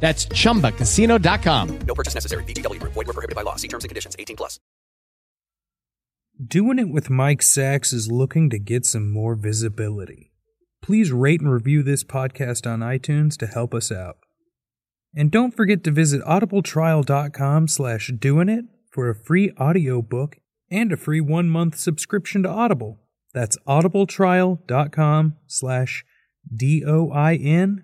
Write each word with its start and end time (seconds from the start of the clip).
That's 0.00 0.26
chumbacasino.com. 0.26 1.78
No 1.80 1.94
purchase 1.94 2.14
necessary. 2.14 2.44
VGW 2.44 2.80
Group. 2.80 2.94
Void 2.94 3.08
were 3.08 3.12
prohibited 3.12 3.36
by 3.36 3.42
law. 3.42 3.56
See 3.56 3.68
terms 3.68 3.84
and 3.84 3.90
conditions. 3.90 4.16
18 4.18 4.36
plus. 4.36 4.58
Doing 6.46 6.78
It 6.78 6.88
with 6.88 7.10
Mike 7.10 7.42
Sachs 7.42 7.92
is 7.92 8.12
looking 8.12 8.48
to 8.50 8.60
get 8.60 8.86
some 8.86 9.10
more 9.10 9.34
visibility. 9.34 10.30
Please 10.80 11.10
rate 11.10 11.40
and 11.40 11.50
review 11.52 11.82
this 11.82 12.04
podcast 12.04 12.64
on 12.64 12.78
iTunes 12.78 13.36
to 13.38 13.48
help 13.48 13.74
us 13.74 13.90
out. 13.90 14.18
And 15.16 15.32
don't 15.32 15.50
forget 15.50 15.82
to 15.82 15.90
visit 15.90 16.22
audibletrial.com 16.22 17.66
slash 17.66 18.12
doing 18.16 18.48
it 18.48 18.66
for 18.88 19.10
a 19.10 19.16
free 19.16 19.50
audiobook 19.58 20.36
and 20.70 20.92
a 20.92 20.96
free 20.96 21.20
one-month 21.20 21.76
subscription 21.76 22.44
to 22.44 22.48
Audible. 22.48 23.00
That's 23.34 23.58
audibletrial.com 23.66 25.36
slash 25.48 26.04
D-O-I-N-I-T. 26.54 27.80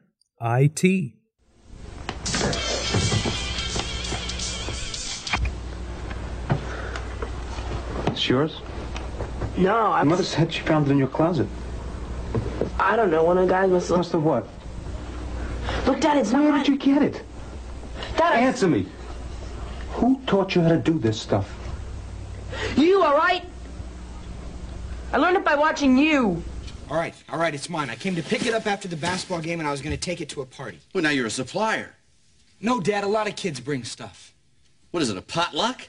It's 8.09 8.29
yours? 8.29 8.61
No, 9.57 9.75
I, 9.77 10.03
My 10.03 10.05
mother 10.05 10.23
said 10.23 10.53
she 10.53 10.61
found 10.63 10.87
it 10.87 10.91
in 10.93 10.99
your 10.99 11.09
closet. 11.09 11.49
I 12.79 12.97
don't 12.97 13.11
know. 13.11 13.23
One 13.25 13.39
of 13.39 13.47
the 13.47 13.53
guys 13.53 13.71
must 13.71 13.91
Must 13.91 14.13
have 14.13 14.23
what? 14.23 14.47
Look, 15.87 16.01
Dad, 16.01 16.19
it's 16.19 16.33
Where 16.33 16.43
not 16.43 16.65
did 16.65 16.69
you 16.69 16.79
get 16.79 17.03
it? 17.03 17.23
Dad, 18.17 18.35
Answer 18.35 18.69
me. 18.69 18.87
Who 19.93 20.21
taught 20.27 20.55
you 20.55 20.63
how 20.63 20.69
to 20.71 20.79
do 20.79 20.99
this 20.99 21.21
stuff? 21.21 21.53
you, 22.77 23.03
all 23.03 23.17
right? 23.17 23.45
I 25.13 25.17
learned 25.19 25.37
it 25.37 25.45
by 25.45 25.55
watching 25.55 25.97
you. 25.97 26.43
All 26.91 26.97
right, 26.97 27.15
all 27.31 27.39
right, 27.39 27.55
it's 27.55 27.71
mine. 27.71 27.89
I 27.89 27.95
came 27.95 28.15
to 28.17 28.23
pick 28.23 28.47
it 28.47 28.53
up 28.55 28.67
after 28.67 28.89
the 28.89 28.97
basketball 28.97 29.41
game 29.41 29.59
and 29.61 29.69
I 29.69 29.71
was 29.71 29.81
going 29.81 29.95
to 29.95 30.01
take 30.01 30.21
it 30.21 30.29
to 30.31 30.43
a 30.43 30.47
party. 30.47 30.81
Well, 30.93 31.03
now 31.03 31.11
you're 31.11 31.27
a 31.27 31.31
supplier. 31.31 31.95
No, 32.61 32.81
Dad, 32.81 33.05
a 33.05 33.09
lot 33.09 33.29
of 33.29 33.37
kids 33.37 33.61
bring 33.61 33.85
stuff. 33.85 34.33
What 34.91 35.03
is 35.03 35.11
it, 35.11 35.17
a 35.17 35.23
potluck? 35.23 35.89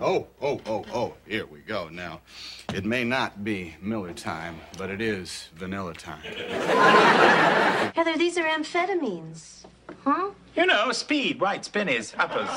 Oh, 0.00 0.26
oh, 0.42 0.60
oh, 0.66 0.84
oh, 0.92 1.14
here 1.26 1.46
we 1.46 1.60
go. 1.60 1.88
Now, 1.88 2.20
it 2.74 2.84
may 2.84 3.04
not 3.04 3.44
be 3.44 3.74
Miller 3.80 4.12
time, 4.12 4.60
but 4.76 4.90
it 4.90 5.00
is 5.00 5.48
vanilla 5.54 5.94
time. 5.94 6.20
Heather, 7.94 8.18
these 8.18 8.36
are 8.36 8.44
amphetamines. 8.44 9.64
Huh? 10.02 10.30
You 10.56 10.66
know, 10.66 10.92
speed, 10.92 11.40
right, 11.40 11.64
spinnies, 11.64 12.14
uppers. 12.18 12.48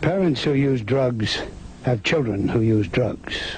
Parents 0.00 0.42
who 0.42 0.52
use 0.52 0.82
drugs 0.82 1.40
have 1.84 2.02
children 2.02 2.48
who 2.48 2.60
use 2.60 2.88
drugs. 2.88 3.56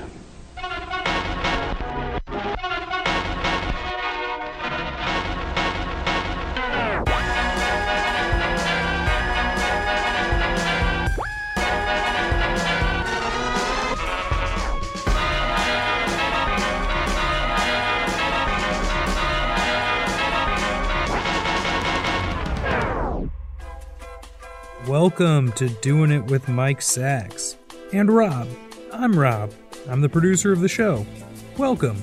Welcome 25.17 25.53
to 25.53 25.69
Doing 25.69 26.11
It 26.11 26.25
with 26.25 26.49
Mike 26.49 26.83
Sachs. 26.83 27.57
And 27.93 28.11
Rob. 28.11 28.49
I'm 28.93 29.17
Rob. 29.17 29.53
I'm 29.89 30.01
the 30.01 30.09
producer 30.09 30.51
of 30.51 30.59
the 30.59 30.69
show. 30.69 31.07
Welcome. 31.57 32.03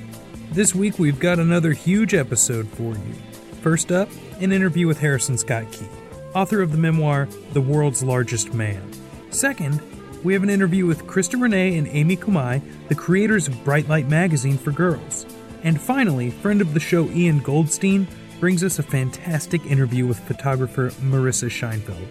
This 0.53 0.73
week 0.73 0.97
we've 0.97 1.19
got 1.19 1.37
another 1.37 1.73
huge 1.73 2.13
episode 2.13 2.69
for 2.69 2.93
you. 2.93 3.13
First 3.61 3.91
up, 3.91 4.07
an 4.39 4.53
interview 4.53 4.87
with 4.87 4.97
Harrison 4.97 5.37
Scott 5.37 5.69
Key, 5.73 5.89
author 6.33 6.61
of 6.61 6.71
the 6.71 6.77
memoir 6.77 7.27
The 7.51 7.59
World's 7.59 8.01
Largest 8.01 8.53
Man. 8.53 8.81
Second, 9.29 9.81
we 10.23 10.31
have 10.31 10.43
an 10.43 10.49
interview 10.49 10.85
with 10.85 11.05
Krista 11.05 11.37
Renee 11.41 11.77
and 11.77 11.89
Amy 11.89 12.15
Kumai, 12.15 12.61
the 12.87 12.95
creators 12.95 13.45
of 13.49 13.61
Bright 13.65 13.89
Light 13.89 14.07
Magazine 14.07 14.57
for 14.57 14.71
Girls. 14.71 15.25
And 15.63 15.81
finally, 15.81 16.29
friend 16.29 16.61
of 16.61 16.73
the 16.73 16.79
show 16.79 17.09
Ian 17.09 17.39
Goldstein 17.39 18.07
brings 18.39 18.63
us 18.63 18.79
a 18.79 18.83
fantastic 18.83 19.65
interview 19.65 20.07
with 20.07 20.17
photographer 20.21 20.91
Marissa 21.01 21.49
Scheinfeld. 21.49 22.07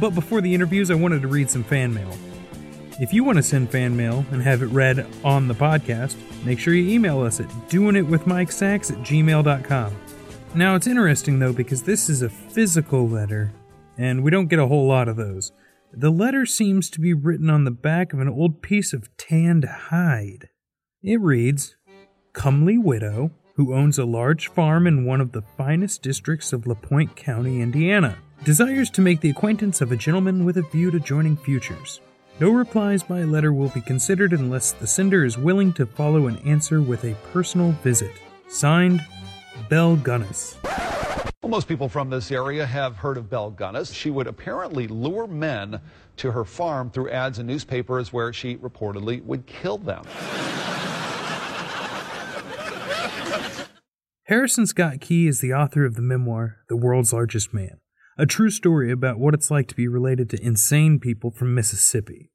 But 0.00 0.10
before 0.10 0.40
the 0.40 0.54
interviews, 0.54 0.90
I 0.90 0.94
wanted 0.94 1.22
to 1.22 1.28
read 1.28 1.50
some 1.50 1.64
fan 1.64 1.92
mail. 1.92 2.10
If 3.00 3.12
you 3.12 3.24
want 3.24 3.36
to 3.36 3.42
send 3.42 3.70
fan 3.70 3.96
mail 3.96 4.24
and 4.30 4.42
have 4.42 4.62
it 4.62 4.66
read 4.66 5.06
on 5.24 5.48
the 5.48 5.54
podcast, 5.54 6.16
make 6.44 6.58
sure 6.58 6.74
you 6.74 6.88
email 6.92 7.20
us 7.22 7.40
at 7.40 7.48
doingitwithmikesacks 7.68 8.92
at 8.92 8.98
gmail.com. 8.98 9.96
Now, 10.54 10.74
it's 10.74 10.86
interesting 10.86 11.38
though 11.38 11.52
because 11.52 11.82
this 11.82 12.10
is 12.10 12.22
a 12.22 12.28
physical 12.28 13.08
letter, 13.08 13.52
and 13.96 14.22
we 14.22 14.30
don't 14.30 14.48
get 14.48 14.58
a 14.58 14.66
whole 14.66 14.86
lot 14.86 15.08
of 15.08 15.16
those. 15.16 15.52
The 15.92 16.10
letter 16.10 16.46
seems 16.46 16.90
to 16.90 17.00
be 17.00 17.12
written 17.12 17.50
on 17.50 17.64
the 17.64 17.70
back 17.70 18.12
of 18.12 18.20
an 18.20 18.28
old 18.28 18.62
piece 18.62 18.92
of 18.92 19.14
tanned 19.16 19.64
hide. 19.64 20.48
It 21.02 21.20
reads 21.20 21.76
Comely 22.32 22.78
widow 22.78 23.30
who 23.56 23.74
owns 23.74 23.98
a 23.98 24.04
large 24.04 24.48
farm 24.48 24.86
in 24.86 25.04
one 25.04 25.20
of 25.20 25.32
the 25.32 25.42
finest 25.58 26.02
districts 26.02 26.52
of 26.52 26.66
LaPorte 26.66 27.14
County, 27.16 27.60
Indiana, 27.60 28.18
desires 28.44 28.90
to 28.90 29.00
make 29.00 29.20
the 29.20 29.30
acquaintance 29.30 29.80
of 29.80 29.92
a 29.92 29.96
gentleman 29.96 30.44
with 30.44 30.56
a 30.56 30.62
view 30.62 30.90
to 30.90 30.98
joining 30.98 31.36
futures. 31.36 32.00
No 32.40 32.50
replies 32.50 33.02
by 33.02 33.22
letter 33.22 33.52
will 33.52 33.68
be 33.68 33.80
considered 33.80 34.32
unless 34.32 34.72
the 34.72 34.86
sender 34.86 35.24
is 35.24 35.38
willing 35.38 35.72
to 35.74 35.86
follow 35.86 36.26
an 36.26 36.38
answer 36.38 36.82
with 36.82 37.04
a 37.04 37.14
personal 37.32 37.70
visit. 37.82 38.12
Signed, 38.48 39.00
Belle 39.68 39.96
Gunness. 39.96 40.56
Well, 41.42 41.50
most 41.50 41.68
people 41.68 41.88
from 41.88 42.10
this 42.10 42.32
area 42.32 42.66
have 42.66 42.96
heard 42.96 43.16
of 43.16 43.30
Belle 43.30 43.52
Gunness. 43.52 43.94
She 43.94 44.10
would 44.10 44.26
apparently 44.26 44.88
lure 44.88 45.28
men 45.28 45.80
to 46.16 46.32
her 46.32 46.44
farm 46.44 46.90
through 46.90 47.10
ads 47.10 47.38
in 47.38 47.46
newspapers 47.46 48.12
where 48.12 48.32
she 48.32 48.56
reportedly 48.56 49.22
would 49.24 49.46
kill 49.46 49.78
them. 49.78 50.04
Harrison 54.26 54.66
Scott 54.66 55.00
Key 55.00 55.26
is 55.26 55.40
the 55.40 55.52
author 55.52 55.84
of 55.84 55.94
the 55.94 56.02
memoir, 56.02 56.58
The 56.68 56.76
World's 56.76 57.12
Largest 57.12 57.52
Man, 57.52 57.78
a 58.18 58.26
true 58.26 58.50
story 58.50 58.90
about 58.90 59.18
what 59.18 59.34
it's 59.34 59.50
like 59.50 59.68
to 59.68 59.74
be 59.74 59.88
related 59.88 60.28
to 60.30 60.44
insane 60.44 60.98
people 60.98 61.30
from 61.30 61.54
Mississippi. 61.54 62.30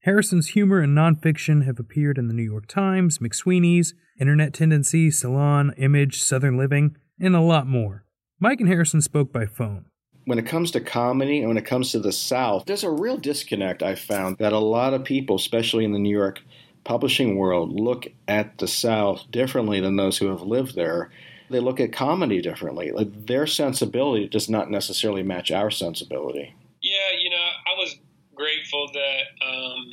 Harrison's 0.00 0.48
humor 0.48 0.80
and 0.80 0.96
nonfiction 0.96 1.64
have 1.64 1.78
appeared 1.78 2.18
in 2.18 2.28
the 2.28 2.34
New 2.34 2.42
York 2.42 2.66
Times, 2.66 3.18
McSweeney's, 3.18 3.94
Internet 4.20 4.52
Tendency, 4.52 5.10
Salon, 5.10 5.72
Image, 5.78 6.22
Southern 6.22 6.58
Living, 6.58 6.96
and 7.18 7.34
a 7.34 7.40
lot 7.40 7.66
more. 7.66 8.04
Mike 8.38 8.60
and 8.60 8.68
Harrison 8.68 9.00
spoke 9.00 9.32
by 9.32 9.46
phone. 9.46 9.86
When 10.26 10.38
it 10.38 10.46
comes 10.46 10.70
to 10.72 10.80
comedy 10.80 11.38
and 11.38 11.48
when 11.48 11.56
it 11.56 11.64
comes 11.64 11.90
to 11.92 11.98
the 11.98 12.12
South, 12.12 12.66
there's 12.66 12.84
a 12.84 12.90
real 12.90 13.16
disconnect 13.16 13.82
I 13.82 13.94
found 13.94 14.38
that 14.38 14.52
a 14.52 14.58
lot 14.58 14.92
of 14.92 15.04
people, 15.04 15.36
especially 15.36 15.84
in 15.84 15.92
the 15.92 15.98
New 15.98 16.14
York 16.14 16.40
publishing 16.84 17.36
world, 17.36 17.72
look 17.72 18.06
at 18.28 18.58
the 18.58 18.68
South 18.68 19.24
differently 19.30 19.80
than 19.80 19.96
those 19.96 20.18
who 20.18 20.26
have 20.26 20.42
lived 20.42 20.74
there. 20.74 21.10
They 21.50 21.60
look 21.60 21.80
at 21.80 21.92
comedy 21.92 22.40
differently. 22.40 22.90
Like 22.92 23.26
their 23.26 23.46
sensibility 23.46 24.28
does 24.28 24.48
not 24.48 24.70
necessarily 24.70 25.22
match 25.22 25.50
our 25.50 25.70
sensibility. 25.70 26.54
Yeah, 26.82 27.18
you 27.20 27.30
know, 27.30 27.36
I 27.36 27.78
was 27.78 27.96
grateful 28.34 28.90
that 28.92 29.46
um, 29.46 29.90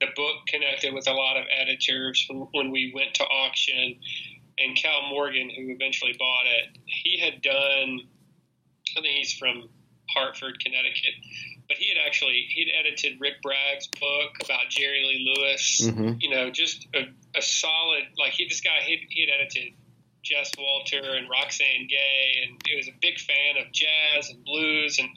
the 0.00 0.06
book 0.16 0.36
connected 0.48 0.92
with 0.94 1.06
a 1.08 1.12
lot 1.12 1.36
of 1.36 1.44
editors 1.60 2.26
when, 2.28 2.46
when 2.52 2.70
we 2.70 2.92
went 2.94 3.14
to 3.14 3.24
auction. 3.24 3.96
And 4.58 4.76
Cal 4.76 5.08
Morgan, 5.08 5.48
who 5.50 5.70
eventually 5.72 6.14
bought 6.18 6.44
it, 6.46 6.78
he 6.84 7.18
had 7.18 7.40
done, 7.40 8.00
I 8.96 9.00
think 9.00 9.16
he's 9.16 9.32
from 9.32 9.68
Hartford, 10.10 10.58
Connecticut. 10.62 11.14
But 11.68 11.78
he 11.78 11.88
had 11.88 11.96
actually 12.06 12.46
he'd 12.50 12.70
edited 12.78 13.18
Rick 13.18 13.40
Bragg's 13.42 13.86
book 13.86 14.32
about 14.44 14.68
Jerry 14.68 15.04
Lee 15.08 15.34
Lewis. 15.34 15.80
Mhm. 15.84 16.20
You 16.20 16.30
know, 16.30 16.50
just 16.50 16.86
a, 16.94 17.08
a 17.36 17.40
solid 17.40 18.04
like 18.18 18.32
he 18.32 18.46
this 18.46 18.60
guy 18.60 18.80
he 18.84 19.06
he 19.08 19.22
had 19.22 19.30
edited 19.40 19.72
Jess 20.22 20.50
Walter 20.58 21.02
and 21.16 21.28
Roxane 21.28 21.88
Gay, 21.88 22.44
and 22.46 22.60
he 22.66 22.76
was 22.76 22.88
a 22.88 22.92
big 23.00 23.18
fan 23.18 23.56
of 23.60 23.72
jazz 23.72 24.30
and 24.30 24.44
blues, 24.44 24.98
and 24.98 25.08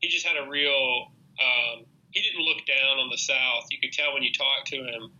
he 0.00 0.08
just 0.08 0.26
had 0.26 0.36
a 0.36 0.48
real. 0.48 1.12
Um, 1.40 1.84
he 2.10 2.22
didn't 2.22 2.44
look 2.44 2.66
down 2.66 2.98
on 2.98 3.08
the 3.08 3.16
South. 3.16 3.66
You 3.70 3.78
could 3.80 3.92
tell 3.92 4.12
when 4.14 4.22
you 4.22 4.32
talked 4.32 4.68
to 4.68 4.76
him. 4.76 5.10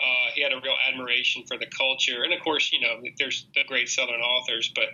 Uh, 0.00 0.30
he 0.34 0.42
had 0.42 0.52
a 0.52 0.60
real 0.62 0.76
admiration 0.90 1.44
for 1.46 1.58
the 1.58 1.66
culture, 1.66 2.22
and 2.22 2.32
of 2.32 2.40
course, 2.40 2.72
you 2.72 2.80
know, 2.80 3.02
there's 3.18 3.46
the 3.54 3.64
great 3.68 3.88
Southern 3.88 4.20
authors. 4.22 4.72
But 4.74 4.88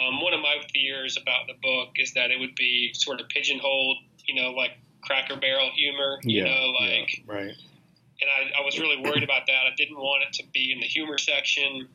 um, 0.00 0.22
one 0.22 0.32
of 0.32 0.40
my 0.40 0.56
fears 0.72 1.18
about 1.20 1.46
the 1.46 1.54
book 1.62 1.90
is 1.96 2.14
that 2.14 2.30
it 2.30 2.40
would 2.40 2.54
be 2.54 2.92
sort 2.94 3.20
of 3.20 3.28
pigeonholed, 3.28 3.98
you 4.26 4.40
know, 4.40 4.52
like 4.52 4.70
Cracker 5.02 5.36
Barrel 5.36 5.70
humor, 5.74 6.18
you 6.22 6.42
Yeah, 6.42 6.48
know, 6.48 6.72
yeah, 6.80 6.88
like 6.88 7.22
right. 7.26 7.54
and 8.20 8.30
I, 8.30 8.60
I 8.60 8.64
was 8.64 8.78
really 8.80 8.96
worried 8.96 9.22
about 9.22 9.46
that. 9.46 9.66
I 9.70 9.74
didn't 9.76 9.98
want 9.98 10.24
it 10.24 10.32
to 10.40 10.44
be 10.54 10.72
in 10.72 10.80
the 10.80 10.86
humor 10.86 11.18
section, 11.18 11.88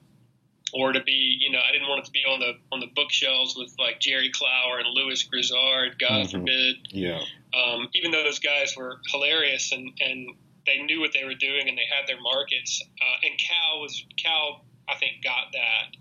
or 0.74 0.94
to 0.94 1.02
be, 1.04 1.38
you 1.40 1.52
know, 1.52 1.60
I 1.60 1.72
didn't 1.72 1.88
want 1.90 2.00
it 2.02 2.06
to 2.06 2.12
be 2.12 2.24
on 2.28 2.40
the 2.40 2.54
on 2.72 2.80
the 2.80 2.88
bookshelves 2.96 3.56
with 3.58 3.74
like 3.80 4.00
Jerry 4.00 4.30
Clower 4.32 4.80
and 4.80 4.88
Lewis 4.94 5.24
Grizzard. 5.24 5.98
God 6.00 6.26
Mhm. 6.28 6.32
forbid. 6.32 6.76
Yeah. 6.90 7.22
Um, 7.54 7.90
even 7.94 8.12
though 8.12 8.24
those 8.24 8.40
guys 8.40 8.76
were 8.78 9.00
hilarious 9.12 9.72
and 9.72 9.92
and 10.00 10.36
they 10.66 10.78
knew 10.78 11.00
what 11.02 11.12
they 11.14 11.24
were 11.26 11.34
doing 11.34 11.68
and 11.68 11.78
they 11.78 11.86
had 11.90 12.08
their 12.08 12.22
markets. 12.22 12.82
Uh, 13.02 13.26
and 13.28 13.38
Cal 13.40 13.82
was 13.82 14.06
Cal, 14.18 14.64
I 14.88 14.96
think, 14.98 15.24
got 15.24 15.52
that, 15.54 15.96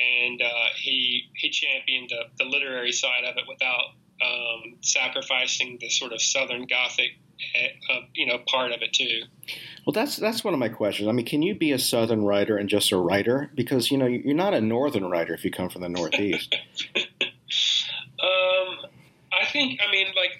and 0.00 0.42
uh, 0.42 0.66
he 0.76 1.28
he 1.34 1.48
championed 1.50 2.10
the, 2.10 2.24
the 2.38 2.44
literary 2.44 2.92
side 2.92 3.24
of 3.24 3.36
it 3.36 3.44
without 3.48 3.94
um, 4.22 4.76
sacrificing 4.82 5.78
the 5.80 5.88
sort 5.90 6.12
of 6.12 6.20
Southern 6.22 6.66
Gothic, 6.66 7.12
uh, 7.90 8.00
you 8.14 8.26
know, 8.26 8.38
part 8.46 8.72
of 8.72 8.82
it 8.82 8.92
too. 8.92 9.22
Well, 9.86 9.92
that's 9.92 10.16
that's 10.16 10.42
one 10.42 10.54
of 10.54 10.60
my 10.60 10.68
questions. 10.68 11.08
I 11.08 11.12
mean, 11.12 11.26
can 11.26 11.42
you 11.42 11.54
be 11.54 11.72
a 11.72 11.78
Southern 11.78 12.24
writer 12.24 12.56
and 12.56 12.68
just 12.68 12.92
a 12.92 12.96
writer? 12.96 13.50
Because 13.54 13.90
you 13.90 13.98
know 13.98 14.06
you're 14.06 14.34
not 14.34 14.54
a 14.54 14.60
Northern 14.60 15.08
writer 15.08 15.34
if 15.34 15.44
you 15.44 15.50
come 15.50 15.68
from 15.68 15.82
the 15.82 15.88
Northeast. 15.88 16.56
Um, 18.18 18.86
I 19.32 19.44
think, 19.52 19.80
I 19.86 19.90
mean, 19.90 20.06
like, 20.16 20.32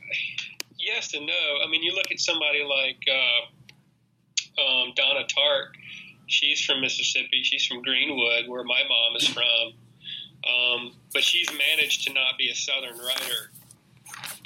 yes 0.78 1.14
and 1.14 1.26
no. 1.26 1.64
I 1.64 1.69
mean, 1.69 1.82
you 1.82 1.94
look 1.94 2.10
at 2.10 2.20
somebody 2.20 2.64
like 2.64 3.02
uh, 3.08 4.62
um, 4.62 4.92
Donna 4.96 5.26
Tartt. 5.26 5.69
She's 6.26 6.64
from 6.64 6.81
Mississippi. 6.81 7.42
She's 7.42 7.64
from 7.66 7.82
Greenwood, 7.82 8.49
where 8.49 8.64
my 8.64 8.82
mom 8.88 9.16
is 9.16 9.28
from. 9.28 9.72
Um, 10.46 10.92
but 11.12 11.22
she's 11.22 11.49
managed 11.52 12.06
to 12.06 12.12
not 12.12 12.38
be 12.38 12.50
a 12.50 12.54
Southern 12.54 12.99
writer. 12.99 13.50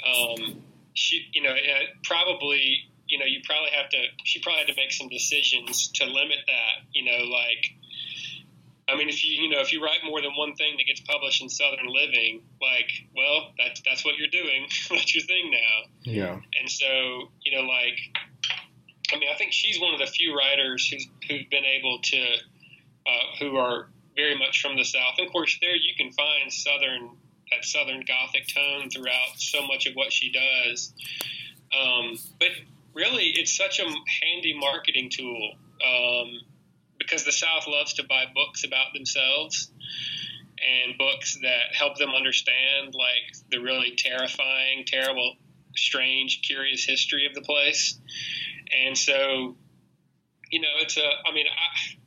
Um, 0.05 0.61
she, 0.93 1.27
you 1.33 1.41
know, 1.41 1.51
uh, 1.51 1.85
probably, 2.03 2.89
you 3.07 3.19
know, 3.19 3.25
you 3.25 3.41
probably 3.45 3.71
have 3.71 3.89
to. 3.89 4.03
She 4.23 4.39
probably 4.39 4.59
had 4.59 4.67
to 4.67 4.75
make 4.75 4.91
some 4.91 5.09
decisions 5.09 5.89
to 5.95 6.05
limit 6.05 6.39
that. 6.47 6.85
You 6.93 7.05
know, 7.05 7.25
like 7.25 7.65
I 8.91 8.97
mean, 8.97 9.09
if 9.09 9.23
you 9.23 9.43
you 9.43 9.49
know 9.49 9.61
if 9.61 9.71
you 9.71 9.83
write 9.83 9.99
more 10.03 10.21
than 10.21 10.31
one 10.35 10.55
thing 10.55 10.75
that 10.77 10.85
gets 10.85 10.99
published 11.01 11.41
in 11.41 11.49
Southern 11.49 11.87
Living, 11.87 12.41
like, 12.61 12.89
well, 13.15 13.51
that's 13.57 13.81
that's 13.81 14.03
what 14.03 14.17
you're 14.17 14.27
doing. 14.27 14.67
that's 14.89 15.15
your 15.15 15.23
thing 15.23 15.51
now. 15.51 15.89
yeah. 16.03 16.39
And 16.59 16.69
so, 16.69 17.29
you 17.41 17.55
know, 17.55 17.61
like, 17.61 17.97
I 19.13 19.17
mean, 19.17 19.29
I 19.33 19.37
think 19.37 19.53
she's 19.53 19.79
one 19.79 19.93
of 19.93 19.99
the 19.99 20.07
few 20.07 20.35
writers 20.35 20.87
who's 20.89 21.07
who've 21.27 21.49
been 21.49 21.65
able 21.65 21.99
to, 22.03 22.21
uh, 23.07 23.37
who 23.39 23.57
are 23.57 23.87
very 24.15 24.37
much 24.37 24.61
from 24.61 24.75
the 24.75 24.83
South. 24.83 25.15
And 25.17 25.27
of 25.27 25.31
course, 25.31 25.57
there 25.61 25.75
you 25.75 25.93
can 25.95 26.11
find 26.11 26.51
Southern 26.51 27.11
that 27.51 27.65
Southern 27.65 28.03
Gothic 28.07 28.47
tone 28.47 28.89
throughout 28.89 29.37
so 29.37 29.65
much 29.67 29.85
of 29.85 29.93
what 29.93 30.11
she 30.11 30.31
does. 30.31 30.93
Um, 31.77 32.17
but 32.39 32.49
really, 32.93 33.25
it's 33.35 33.55
such 33.55 33.79
a 33.79 33.83
handy 33.83 34.57
marketing 34.57 35.09
tool 35.09 35.53
um, 35.85 36.39
because 36.97 37.23
the 37.23 37.31
South 37.31 37.67
loves 37.67 37.93
to 37.93 38.03
buy 38.03 38.25
books 38.33 38.63
about 38.63 38.93
themselves 38.93 39.71
and 40.61 40.97
books 40.97 41.39
that 41.41 41.73
help 41.73 41.97
them 41.97 42.09
understand 42.09 42.93
like 42.93 43.35
the 43.49 43.59
really 43.59 43.95
terrifying, 43.95 44.83
terrible, 44.85 45.35
strange, 45.75 46.41
curious 46.43 46.85
history 46.85 47.25
of 47.25 47.33
the 47.33 47.41
place. 47.41 47.99
And 48.85 48.97
so, 48.97 49.55
you 50.49 50.61
know, 50.61 50.67
it's 50.79 50.97
a. 50.97 51.03
I 51.25 51.33
mean, 51.33 51.47
I, 51.47 51.97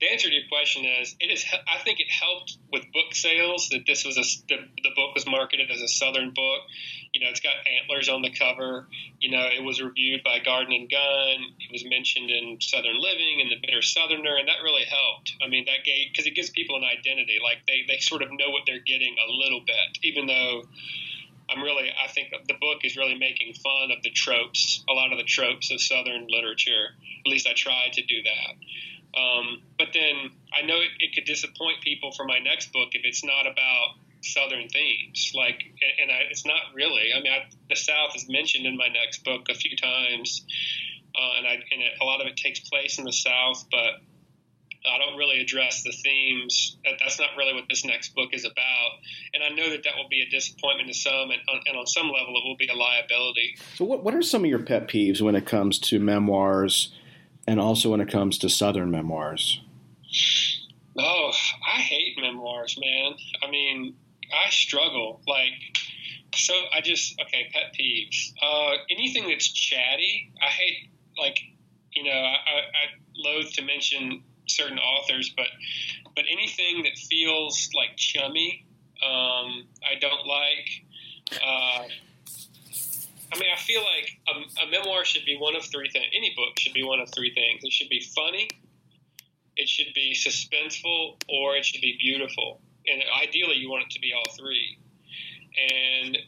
the 0.00 0.12
answer 0.12 0.28
to 0.28 0.34
your 0.34 0.46
question 0.48 0.84
is 0.84 1.16
it 1.20 1.30
is. 1.32 1.44
I 1.52 1.82
think 1.82 2.00
it 2.00 2.10
helped 2.10 2.58
with 2.70 2.84
book 2.92 3.14
sales 3.14 3.70
that 3.70 3.86
this 3.86 4.04
was 4.04 4.18
a 4.18 4.24
the, 4.48 4.60
the 4.82 4.92
book 4.94 5.14
was 5.14 5.26
marketed 5.26 5.70
as 5.70 5.80
a 5.80 5.88
Southern 5.88 6.34
book. 6.34 6.60
You 7.14 7.20
know, 7.20 7.30
it's 7.30 7.40
got 7.40 7.54
antlers 7.64 8.08
on 8.08 8.20
the 8.20 8.30
cover. 8.30 8.88
You 9.20 9.30
know, 9.30 9.48
it 9.48 9.64
was 9.64 9.80
reviewed 9.80 10.22
by 10.22 10.40
Garden 10.40 10.74
and 10.74 10.90
Gun. 10.90 11.36
It 11.60 11.72
was 11.72 11.84
mentioned 11.88 12.30
in 12.30 12.60
Southern 12.60 13.00
Living 13.00 13.40
and 13.40 13.50
the 13.50 13.56
Bitter 13.64 13.80
Southerner, 13.80 14.36
and 14.36 14.48
that 14.48 14.60
really 14.62 14.84
helped. 14.84 15.32
I 15.42 15.48
mean, 15.48 15.64
that 15.64 15.84
gave 15.84 16.12
because 16.12 16.26
it 16.26 16.34
gives 16.34 16.50
people 16.50 16.76
an 16.76 16.84
identity. 16.84 17.38
Like 17.42 17.64
they 17.66 17.88
they 17.88 17.98
sort 17.98 18.20
of 18.20 18.28
know 18.32 18.50
what 18.50 18.64
they're 18.66 18.84
getting 18.84 19.16
a 19.16 19.32
little 19.32 19.60
bit, 19.64 19.98
even 20.02 20.26
though. 20.26 20.64
I'm 21.48 21.62
really, 21.62 21.92
I 21.94 22.10
think 22.10 22.34
the 22.48 22.58
book 22.60 22.82
is 22.82 22.96
really 22.96 23.14
making 23.14 23.54
fun 23.54 23.92
of 23.96 24.02
the 24.02 24.10
tropes, 24.10 24.82
a 24.88 24.92
lot 24.92 25.12
of 25.12 25.18
the 25.18 25.22
tropes 25.22 25.70
of 25.70 25.80
Southern 25.80 26.26
literature. 26.28 26.90
At 27.24 27.30
least 27.30 27.46
I 27.46 27.52
tried 27.54 27.92
to 27.92 28.02
do 28.02 28.20
that. 28.24 28.56
Um, 29.14 29.62
but 29.78 29.88
then 29.94 30.30
I 30.52 30.66
know 30.66 30.76
it, 30.76 30.90
it 31.00 31.14
could 31.14 31.24
disappoint 31.24 31.80
people 31.82 32.12
for 32.12 32.24
my 32.24 32.38
next 32.38 32.72
book 32.72 32.90
if 32.92 33.02
it's 33.04 33.24
not 33.24 33.46
about 33.46 33.96
Southern 34.22 34.68
themes. 34.68 35.32
Like, 35.34 35.62
and 36.00 36.10
I, 36.10 36.28
it's 36.30 36.44
not 36.44 36.74
really. 36.74 37.12
I 37.16 37.20
mean, 37.20 37.32
I, 37.32 37.48
the 37.68 37.76
South 37.76 38.14
is 38.14 38.28
mentioned 38.28 38.66
in 38.66 38.76
my 38.76 38.88
next 38.88 39.24
book 39.24 39.48
a 39.48 39.54
few 39.54 39.76
times, 39.76 40.44
uh, 41.14 41.38
and 41.38 41.46
I 41.46 41.52
and 41.54 41.82
it, 41.82 41.92
a 42.00 42.04
lot 42.04 42.20
of 42.20 42.26
it 42.26 42.36
takes 42.36 42.60
place 42.60 42.98
in 42.98 43.04
the 43.04 43.12
South, 43.12 43.64
but 43.70 44.02
I 44.86 44.98
don't 44.98 45.16
really 45.16 45.40
address 45.40 45.82
the 45.82 45.92
themes. 45.92 46.76
That, 46.84 46.94
that's 47.00 47.18
not 47.18 47.30
really 47.36 47.54
what 47.54 47.64
this 47.68 47.84
next 47.84 48.14
book 48.14 48.30
is 48.32 48.44
about. 48.44 48.90
And 49.34 49.42
I 49.42 49.48
know 49.48 49.70
that 49.70 49.82
that 49.84 49.96
will 49.96 50.08
be 50.08 50.22
a 50.22 50.30
disappointment 50.30 50.88
to 50.88 50.94
some, 50.94 51.30
and, 51.30 51.40
and 51.66 51.76
on 51.76 51.86
some 51.86 52.06
level, 52.06 52.34
it 52.36 52.46
will 52.46 52.56
be 52.56 52.68
a 52.68 52.74
liability. 52.74 53.56
So, 53.74 53.84
what 53.84 54.04
what 54.04 54.14
are 54.14 54.22
some 54.22 54.44
of 54.44 54.50
your 54.50 54.62
pet 54.62 54.88
peeves 54.88 55.20
when 55.20 55.34
it 55.34 55.46
comes 55.46 55.78
to 55.80 55.98
memoirs, 55.98 56.94
and 57.46 57.60
also 57.60 57.90
when 57.90 58.00
it 58.00 58.10
comes 58.10 58.38
to 58.38 58.48
Southern 58.48 58.90
memoirs? 58.90 59.60
Oh, 60.98 61.32
I 61.66 61.80
hate 61.80 62.16
memoirs, 62.20 62.78
man. 62.80 63.14
I 63.42 63.50
mean, 63.50 63.94
I 64.32 64.50
struggle. 64.50 65.20
Like, 65.26 65.52
so 66.34 66.54
I 66.74 66.80
just 66.80 67.20
okay. 67.20 67.48
Pet 67.52 67.74
peeves. 67.78 68.32
Uh, 68.42 68.76
anything 68.90 69.28
that's 69.28 69.48
chatty, 69.48 70.32
I 70.42 70.46
hate. 70.46 70.90
Like, 71.18 71.38
you 71.92 72.04
know, 72.04 72.10
I, 72.10 72.14
I, 72.14 72.58
I 72.58 72.86
loathe 73.16 73.48
to 73.52 73.62
mention 73.62 74.22
certain 74.48 74.78
authors, 74.78 75.32
but 75.36 75.46
but 76.14 76.24
anything 76.30 76.82
that 76.84 76.96
feels 76.96 77.68
like 77.74 77.96
chummy, 77.96 78.66
um, 79.04 79.66
I 79.84 79.98
don't 80.00 80.26
like. 80.26 80.84
Uh, 81.44 81.84
I 83.32 83.38
mean, 83.38 83.48
I 83.52 83.58
feel 83.58 83.82
like 83.82 84.18
a, 84.28 84.66
a 84.66 84.70
memoir 84.70 85.04
should 85.04 85.24
be 85.24 85.36
one 85.36 85.56
of 85.56 85.64
three 85.64 85.90
things. 85.90 86.06
Any 86.16 86.32
book 86.36 86.58
should 86.58 86.74
be 86.74 86.84
one 86.84 87.00
of 87.00 87.10
three 87.14 87.34
things. 87.34 87.64
It 87.64 87.72
should 87.72 87.88
be 87.88 88.00
funny, 88.00 88.48
it 89.56 89.68
should 89.68 89.92
be 89.94 90.14
suspenseful, 90.14 91.16
or 91.28 91.56
it 91.56 91.64
should 91.64 91.80
be 91.80 91.96
beautiful. 91.98 92.60
And 92.86 93.02
ideally, 93.22 93.56
you 93.56 93.70
want 93.70 93.84
it 93.84 93.90
to 93.90 94.00
be 94.00 94.12
all 94.12 94.32
three. 94.38 94.78
And 95.58 96.18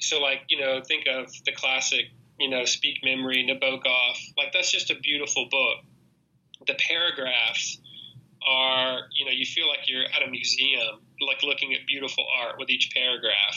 so, 0.00 0.20
like, 0.20 0.42
you 0.48 0.60
know, 0.60 0.82
think 0.82 1.06
of 1.06 1.32
the 1.44 1.52
classic, 1.52 2.06
you 2.38 2.50
know, 2.50 2.64
Speak 2.64 2.98
Memory, 3.02 3.46
Nabokov. 3.48 4.16
Like, 4.36 4.52
that's 4.52 4.70
just 4.70 4.90
a 4.90 4.96
beautiful 4.96 5.48
book. 5.50 5.84
The 6.66 6.74
paragraphs 6.74 7.78
are, 8.46 9.00
you 9.16 9.24
know, 9.24 9.30
you 9.30 9.46
feel 9.46 9.68
like 9.68 9.80
you're 9.86 10.04
at 10.04 10.26
a 10.26 10.30
museum, 10.30 11.00
like 11.26 11.42
looking 11.42 11.74
at 11.74 11.86
beautiful 11.86 12.26
art 12.40 12.56
with 12.58 12.70
each 12.70 12.90
paragraph. 12.94 13.56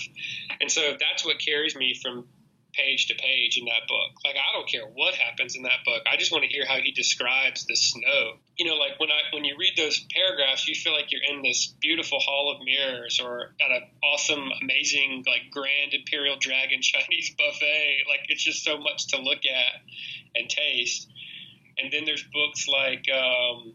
And 0.59 0.71
so 0.71 0.95
that's 0.99 1.25
what 1.25 1.39
carries 1.39 1.75
me 1.75 1.99
from 2.01 2.27
page 2.73 3.07
to 3.07 3.15
page 3.15 3.57
in 3.57 3.65
that 3.65 3.87
book. 3.87 4.11
Like 4.23 4.35
I 4.35 4.53
don't 4.53 4.67
care 4.67 4.85
what 4.85 5.13
happens 5.15 5.55
in 5.55 5.63
that 5.63 5.83
book. 5.85 6.03
I 6.11 6.17
just 6.17 6.31
want 6.31 6.43
to 6.43 6.49
hear 6.49 6.65
how 6.65 6.77
he 6.77 6.91
describes 6.91 7.65
the 7.65 7.75
snow. 7.75 8.37
You 8.57 8.65
know, 8.65 8.75
like 8.75 8.99
when 8.99 9.09
I 9.09 9.33
when 9.33 9.45
you 9.45 9.55
read 9.57 9.73
those 9.77 9.99
paragraphs, 10.13 10.67
you 10.67 10.75
feel 10.75 10.93
like 10.93 11.11
you're 11.11 11.23
in 11.23 11.41
this 11.41 11.73
beautiful 11.81 12.19
hall 12.19 12.55
of 12.55 12.65
mirrors 12.65 13.19
or 13.19 13.53
at 13.61 13.71
an 13.71 13.83
awesome, 14.03 14.49
amazing, 14.61 15.23
like 15.27 15.51
grand 15.51 15.93
imperial 15.93 16.37
dragon 16.39 16.81
Chinese 16.81 17.35
buffet. 17.37 18.03
Like 18.07 18.25
it's 18.29 18.43
just 18.43 18.63
so 18.63 18.77
much 18.77 19.07
to 19.07 19.21
look 19.21 19.45
at 19.45 19.81
and 20.35 20.49
taste. 20.49 21.07
And 21.77 21.91
then 21.91 22.05
there's 22.05 22.23
books 22.23 22.67
like 22.67 23.05
um, 23.09 23.73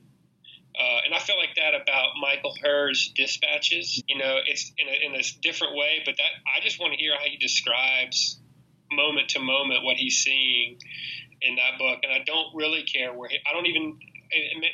uh, 0.78 1.00
and 1.06 1.14
I 1.14 1.18
feel 1.18 1.38
like 1.38 1.56
that 1.56 1.74
about 1.74 2.10
Michael 2.20 2.54
Herr's 2.62 3.10
dispatches. 3.16 4.02
You 4.06 4.18
know, 4.18 4.36
it's 4.46 4.72
in 4.76 4.88
a, 4.88 5.06
in 5.06 5.18
a 5.18 5.24
different 5.40 5.74
way, 5.74 6.02
but 6.04 6.16
that 6.18 6.30
I 6.46 6.60
just 6.60 6.78
want 6.78 6.92
to 6.92 6.98
hear 6.98 7.14
how 7.16 7.24
he 7.24 7.38
describes 7.38 8.38
moment 8.92 9.30
to 9.30 9.40
moment 9.40 9.84
what 9.84 9.96
he's 9.96 10.18
seeing 10.18 10.78
in 11.42 11.56
that 11.56 11.78
book, 11.78 12.00
and 12.02 12.12
I 12.12 12.24
don't 12.24 12.54
really 12.54 12.82
care 12.82 13.12
where 13.12 13.28
he, 13.28 13.38
I 13.48 13.52
don't 13.52 13.66
even 13.66 13.98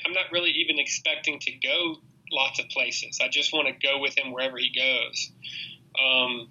I'm 0.07 0.13
not 0.13 0.27
really 0.33 0.51
even 0.51 0.79
expecting 0.79 1.39
to 1.41 1.53
go 1.53 1.97
lots 2.31 2.59
of 2.59 2.69
places. 2.69 3.19
I 3.23 3.29
just 3.29 3.53
want 3.53 3.69
to 3.69 3.75
go 3.87 3.99
with 3.99 4.17
him 4.17 4.33
wherever 4.33 4.57
he 4.59 4.73
goes. 4.75 5.31
Um, 6.03 6.49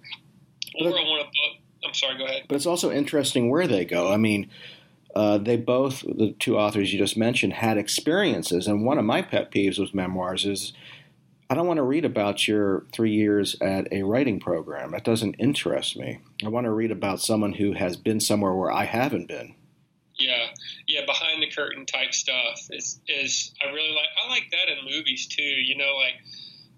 or 0.80 0.88
I 0.88 1.02
want 1.02 1.22
to 1.22 1.26
book. 1.26 1.62
I'm 1.84 1.94
sorry. 1.94 2.16
Go 2.16 2.24
ahead. 2.24 2.44
But 2.48 2.54
it's 2.54 2.66
also 2.66 2.92
interesting 2.92 3.50
where 3.50 3.66
they 3.66 3.84
go. 3.84 4.12
I 4.12 4.16
mean, 4.16 4.50
uh, 5.14 5.38
they 5.38 5.56
both, 5.56 6.02
the 6.02 6.34
two 6.38 6.56
authors 6.56 6.92
you 6.92 6.98
just 6.98 7.16
mentioned, 7.16 7.54
had 7.54 7.76
experiences. 7.76 8.66
And 8.66 8.86
one 8.86 8.98
of 8.98 9.04
my 9.04 9.20
pet 9.20 9.50
peeves 9.50 9.78
with 9.78 9.94
memoirs 9.94 10.46
is 10.46 10.72
I 11.52 11.54
don't 11.54 11.66
want 11.66 11.76
to 11.76 11.82
read 11.82 12.06
about 12.06 12.48
your 12.48 12.86
three 12.94 13.12
years 13.12 13.56
at 13.60 13.86
a 13.92 14.04
writing 14.04 14.40
program. 14.40 14.92
That 14.92 15.04
doesn't 15.04 15.34
interest 15.34 15.98
me. 15.98 16.18
I 16.42 16.48
want 16.48 16.64
to 16.64 16.70
read 16.70 16.90
about 16.90 17.20
someone 17.20 17.52
who 17.52 17.72
has 17.74 17.94
been 17.94 18.20
somewhere 18.20 18.54
where 18.54 18.72
I 18.72 18.84
haven't 18.86 19.28
been. 19.28 19.54
Yeah, 20.14 20.46
yeah, 20.86 21.04
behind 21.04 21.42
the 21.42 21.50
curtain 21.50 21.84
type 21.84 22.14
stuff 22.14 22.58
is 22.70 23.02
is 23.06 23.52
I 23.60 23.66
really 23.66 23.90
like. 23.90 24.08
I 24.24 24.30
like 24.30 24.50
that 24.50 24.72
in 24.72 24.96
movies 24.96 25.26
too. 25.26 25.42
You 25.42 25.76
know, 25.76 25.94
like 25.94 26.14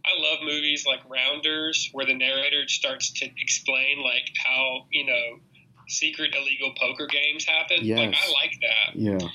I 0.05 0.21
love 0.21 0.41
movies 0.43 0.85
like 0.85 1.09
Rounders, 1.09 1.91
where 1.93 2.05
the 2.05 2.15
narrator 2.15 2.67
starts 2.67 3.13
to 3.13 3.27
explain 3.39 4.03
like 4.03 4.29
how 4.45 4.89
you 4.91 5.07
know 5.07 5.39
secret 5.87 6.35
illegal 6.35 6.75
poker 6.77 7.07
games 7.07 7.45
happen. 7.45 7.79
Yes. 7.83 7.99
Like 8.01 8.17
I 8.17 8.33
like 8.33 8.59
that. 8.61 8.99
Yeah. 8.99 9.29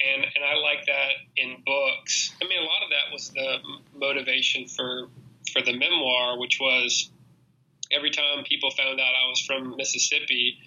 And 0.00 0.24
and 0.24 0.44
I 0.44 0.54
like 0.54 0.86
that 0.86 1.10
in 1.36 1.62
books. 1.66 2.32
I 2.40 2.46
mean, 2.46 2.58
a 2.58 2.64
lot 2.64 2.82
of 2.84 2.90
that 2.90 3.12
was 3.12 3.30
the 3.30 3.58
motivation 3.98 4.68
for 4.68 5.08
for 5.52 5.62
the 5.62 5.72
memoir, 5.72 6.38
which 6.38 6.58
was 6.60 7.10
every 7.90 8.10
time 8.10 8.44
people 8.44 8.70
found 8.70 9.00
out 9.00 9.12
I 9.14 9.28
was 9.28 9.40
from 9.40 9.76
Mississippi, 9.76 10.58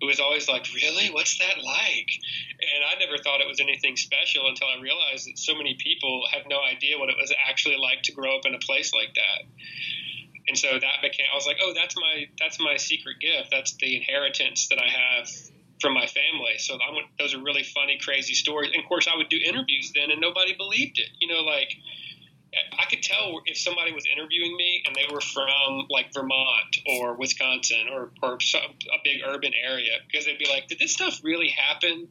it 0.00 0.04
was 0.04 0.20
always 0.20 0.48
like, 0.48 0.66
really? 0.74 1.10
What's 1.10 1.38
that 1.38 1.56
like? 1.62 2.10
And 2.60 2.84
I 2.84 2.98
never 3.00 3.16
thought 3.22 3.40
it 3.40 3.48
was 3.48 3.60
anything 3.60 3.96
special 3.96 4.46
until 4.48 4.68
I 4.68 4.80
realized 4.80 5.26
that 5.26 5.38
so 5.38 5.54
many 5.54 5.76
people 5.80 6.24
have 6.32 6.42
no 6.48 6.60
idea 6.60 6.98
what 6.98 7.08
it 7.08 7.16
was 7.18 7.32
actually 7.48 7.76
like 7.76 8.02
to 8.04 8.12
grow 8.12 8.36
up 8.36 8.44
in 8.44 8.54
a 8.54 8.58
place 8.58 8.92
like 8.92 9.14
that. 9.14 9.48
And 10.48 10.56
so 10.56 10.68
that 10.68 11.02
became, 11.02 11.26
I 11.32 11.34
was 11.34 11.46
like, 11.46 11.58
oh, 11.62 11.72
that's 11.74 11.96
my, 11.96 12.26
that's 12.38 12.60
my 12.60 12.76
secret 12.76 13.16
gift. 13.20 13.48
That's 13.50 13.74
the 13.76 13.96
inheritance 13.96 14.68
that 14.68 14.78
I 14.78 14.86
have 14.86 15.28
from 15.80 15.94
my 15.94 16.06
family. 16.06 16.56
So 16.58 16.74
I 16.74 16.92
went, 16.92 17.06
those 17.18 17.34
are 17.34 17.42
really 17.42 17.64
funny, 17.64 17.98
crazy 18.02 18.34
stories. 18.34 18.70
And 18.72 18.82
of 18.82 18.88
course, 18.88 19.08
I 19.12 19.16
would 19.16 19.28
do 19.28 19.38
interviews 19.44 19.92
then, 19.94 20.10
and 20.10 20.20
nobody 20.20 20.54
believed 20.56 20.98
it. 20.98 21.08
You 21.20 21.28
know, 21.28 21.42
like 21.42 21.68
I 22.78 22.84
could 22.86 23.02
tell 23.02 23.40
if 23.46 23.58
somebody 23.58 23.92
was 23.92 24.04
interviewing 24.06 24.56
me 24.56 24.82
and 24.86 24.94
they 24.94 25.12
were 25.12 25.20
from 25.20 25.86
like 25.90 26.12
Vermont 26.14 26.78
or 26.86 27.14
Wisconsin 27.14 27.88
or 27.92 28.10
or 28.22 28.40
some, 28.40 28.62
a 28.62 28.98
big 29.04 29.22
urban 29.26 29.52
area 29.54 29.98
because 30.06 30.26
they'd 30.26 30.38
be 30.38 30.48
like, 30.48 30.68
"Did 30.68 30.78
this 30.78 30.92
stuff 30.92 31.20
really 31.22 31.48
happen?" 31.48 32.08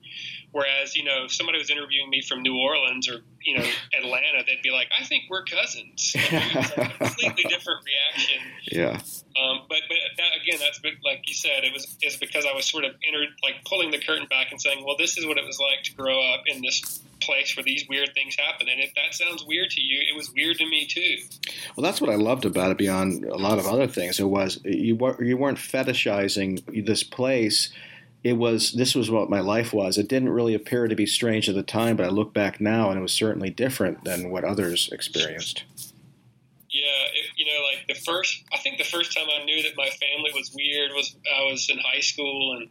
Whereas, 0.52 0.96
you 0.96 1.04
know, 1.04 1.26
if 1.26 1.34
somebody 1.34 1.58
was 1.58 1.70
interviewing 1.70 2.10
me 2.10 2.22
from 2.22 2.42
New 2.42 2.58
Orleans 2.58 3.10
or 3.10 3.22
you 3.44 3.58
know 3.58 3.66
Atlanta, 3.98 4.44
they'd 4.46 4.62
be 4.62 4.72
like, 4.72 4.88
"I 4.98 5.04
think 5.06 5.24
we're 5.30 5.46
cousins." 5.46 6.14
it's 6.16 6.78
like 6.78 6.94
a 6.94 6.98
completely 6.98 7.44
different 7.44 7.84
reaction. 7.86 8.42
Yeah. 8.72 9.00
Um, 9.42 9.62
but 9.68 9.80
but 9.88 9.98
that, 10.18 10.32
again, 10.42 10.60
that's 10.60 10.82
like 11.04 11.28
you 11.28 11.34
said, 11.34 11.64
it 11.64 11.74
was 11.74 11.98
is 12.02 12.18
because 12.18 12.46
I 12.46 12.54
was 12.54 12.66
sort 12.66 12.86
of 12.86 12.94
entered 13.08 13.30
like 13.44 13.66
pulling 13.66 13.92
the 13.92 14.00
curtain 14.00 14.28
back 14.30 14.52
and 14.52 14.62
saying, 14.62 14.84
well, 14.86 14.98
this 14.98 15.18
is 15.18 15.26
what 15.26 15.38
it 15.38 15.46
was 15.46 15.60
like 15.60 15.84
to 15.86 15.94
grow 15.94 16.22
up 16.34 16.44
in 16.46 16.62
this 16.62 17.02
place 17.26 17.56
where 17.56 17.64
these 17.64 17.88
weird 17.90 18.14
things 18.14 18.36
happen. 18.36 18.68
And 18.70 18.80
if 18.80 18.94
that 18.96 19.14
sounds 19.14 19.44
weird 19.46 19.70
to 19.72 19.82
you, 19.82 20.00
it 20.10 20.16
was 20.16 20.32
weird 20.34 20.58
to 20.58 20.70
me 20.70 20.86
too. 20.86 21.18
Well, 21.76 21.84
that's 21.84 22.02
what 22.02 22.10
I 22.10 22.16
loved 22.16 22.46
about 22.46 22.72
it. 22.72 22.78
Beyond 22.78 23.26
a 23.26 23.38
lot 23.38 23.60
of 23.60 23.68
other 23.68 23.88
things, 23.88 24.20
it 24.20 24.26
was 24.26 24.60
you 24.64 24.98
you 25.20 25.38
weren't 25.38 25.58
fetishizing 25.58 26.86
this 26.86 27.04
place. 27.04 27.72
It 28.24 28.38
was 28.38 28.72
this 28.74 28.96
was 28.96 29.12
what 29.12 29.30
my 29.30 29.40
life 29.40 29.74
was. 29.74 29.98
It 29.98 30.08
didn't 30.08 30.30
really 30.30 30.56
appear 30.56 30.88
to 30.88 30.96
be 30.96 31.06
strange 31.06 31.48
at 31.48 31.56
the 31.56 31.64
time, 31.64 31.96
but 31.98 32.06
I 32.06 32.10
look 32.10 32.34
back 32.34 32.60
now, 32.60 32.90
and 32.90 32.98
it 32.98 33.02
was 33.02 33.14
certainly 33.14 33.50
different 33.50 34.04
than 34.04 34.30
what 34.30 34.44
others 34.44 34.90
experienced. 34.92 35.64
Yeah, 36.76 36.82
it, 37.14 37.30
you 37.38 37.46
know, 37.46 37.64
like 37.72 37.88
the 37.88 37.94
first, 37.94 38.44
I 38.52 38.58
think 38.58 38.78
the 38.78 38.84
first 38.84 39.16
time 39.16 39.28
I 39.40 39.46
knew 39.46 39.64
that 39.64 39.78
my 39.78 39.88
family 39.88 40.32
was 40.34 40.52
weird 40.54 40.92
was 40.92 41.16
I 41.34 41.44
was 41.46 41.70
in 41.70 41.78
high 41.78 42.02
school 42.02 42.58
and 42.58 42.68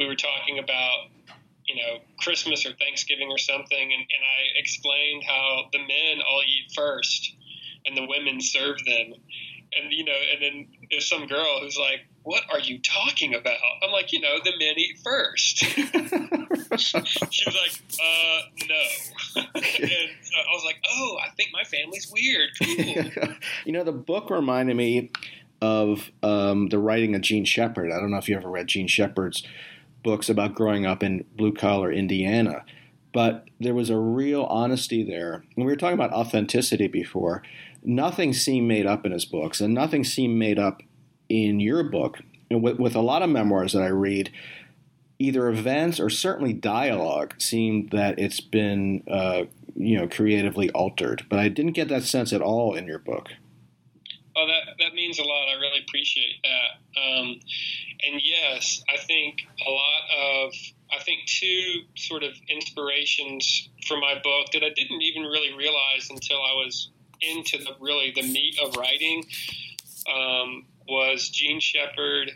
we 0.00 0.06
were 0.06 0.16
talking 0.16 0.58
about, 0.58 1.10
you 1.68 1.76
know, 1.76 1.98
Christmas 2.20 2.64
or 2.64 2.72
Thanksgiving 2.74 3.28
or 3.28 3.38
something. 3.38 3.82
And, 3.82 3.92
and 3.92 4.00
I 4.00 4.58
explained 4.58 5.24
how 5.24 5.68
the 5.72 5.78
men 5.78 6.22
all 6.28 6.42
eat 6.46 6.72
first 6.74 7.34
and 7.84 7.96
the 7.96 8.06
women 8.06 8.40
serve 8.40 8.78
them. 8.84 9.14
And, 9.78 9.92
you 9.92 10.04
know, 10.04 10.12
and 10.32 10.42
then 10.42 10.68
there's 10.90 11.08
some 11.08 11.26
girl 11.26 11.60
who's 11.60 11.76
like, 11.76 12.06
what 12.22 12.42
are 12.52 12.60
you 12.60 12.80
talking 12.80 13.34
about? 13.34 13.56
I'm 13.82 13.92
like, 13.92 14.12
you 14.12 14.20
know, 14.20 14.38
the 14.44 14.52
men 14.58 14.74
eat 14.76 14.98
first. 15.04 15.58
she 15.58 15.76
was 17.46 17.56
like, 17.56 17.82
uh, 18.02 18.40
no. 18.68 19.42
and 19.54 20.10
so 20.22 20.36
I 20.36 20.52
was 20.52 20.64
like, 20.64 20.76
oh, 20.90 21.18
I 21.24 21.30
think 21.36 21.50
my 21.52 21.64
family's 21.64 22.10
weird. 22.12 22.50
Cool. 23.16 23.34
you 23.64 23.72
know, 23.72 23.84
the 23.84 23.92
book 23.92 24.30
reminded 24.30 24.76
me 24.76 25.10
of 25.60 26.10
um, 26.22 26.68
the 26.68 26.78
writing 26.78 27.14
of 27.14 27.22
Jean 27.22 27.44
Shepherd. 27.44 27.92
I 27.92 28.00
don't 28.00 28.10
know 28.10 28.18
if 28.18 28.28
you 28.28 28.36
ever 28.36 28.48
read 28.48 28.66
Jean 28.68 28.88
Shepherd's 28.88 29.42
books 30.06 30.28
about 30.28 30.54
growing 30.54 30.86
up 30.86 31.02
in 31.02 31.24
blue 31.34 31.52
collar 31.52 31.92
Indiana, 31.92 32.64
but 33.12 33.48
there 33.58 33.74
was 33.74 33.90
a 33.90 33.98
real 33.98 34.44
honesty 34.44 35.02
there. 35.02 35.44
And 35.56 35.66
we 35.66 35.72
were 35.72 35.76
talking 35.76 35.98
about 35.98 36.12
authenticity 36.12 36.86
before. 36.86 37.42
Nothing 37.82 38.32
seemed 38.32 38.68
made 38.68 38.86
up 38.86 39.04
in 39.04 39.10
his 39.10 39.24
books, 39.24 39.60
and 39.60 39.74
nothing 39.74 40.04
seemed 40.04 40.38
made 40.38 40.60
up 40.60 40.80
in 41.28 41.58
your 41.58 41.82
book. 41.82 42.20
And 42.48 42.62
with, 42.62 42.78
with 42.78 42.94
a 42.94 43.00
lot 43.00 43.22
of 43.22 43.30
memoirs 43.30 43.72
that 43.72 43.82
I 43.82 43.88
read, 43.88 44.30
either 45.18 45.48
events 45.48 45.98
or 45.98 46.08
certainly 46.08 46.52
dialogue 46.52 47.34
seem 47.38 47.88
that 47.88 48.18
it's 48.20 48.40
been 48.40 49.02
uh, 49.10 49.42
you 49.74 49.98
know 49.98 50.06
creatively 50.06 50.70
altered 50.70 51.24
but 51.28 51.38
i 51.38 51.48
didn't 51.48 51.72
get 51.72 51.88
that 51.88 52.02
sense 52.02 52.32
at 52.32 52.42
all 52.42 52.74
in 52.74 52.86
your 52.86 52.98
book 52.98 53.28
oh 54.36 54.46
that, 54.46 54.74
that 54.78 54.94
means 54.94 55.18
a 55.18 55.22
lot 55.22 55.48
i 55.48 55.58
really 55.58 55.80
appreciate 55.86 56.36
that 56.42 57.00
um, 57.00 57.40
and 58.04 58.20
yes 58.22 58.82
i 58.92 58.96
think 58.96 59.40
a 59.66 59.70
lot 59.70 60.02
of 60.18 60.52
i 60.92 61.02
think 61.02 61.20
two 61.26 61.82
sort 61.96 62.22
of 62.22 62.32
inspirations 62.48 63.68
for 63.86 63.96
my 63.98 64.14
book 64.22 64.46
that 64.52 64.62
i 64.62 64.70
didn't 64.70 65.02
even 65.02 65.22
really 65.22 65.52
realize 65.54 66.08
until 66.10 66.38
i 66.38 66.52
was 66.52 66.90
into 67.20 67.58
the 67.58 67.74
really 67.80 68.12
the 68.14 68.22
meat 68.22 68.56
of 68.62 68.76
writing 68.76 69.24
um, 70.12 70.66
was 70.88 71.28
jean 71.30 71.60
shepherd 71.60 72.30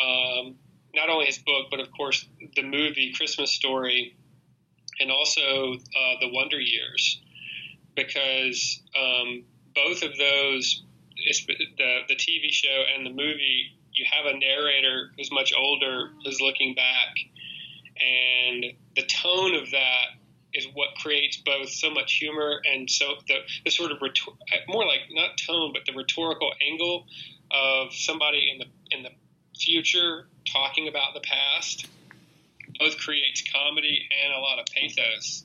um, 0.00 0.56
not 0.94 1.08
only 1.08 1.26
his 1.26 1.38
book, 1.38 1.66
but 1.70 1.80
of 1.80 1.90
course 1.92 2.26
the 2.56 2.62
movie 2.62 3.12
Christmas 3.16 3.52
Story, 3.52 4.16
and 4.98 5.10
also 5.10 5.74
uh, 5.74 6.14
the 6.20 6.30
Wonder 6.32 6.60
Years, 6.60 7.20
because 7.94 8.80
um, 8.98 9.44
both 9.74 10.02
of 10.02 10.16
those, 10.16 10.82
the 11.16 11.98
the 12.08 12.16
TV 12.16 12.50
show 12.50 12.84
and 12.94 13.06
the 13.06 13.10
movie, 13.10 13.78
you 14.00 14.06
have 14.10 14.24
a 14.24 14.36
narrator 14.38 15.10
who's 15.16 15.30
much 15.30 15.52
older 15.56 16.10
who's 16.24 16.40
looking 16.40 16.74
back, 16.74 17.14
and 18.00 18.64
the 18.96 19.02
tone 19.02 19.54
of 19.54 19.70
that 19.70 20.06
is 20.54 20.66
what 20.72 20.88
creates 21.00 21.36
both 21.36 21.68
so 21.68 21.90
much 21.90 22.14
humor 22.14 22.60
and 22.64 22.90
so 22.90 23.14
the, 23.28 23.36
the 23.64 23.70
sort 23.70 23.92
of 23.92 23.98
rhetor- 24.00 24.32
more 24.68 24.84
like 24.84 25.00
not 25.12 25.36
tone 25.36 25.72
but 25.72 25.82
the 25.86 25.92
rhetorical 25.92 26.50
angle 26.66 27.06
of 27.52 27.92
somebody 27.92 28.50
in 28.50 28.58
the 28.58 28.96
in 28.96 29.04
the 29.04 29.10
future 29.56 30.26
talking 30.50 30.88
about 30.88 31.14
the 31.14 31.20
past 31.20 31.86
both 32.78 32.96
creates 32.98 33.44
comedy 33.52 34.08
and 34.24 34.32
a 34.32 34.38
lot 34.38 34.58
of 34.58 34.66
pathos. 34.74 35.44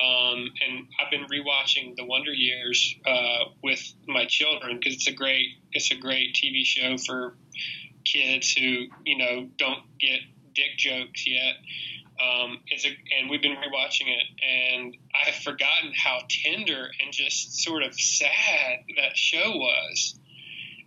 Um, 0.00 0.50
and 0.66 0.86
I've 0.98 1.10
been 1.10 1.26
rewatching 1.26 1.96
The 1.96 2.04
Wonder 2.04 2.32
Years 2.32 2.94
uh, 3.06 3.50
with 3.62 3.80
my 4.08 4.24
children 4.26 4.78
because 4.78 4.94
it's 4.94 5.08
a 5.08 5.12
great 5.12 5.48
it's 5.72 5.90
a 5.90 5.96
great 5.96 6.34
TV 6.34 6.64
show 6.64 6.96
for 6.96 7.34
kids 8.04 8.52
who 8.52 8.86
you 9.04 9.18
know 9.18 9.48
don't 9.58 9.82
get 9.98 10.20
dick 10.54 10.76
jokes 10.78 11.26
yet. 11.26 11.54
Um, 12.20 12.60
it's 12.68 12.84
a, 12.84 12.96
and 13.18 13.30
we've 13.30 13.42
been 13.42 13.56
rewatching 13.56 14.08
it, 14.08 14.26
and 14.42 14.96
I've 15.26 15.36
forgotten 15.36 15.92
how 15.94 16.20
tender 16.28 16.90
and 17.02 17.12
just 17.12 17.62
sort 17.62 17.82
of 17.82 17.94
sad 17.94 18.80
that 18.96 19.16
show 19.16 19.52
was 19.56 20.18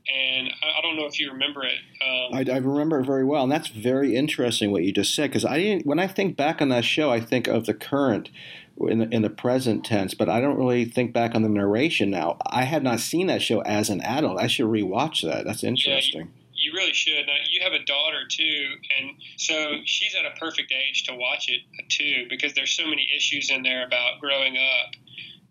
and 0.08 0.50
I, 0.62 0.80
I, 0.80 0.82
don't 0.82 0.98
know 0.98 1.06
if 1.06 1.20
you 1.20 1.32
remember 1.32 1.64
it. 1.64 1.80
Um, 2.02 2.34
I, 2.34 2.56
I, 2.56 2.58
remember 2.58 3.00
it 3.00 3.06
very 3.06 3.24
well, 3.24 3.44
and 3.44 3.52
that's 3.52 3.70
very 3.70 4.16
interesting 4.16 4.72
what 4.72 4.84
you 4.84 4.92
just 4.92 5.16
said 5.16 5.30
because 5.30 5.46
I 5.46 5.60
didn't. 5.60 5.86
When 5.86 6.00
I 6.00 6.08
think 6.08 6.36
back 6.36 6.62
on 6.62 6.70
that 6.70 6.86
show, 6.86 7.10
I 7.10 7.20
think 7.20 7.48
of 7.48 7.66
the 7.66 7.74
current 7.74 8.30
in 8.78 9.00
the, 9.00 9.10
in 9.10 9.22
the 9.22 9.30
present 9.30 9.86
tense, 9.86 10.14
but 10.14 10.30
I 10.30 10.42
don't 10.42 10.58
really 10.58 10.86
think 10.86 11.14
back 11.14 11.36
on 11.36 11.44
the 11.44 11.50
narration 11.50 12.10
now. 12.10 12.38
I 12.46 12.64
had 12.64 12.84
not 12.84 13.00
seen 13.00 13.28
that 13.28 13.42
show 13.42 13.62
as 13.62 13.90
an 13.90 14.02
adult. 14.02 14.40
I 14.40 14.48
should 14.48 14.66
rewatch 14.66 15.22
that. 15.22 15.46
That's 15.46 15.64
interesting. 15.64 16.22
Yeah, 16.22 16.52
you, 16.54 16.72
you, 16.72 16.78
really 16.78 16.94
should. 16.94 17.26
Now, 17.26 17.34
you 17.50 17.62
have 17.64 17.74
a 17.74 17.84
daughter 17.86 18.22
too, 18.30 18.76
and 18.98 19.12
so 19.38 19.76
she's 19.86 20.16
at 20.16 20.26
a 20.26 20.38
perfect 20.40 20.72
age 20.72 21.04
to 21.04 21.16
watch 21.16 21.50
it 21.50 21.62
too 21.90 22.26
because 22.30 22.54
there's 22.54 22.72
so 22.72 22.86
many 22.86 23.08
issues 23.16 23.50
in 23.50 23.64
there 23.64 23.86
about 23.86 24.20
growing 24.20 24.58
up. 24.58 24.94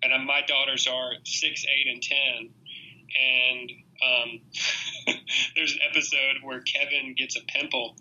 And 0.02 0.12
uh, 0.12 0.18
my 0.18 0.42
daughters 0.46 0.88
are 0.88 1.12
six, 1.24 1.64
eight, 1.64 1.86
and 1.86 2.02
ten, 2.02 2.50
and 3.20 3.70
um, 4.02 4.40
there's 5.56 5.74
an 5.74 5.78
episode 5.88 6.42
where 6.42 6.60
Kevin 6.60 7.14
gets 7.16 7.36
a 7.36 7.40
pimple, 7.46 7.94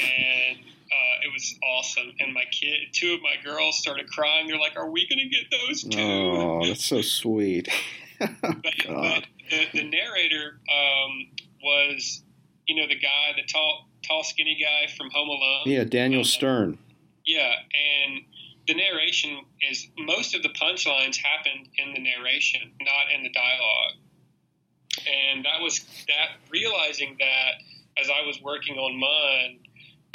and 0.00 0.58
uh, 0.92 1.26
it 1.26 1.32
was 1.32 1.54
awesome. 1.62 2.12
And 2.18 2.32
my 2.34 2.44
kid, 2.50 2.88
two 2.92 3.14
of 3.14 3.20
my 3.22 3.36
girls 3.44 3.78
started 3.78 4.10
crying. 4.10 4.48
They're 4.48 4.58
like, 4.58 4.76
"Are 4.76 4.90
we 4.90 5.08
going 5.08 5.18
to 5.18 5.28
get 5.28 5.50
those 5.50 5.82
too?" 5.84 6.00
Oh, 6.00 6.64
that's 6.66 6.84
so 6.84 7.02
sweet. 7.02 7.68
but, 8.18 8.30
but 8.42 9.24
the, 9.48 9.66
the, 9.72 9.84
narrator 9.84 10.60
um, 10.68 11.28
was 11.62 12.22
you 12.70 12.76
know, 12.76 12.86
the 12.86 12.98
guy, 12.98 13.32
the 13.36 13.42
tall, 13.52 13.88
tall, 14.06 14.22
skinny 14.22 14.56
guy 14.60 14.92
from 14.96 15.10
Home 15.10 15.28
Alone. 15.28 15.62
Yeah, 15.66 15.82
Daniel 15.82 16.22
Stern. 16.22 16.78
Yeah, 17.26 17.52
and 17.52 18.22
the 18.68 18.74
narration 18.74 19.40
is 19.68 19.88
most 19.98 20.36
of 20.36 20.44
the 20.44 20.50
punchlines 20.50 21.16
happened 21.16 21.68
in 21.76 21.92
the 21.94 22.00
narration, 22.00 22.70
not 22.80 23.12
in 23.12 23.24
the 23.24 23.30
dialogue. 23.30 23.94
And 25.34 25.44
that 25.44 25.60
was 25.60 25.80
that 26.06 26.38
realizing 26.48 27.16
that 27.18 27.54
as 28.00 28.08
I 28.08 28.24
was 28.24 28.40
working 28.40 28.76
on 28.76 29.00
mine, 29.00 29.58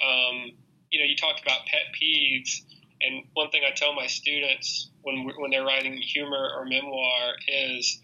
um, 0.01 0.51
you 0.95 1.01
know, 1.01 1.07
you 1.07 1.17
talked 1.17 1.41
about 1.41 1.65
pet 1.65 1.91
peeves, 2.01 2.61
and 3.01 3.25
one 3.33 3.49
thing 3.49 3.63
I 3.67 3.75
tell 3.75 3.93
my 3.93 4.07
students 4.07 4.89
when 5.01 5.29
when 5.37 5.51
they're 5.51 5.65
writing 5.65 5.97
humor 5.97 6.49
or 6.55 6.63
memoir 6.63 7.35
is 7.49 7.99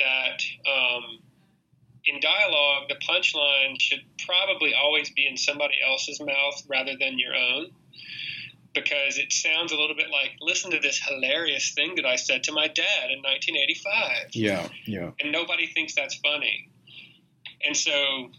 that 0.00 0.42
um, 0.68 1.20
in 2.04 2.18
dialogue, 2.18 2.88
the 2.88 2.96
punchline 2.96 3.80
should 3.80 4.00
probably 4.26 4.74
always 4.74 5.08
be 5.10 5.28
in 5.28 5.36
somebody 5.36 5.74
else's 5.88 6.20
mouth 6.20 6.64
rather 6.68 6.94
than 6.98 7.16
your 7.16 7.32
own 7.32 7.66
because 8.74 9.18
it 9.18 9.32
sounds 9.32 9.70
a 9.70 9.76
little 9.76 9.94
bit 9.94 10.10
like 10.10 10.32
listen 10.40 10.72
to 10.72 10.80
this 10.80 11.00
hilarious 11.00 11.74
thing 11.74 11.94
that 11.94 12.04
I 12.04 12.16
said 12.16 12.42
to 12.44 12.52
my 12.52 12.66
dad 12.66 13.10
in 13.12 13.22
1985. 13.22 14.30
Yeah, 14.32 14.68
yeah. 14.84 15.12
And 15.20 15.30
nobody 15.30 15.68
thinks 15.68 15.94
that's 15.94 16.16
funny. 16.16 16.70
And 17.64 17.76
so, 17.76 18.30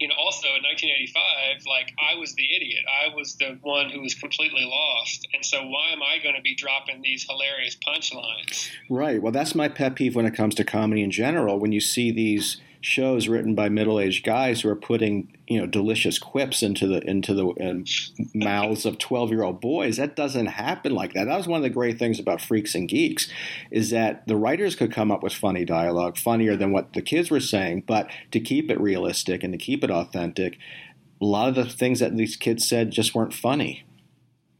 you 0.00 0.06
know, 0.06 0.14
also 0.16 0.46
in 0.48 0.62
1985, 0.62 1.66
like 1.66 1.92
I 1.98 2.14
was 2.18 2.34
the 2.34 2.44
idiot. 2.54 2.84
I 2.86 3.14
was 3.14 3.34
the 3.34 3.58
one 3.62 3.90
who 3.90 4.00
was 4.00 4.14
completely 4.14 4.64
lost. 4.64 5.26
And 5.34 5.44
so 5.44 5.62
why 5.66 5.90
am 5.90 6.02
I 6.02 6.22
going 6.22 6.36
to 6.36 6.42
be 6.42 6.54
dropping 6.54 7.02
these 7.02 7.26
hilarious 7.28 7.76
punchlines? 7.76 8.68
Right. 8.88 9.20
Well, 9.20 9.32
that's 9.32 9.54
my 9.54 9.68
pet 9.68 9.96
peeve 9.96 10.14
when 10.14 10.26
it 10.26 10.34
comes 10.34 10.54
to 10.56 10.64
comedy 10.64 11.02
in 11.02 11.10
general. 11.10 11.58
When 11.58 11.72
you 11.72 11.80
see 11.80 12.12
these 12.12 12.60
shows 12.80 13.28
written 13.28 13.54
by 13.54 13.68
middle-aged 13.68 14.24
guys 14.24 14.60
who 14.60 14.68
are 14.68 14.76
putting 14.76 15.36
you 15.46 15.58
know 15.58 15.66
delicious 15.66 16.18
quips 16.18 16.62
into 16.62 16.86
the 16.86 17.00
into 17.08 17.34
the 17.34 17.46
uh, 17.48 18.24
mouths 18.34 18.84
of 18.84 18.98
12-year-old 18.98 19.60
boys. 19.60 19.96
That 19.96 20.16
doesn't 20.16 20.46
happen 20.46 20.94
like 20.94 21.14
that. 21.14 21.24
That 21.24 21.36
was 21.36 21.48
one 21.48 21.58
of 21.58 21.62
the 21.62 21.70
great 21.70 21.98
things 21.98 22.20
about 22.20 22.40
freaks 22.40 22.74
and 22.74 22.88
geeks 22.88 23.28
is 23.70 23.90
that 23.90 24.26
the 24.26 24.36
writers 24.36 24.76
could 24.76 24.92
come 24.92 25.10
up 25.10 25.22
with 25.22 25.32
funny 25.32 25.64
dialogue 25.64 26.16
funnier 26.16 26.56
than 26.56 26.72
what 26.72 26.92
the 26.92 27.02
kids 27.02 27.30
were 27.30 27.40
saying 27.40 27.84
but 27.86 28.10
to 28.30 28.40
keep 28.40 28.70
it 28.70 28.80
realistic 28.80 29.42
and 29.42 29.52
to 29.52 29.58
keep 29.58 29.82
it 29.82 29.90
authentic 29.90 30.58
a 31.20 31.24
lot 31.24 31.48
of 31.48 31.54
the 31.54 31.64
things 31.64 32.00
that 32.00 32.16
these 32.16 32.36
kids 32.36 32.68
said 32.68 32.90
just 32.90 33.14
weren't 33.14 33.34
funny. 33.34 33.84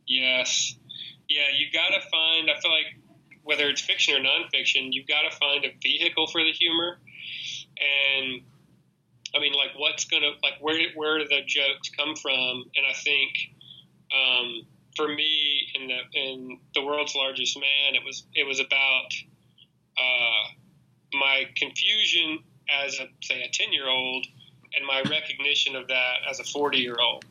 Yes. 0.06 0.75
Yeah 1.28 1.44
you 1.56 1.66
got 1.72 1.88
to 1.88 2.00
find 2.10 2.50
i 2.50 2.58
feel 2.60 2.70
like 2.70 2.96
whether 3.42 3.68
it's 3.68 3.80
fiction 3.80 4.14
or 4.14 4.20
nonfiction 4.20 4.88
you've 4.90 5.06
got 5.06 5.22
to 5.22 5.37
find 5.37 5.64
a 5.64 5.72
vehicle 5.82 6.26
for 6.26 6.42
the 6.42 6.52
humor 6.52 6.98
and 7.80 8.42
I 9.35 9.40
mean, 9.40 9.52
like, 9.52 9.70
what's 9.76 10.04
gonna 10.06 10.30
like 10.42 10.54
where 10.61 10.78
where 10.94 11.18
do 11.18 11.25
the 11.28 11.40
jokes 11.47 11.90
come 11.97 12.16
from? 12.16 12.64
And 12.76 12.87
I 12.88 12.94
think 12.94 13.32
um, 14.14 14.62
for 14.97 15.08
me, 15.08 15.68
in 15.75 15.88
the 15.88 16.00
in 16.14 16.58
the 16.75 16.85
world's 16.85 17.14
largest 17.14 17.58
man, 17.58 17.94
it 17.94 18.02
was 18.04 18.25
it 18.35 18.47
was 18.47 18.61
about 18.61 19.08
uh, 19.99 20.52
my 21.12 21.44
confusion 21.56 22.40
as 22.85 22.99
a 22.99 23.06
say 23.23 23.42
a 23.42 23.50
ten 23.52 23.73
year 23.73 23.88
old 23.88 24.26
and 24.76 24.87
my 24.87 25.00
recognition 25.02 25.76
of 25.76 25.88
that 25.88 26.16
as 26.28 26.40
a 26.40 26.44
forty 26.44 26.78
year 26.78 26.97
old. 27.00 27.25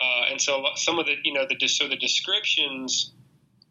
Uh, 0.00 0.30
and 0.30 0.40
so 0.40 0.64
some 0.76 0.98
of 0.98 1.06
the 1.06 1.16
you 1.24 1.32
know 1.32 1.44
the 1.48 1.68
so 1.68 1.88
the 1.88 1.96
descriptions 1.96 3.12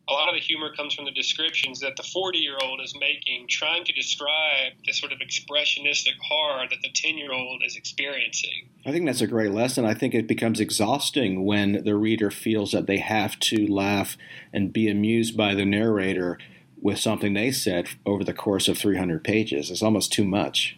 a 0.09 0.13
lot 0.13 0.29
of 0.29 0.35
the 0.35 0.41
humor 0.41 0.73
comes 0.73 0.93
from 0.93 1.05
the 1.05 1.11
descriptions 1.11 1.81
that 1.81 1.97
the 1.97 2.03
40 2.03 2.37
year 2.37 2.57
old 2.61 2.79
is 2.81 2.95
making, 2.97 3.47
trying 3.49 3.83
to 3.83 3.91
describe 3.91 4.73
the 4.85 4.93
sort 4.93 5.11
of 5.11 5.19
expressionistic 5.19 6.15
horror 6.21 6.65
that 6.69 6.79
the 6.81 6.89
10 6.93 7.17
year 7.17 7.33
old 7.33 7.61
is 7.65 7.75
experiencing. 7.75 8.69
I 8.85 8.91
think 8.91 9.05
that's 9.05 9.21
a 9.21 9.27
great 9.27 9.51
lesson. 9.51 9.85
I 9.85 9.93
think 9.93 10.13
it 10.13 10.27
becomes 10.27 10.59
exhausting 10.59 11.43
when 11.43 11.83
the 11.83 11.95
reader 11.95 12.31
feels 12.31 12.71
that 12.71 12.87
they 12.87 12.97
have 12.97 13.37
to 13.39 13.67
laugh 13.67 14.17
and 14.53 14.71
be 14.71 14.89
amused 14.89 15.35
by 15.35 15.53
the 15.53 15.65
narrator 15.65 16.37
with 16.81 16.99
something 16.99 17.33
they 17.33 17.51
said 17.51 17.89
over 18.05 18.23
the 18.23 18.33
course 18.33 18.67
of 18.67 18.77
300 18.77 19.23
pages. 19.23 19.69
It's 19.69 19.83
almost 19.83 20.13
too 20.13 20.23
much. 20.23 20.77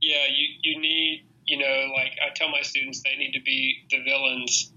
Yeah, 0.00 0.26
you, 0.28 0.48
you 0.62 0.80
need, 0.80 1.24
you 1.46 1.58
know, 1.58 1.92
like 1.94 2.18
I 2.20 2.34
tell 2.34 2.48
my 2.48 2.62
students, 2.62 3.02
they 3.02 3.16
need 3.16 3.32
to 3.32 3.42
be 3.42 3.84
the 3.90 4.02
villains, 4.02 4.72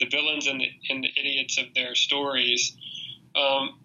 the 0.00 0.06
villains 0.06 0.48
and 0.48 0.60
the, 0.60 0.70
and 0.90 1.04
the 1.04 1.10
idiots 1.16 1.56
of 1.58 1.66
their 1.74 1.94
stories 1.94 2.76
um, 3.36 3.78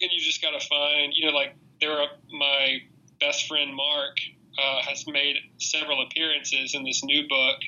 and 0.00 0.10
you 0.12 0.20
just 0.20 0.42
got 0.42 0.58
to 0.58 0.66
find, 0.66 1.12
you 1.14 1.26
know, 1.26 1.32
like 1.32 1.54
there 1.80 1.92
are 1.92 2.08
my 2.32 2.78
best 3.20 3.46
friend 3.46 3.74
Mark 3.74 4.16
uh, 4.58 4.82
has 4.82 5.06
made 5.06 5.36
several 5.58 6.02
appearances 6.02 6.74
in 6.74 6.84
this 6.84 7.04
new 7.04 7.28
book, 7.28 7.58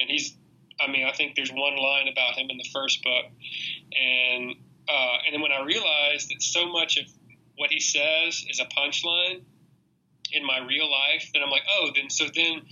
and 0.00 0.08
he's, 0.08 0.36
I 0.80 0.90
mean, 0.90 1.06
I 1.06 1.12
think 1.12 1.34
there's 1.36 1.50
one 1.50 1.76
line 1.76 2.08
about 2.08 2.38
him 2.38 2.48
in 2.50 2.56
the 2.56 2.68
first 2.72 3.02
book, 3.02 3.26
and 4.00 4.54
uh, 4.88 5.16
and 5.26 5.34
then 5.34 5.40
when 5.40 5.52
I 5.52 5.62
realized 5.64 6.30
that 6.30 6.42
so 6.42 6.66
much 6.66 6.96
of 6.96 7.04
what 7.56 7.70
he 7.70 7.80
says 7.80 8.44
is 8.48 8.60
a 8.60 8.64
punchline 8.64 9.42
in 10.32 10.44
my 10.44 10.58
real 10.66 10.90
life, 10.90 11.30
then 11.32 11.42
I'm 11.42 11.50
like, 11.50 11.64
oh, 11.68 11.90
then 11.94 12.10
so 12.10 12.24
then 12.34 12.62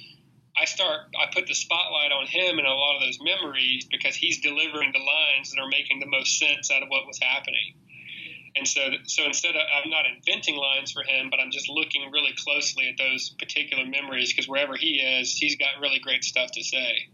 I 0.61 0.65
start, 0.65 1.01
I 1.21 1.31
put 1.33 1.47
the 1.47 1.55
spotlight 1.55 2.11
on 2.11 2.27
him 2.27 2.59
and 2.59 2.67
a 2.67 2.73
lot 2.73 2.97
of 2.97 3.03
those 3.03 3.19
memories 3.23 3.87
because 3.91 4.17
he's 4.17 4.41
delivering 4.41 4.93
the 4.93 4.99
lines 4.99 5.51
that 5.51 5.61
are 5.61 5.69
making 5.69 6.01
the 6.01 6.07
most 6.07 6.39
sense 6.39 6.71
out 6.71 6.83
of 6.83 6.89
what 6.89 7.07
was 7.07 7.19
happening. 7.21 7.75
And 8.59 8.66
so, 8.66 8.81
so 9.05 9.25
instead 9.25 9.55
of, 9.55 9.62
I'm 9.73 9.88
not 9.88 10.05
inventing 10.05 10.57
lines 10.57 10.90
for 10.90 11.03
him, 11.03 11.31
but 11.31 11.38
I'm 11.38 11.53
just 11.53 11.68
looking 11.68 12.11
really 12.11 12.35
closely 12.37 12.88
at 12.88 12.97
those 12.99 13.31
particular 13.38 13.87
memories 13.87 14.33
because 14.33 14.49
wherever 14.49 14.77
he 14.77 14.97
is, 14.97 15.35
he's 15.35 15.57
got 15.57 15.68
really 15.81 16.01
great 16.01 16.25
stuff 16.25 16.51
to 16.53 16.64
say. 16.64 17.09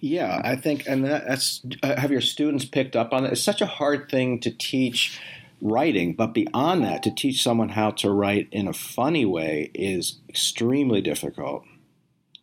Yeah, 0.00 0.40
I 0.44 0.56
think, 0.56 0.84
and 0.86 1.04
that's 1.04 1.64
uh, 1.82 1.98
have 1.98 2.10
your 2.10 2.20
students 2.20 2.64
picked 2.64 2.96
up 2.96 3.12
on 3.12 3.24
it. 3.24 3.32
It's 3.32 3.42
such 3.42 3.60
a 3.60 3.66
hard 3.66 4.10
thing 4.10 4.40
to 4.40 4.50
teach 4.50 5.18
writing, 5.60 6.14
but 6.14 6.34
beyond 6.34 6.84
that, 6.84 7.02
to 7.04 7.14
teach 7.14 7.42
someone 7.42 7.70
how 7.70 7.90
to 7.92 8.10
write 8.10 8.48
in 8.52 8.68
a 8.68 8.72
funny 8.72 9.24
way 9.24 9.70
is 9.74 10.18
extremely 10.28 11.00
difficult. 11.00 11.64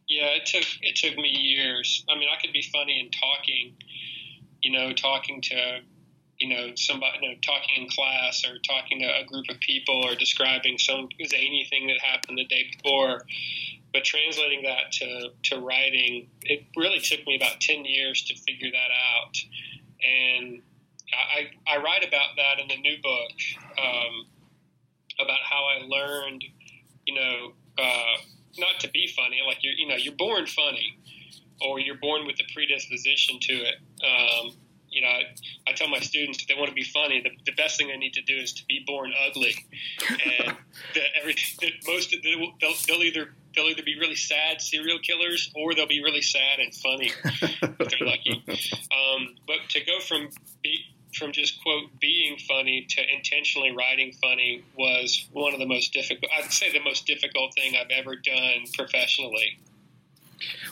Yeah, 0.07 0.29
it 0.35 0.45
took 0.45 0.65
it 0.81 0.95
took 0.95 1.17
me 1.17 1.29
years. 1.29 2.05
I 2.09 2.17
mean, 2.17 2.29
I 2.29 2.39
could 2.41 2.53
be 2.53 2.61
funny 2.61 2.99
in 2.99 3.09
talking, 3.11 3.73
you 4.61 4.71
know, 4.71 4.93
talking 4.93 5.41
to 5.43 5.79
you 6.39 6.49
know 6.49 6.75
somebody 6.75 7.19
you 7.21 7.29
know, 7.29 7.35
talking 7.45 7.83
in 7.83 7.89
class 7.89 8.43
or 8.45 8.57
talking 8.67 8.99
to 8.99 9.05
a 9.05 9.25
group 9.25 9.45
of 9.49 9.59
people 9.59 10.05
or 10.05 10.15
describing 10.15 10.77
some 10.77 11.09
zany 11.25 11.67
thing 11.69 11.87
that 11.87 11.99
happened 12.01 12.37
the 12.37 12.45
day 12.45 12.65
before. 12.75 13.21
But 13.93 14.03
translating 14.03 14.63
that 14.63 14.91
to, 14.93 15.29
to 15.43 15.59
writing 15.61 16.27
it 16.41 16.65
really 16.75 16.99
took 16.99 17.25
me 17.25 17.37
about 17.37 17.61
10 17.61 17.85
years 17.85 18.25
to 18.25 18.35
figure 18.35 18.69
that 18.69 18.91
out. 18.91 19.37
And 20.03 20.61
I, 21.13 21.47
I 21.65 21.77
write 21.77 22.05
about 22.05 22.35
that 22.35 22.59
in 22.61 22.67
the 22.67 22.77
new 22.77 22.97
book 23.01 23.31
um, 23.79 24.25
about 25.21 25.39
how 25.49 25.63
I 25.63 25.85
learned 25.85 26.43
you 27.05 27.15
know 27.15 27.53
uh, 27.77 28.15
not 28.57 28.79
to 28.81 28.89
be 28.89 29.07
funny 29.15 29.39
like 29.45 29.59
you're 29.63 29.73
you 29.73 29.87
know 29.87 29.95
you're 29.95 30.15
born 30.15 30.45
funny 30.47 30.97
or 31.61 31.79
you're 31.79 31.97
born 31.97 32.25
with 32.25 32.35
the 32.37 32.43
predisposition 32.53 33.39
to 33.39 33.53
it. 33.53 33.75
Um, 34.03 34.51
you 34.95 35.01
know, 35.01 35.09
I, 35.09 35.23
I, 35.67 35.73
tell 35.73 35.89
my 35.89 35.99
students 35.99 36.41
if 36.41 36.47
they 36.47 36.55
want 36.55 36.69
to 36.69 36.73
be 36.73 36.83
funny, 36.83 37.21
the, 37.21 37.31
the, 37.45 37.51
best 37.51 37.77
thing 37.77 37.89
they 37.89 37.97
need 37.97 38.13
to 38.13 38.21
do 38.21 38.33
is 38.33 38.53
to 38.53 38.65
be 38.65 38.81
born 38.87 39.11
ugly, 39.27 39.53
and 40.09 40.55
that 40.93 41.07
every 41.19 41.35
that 41.59 41.71
most 41.85 42.15
they'll, 42.23 42.73
they'll 42.87 43.03
either 43.03 43.33
they'll 43.53 43.65
either 43.65 43.83
be 43.83 43.99
really 43.99 44.15
sad 44.15 44.61
serial 44.61 44.97
killers 44.99 45.51
or 45.53 45.75
they'll 45.75 45.85
be 45.85 46.01
really 46.01 46.21
sad 46.21 46.59
and 46.59 46.73
funny 46.73 47.11
if 47.25 47.77
they're 47.77 48.07
lucky. 48.07 48.41
Um, 48.47 49.35
but 49.45 49.57
to 49.69 49.83
go 49.83 49.99
from 49.99 50.29
be, 50.63 50.79
from 51.13 51.33
just 51.33 51.61
quote 51.61 51.99
being 51.99 52.37
funny 52.47 52.85
to 52.89 53.01
intentionally 53.13 53.71
writing 53.71 54.13
funny 54.21 54.63
was 54.77 55.27
one 55.33 55.53
of 55.53 55.59
the 55.59 55.65
most 55.65 55.91
difficult. 55.91 56.31
I'd 56.37 56.51
say 56.51 56.71
the 56.71 56.83
most 56.83 57.05
difficult 57.05 57.53
thing 57.53 57.75
I've 57.75 57.91
ever 57.91 58.15
done 58.15 58.65
professionally. 58.73 59.59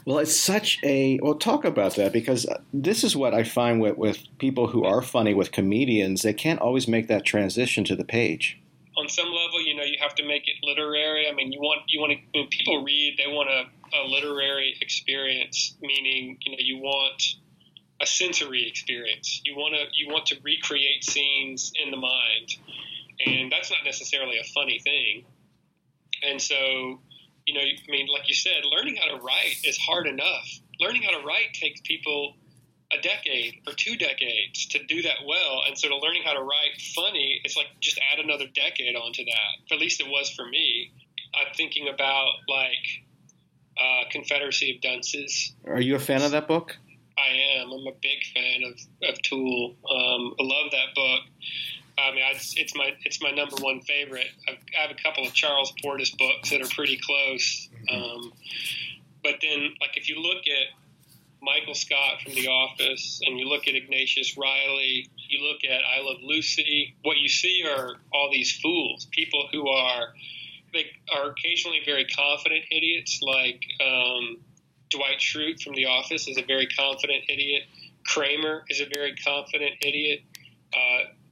Well, 0.06 0.20
it's 0.20 0.36
such 0.36 0.80
a 0.84 1.20
well. 1.22 1.36
Talk 1.36 1.66
about 1.66 1.96
that 1.96 2.12
because 2.12 2.46
this 2.74 3.04
is 3.04 3.16
what 3.16 3.34
I 3.34 3.44
find 3.44 3.82
with, 3.82 3.98
with 3.98 4.20
people 4.38 4.68
who 4.68 4.84
are 4.84 5.02
funny 5.02 5.34
with 5.34 5.52
comedians. 5.52 6.22
They 6.22 6.34
can't 6.34 6.60
always 6.60 6.88
make 6.88 7.08
that 7.08 7.26
transition 7.26 7.84
to 7.86 7.96
the 7.96 8.04
page. 8.04 8.60
On 8.98 9.10
some 9.10 9.26
level, 9.26 9.62
you 9.66 9.76
know, 9.76 9.84
you 9.84 9.98
have 10.02 10.14
to 10.16 10.28
make 10.28 10.48
it 10.48 10.56
literary. 10.62 11.28
I 11.28 11.34
mean, 11.34 11.52
you 11.52 11.60
want 11.60 11.82
you 11.88 12.00
want 12.00 12.14
to 12.14 12.40
when 12.40 12.48
people 12.48 12.84
read, 12.84 13.16
they 13.18 13.32
want 13.32 13.50
a, 13.50 13.98
a 13.98 14.02
literary 14.08 14.76
experience, 14.82 15.76
meaning 15.82 16.38
you 16.42 16.52
know 16.52 16.58
you 16.60 16.78
want 16.78 17.36
a 18.02 18.06
sensory 18.06 18.68
experience. 18.68 19.42
You 19.46 19.56
want 19.56 19.76
to 19.76 19.86
you 19.98 20.12
want 20.12 20.28
to 20.28 20.36
recreate 20.44 21.04
scenes 21.04 21.72
in 21.82 21.92
the 21.92 21.98
mind, 21.98 22.58
and 23.26 23.52
that's 23.52 23.72
not 23.72 23.80
necessarily 23.86 24.38
a 24.38 24.44
funny 24.44 24.80
thing. 24.80 25.26
And 26.22 26.42
so 26.42 27.00
you 27.46 27.54
know, 27.54 27.62
I 27.62 27.92
mean, 27.92 28.08
like 28.12 28.28
you 28.28 28.36
said, 28.36 28.64
learning 28.70 28.98
how 28.98 29.16
to 29.16 29.24
write 29.24 29.58
is 29.64 29.78
hard 29.78 30.08
enough. 30.08 30.48
Learning 30.80 31.04
how 31.04 31.18
to 31.20 31.26
write 31.26 31.54
takes 31.54 31.82
people 31.82 32.36
a 32.92 33.02
decade 33.02 33.62
or 33.68 33.74
two 33.74 33.96
decades 33.98 34.68
to 34.68 34.84
do 34.86 35.02
that 35.02 35.26
well. 35.26 35.64
And 35.68 35.78
so 35.78 35.90
to 35.90 35.98
learning 35.98 36.24
how 36.24 36.34
to 36.34 36.42
write 36.42 36.80
funny, 36.96 37.42
it's 37.44 37.56
like 37.56 37.68
just 37.80 38.00
add 38.12 38.24
another 38.24 38.46
decade 38.54 38.96
onto 38.96 39.26
that. 39.26 39.74
At 39.74 39.80
least 39.80 40.00
it 40.00 40.08
was 40.08 40.30
for 40.32 40.46
me. 40.46 40.92
I'm 41.34 41.54
thinking 41.56 41.88
about 41.88 42.30
like 42.48 43.04
uh, 43.80 44.10
Confederacy 44.12 44.76
of 44.76 44.82
Dunces. 44.82 45.54
Are 45.66 45.82
you 45.82 45.96
a 45.96 46.00
fan 46.00 46.22
of 46.22 46.32
that 46.32 46.48
book? 46.48 46.78
I 47.18 47.60
am. 47.60 47.72
I'm 47.72 47.88
a 47.88 47.96
big 48.02 48.24
fan 48.34 48.64
of, 48.64 49.10
of 49.10 49.22
Toole. 49.22 49.76
Um, 49.90 50.34
I 50.40 50.44
love 50.44 50.72
that 50.72 50.96
book. 50.96 51.22
I 51.98 52.12
mean, 52.12 52.24
it's, 52.34 52.54
it's 52.58 52.76
my 52.76 52.92
it's 53.04 53.22
my 53.22 53.32
number 53.32 53.56
one 53.58 53.82
favorite. 53.82 54.30
I've, 54.82 54.92
a 54.92 54.96
couple 55.02 55.26
of 55.26 55.34
Charles 55.34 55.74
Portis 55.84 56.16
books 56.18 56.50
that 56.50 56.62
are 56.62 56.70
pretty 56.70 56.98
close. 56.98 57.70
Um, 57.92 58.34
but 59.24 59.36
then, 59.42 59.74
like 59.82 59.98
if 59.98 60.10
you 60.10 60.20
look 60.20 60.44
at 60.48 60.68
Michael 61.42 61.76
Scott 61.76 62.22
from 62.24 62.34
The 62.34 62.48
Office 62.48 63.22
and 63.26 63.38
you 63.38 63.48
look 63.48 63.68
at 63.68 63.76
Ignatius 63.76 64.38
Reilly, 64.38 65.10
you 65.30 65.48
look 65.48 65.64
at 65.64 65.82
I 65.84 66.02
Love 66.02 66.22
Lucy, 66.22 66.96
what 67.04 67.18
you 67.18 67.30
see 67.30 67.64
are 67.68 67.96
all 68.14 68.30
these 68.32 68.52
fools, 68.60 69.08
people 69.12 69.48
who 69.52 69.68
are 69.68 70.14
they 70.74 70.86
are 71.16 71.30
occasionally 71.30 71.82
very 71.86 72.06
confident 72.06 72.64
idiots, 72.72 73.20
like 73.22 73.64
um, 73.86 74.38
Dwight 74.90 75.20
Schrute 75.20 75.62
from 75.62 75.74
The 75.74 75.86
Office 75.86 76.28
is 76.28 76.38
a 76.38 76.44
very 76.44 76.68
confident 76.68 77.26
idiot. 77.30 77.64
Kramer 78.06 78.64
is 78.70 78.82
a 78.82 78.86
very 78.94 79.16
confident 79.16 79.74
idiot. 79.82 80.22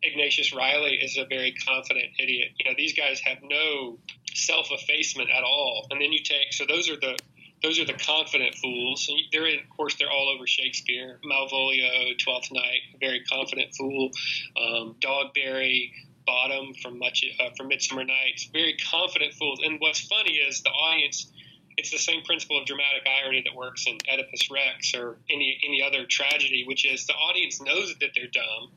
Ignatius 0.04 0.54
Reilly 0.54 0.96
is 0.96 1.18
a 1.18 1.26
very 1.26 1.54
confident 1.54 2.08
idiot. 2.20 2.50
You 2.60 2.66
know, 2.66 2.76
these 2.78 2.94
guys 2.94 3.20
have 3.22 3.38
no 3.44 4.00
self 4.34 4.68
effacement 4.72 5.30
at 5.30 5.44
all. 5.44 5.88
And 5.92 6.02
then 6.02 6.12
you 6.12 6.24
take 6.24 6.54
so 6.54 6.66
those 6.68 6.90
are 6.90 6.96
the 6.96 7.18
those 7.62 7.80
are 7.80 7.86
the 7.86 7.94
confident 7.94 8.56
fools. 8.56 9.08
And 9.10 9.20
they're 9.32 9.46
in, 9.48 9.60
of 9.60 9.70
course 9.70 9.96
they're 9.96 10.10
all 10.10 10.34
over 10.36 10.48
Shakespeare. 10.48 11.20
Malvolio, 11.24 12.18
Twelfth 12.18 12.52
Night, 12.52 12.82
very 13.00 13.24
confident 13.24 13.76
fool. 13.76 14.10
Um, 14.58 14.96
Dogberry, 15.00 15.92
Bottom 16.26 16.74
from 16.82 17.00
much 17.00 17.26
uh, 17.40 17.50
from 17.58 17.68
Midsummer 17.70 18.04
Nights, 18.04 18.50
very 18.54 18.78
confident 18.78 19.34
fools. 19.34 19.60
And 19.64 19.80
what's 19.80 20.02
funny 20.02 20.34
is 20.34 20.62
the 20.62 20.70
audience. 20.70 21.32
It's 21.78 21.90
the 21.90 21.98
same 21.98 22.22
principle 22.24 22.60
of 22.60 22.66
dramatic 22.66 23.08
irony 23.08 23.42
that 23.46 23.56
works 23.56 23.88
in 23.88 23.98
Oedipus 24.12 24.52
Rex 24.52 24.94
or 24.94 25.18
any 25.30 25.60
any 25.66 25.82
other 25.82 26.06
tragedy, 26.06 26.64
which 26.68 26.86
is 26.86 27.08
the 27.08 27.14
audience 27.14 27.62
knows 27.62 27.96
that 28.02 28.12
they're 28.14 28.28
dumb, 28.28 28.72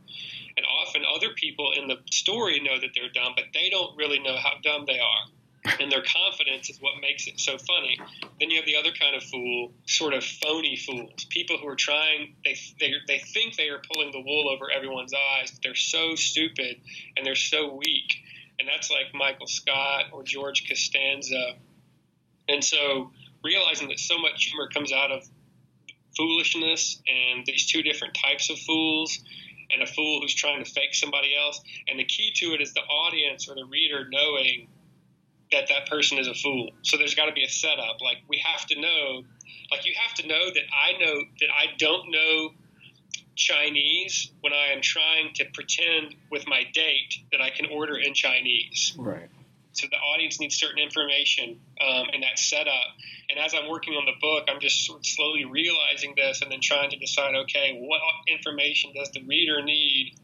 and 0.56 0.66
often 0.66 1.02
other 1.14 1.30
people 1.34 1.72
in 1.76 1.88
the 1.88 1.96
story 2.10 2.60
know 2.60 2.78
that 2.80 2.90
they're 2.94 3.10
dumb, 3.12 3.32
but 3.36 3.46
they 3.52 3.70
don't 3.70 3.96
really 3.96 4.18
know 4.20 4.36
how 4.36 4.52
dumb 4.62 4.84
they 4.86 4.98
are 4.98 5.26
and 5.80 5.90
their 5.90 6.02
confidence 6.02 6.68
is 6.68 6.80
what 6.80 6.92
makes 7.00 7.26
it 7.26 7.40
so 7.40 7.56
funny. 7.56 7.98
Then 8.38 8.50
you 8.50 8.56
have 8.56 8.66
the 8.66 8.76
other 8.76 8.90
kind 8.92 9.16
of 9.16 9.22
fool, 9.22 9.72
sort 9.86 10.12
of 10.12 10.24
phony 10.24 10.76
fools, 10.76 11.24
people 11.30 11.56
who 11.58 11.66
are 11.68 11.76
trying. 11.76 12.34
They 12.44 12.56
they 12.78 12.92
they 13.06 13.18
think 13.18 13.56
they 13.56 13.68
are 13.68 13.80
pulling 13.92 14.12
the 14.12 14.20
wool 14.20 14.48
over 14.48 14.70
everyone's 14.70 15.12
eyes, 15.14 15.50
but 15.50 15.62
they're 15.62 15.74
so 15.74 16.14
stupid 16.16 16.80
and 17.16 17.24
they're 17.24 17.34
so 17.34 17.74
weak. 17.74 18.14
And 18.58 18.68
that's 18.68 18.90
like 18.90 19.14
Michael 19.14 19.46
Scott 19.46 20.06
or 20.12 20.22
George 20.22 20.68
Costanza. 20.68 21.54
And 22.48 22.62
so 22.62 23.10
realizing 23.42 23.88
that 23.88 23.98
so 23.98 24.18
much 24.18 24.44
humor 24.44 24.68
comes 24.68 24.92
out 24.92 25.10
of 25.10 25.26
foolishness 26.16 27.02
and 27.08 27.44
these 27.46 27.66
two 27.66 27.82
different 27.82 28.14
types 28.14 28.50
of 28.50 28.58
fools 28.58 29.18
and 29.74 29.82
a 29.82 29.86
fool 29.86 30.20
who's 30.20 30.34
trying 30.34 30.64
to 30.64 30.70
fake 30.70 30.94
somebody 30.94 31.34
else. 31.36 31.60
And 31.88 31.98
the 31.98 32.04
key 32.04 32.32
to 32.36 32.54
it 32.54 32.60
is 32.60 32.72
the 32.72 32.80
audience 32.80 33.48
or 33.48 33.54
the 33.54 33.64
reader 33.64 34.08
knowing 34.10 34.68
that 35.52 35.68
that 35.68 35.88
person 35.88 36.18
is 36.18 36.26
a 36.26 36.34
fool. 36.34 36.70
So 36.82 36.96
there's 36.96 37.14
got 37.14 37.26
to 37.26 37.32
be 37.32 37.44
a 37.44 37.48
setup. 37.48 38.00
Like 38.00 38.18
we 38.28 38.42
have 38.44 38.66
to 38.66 38.80
know, 38.80 39.22
like 39.70 39.86
you 39.86 39.94
have 40.06 40.14
to 40.16 40.26
know 40.26 40.50
that 40.52 40.64
I 40.72 40.98
know 40.98 41.22
that 41.40 41.48
I 41.54 41.66
don't 41.78 42.10
know 42.10 42.50
Chinese 43.36 44.30
when 44.40 44.52
I 44.52 44.72
am 44.72 44.80
trying 44.80 45.34
to 45.34 45.44
pretend 45.52 46.14
with 46.30 46.46
my 46.46 46.62
date 46.72 47.18
that 47.32 47.40
I 47.40 47.50
can 47.50 47.66
order 47.66 47.96
in 47.96 48.14
Chinese. 48.14 48.94
Right. 48.98 49.28
So 49.74 49.86
the 49.90 49.96
audience 49.96 50.40
needs 50.40 50.56
certain 50.56 50.78
information 50.78 51.60
um, 51.80 52.06
in 52.12 52.20
that 52.22 52.38
setup. 52.38 52.72
And 53.30 53.38
as 53.38 53.54
I'm 53.54 53.68
working 53.68 53.94
on 53.94 54.04
the 54.04 54.14
book, 54.20 54.44
I'm 54.48 54.60
just 54.60 54.86
sort 54.86 55.00
of 55.00 55.06
slowly 55.06 55.44
realizing 55.44 56.14
this 56.16 56.42
and 56.42 56.50
then 56.50 56.60
trying 56.60 56.90
to 56.90 56.98
decide, 56.98 57.34
okay, 57.34 57.78
what 57.80 58.00
information 58.28 58.92
does 58.94 59.10
the 59.12 59.22
reader 59.26 59.62
need 59.62 60.14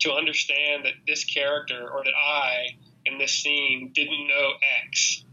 to 0.00 0.12
understand 0.12 0.84
that 0.84 0.92
this 1.06 1.24
character 1.24 1.88
or 1.90 2.04
that 2.04 2.14
I 2.14 2.76
in 3.04 3.18
this 3.18 3.32
scene 3.32 3.90
didn't 3.94 4.28
know 4.28 4.52
X. 4.86 5.24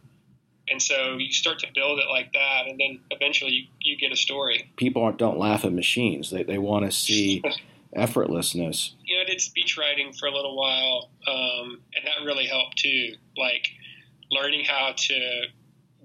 And 0.70 0.82
so 0.82 1.18
you 1.18 1.32
start 1.34 1.60
to 1.60 1.68
build 1.74 2.00
it 2.00 2.06
like 2.10 2.32
that, 2.34 2.68
and 2.68 2.80
then 2.80 3.00
eventually 3.10 3.52
you, 3.52 3.68
you 3.82 3.98
get 3.98 4.12
a 4.12 4.16
story. 4.16 4.72
People 4.78 5.04
aren't, 5.04 5.18
don't 5.18 5.38
laugh 5.38 5.66
at 5.66 5.74
machines. 5.74 6.30
They, 6.30 6.44
they 6.44 6.58
want 6.58 6.86
to 6.86 6.92
see 6.92 7.44
effortlessness. 7.96 8.94
You 9.06 9.18
know, 9.18 9.24
I 9.24 9.26
did 9.26 9.42
speech 9.42 9.78
writing 9.78 10.14
for 10.14 10.28
a 10.28 10.32
little 10.32 10.56
while, 10.56 11.10
um, 11.28 11.82
and 11.96 12.06
that 12.06 12.26
really 12.26 12.46
helped 12.46 12.78
too. 12.78 13.16
Like 13.38 13.68
learning 14.32 14.66
how 14.66 14.94
to 14.96 15.44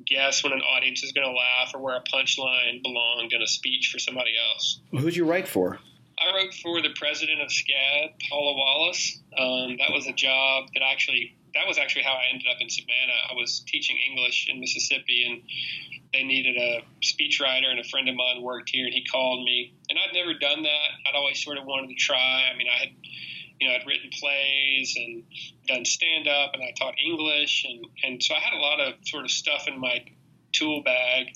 guess 0.05 0.43
when 0.43 0.53
an 0.53 0.61
audience 0.61 1.03
is 1.03 1.13
going 1.13 1.27
to 1.27 1.33
laugh 1.33 1.73
or 1.75 1.81
where 1.81 1.97
a 1.97 2.03
punchline 2.03 2.83
belonged 2.83 3.33
in 3.33 3.43
a 3.43 3.47
speech 3.47 3.91
for 3.93 3.99
somebody 3.99 4.33
else. 4.51 4.81
Who'd 4.91 5.17
you 5.17 5.25
write 5.25 5.49
for? 5.49 5.79
I 6.19 6.35
wrote 6.35 6.55
for 6.55 6.81
the 6.81 6.91
president 6.97 7.41
of 7.41 7.49
SCAD, 7.49 8.15
Paula 8.29 8.55
Wallace. 8.57 9.21
Um, 9.37 9.77
that 9.79 9.93
was 9.93 10.07
a 10.07 10.13
job 10.13 10.69
that 10.75 10.83
actually 10.83 11.37
that 11.55 11.67
was 11.67 11.79
actually 11.79 12.03
how 12.03 12.13
I 12.13 12.25
ended 12.33 12.47
up 12.51 12.59
in 12.61 12.69
Savannah. 12.69 13.31
I 13.31 13.35
was 13.35 13.61
teaching 13.67 13.97
English 14.11 14.47
in 14.49 14.61
Mississippi, 14.61 15.25
and 15.25 15.43
they 16.17 16.25
needed 16.25 16.57
a 16.57 16.81
speechwriter, 17.05 17.69
and 17.71 17.79
a 17.79 17.85
friend 17.85 18.09
of 18.09 18.15
mine 18.15 18.43
worked 18.43 18.71
here, 18.71 18.87
and 18.87 18.95
he 18.95 19.05
called 19.05 19.45
me. 19.45 19.75
And 19.91 19.99
I'd 19.99 20.15
never 20.15 20.33
done 20.39 20.63
that. 20.63 20.89
I'd 21.07 21.15
always 21.15 21.43
sort 21.43 21.59
of 21.59 21.67
wanted 21.67 21.89
to 21.89 21.95
try. 21.95 22.45
I 22.53 22.57
mean, 22.57 22.69
I 22.69 22.79
had, 22.79 22.89
you 23.61 23.69
know, 23.69 23.75
I'd 23.75 23.87
written 23.87 24.11
plays 24.19 24.95
and 24.97 25.25
done 25.69 25.85
stand 25.85 26.27
up, 26.27 26.55
and 26.55 26.63
I 26.63 26.73
taught 26.79 26.95
English, 26.99 27.67
and 27.69 27.87
and 28.05 28.23
so 28.23 28.35
I 28.35 28.41
had 28.41 28.55
a 28.55 28.61
lot 28.61 28.81
of 28.81 28.95
sort 29.05 29.25
of 29.25 29.31
stuff 29.31 29.69
in 29.69 29.79
my 29.79 30.05
tool 30.53 30.83
bag, 30.83 31.29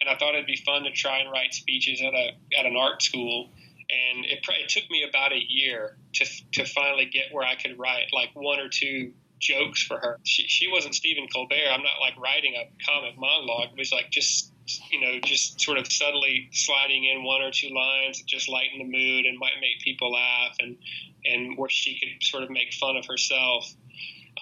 and 0.00 0.08
I 0.08 0.16
thought 0.16 0.34
it'd 0.34 0.46
be 0.46 0.62
fun 0.64 0.84
to 0.84 0.92
try 0.92 1.18
and 1.18 1.30
write 1.30 1.54
speeches 1.54 2.00
at 2.00 2.14
a 2.14 2.30
at 2.58 2.66
an 2.66 2.76
art 2.76 3.02
school. 3.02 3.50
And 3.90 4.24
it, 4.24 4.38
it 4.48 4.68
took 4.70 4.90
me 4.90 5.04
about 5.06 5.32
a 5.32 5.40
year 5.46 5.98
to, 6.14 6.24
to 6.52 6.64
finally 6.64 7.04
get 7.04 7.24
where 7.30 7.44
I 7.44 7.56
could 7.56 7.78
write 7.78 8.06
like 8.14 8.30
one 8.32 8.58
or 8.58 8.70
two 8.70 9.12
jokes 9.42 9.82
for 9.82 9.98
her. 9.98 10.18
She, 10.22 10.44
she 10.44 10.68
wasn't 10.70 10.94
Stephen 10.94 11.26
Colbert. 11.32 11.68
I'm 11.70 11.82
not 11.82 12.00
like 12.00 12.16
writing 12.16 12.54
a 12.54 12.70
comic 12.86 13.18
monologue. 13.18 13.70
It 13.72 13.78
was 13.78 13.92
like 13.92 14.10
just 14.10 14.52
you 14.90 15.00
know 15.00 15.18
just 15.24 15.60
sort 15.60 15.76
of 15.76 15.90
subtly 15.90 16.48
sliding 16.52 17.04
in 17.04 17.24
one 17.24 17.42
or 17.42 17.50
two 17.50 17.68
lines 17.74 18.18
that 18.18 18.26
just 18.26 18.48
lighten 18.48 18.78
the 18.78 18.84
mood 18.84 19.26
and 19.26 19.36
might 19.38 19.58
make 19.60 19.82
people 19.82 20.12
laugh 20.12 20.56
and 20.60 20.76
and 21.24 21.58
where 21.58 21.68
she 21.68 21.98
could 21.98 22.22
sort 22.22 22.42
of 22.44 22.50
make 22.50 22.72
fun 22.72 22.96
of 22.96 23.04
herself. 23.06 23.66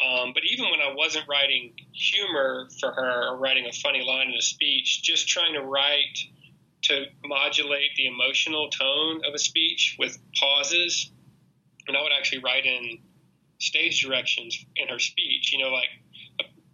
Um, 0.03 0.33
but 0.33 0.45
even 0.51 0.67
when 0.71 0.81
I 0.81 0.95
wasn't 0.95 1.27
writing 1.29 1.75
humor 1.93 2.69
for 2.79 2.93
her 2.93 3.29
or 3.29 3.39
writing 3.39 3.67
a 3.67 3.73
funny 3.73 4.03
line 4.03 4.29
in 4.29 4.35
a 4.35 4.43
speech, 4.43 5.03
just 5.03 5.29
trying 5.29 5.55
to 5.55 5.63
write 5.63 6.19
to 6.83 7.05
modulate 7.25 7.91
the 7.97 8.07
emotional 8.07 8.71
tone 8.71 9.23
of 9.27 9.35
a 9.35 9.39
speech 9.39 9.97
with 9.99 10.17
pauses. 10.39 11.11
And 11.87 11.97
I 11.97 12.03
would 12.03 12.13
actually 12.17 12.39
write 12.39 12.65
in 12.65 12.99
stage 13.61 14.03
directions 14.03 14.65
in 14.77 14.89
her 14.89 14.99
speech, 14.99 15.53
you 15.53 15.63
know, 15.63 15.71
like 15.71 15.89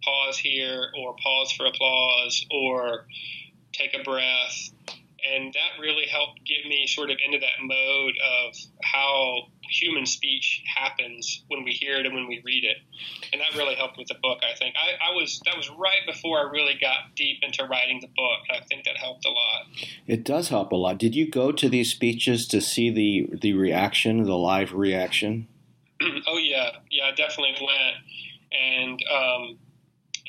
pause 0.03 0.37
here 0.37 0.91
or 0.97 1.15
pause 1.21 1.51
for 1.51 1.65
applause 1.65 2.45
or 2.51 3.05
take 3.73 3.93
a 3.93 4.03
breath. 4.03 4.69
And 5.29 5.53
that 5.53 5.81
really 5.81 6.05
helped 6.07 6.39
get 6.45 6.69
me 6.69 6.87
sort 6.87 7.11
of 7.11 7.17
into 7.25 7.39
that 7.39 7.59
mode 7.61 8.13
of 8.47 8.55
how 8.81 9.47
human 9.69 10.05
speech 10.05 10.63
happens 10.73 11.43
when 11.49 11.65
we 11.65 11.71
hear 11.71 11.97
it 11.97 12.05
and 12.05 12.15
when 12.15 12.27
we 12.27 12.41
read 12.45 12.63
it. 12.63 12.77
And 13.33 13.41
that 13.41 13.57
really 13.57 13.75
helped 13.75 13.97
with 13.97 14.07
the 14.07 14.15
book, 14.21 14.39
I 14.41 14.57
think. 14.57 14.75
I, 14.77 15.11
I 15.11 15.15
was 15.15 15.41
that 15.43 15.57
was 15.57 15.69
right 15.71 16.05
before 16.05 16.39
I 16.39 16.49
really 16.49 16.75
got 16.79 17.13
deep 17.15 17.39
into 17.41 17.65
writing 17.65 17.99
the 17.99 18.07
book. 18.07 18.39
I 18.49 18.63
think 18.65 18.85
that 18.85 18.95
helped 18.95 19.25
a 19.25 19.29
lot. 19.29 19.65
It 20.05 20.23
does 20.23 20.47
help 20.47 20.71
a 20.71 20.77
lot. 20.77 20.97
Did 20.97 21.15
you 21.15 21.29
go 21.29 21.51
to 21.51 21.67
these 21.67 21.91
speeches 21.91 22.47
to 22.47 22.61
see 22.61 22.89
the 22.89 23.37
the 23.37 23.53
reaction, 23.53 24.23
the 24.23 24.37
live 24.37 24.71
reaction? 24.73 25.49
oh 26.27 26.37
yeah, 26.37 26.71
yeah, 26.91 27.05
I 27.05 27.11
definitely 27.11 27.55
went, 27.59 27.95
and 28.51 28.99
um, 29.11 29.57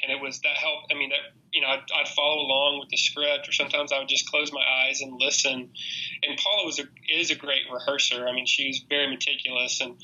and 0.03 0.13
it 0.13 0.21
was 0.21 0.41
that 0.41 0.57
helped. 0.57 0.93
I 0.93 0.99
mean, 0.99 1.11
that 1.11 1.35
you 1.53 1.61
know, 1.61 1.69
I'd, 1.69 1.83
I'd, 1.95 2.09
follow 2.09 2.43
along 2.43 2.81
with 2.81 2.89
the 2.91 2.97
script, 2.97 3.49
or 3.49 3.53
sometimes 3.53 3.93
I 3.93 3.99
would 3.99 4.09
just 4.09 4.31
close 4.31 4.53
my 4.53 4.61
eyes 4.61 5.01
and 5.01 5.19
listen. 5.19 5.71
And 6.23 6.39
Paula 6.39 6.67
was 6.67 6.79
a, 6.79 6.85
is 7.09 7.31
a 7.31 7.35
great 7.35 7.63
rehearser. 7.73 8.29
I 8.29 8.33
mean, 8.33 8.47
she's 8.47 8.85
very 8.89 9.09
meticulous, 9.09 9.81
and 9.81 9.97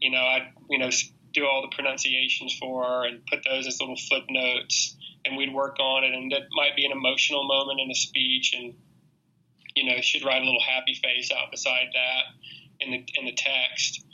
you 0.00 0.10
know, 0.10 0.18
I 0.20 0.52
you 0.70 0.78
know 0.78 0.90
do 1.32 1.46
all 1.46 1.62
the 1.62 1.74
pronunciations 1.74 2.56
for 2.58 2.84
her 2.84 3.06
and 3.06 3.20
put 3.26 3.40
those 3.44 3.66
as 3.66 3.80
little 3.80 3.96
footnotes, 4.08 4.96
and 5.24 5.36
we'd 5.36 5.52
work 5.52 5.76
on 5.80 6.04
it. 6.04 6.14
And 6.14 6.32
that 6.32 6.42
might 6.56 6.76
be 6.76 6.86
an 6.86 6.92
emotional 6.92 7.46
moment 7.46 7.80
in 7.80 7.90
a 7.90 7.94
speech, 7.94 8.54
and 8.56 8.74
you 9.74 9.84
know, 9.84 10.00
she'd 10.00 10.24
write 10.24 10.42
a 10.42 10.44
little 10.44 10.62
happy 10.62 10.94
face 10.94 11.30
out 11.30 11.50
beside 11.50 11.88
that 11.92 12.22
in 12.80 12.90
the 12.90 13.04
in 13.18 13.24
the 13.26 13.32
text 13.32 14.05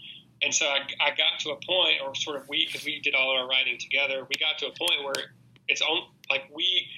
and 0.42 0.54
so 0.54 0.66
I, 0.66 0.80
I 1.00 1.10
got 1.10 1.40
to 1.40 1.50
a 1.50 1.56
point, 1.56 1.98
or 2.04 2.14
sort 2.14 2.36
of 2.36 2.48
we, 2.48 2.66
because 2.66 2.84
we 2.84 3.00
did 3.00 3.14
all 3.14 3.36
our 3.36 3.48
writing 3.48 3.78
together, 3.78 4.26
we 4.28 4.34
got 4.38 4.58
to 4.58 4.66
a 4.66 4.72
point 4.72 5.04
where 5.04 5.32
it's 5.68 5.80
on, 5.80 6.02
like 6.30 6.50
we 6.54 6.88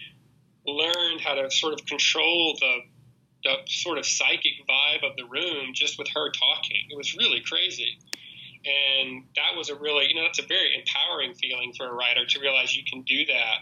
learned 0.66 1.20
how 1.20 1.34
to 1.34 1.50
sort 1.50 1.74
of 1.74 1.84
control 1.86 2.56
the 2.58 2.78
the 3.44 3.56
sort 3.66 3.98
of 3.98 4.06
psychic 4.06 4.54
vibe 4.66 5.04
of 5.08 5.16
the 5.16 5.24
room 5.24 5.74
just 5.74 5.98
with 5.98 6.08
her 6.14 6.30
talking. 6.32 6.80
It 6.90 6.96
was 6.96 7.14
really 7.14 7.42
crazy. 7.46 7.98
And 8.64 9.24
that 9.36 9.54
was 9.54 9.68
a 9.68 9.74
really, 9.74 10.06
you 10.08 10.14
know, 10.14 10.22
that's 10.22 10.38
a 10.38 10.46
very 10.46 10.74
empowering 10.78 11.34
feeling 11.34 11.74
for 11.76 11.86
a 11.86 11.92
writer 11.92 12.24
to 12.24 12.40
realize 12.40 12.74
you 12.74 12.84
can 12.90 13.02
do 13.02 13.26
that 13.26 13.58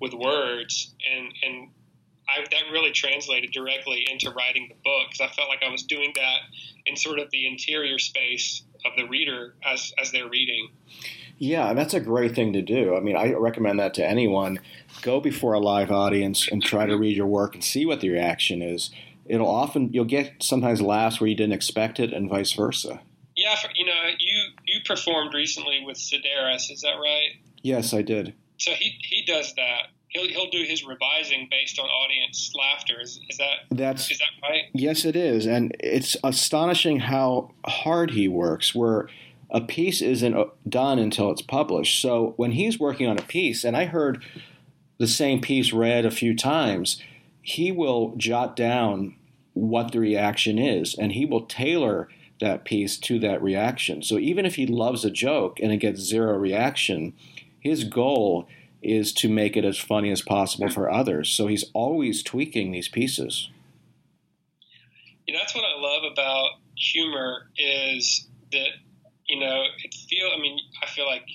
with 0.00 0.14
words. 0.14 0.94
And, 1.14 1.34
and 1.42 1.68
I 2.28 2.40
that 2.50 2.72
really 2.72 2.92
translated 2.92 3.52
directly 3.52 4.06
into 4.10 4.30
writing 4.30 4.68
the 4.68 4.74
book 4.82 5.10
because 5.10 5.20
I 5.20 5.34
felt 5.34 5.50
like 5.50 5.62
I 5.62 5.70
was 5.70 5.82
doing 5.82 6.12
that 6.16 6.38
in 6.86 6.96
sort 6.96 7.18
of 7.18 7.30
the 7.30 7.46
interior 7.46 7.98
space 7.98 8.62
of 8.86 8.92
the 8.96 9.04
reader 9.04 9.54
as 9.64 9.92
as 10.00 10.12
they're 10.12 10.28
reading. 10.28 10.68
Yeah, 11.38 11.74
that's 11.74 11.94
a 11.94 12.00
great 12.00 12.34
thing 12.34 12.52
to 12.54 12.62
do. 12.62 12.96
I 12.96 13.00
mean, 13.00 13.16
I 13.16 13.32
recommend 13.32 13.78
that 13.78 13.92
to 13.94 14.06
anyone. 14.06 14.58
Go 15.02 15.20
before 15.20 15.52
a 15.52 15.60
live 15.60 15.90
audience 15.90 16.48
and 16.48 16.62
try 16.62 16.86
to 16.86 16.96
read 16.96 17.16
your 17.16 17.26
work 17.26 17.54
and 17.54 17.62
see 17.62 17.84
what 17.84 18.00
the 18.00 18.08
reaction 18.08 18.62
is. 18.62 18.90
It'll 19.26 19.48
often 19.48 19.92
you'll 19.92 20.06
get 20.06 20.42
sometimes 20.42 20.80
laughs 20.80 21.20
where 21.20 21.28
you 21.28 21.36
didn't 21.36 21.52
expect 21.52 22.00
it, 22.00 22.12
and 22.12 22.30
vice 22.30 22.52
versa. 22.52 23.00
Yeah, 23.36 23.54
for, 23.56 23.68
you 23.74 23.84
know, 23.84 23.92
you 24.18 24.42
you 24.64 24.80
performed 24.86 25.34
recently 25.34 25.82
with 25.84 25.98
Sedaris, 25.98 26.70
is 26.70 26.80
that 26.82 26.94
right? 26.94 27.32
Yes, 27.62 27.92
I 27.92 28.02
did. 28.02 28.34
So 28.58 28.70
he 28.72 28.98
he 29.02 29.24
does 29.26 29.52
that. 29.54 29.88
He'll 30.16 30.28
he'll 30.28 30.50
do 30.50 30.64
his 30.64 30.84
revising 30.84 31.48
based 31.50 31.78
on 31.78 31.86
audience 31.86 32.52
laughter. 32.54 33.00
Is, 33.00 33.20
is 33.28 33.36
that 33.38 33.56
That's 33.70 34.10
is 34.10 34.18
that 34.18 34.48
right? 34.48 34.64
Yes, 34.72 35.04
it 35.04 35.16
is, 35.16 35.46
and 35.46 35.76
it's 35.80 36.16
astonishing 36.24 37.00
how 37.00 37.52
hard 37.66 38.12
he 38.12 38.28
works. 38.28 38.74
Where 38.74 39.08
a 39.50 39.60
piece 39.60 40.00
isn't 40.00 40.34
uh, 40.34 40.46
done 40.68 40.98
until 40.98 41.30
it's 41.30 41.42
published. 41.42 42.00
So 42.00 42.34
when 42.36 42.52
he's 42.52 42.80
working 42.80 43.06
on 43.06 43.18
a 43.18 43.22
piece, 43.22 43.62
and 43.62 43.76
I 43.76 43.84
heard 43.84 44.24
the 44.98 45.06
same 45.06 45.40
piece 45.40 45.72
read 45.72 46.04
a 46.04 46.10
few 46.10 46.34
times, 46.34 47.00
he 47.42 47.70
will 47.70 48.14
jot 48.16 48.56
down 48.56 49.14
what 49.52 49.92
the 49.92 50.00
reaction 50.00 50.58
is, 50.58 50.94
and 50.94 51.12
he 51.12 51.26
will 51.26 51.42
tailor 51.42 52.08
that 52.40 52.64
piece 52.64 52.98
to 52.98 53.18
that 53.20 53.42
reaction. 53.42 54.02
So 54.02 54.18
even 54.18 54.44
if 54.44 54.56
he 54.56 54.66
loves 54.66 55.04
a 55.04 55.10
joke 55.10 55.58
and 55.60 55.72
it 55.72 55.78
gets 55.78 56.00
zero 56.00 56.36
reaction, 56.36 57.14
his 57.60 57.84
goal 57.84 58.46
is 58.82 59.12
to 59.14 59.28
make 59.28 59.56
it 59.56 59.64
as 59.64 59.78
funny 59.78 60.10
as 60.10 60.22
possible 60.22 60.68
for 60.68 60.90
others. 60.90 61.30
So 61.30 61.46
he's 61.46 61.64
always 61.72 62.22
tweaking 62.22 62.72
these 62.72 62.88
pieces. 62.88 63.50
You 65.26 65.34
know, 65.34 65.40
that's 65.40 65.54
what 65.54 65.64
I 65.64 65.80
love 65.80 66.04
about 66.10 66.50
humor 66.76 67.48
is 67.56 68.28
that 68.52 68.68
you 69.28 69.40
know 69.40 69.64
it 69.82 69.94
feel. 70.08 70.30
I 70.36 70.40
mean, 70.40 70.58
I 70.82 70.86
feel 70.86 71.06
like 71.06 71.26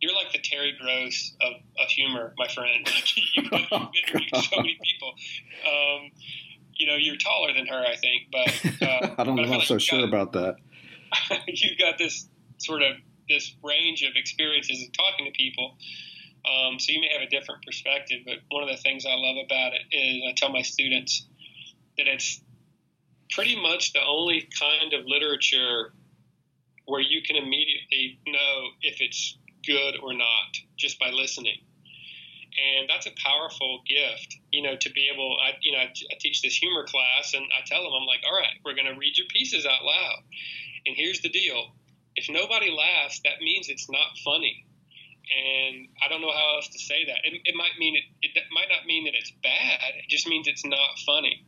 you're 0.00 0.14
like 0.14 0.32
the 0.32 0.38
Terry 0.38 0.76
Gross 0.78 1.32
of, 1.40 1.54
of 1.82 1.88
humor, 1.88 2.34
my 2.36 2.48
friend. 2.48 2.86
you've, 3.34 3.50
been, 3.50 3.66
with 3.72 4.44
so 4.44 4.56
many 4.56 4.78
people. 4.82 5.14
Um, 5.66 6.10
you 6.74 6.86
know, 6.86 6.96
you're 6.96 7.16
taller 7.16 7.54
than 7.54 7.66
her, 7.66 7.82
I 7.86 7.96
think, 7.96 8.24
but 8.30 8.82
uh, 8.86 9.14
I 9.16 9.24
don't, 9.24 9.36
but 9.36 9.44
I'm 9.44 9.50
not 9.50 9.58
like 9.60 9.66
so 9.66 9.78
sure 9.78 10.00
got- 10.00 10.08
about 10.08 10.32
that. 10.32 10.56
you've 11.46 11.78
got 11.78 11.96
this 11.96 12.28
sort 12.58 12.82
of 12.82 12.96
this 13.28 13.54
range 13.62 14.02
of 14.02 14.10
experiences 14.16 14.82
of 14.82 14.92
talking 14.92 15.24
to 15.24 15.32
people. 15.32 15.76
Um, 16.44 16.78
so 16.78 16.92
you 16.92 17.00
may 17.00 17.08
have 17.12 17.22
a 17.22 17.30
different 17.30 17.64
perspective, 17.64 18.20
but 18.26 18.36
one 18.50 18.62
of 18.62 18.68
the 18.68 18.76
things 18.76 19.06
I 19.06 19.14
love 19.14 19.36
about 19.44 19.72
it 19.72 19.82
is 19.96 20.22
I 20.28 20.32
tell 20.36 20.50
my 20.50 20.62
students 20.62 21.26
that 21.96 22.06
it's 22.06 22.40
pretty 23.30 23.60
much 23.60 23.92
the 23.92 24.04
only 24.04 24.48
kind 24.58 24.92
of 24.92 25.06
literature 25.06 25.92
where 26.86 27.00
you 27.00 27.22
can 27.22 27.36
immediately 27.36 28.18
know 28.26 28.68
if 28.82 29.00
it's 29.00 29.38
good 29.66 29.96
or 30.02 30.12
not 30.12 30.52
just 30.76 30.98
by 30.98 31.10
listening. 31.10 31.56
And 32.54 32.88
that's 32.88 33.06
a 33.06 33.12
powerful 33.24 33.80
gift, 33.88 34.36
you 34.52 34.62
know, 34.62 34.76
to 34.76 34.90
be 34.90 35.10
able. 35.12 35.36
I, 35.42 35.54
you 35.62 35.72
know, 35.72 35.78
I, 35.78 35.90
I 35.90 36.16
teach 36.20 36.40
this 36.42 36.54
humor 36.54 36.84
class, 36.86 37.34
and 37.34 37.44
I 37.50 37.66
tell 37.66 37.82
them, 37.82 37.92
I'm 38.00 38.06
like, 38.06 38.20
all 38.24 38.36
right, 38.36 38.54
we're 38.64 38.74
going 38.74 38.92
to 38.92 38.98
read 38.98 39.18
your 39.18 39.26
pieces 39.26 39.66
out 39.66 39.82
loud, 39.82 40.22
and 40.86 40.94
here's 40.96 41.20
the 41.20 41.30
deal: 41.30 41.72
if 42.14 42.26
nobody 42.30 42.70
laughs, 42.70 43.20
that 43.24 43.40
means 43.40 43.68
it's 43.68 43.90
not 43.90 44.16
funny. 44.24 44.66
And 45.30 45.88
I 46.04 46.08
don't 46.08 46.20
know 46.20 46.32
how 46.32 46.56
else 46.56 46.68
to 46.68 46.78
say 46.78 47.06
that. 47.06 47.18
It, 47.24 47.40
it 47.44 47.54
might 47.54 47.78
mean 47.78 47.96
it, 47.96 48.30
it 48.34 48.44
might 48.52 48.68
not 48.68 48.86
mean 48.86 49.04
that 49.04 49.14
it's 49.14 49.32
bad. 49.42 49.94
It 49.96 50.08
just 50.08 50.28
means 50.28 50.46
it's 50.46 50.64
not 50.64 50.98
funny. 51.06 51.44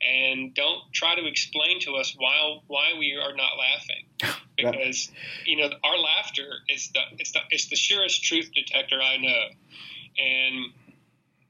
And 0.00 0.54
don't 0.54 0.80
try 0.92 1.16
to 1.16 1.26
explain 1.26 1.80
to 1.80 1.96
us 1.96 2.14
why 2.16 2.58
why 2.68 2.92
we 2.98 3.16
are 3.16 3.34
not 3.34 3.52
laughing, 3.58 4.36
because 4.56 5.10
you 5.44 5.56
know 5.56 5.70
our 5.82 5.98
laughter 5.98 6.48
is 6.68 6.90
the 6.94 7.00
it's 7.18 7.32
the 7.32 7.40
it's 7.50 7.68
the 7.68 7.76
surest 7.76 8.22
truth 8.22 8.50
detector 8.54 9.00
I 9.02 9.16
know. 9.16 9.44
And 10.18 10.72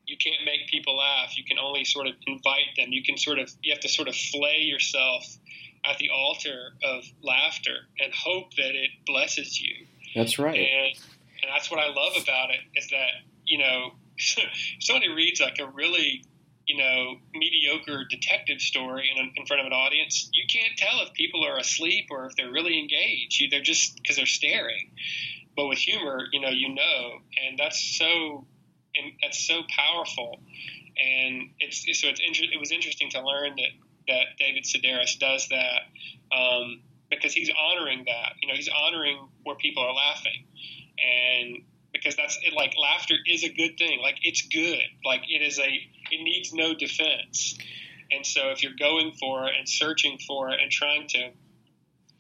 you 0.07 0.17
can't 0.17 0.45
make 0.47 0.69
people 0.69 0.97
laugh. 0.97 1.37
You 1.37 1.45
can 1.45 1.59
only 1.59 1.85
sort 1.85 2.07
of 2.07 2.15
invite 2.27 2.75
them. 2.77 2.89
You 2.91 3.05
can 3.05 3.19
sort 3.19 3.39
of 3.39 3.51
you 3.63 3.73
have 3.75 3.81
to 3.81 3.89
sort 3.89 4.09
of 4.09 4.17
flay 4.17 4.61
yourself 4.63 5.25
at 5.85 5.99
the 5.99 6.09
altar 6.11 6.73
of 6.83 7.05
laughter 7.23 7.77
and 8.01 8.13
hope 8.15 8.55
that 8.55 8.75
it 8.75 8.91
blesses 9.07 9.61
you. 9.61 9.87
That's 10.15 10.39
right. 10.39 10.59
And 10.59 10.99
and 11.43 11.51
that's 11.53 11.71
what 11.71 11.81
I 11.81 11.89
love 11.89 12.13
about 12.23 12.51
it 12.51 12.61
is 12.75 12.89
that 12.89 13.11
you 13.45 13.59
know 13.59 13.93
somebody 14.81 15.09
reads 15.09 15.41
like 15.41 15.59
a 15.61 15.67
really 15.67 16.25
you 16.67 16.77
know 16.77 17.17
mediocre 17.35 18.05
detective 18.09 18.61
story 18.61 19.11
in, 19.15 19.33
in 19.37 19.47
front 19.47 19.61
of 19.61 19.67
an 19.67 19.73
audience, 19.73 20.31
you 20.33 20.45
can't 20.49 20.77
tell 20.77 21.01
if 21.03 21.13
people 21.15 21.45
are 21.45 21.59
asleep 21.59 22.07
or 22.11 22.27
if 22.27 22.37
they're 22.37 22.53
really 22.53 22.79
engaged. 22.79 23.43
They're 23.51 23.63
just 23.63 23.97
because 23.97 24.17
they're 24.17 24.27
staring. 24.27 24.91
But 25.57 25.67
with 25.67 25.79
humor, 25.79 26.27
you 26.31 26.41
know, 26.41 26.51
you 26.51 26.75
know, 26.75 27.19
and 27.47 27.59
that's 27.59 27.99
so 27.99 28.47
and 28.95 29.13
that's 29.23 29.47
so 29.47 29.63
powerful. 29.69 30.41
And 30.97 31.51
it's 31.59 31.85
so 32.01 32.09
it's 32.09 32.21
inter- 32.25 32.53
it 32.53 32.61
was 32.61 32.71
interesting 32.71 33.11
to 33.11 33.25
learn 33.25 33.57
that 33.57 33.71
that 34.09 34.25
David 34.39 34.65
Sedaris 34.65 35.19
does 35.19 35.49
that 35.49 36.37
um, 36.37 36.81
because 37.11 37.33
he's 37.33 37.51
honoring 37.51 38.05
that. 38.07 38.33
You 38.43 38.49
know, 38.49 38.55
he's 38.55 38.69
honoring 38.69 39.29
where 39.45 39.57
people 39.57 39.83
are 39.83 39.93
laughing, 39.93 40.45
and 41.03 41.63
because 41.93 42.17
that's 42.17 42.39
it, 42.43 42.53
like 42.53 42.75
laughter 42.81 43.15
is 43.27 43.45
a 43.45 43.49
good 43.49 43.79
thing. 43.79 44.01
Like 44.01 44.19
it's 44.23 44.43
good. 44.43 44.83
Like 45.05 45.23
it 45.29 45.43
is 45.43 45.59
a 45.59 45.69
it 45.69 46.23
needs 46.23 46.53
no 46.53 46.75
defense. 46.75 47.59
And 48.11 48.25
so 48.25 48.51
if 48.51 48.63
you're 48.63 48.79
going 48.79 49.13
for 49.21 49.47
it 49.47 49.53
and 49.59 49.69
searching 49.69 50.19
for 50.27 50.51
it 50.51 50.61
and 50.61 50.71
trying 50.71 51.09
to 51.09 51.31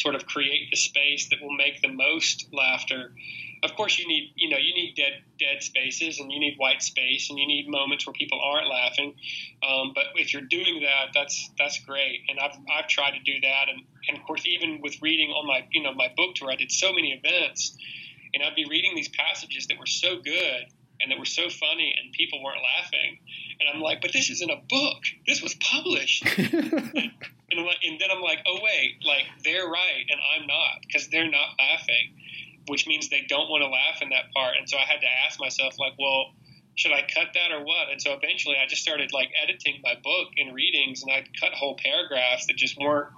sort 0.01 0.15
of 0.15 0.27
create 0.27 0.71
the 0.71 0.77
space 0.77 1.29
that 1.31 1.43
will 1.43 1.55
make 1.55 1.83
the 1.83 1.89
most 1.89 2.49
laughter. 2.53 3.13
Of 3.63 3.75
course, 3.75 3.99
you 3.99 4.07
need 4.07 4.33
you 4.37 4.49
know 4.49 4.57
you 4.57 4.73
need 4.73 4.95
dead 4.95 5.23
dead 5.41 5.63
spaces 5.63 6.21
and 6.21 6.31
you 6.31 6.39
need 6.39 6.55
white 6.59 6.81
space 6.83 7.29
and 7.29 7.39
you 7.39 7.47
need 7.47 7.69
moments 7.69 8.07
where 8.07 8.13
people 8.13 8.41
aren't 8.41 8.69
laughing. 8.69 9.15
Um, 9.69 9.93
but 9.95 10.05
if 10.15 10.33
you're 10.33 10.43
doing 10.43 10.83
that, 10.83 11.13
that's 11.13 11.51
that's 11.59 11.81
great. 11.81 12.23
And 12.29 12.39
I've 12.39 12.57
I've 12.73 12.89
tried 12.89 13.13
to 13.13 13.21
do 13.21 13.41
that. 13.41 13.69
And, 13.69 13.83
and 14.09 14.17
of 14.17 14.25
course, 14.25 14.47
even 14.47 14.81
with 14.81 15.03
reading 15.03 15.31
on 15.31 15.47
my 15.47 15.67
you 15.73 15.83
know 15.83 15.93
my 15.93 16.13
book 16.17 16.37
tour, 16.37 16.51
I 16.53 16.55
did 16.55 16.71
so 16.71 16.93
many 16.93 17.21
events, 17.21 17.77
and 18.35 18.43
I'd 18.43 18.55
be 18.55 18.67
reading 18.69 18.93
these 18.95 19.09
passages 19.09 19.67
that 19.69 19.79
were 19.79 19.87
so 19.87 20.21
good 20.21 20.67
and 21.01 21.13
that 21.13 21.19
were 21.19 21.25
so 21.25 21.49
funny, 21.49 21.95
and 21.97 22.13
people 22.13 22.43
weren't 22.43 22.61
laughing. 22.63 23.19
And 23.61 23.69
I'm 23.73 23.81
like, 23.81 24.01
but 24.01 24.13
this 24.13 24.31
isn't 24.31 24.51
a 24.51 24.61
book. 24.69 25.03
This 25.27 25.43
was 25.43 25.55
published. 25.55 26.27
And, 27.51 27.65
like, 27.65 27.79
and 27.83 27.99
then 27.99 28.11
I'm 28.11 28.21
like, 28.21 28.41
oh 28.47 28.59
wait, 28.63 29.03
like 29.05 29.25
they're 29.43 29.67
right 29.67 30.05
and 30.09 30.21
I'm 30.21 30.47
not 30.47 30.83
because 30.87 31.09
they're 31.09 31.31
not 31.31 31.57
laughing, 31.59 32.13
which 32.67 32.87
means 32.87 33.09
they 33.09 33.25
don't 33.27 33.49
want 33.49 33.63
to 33.63 33.69
laugh 33.69 34.03
in 34.03 34.11
that 34.11 34.33
part. 34.35 34.57
And 34.59 34.69
so 34.69 34.77
I 34.77 34.83
had 34.83 35.01
to 35.01 35.07
ask 35.25 35.41
myself, 35.41 35.79
like, 35.79 35.95
well, 35.99 36.35
should 36.75 36.93
I 36.93 37.01
cut 37.03 37.29
that 37.35 37.51
or 37.51 37.65
what? 37.65 37.89
And 37.91 38.01
so 38.01 38.13
eventually 38.13 38.57
I 38.63 38.67
just 38.67 38.83
started 38.83 39.13
like 39.13 39.31
editing 39.43 39.81
my 39.83 39.95
book 39.95 40.29
in 40.37 40.53
readings, 40.53 41.03
and 41.03 41.11
I'd 41.11 41.29
cut 41.41 41.53
whole 41.53 41.77
paragraphs 41.83 42.47
that 42.47 42.57
just 42.57 42.79
weren't 42.79 43.09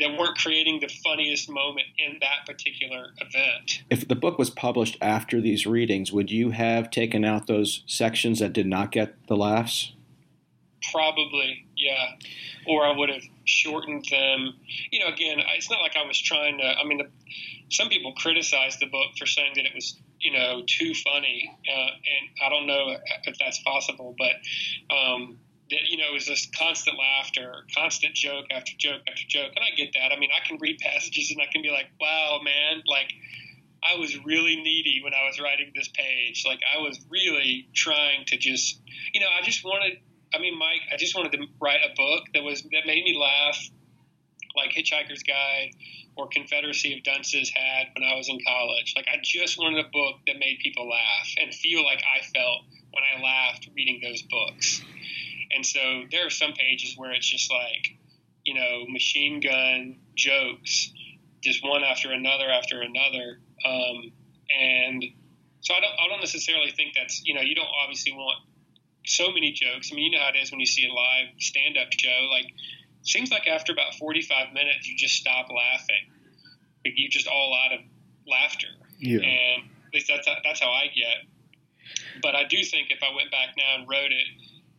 that 0.00 0.18
weren't 0.18 0.36
creating 0.36 0.80
the 0.80 0.88
funniest 1.04 1.48
moment 1.48 1.86
in 1.98 2.18
that 2.20 2.46
particular 2.46 3.12
event. 3.20 3.82
If 3.90 4.06
the 4.06 4.14
book 4.14 4.38
was 4.38 4.50
published 4.50 4.98
after 5.00 5.40
these 5.40 5.66
readings, 5.66 6.12
would 6.12 6.30
you 6.30 6.50
have 6.50 6.90
taken 6.90 7.24
out 7.24 7.46
those 7.46 7.82
sections 7.86 8.40
that 8.40 8.52
did 8.52 8.66
not 8.66 8.92
get 8.92 9.14
the 9.26 9.36
laughs? 9.36 9.92
Probably, 10.92 11.66
yeah. 11.76 12.12
Or 12.66 12.84
I 12.84 12.96
would 12.96 13.08
have 13.08 13.22
shortened 13.44 14.06
them. 14.10 14.54
You 14.90 15.00
know, 15.00 15.06
again, 15.06 15.38
it's 15.56 15.70
not 15.70 15.80
like 15.80 15.96
I 15.96 16.06
was 16.06 16.20
trying 16.20 16.58
to. 16.58 16.64
I 16.64 16.84
mean, 16.84 16.98
the, 16.98 17.08
some 17.70 17.88
people 17.88 18.12
criticized 18.12 18.80
the 18.80 18.86
book 18.86 19.12
for 19.18 19.26
saying 19.26 19.52
that 19.56 19.64
it 19.64 19.74
was, 19.74 19.98
you 20.20 20.32
know, 20.32 20.62
too 20.66 20.94
funny, 20.94 21.50
uh, 21.68 21.80
and 21.80 22.30
I 22.44 22.48
don't 22.50 22.66
know 22.66 22.96
if 23.24 23.38
that's 23.38 23.60
possible, 23.62 24.14
but 24.18 24.94
um, 24.94 25.38
that 25.70 25.80
you 25.88 25.98
know, 25.98 26.12
was 26.12 26.26
just 26.26 26.56
constant 26.56 26.96
laughter, 26.98 27.64
constant 27.76 28.14
joke 28.14 28.46
after 28.50 28.72
joke 28.78 29.02
after 29.08 29.22
joke, 29.28 29.52
and 29.56 29.64
I 29.64 29.74
get 29.76 29.92
that. 29.94 30.12
I 30.12 30.18
mean, 30.18 30.30
I 30.34 30.46
can 30.46 30.58
read 30.60 30.78
passages 30.78 31.30
and 31.30 31.40
I 31.40 31.46
can 31.52 31.62
be 31.62 31.70
like, 31.70 31.86
wow, 32.00 32.40
man, 32.42 32.82
like. 32.86 33.12
I 33.84 34.00
was 34.00 34.16
really 34.24 34.56
needy 34.56 35.00
when 35.04 35.14
I 35.14 35.28
was 35.28 35.38
writing 35.38 35.70
this 35.76 35.86
page. 35.86 36.42
Like 36.44 36.58
I 36.66 36.80
was 36.80 36.98
really 37.08 37.68
trying 37.72 38.24
to 38.28 38.36
just, 38.36 38.80
you 39.12 39.20
know, 39.20 39.28
I 39.28 39.42
just 39.42 39.62
wanted 39.62 40.00
I 40.34 40.38
mean, 40.38 40.58
Mike, 40.58 40.82
I 40.92 40.96
just 40.96 41.14
wanted 41.14 41.32
to 41.32 41.46
write 41.60 41.80
a 41.84 41.94
book 41.94 42.24
that 42.34 42.42
was 42.42 42.62
that 42.62 42.86
made 42.86 43.04
me 43.04 43.16
laugh, 43.18 43.58
like 44.56 44.70
Hitchhiker's 44.70 45.22
Guide 45.22 45.70
or 46.16 46.28
Confederacy 46.28 46.96
of 46.96 47.04
Dunces 47.04 47.50
had 47.50 47.88
when 47.94 48.04
I 48.04 48.16
was 48.16 48.28
in 48.28 48.38
college. 48.46 48.94
Like, 48.96 49.06
I 49.08 49.18
just 49.22 49.58
wanted 49.58 49.84
a 49.84 49.88
book 49.88 50.16
that 50.26 50.38
made 50.38 50.58
people 50.62 50.88
laugh 50.88 51.28
and 51.40 51.54
feel 51.54 51.84
like 51.84 52.02
I 52.02 52.24
felt 52.24 52.64
when 52.90 53.04
I 53.04 53.22
laughed 53.22 53.68
reading 53.74 54.00
those 54.02 54.22
books. 54.22 54.82
And 55.50 55.64
so 55.64 56.04
there 56.10 56.26
are 56.26 56.30
some 56.30 56.52
pages 56.52 56.94
where 56.96 57.12
it's 57.12 57.26
just 57.26 57.50
like, 57.50 57.96
you 58.44 58.54
know, 58.54 58.86
machine 58.88 59.40
gun 59.40 59.96
jokes, 60.14 60.92
just 61.42 61.64
one 61.64 61.84
after 61.84 62.12
another 62.12 62.48
after 62.48 62.80
another. 62.80 63.38
Um, 63.64 64.12
and 64.56 65.04
so 65.60 65.74
I 65.74 65.80
don't, 65.80 65.92
I 65.92 66.08
don't 66.08 66.20
necessarily 66.20 66.70
think 66.70 66.94
that's, 66.94 67.22
you 67.24 67.34
know, 67.34 67.40
you 67.40 67.54
don't 67.54 67.68
obviously 67.82 68.12
want 68.12 68.38
so 69.04 69.30
many 69.30 69.52
jokes. 69.52 69.90
I 69.92 69.94
mean, 69.94 70.12
you 70.12 70.18
know 70.18 70.24
how 70.24 70.30
it 70.34 70.36
is 70.36 70.50
when 70.50 70.60
you 70.60 70.66
see 70.66 70.86
a 70.86 70.92
live 70.92 71.28
stand 71.38 71.76
up 71.76 71.88
show. 71.92 72.28
Like, 72.30 72.46
seems 73.02 73.30
like 73.30 73.46
after 73.46 73.72
about 73.72 73.94
45 73.94 74.52
minutes, 74.52 74.88
you 74.88 74.96
just 74.96 75.14
stop 75.14 75.48
laughing. 75.50 76.06
Like, 76.84 76.94
you 76.96 77.08
just 77.08 77.26
all 77.26 77.54
out 77.54 77.72
of 77.72 77.80
laughter. 78.28 78.68
Yeah. 78.98 79.18
And 79.18 79.62
at 79.86 79.94
least 79.94 80.08
that's, 80.08 80.28
that's 80.44 80.60
how 80.60 80.70
I 80.70 80.86
get. 80.94 81.26
But 82.22 82.34
I 82.34 82.44
do 82.44 82.62
think 82.64 82.90
if 82.90 83.02
I 83.02 83.14
went 83.14 83.30
back 83.30 83.54
now 83.56 83.78
and 83.78 83.88
wrote 83.88 84.10
it, 84.10 84.26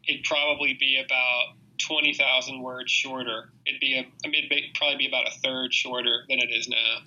it'd 0.08 0.24
probably 0.24 0.74
be 0.74 1.02
about 1.04 1.56
20,000 1.80 2.62
words 2.62 2.92
shorter. 2.92 3.50
It'd 3.66 3.80
be 3.80 3.96
a, 3.96 4.28
it'd 4.28 4.74
probably 4.76 4.98
be 4.98 5.08
about 5.08 5.28
a 5.28 5.40
third 5.40 5.74
shorter 5.74 6.24
than 6.30 6.40
it 6.40 6.50
is 6.52 6.68
now. 6.68 7.00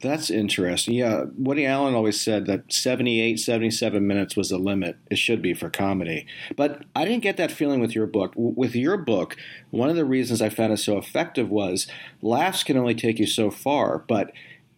That's 0.00 0.28
interesting. 0.28 0.94
Yeah, 0.94 1.24
Woody 1.38 1.64
Allen 1.64 1.94
always 1.94 2.20
said 2.20 2.46
that 2.46 2.72
78, 2.72 3.38
77 3.38 4.06
minutes 4.06 4.36
was 4.36 4.50
the 4.50 4.58
limit. 4.58 4.96
It 5.10 5.18
should 5.18 5.40
be 5.40 5.54
for 5.54 5.70
comedy. 5.70 6.26
But 6.56 6.82
I 6.94 7.04
didn't 7.04 7.22
get 7.22 7.36
that 7.36 7.52
feeling 7.52 7.80
with 7.80 7.94
your 7.94 8.06
book. 8.06 8.32
With 8.36 8.74
your 8.74 8.96
book, 8.96 9.36
one 9.70 9.88
of 9.88 9.96
the 9.96 10.04
reasons 10.04 10.42
I 10.42 10.48
found 10.48 10.72
it 10.72 10.78
so 10.78 10.98
effective 10.98 11.48
was 11.48 11.86
laughs 12.20 12.64
can 12.64 12.76
only 12.76 12.94
take 12.94 13.18
you 13.18 13.26
so 13.26 13.50
far. 13.50 13.98
But 13.98 14.32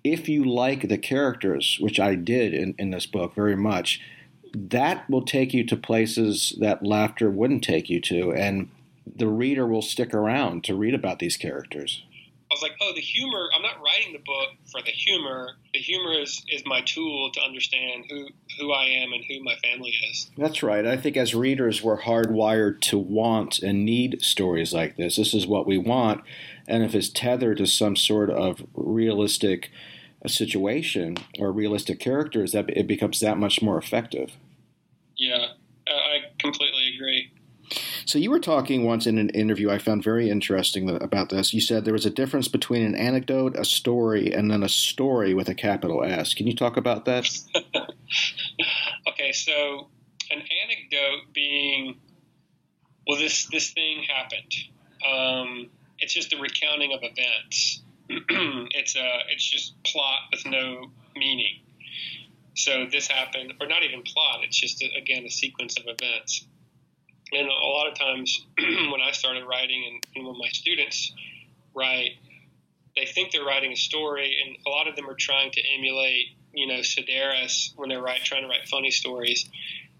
if 0.04 0.28
you 0.28 0.44
like 0.44 0.88
the 0.88 0.98
characters, 0.98 1.78
which 1.80 1.98
I 1.98 2.14
did 2.14 2.54
in, 2.54 2.74
in 2.78 2.90
this 2.90 3.06
book 3.06 3.34
very 3.34 3.56
much, 3.56 4.00
that 4.56 5.08
will 5.10 5.22
take 5.22 5.52
you 5.52 5.64
to 5.64 5.76
places 5.76 6.56
that 6.60 6.82
laughter 6.82 7.30
wouldn't 7.30 7.62
take 7.62 7.90
you 7.90 8.00
to. 8.00 8.32
And 8.32 8.70
the 9.04 9.28
reader 9.28 9.66
will 9.66 9.82
stick 9.82 10.14
around 10.14 10.64
to 10.64 10.74
read 10.74 10.94
about 10.94 11.18
these 11.18 11.36
characters. 11.36 12.02
I 12.50 12.54
was 12.54 12.62
like, 12.62 12.76
oh, 12.80 12.92
the 12.94 13.00
humor. 13.00 13.48
I'm 13.54 13.62
not 13.62 13.82
writing 13.82 14.12
the 14.12 14.20
book 14.20 14.50
for 14.70 14.80
the 14.80 14.92
humor. 14.92 15.50
The 15.74 15.80
humor 15.80 16.12
is, 16.18 16.42
is 16.48 16.62
my 16.64 16.80
tool 16.82 17.30
to 17.32 17.40
understand 17.40 18.04
who 18.08 18.28
who 18.58 18.72
I 18.72 18.84
am 18.84 19.12
and 19.12 19.22
who 19.24 19.42
my 19.42 19.56
family 19.56 19.92
is. 20.10 20.30
That's 20.38 20.62
right. 20.62 20.86
I 20.86 20.96
think 20.96 21.16
as 21.16 21.34
readers, 21.34 21.82
we're 21.82 22.00
hardwired 22.00 22.80
to 22.82 22.98
want 22.98 23.58
and 23.58 23.84
need 23.84 24.22
stories 24.22 24.72
like 24.72 24.96
this. 24.96 25.16
This 25.16 25.34
is 25.34 25.46
what 25.46 25.66
we 25.66 25.76
want, 25.76 26.22
and 26.66 26.84
if 26.84 26.94
it's 26.94 27.10
tethered 27.10 27.58
to 27.58 27.66
some 27.66 27.96
sort 27.96 28.30
of 28.30 28.64
realistic 28.74 29.70
situation 30.26 31.16
or 31.38 31.52
realistic 31.52 31.98
characters, 31.98 32.52
that 32.52 32.70
it 32.70 32.86
becomes 32.86 33.20
that 33.20 33.38
much 33.38 33.60
more 33.60 33.76
effective. 33.76 34.32
Completely 36.46 36.94
agree. 36.94 37.30
So 38.04 38.18
you 38.18 38.30
were 38.30 38.38
talking 38.38 38.84
once 38.84 39.06
in 39.06 39.18
an 39.18 39.30
interview 39.30 39.70
I 39.70 39.78
found 39.78 40.04
very 40.04 40.30
interesting 40.30 40.88
about 40.88 41.30
this. 41.30 41.52
You 41.52 41.60
said 41.60 41.84
there 41.84 41.92
was 41.92 42.06
a 42.06 42.10
difference 42.10 42.46
between 42.48 42.82
an 42.82 42.94
anecdote, 42.94 43.56
a 43.56 43.64
story, 43.64 44.32
and 44.32 44.50
then 44.50 44.62
a 44.62 44.68
story 44.68 45.34
with 45.34 45.48
a 45.48 45.54
capital 45.54 46.04
S. 46.04 46.32
Can 46.32 46.46
you 46.46 46.54
talk 46.54 46.76
about 46.76 47.04
that? 47.06 47.28
okay, 49.08 49.32
so 49.32 49.88
an 50.30 50.42
anecdote 50.64 51.32
being, 51.32 51.96
well, 53.08 53.18
this 53.18 53.46
this 53.46 53.70
thing 53.70 54.04
happened. 54.04 54.54
Um, 55.04 55.70
it's 55.98 56.14
just 56.14 56.32
a 56.32 56.36
recounting 56.36 56.92
of 56.92 57.00
events. 57.02 57.82
it's 58.08 58.94
a 58.94 59.18
it's 59.30 59.44
just 59.44 59.82
plot 59.82 60.20
with 60.30 60.46
no 60.46 60.92
meaning. 61.16 61.60
So 62.56 62.86
this 62.90 63.06
happened, 63.06 63.54
or 63.60 63.66
not 63.66 63.82
even 63.84 64.02
plot. 64.02 64.40
It's 64.42 64.58
just 64.58 64.82
again 64.82 65.24
a 65.24 65.30
sequence 65.30 65.76
of 65.78 65.84
events 65.86 66.46
and 67.32 67.48
a 67.48 67.66
lot 67.66 67.88
of 67.88 67.98
times 67.98 68.46
when 68.58 69.00
I 69.00 69.10
started 69.12 69.44
writing 69.44 69.84
and, 69.90 70.06
and, 70.14 70.26
when 70.26 70.38
my 70.38 70.48
students 70.48 71.12
write, 71.74 72.12
they 72.94 73.06
think 73.06 73.32
they're 73.32 73.44
writing 73.44 73.72
a 73.72 73.76
story, 73.76 74.36
and 74.44 74.56
a 74.66 74.70
lot 74.70 74.88
of 74.88 74.96
them 74.96 75.08
are 75.08 75.16
trying 75.18 75.50
to 75.52 75.60
emulate, 75.76 76.36
you 76.52 76.66
know, 76.66 76.80
Sedaris 76.80 77.72
when 77.76 77.88
they're 77.88 78.00
write, 78.00 78.24
trying 78.24 78.42
to 78.42 78.48
write 78.48 78.68
funny 78.68 78.90
stories. 78.90 79.48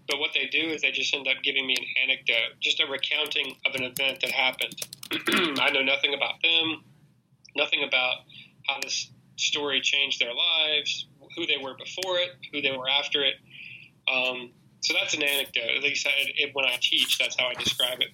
But 0.07 0.19
what 0.19 0.31
they 0.33 0.47
do 0.47 0.69
is 0.69 0.81
they 0.81 0.91
just 0.91 1.13
end 1.13 1.27
up 1.27 1.43
giving 1.43 1.67
me 1.67 1.75
an 1.77 2.09
anecdote, 2.09 2.59
just 2.61 2.79
a 2.79 2.87
recounting 2.87 3.55
of 3.65 3.75
an 3.75 3.83
event 3.83 4.21
that 4.21 4.31
happened. 4.31 4.75
I 5.59 5.69
know 5.71 5.81
nothing 5.81 6.13
about 6.13 6.41
them, 6.41 6.83
nothing 7.55 7.83
about 7.83 8.19
how 8.67 8.79
this 8.81 9.11
story 9.35 9.81
changed 9.81 10.21
their 10.21 10.33
lives, 10.33 11.07
who 11.37 11.45
they 11.45 11.57
were 11.61 11.75
before 11.75 12.17
it, 12.17 12.31
who 12.51 12.61
they 12.61 12.75
were 12.75 12.89
after 12.89 13.23
it. 13.23 13.35
Um, 14.11 14.51
so 14.81 14.93
that's 14.99 15.13
an 15.13 15.23
anecdote. 15.23 15.77
At 15.77 15.83
least 15.83 16.07
I, 16.07 16.49
when 16.53 16.65
I 16.65 16.77
teach, 16.81 17.17
that's 17.17 17.37
how 17.39 17.47
I 17.47 17.53
describe 17.53 17.99
it. 18.01 18.09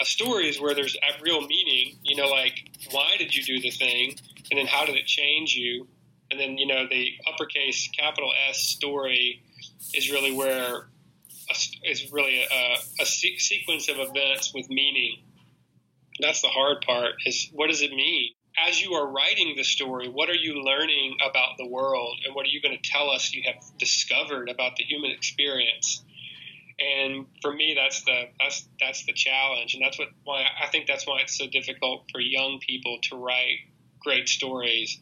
A 0.00 0.04
story 0.04 0.48
is 0.48 0.60
where 0.60 0.74
there's 0.74 0.96
a 0.96 1.22
real 1.22 1.40
meaning. 1.42 1.98
You 2.02 2.16
know, 2.16 2.28
like 2.28 2.54
why 2.90 3.16
did 3.18 3.34
you 3.34 3.44
do 3.44 3.60
the 3.60 3.70
thing, 3.70 4.14
and 4.50 4.58
then 4.58 4.66
how 4.66 4.86
did 4.86 4.96
it 4.96 5.06
change 5.06 5.54
you, 5.54 5.86
and 6.30 6.40
then 6.40 6.56
you 6.58 6.66
know 6.66 6.86
the 6.88 7.12
uppercase 7.32 7.88
capital 7.98 8.32
S 8.48 8.58
story 8.58 9.42
is 9.94 10.10
really 10.10 10.32
where 10.32 10.88
a, 11.50 11.54
is 11.90 12.10
really 12.12 12.42
a, 12.42 12.76
a 13.02 13.06
se- 13.06 13.38
sequence 13.38 13.88
of 13.88 13.96
events 13.98 14.52
with 14.54 14.68
meaning. 14.70 15.18
That's 16.20 16.40
the 16.40 16.48
hard 16.48 16.82
part. 16.86 17.14
Is 17.26 17.50
what 17.52 17.68
does 17.68 17.82
it 17.82 17.90
mean? 17.90 18.30
As 18.58 18.80
you 18.80 18.92
are 18.94 19.06
writing 19.06 19.54
the 19.56 19.64
story, 19.64 20.08
what 20.08 20.28
are 20.28 20.34
you 20.34 20.62
learning 20.62 21.16
about 21.28 21.56
the 21.58 21.66
world, 21.66 22.18
and 22.24 22.34
what 22.34 22.44
are 22.44 22.50
you 22.50 22.60
going 22.60 22.76
to 22.76 22.90
tell 22.90 23.10
us 23.10 23.32
you 23.32 23.42
have 23.46 23.62
discovered 23.78 24.48
about 24.48 24.76
the 24.76 24.84
human 24.84 25.10
experience? 25.10 26.02
And 26.78 27.26
for 27.40 27.52
me, 27.52 27.74
that's 27.76 28.02
the 28.02 28.24
that's 28.38 28.66
that's 28.80 29.06
the 29.06 29.12
challenge, 29.12 29.74
and 29.74 29.82
that's 29.82 29.98
what 29.98 30.08
why 30.24 30.44
I 30.62 30.68
think 30.68 30.86
that's 30.86 31.06
why 31.06 31.20
it's 31.22 31.36
so 31.36 31.46
difficult 31.46 32.04
for 32.10 32.20
young 32.20 32.58
people 32.60 32.98
to 33.10 33.16
write 33.16 33.58
great 34.00 34.28
stories, 34.28 34.98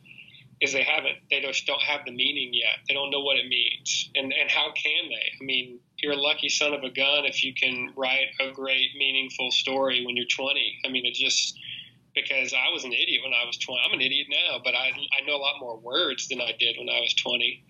is 0.61 0.73
they 0.73 0.83
haven't 0.83 1.17
they 1.31 1.41
just 1.41 1.67
don't 1.67 1.81
have 1.83 2.05
the 2.05 2.13
meaning 2.13 2.51
yet. 2.53 2.79
They 2.87 2.95
don't 2.95 3.11
know 3.11 3.21
what 3.21 3.37
it 3.37 3.49
means, 3.49 4.11
and 4.15 4.33
and 4.33 4.51
how 4.51 4.73
can 4.73 5.09
they? 5.09 5.33
I 5.41 5.45
mean, 5.45 5.81
you're 5.99 6.13
a 6.13 6.21
lucky 6.21 6.49
son 6.49 6.75
of 6.75 6.83
a 6.83 6.91
gun 6.91 7.25
if 7.25 7.43
you 7.43 7.55
can 7.55 7.93
write 7.97 8.29
a 8.41 8.53
great, 8.53 8.91
meaningful 8.99 9.51
story 9.51 10.05
when 10.05 10.17
you're 10.17 10.27
20. 10.27 10.81
I 10.85 10.89
mean, 10.89 11.07
it 11.07 11.15
just 11.15 11.59
because 12.15 12.53
I 12.53 12.73
was 12.73 12.85
an 12.85 12.93
idiot 12.93 13.21
when 13.25 13.33
I 13.33 13.45
was 13.47 13.57
20. 13.59 13.81
I'm 13.87 13.95
an 13.95 14.01
idiot 14.01 14.27
now, 14.31 14.59
but 14.63 14.75
I, 14.75 14.89
I 14.89 15.27
know 15.27 15.37
a 15.37 15.39
lot 15.39 15.55
more 15.61 15.79
words 15.79 16.29
than 16.29 16.41
I 16.41 16.53
did 16.59 16.77
when 16.79 16.89
I 16.89 17.01
was 17.01 17.15
20. 17.15 17.65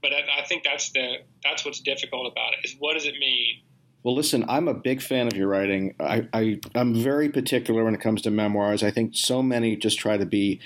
But 0.00 0.12
I, 0.12 0.40
I 0.40 0.44
think 0.46 0.64
that's 0.64 0.90
the 0.90 1.18
that's 1.42 1.64
what's 1.64 1.80
difficult 1.80 2.30
about 2.30 2.54
it 2.54 2.64
is 2.64 2.76
what 2.78 2.94
does 2.94 3.06
it 3.06 3.14
mean? 3.18 3.62
Well, 4.02 4.16
listen, 4.16 4.44
I'm 4.48 4.66
a 4.66 4.74
big 4.74 5.00
fan 5.00 5.28
of 5.28 5.34
your 5.34 5.48
writing. 5.48 5.94
I, 6.00 6.26
I 6.32 6.60
I'm 6.74 6.94
very 6.94 7.28
particular 7.28 7.84
when 7.84 7.94
it 7.94 8.00
comes 8.00 8.22
to 8.22 8.30
memoirs. 8.30 8.82
I 8.82 8.90
think 8.90 9.12
so 9.14 9.42
many 9.42 9.76
just 9.76 9.98
try 9.98 10.16
to 10.16 10.26
be 10.26 10.60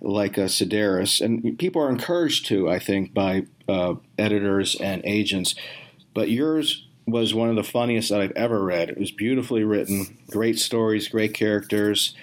like 0.00 0.38
a 0.38 0.46
Sedaris, 0.46 1.20
and 1.20 1.58
people 1.58 1.82
are 1.82 1.90
encouraged 1.90 2.46
to. 2.46 2.68
I 2.68 2.78
think 2.78 3.14
by 3.14 3.46
uh, 3.68 3.94
editors 4.18 4.74
and 4.76 5.02
agents, 5.04 5.54
but 6.14 6.30
yours 6.30 6.86
was 7.06 7.34
one 7.34 7.48
of 7.48 7.56
the 7.56 7.64
funniest 7.64 8.10
that 8.10 8.20
I've 8.20 8.32
ever 8.32 8.62
read. 8.62 8.90
It 8.90 8.98
was 8.98 9.10
beautifully 9.10 9.64
written, 9.64 10.18
great 10.30 10.58
stories, 10.58 11.08
great 11.08 11.34
characters 11.34 12.14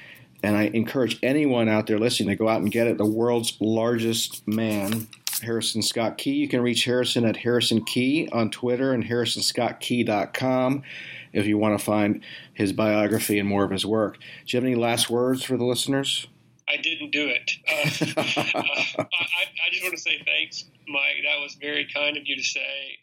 and 0.48 0.56
I 0.56 0.68
encourage 0.74 1.20
anyone 1.22 1.68
out 1.68 1.88
there 1.88 2.00
listening 2.00 2.30
to 2.30 2.38
go 2.38 2.48
out 2.48 2.62
and 2.62 2.72
get 2.72 2.88
it. 2.88 2.98
The 2.98 3.06
world's 3.06 3.58
largest 3.60 4.48
man, 4.48 5.10
Harrison 5.42 5.82
Scott 5.82 6.18
Key. 6.18 6.36
You 6.36 6.48
can 6.48 6.62
reach 6.62 6.86
Harrison 6.86 7.26
at 7.26 7.36
Harrison 7.36 7.84
Key 7.84 8.30
on 8.32 8.50
Twitter 8.50 8.94
and 8.94 9.04
harrisonscottkey.com 9.04 10.84
if 11.34 11.46
you 11.46 11.58
want 11.58 11.78
to 11.78 11.84
find 11.84 12.24
his 12.54 12.72
biography 12.72 13.40
and 13.40 13.50
more 13.50 13.66
of 13.66 13.72
his 13.72 13.86
work. 13.86 14.20
Do 14.20 14.56
you 14.56 14.58
have 14.58 14.64
any 14.64 14.76
last 14.76 15.10
words 15.10 15.44
for 15.44 15.58
the 15.58 15.66
listeners? 15.66 16.28
I 16.70 16.78
didn't 16.78 17.12
do 17.12 17.28
it. 17.28 17.52
Uh, 17.68 17.74
uh, 18.22 19.04
I, 19.04 19.08
I, 19.66 19.70
just 19.70 19.84
want 19.84 19.96
to 19.96 20.02
say 20.02 20.24
thanks, 20.26 20.64
Mike. 20.88 21.24
That 21.26 21.42
was 21.42 21.56
very 21.56 21.90
kind 21.94 22.16
of 22.16 22.24
you 22.26 22.38
to 22.38 22.44
say. 22.44 23.00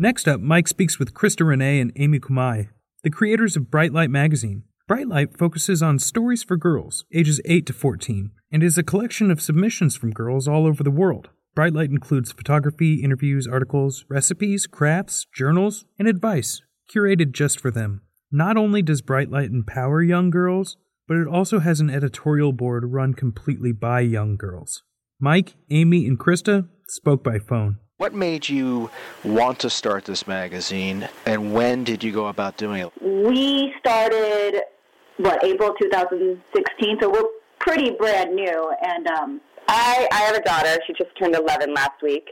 Next 0.00 0.28
up, 0.28 0.40
Mike 0.40 0.68
speaks 0.68 1.00
with 1.00 1.12
Krista 1.12 1.44
Renee 1.44 1.80
and 1.80 1.90
Amy 1.96 2.20
Kumai, 2.20 2.68
the 3.02 3.10
creators 3.10 3.56
of 3.56 3.68
Bright 3.68 3.92
Lite 3.92 4.10
magazine. 4.10 4.62
Bright 4.86 5.08
Lite 5.08 5.36
focuses 5.36 5.82
on 5.82 5.98
stories 5.98 6.44
for 6.44 6.56
girls, 6.56 7.04
ages 7.12 7.40
8 7.44 7.66
to 7.66 7.72
14, 7.72 8.30
and 8.52 8.62
is 8.62 8.78
a 8.78 8.84
collection 8.84 9.28
of 9.28 9.40
submissions 9.40 9.96
from 9.96 10.12
girls 10.12 10.46
all 10.46 10.68
over 10.68 10.84
the 10.84 10.92
world. 10.92 11.30
Bright 11.56 11.72
Lite 11.72 11.90
includes 11.90 12.30
photography, 12.30 13.02
interviews, 13.02 13.48
articles, 13.48 14.04
recipes, 14.08 14.68
crafts, 14.68 15.26
journals, 15.34 15.84
and 15.98 16.06
advice, 16.06 16.62
curated 16.88 17.32
just 17.32 17.58
for 17.58 17.72
them. 17.72 18.02
Not 18.30 18.56
only 18.56 18.82
does 18.82 19.02
Bright 19.02 19.32
Lite 19.32 19.50
empower 19.50 20.00
young 20.00 20.30
girls, 20.30 20.76
but 21.08 21.16
it 21.16 21.26
also 21.26 21.58
has 21.58 21.80
an 21.80 21.90
editorial 21.90 22.52
board 22.52 22.84
run 22.92 23.14
completely 23.14 23.72
by 23.72 23.98
young 24.02 24.36
girls. 24.36 24.84
Mike, 25.18 25.56
Amy, 25.70 26.06
and 26.06 26.20
Krista 26.20 26.68
spoke 26.86 27.24
by 27.24 27.40
phone. 27.40 27.78
What 27.98 28.14
made 28.14 28.48
you 28.48 28.90
want 29.24 29.58
to 29.58 29.68
start 29.68 30.04
this 30.04 30.28
magazine, 30.28 31.08
and 31.26 31.52
when 31.52 31.82
did 31.82 32.04
you 32.04 32.12
go 32.12 32.28
about 32.28 32.56
doing 32.56 32.80
it? 32.80 32.92
We 33.02 33.74
started, 33.80 34.62
what, 35.16 35.42
April 35.42 35.74
2016, 35.82 36.98
so 37.02 37.10
we're 37.10 37.24
pretty 37.58 37.90
brand 37.98 38.36
new, 38.36 38.72
and 38.86 39.08
um, 39.08 39.40
I, 39.66 40.06
I 40.12 40.16
have 40.20 40.36
a 40.36 40.42
daughter. 40.42 40.78
She 40.86 40.92
just 40.92 41.10
turned 41.18 41.34
11 41.34 41.74
last 41.74 42.00
week. 42.00 42.30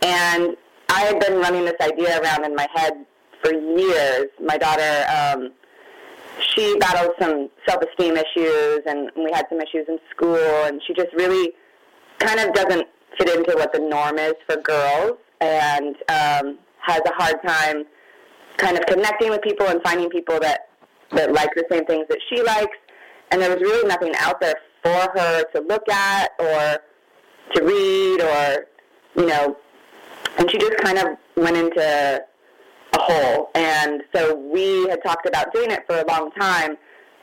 And 0.00 0.56
I 0.88 1.00
had 1.00 1.20
been 1.20 1.40
running 1.40 1.66
this 1.66 1.76
idea 1.82 2.18
around 2.18 2.46
in 2.46 2.54
my 2.54 2.66
head 2.74 3.04
for 3.44 3.52
years. 3.52 4.28
My 4.42 4.56
daughter, 4.56 5.04
um, 5.14 5.52
she 6.54 6.78
battled 6.78 7.12
some 7.20 7.50
self-esteem 7.68 8.16
issues, 8.16 8.80
and 8.86 9.10
we 9.14 9.30
had 9.30 9.44
some 9.50 9.60
issues 9.60 9.84
in 9.88 9.98
school, 10.10 10.38
and 10.38 10.80
she 10.86 10.94
just 10.94 11.12
really 11.12 11.52
kind 12.18 12.40
of 12.40 12.54
doesn't 12.54 12.86
fit 13.18 13.28
into 13.28 13.52
what 13.56 13.72
the 13.72 13.80
norm 13.80 14.18
is 14.18 14.34
for 14.46 14.56
girls, 14.56 15.18
and 15.40 15.96
um, 16.08 16.58
has 16.78 17.00
a 17.06 17.12
hard 17.14 17.36
time 17.46 17.84
kind 18.56 18.76
of 18.76 18.84
connecting 18.86 19.30
with 19.30 19.42
people 19.42 19.66
and 19.66 19.80
finding 19.82 20.10
people 20.10 20.38
that 20.40 20.68
that 21.12 21.32
like 21.32 21.50
the 21.54 21.64
same 21.70 21.84
things 21.84 22.06
that 22.08 22.18
she 22.28 22.42
likes. 22.42 22.76
And 23.30 23.40
there 23.40 23.50
was 23.50 23.60
really 23.60 23.86
nothing 23.88 24.12
out 24.18 24.40
there 24.40 24.54
for 24.82 25.08
her 25.14 25.44
to 25.54 25.60
look 25.60 25.88
at 25.88 26.30
or 26.38 26.78
to 27.54 27.64
read 27.64 28.20
or 28.20 28.66
you 29.20 29.26
know 29.26 29.56
and 30.38 30.50
she 30.50 30.58
just 30.58 30.76
kind 30.78 30.98
of 30.98 31.16
went 31.36 31.56
into 31.56 31.80
a 32.94 32.98
hole 32.98 33.50
and 33.54 34.02
so 34.14 34.34
we 34.34 34.86
had 34.88 35.02
talked 35.02 35.26
about 35.26 35.52
doing 35.52 35.70
it 35.70 35.84
for 35.86 35.98
a 35.98 36.06
long 36.06 36.30
time 36.32 36.76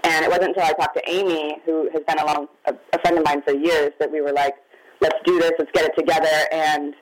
and 0.04 0.24
it 0.24 0.30
wasn't 0.30 0.48
until 0.48 0.64
I 0.64 0.74
talked 0.74 0.96
to 0.98 1.10
Amy 1.10 1.58
who 1.66 1.90
has 1.92 2.04
been 2.08 2.20
along 2.20 2.48
a, 2.66 2.76
a 2.94 3.00
friend 3.00 3.18
of 3.18 3.26
mine 3.26 3.42
for 3.42 3.54
years 3.54 3.92
that 4.00 4.12
we 4.12 4.22
were 4.22 4.32
like 4.32 4.56
let's 5.02 5.18
do 5.26 5.40
this 5.40 5.52
let's 5.60 5.72
get 5.72 5.86
it 5.86 5.96
together 5.98 6.48
and 6.52 6.94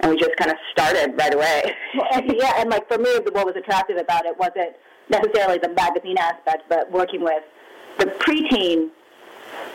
and 0.00 0.10
we 0.10 0.18
just 0.18 0.36
kind 0.36 0.50
of 0.50 0.56
started 0.72 1.14
right 1.18 1.34
away 1.34 1.74
yeah 1.94 2.54
and 2.58 2.70
like 2.70 2.86
for 2.88 2.98
me 2.98 3.10
what 3.32 3.46
was 3.46 3.54
attractive 3.56 3.96
about 3.96 4.26
it 4.26 4.36
wasn't 4.38 4.74
necessarily 5.08 5.58
the 5.58 5.68
magazine 5.70 6.18
aspect 6.18 6.62
but 6.68 6.90
working 6.90 7.22
with 7.22 7.42
the 7.98 8.06
preteen 8.06 8.90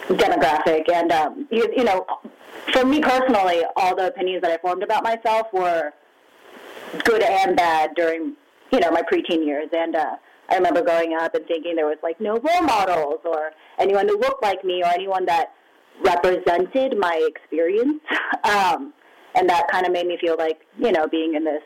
demographic. 0.07 0.91
And, 0.91 1.11
um, 1.11 1.47
you, 1.51 1.71
you 1.75 1.83
know, 1.83 2.05
for 2.73 2.85
me 2.85 3.01
personally, 3.01 3.63
all 3.75 3.95
the 3.95 4.07
opinions 4.07 4.41
that 4.41 4.51
I 4.51 4.57
formed 4.57 4.83
about 4.83 5.03
myself 5.03 5.47
were 5.53 5.93
good 7.03 7.21
and 7.21 7.55
bad 7.55 7.91
during, 7.95 8.35
you 8.71 8.79
know, 8.79 8.91
my 8.91 9.01
preteen 9.01 9.45
years. 9.45 9.69
And 9.71 9.95
uh, 9.95 10.15
I 10.49 10.55
remember 10.55 10.81
growing 10.81 11.13
up 11.13 11.35
and 11.35 11.45
thinking 11.45 11.75
there 11.75 11.85
was 11.85 11.97
like 12.01 12.19
no 12.19 12.37
role 12.39 12.61
models 12.61 13.19
or 13.25 13.51
anyone 13.77 14.07
who 14.07 14.17
looked 14.17 14.41
like 14.41 14.63
me 14.63 14.81
or 14.83 14.87
anyone 14.87 15.25
that 15.25 15.53
represented 16.01 16.97
my 16.97 17.27
experience. 17.27 18.01
um, 18.43 18.93
and 19.35 19.49
that 19.49 19.67
kind 19.71 19.85
of 19.85 19.91
made 19.91 20.07
me 20.07 20.17
feel 20.19 20.35
like, 20.37 20.61
you 20.77 20.91
know, 20.91 21.07
being 21.07 21.35
in 21.35 21.43
this 21.43 21.63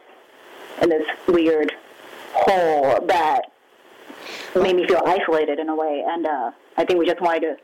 in 0.82 0.90
this 0.90 1.06
weird 1.28 1.72
hole 2.34 3.06
that 3.06 3.42
made 4.56 4.76
me 4.76 4.88
feel 4.88 5.02
isolated 5.06 5.60
in 5.60 5.70
a 5.70 5.76
way. 5.76 6.04
And 6.06 6.26
uh, 6.26 6.52
I 6.78 6.86
think 6.86 7.00
we 7.00 7.06
just 7.06 7.22
wanted 7.22 7.42
to 7.42 7.56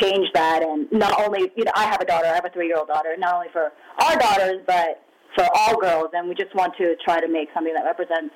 change 0.00 0.28
that 0.32 0.62
and 0.62 0.90
not 0.90 1.20
only 1.20 1.52
you 1.54 1.64
know 1.64 1.72
I 1.76 1.84
have 1.84 2.00
a 2.00 2.04
daughter, 2.06 2.26
I 2.26 2.34
have 2.34 2.46
a 2.46 2.50
three 2.50 2.66
year 2.66 2.78
old 2.78 2.88
daughter, 2.88 3.14
not 3.18 3.34
only 3.34 3.48
for 3.52 3.72
our 3.98 4.16
daughters 4.16 4.62
but 4.66 5.02
for 5.34 5.46
all 5.54 5.78
girls 5.78 6.10
and 6.14 6.28
we 6.28 6.34
just 6.34 6.54
want 6.54 6.74
to 6.78 6.96
try 7.04 7.20
to 7.20 7.28
make 7.28 7.48
something 7.52 7.74
that 7.74 7.84
represents 7.84 8.34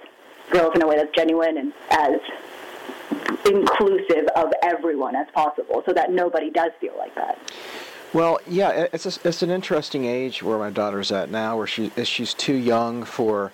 girls 0.51 0.72
in 0.74 0.82
a 0.82 0.87
way 0.87 0.97
that's 0.97 1.14
genuine 1.14 1.57
and 1.59 1.72
as 1.91 2.20
inclusive 3.49 4.26
of 4.36 4.53
everyone 4.62 5.16
as 5.16 5.26
possible 5.32 5.82
so 5.86 5.92
that 5.92 6.12
nobody 6.12 6.51
does 6.51 6.70
feel 6.80 6.94
like 6.99 7.14
that. 7.14 7.38
Well, 8.12 8.38
yeah, 8.47 8.86
it's 8.92 9.05
a, 9.05 9.28
it's 9.28 9.42
an 9.42 9.51
interesting 9.51 10.05
age 10.07 10.42
where 10.42 10.59
my 10.59 10.70
daughter's 10.70 11.12
at 11.12 11.30
now, 11.30 11.57
where 11.57 11.66
she 11.66 11.90
she's 12.05 12.34
too 12.34 12.55
young 12.55 13.05
for 13.05 13.53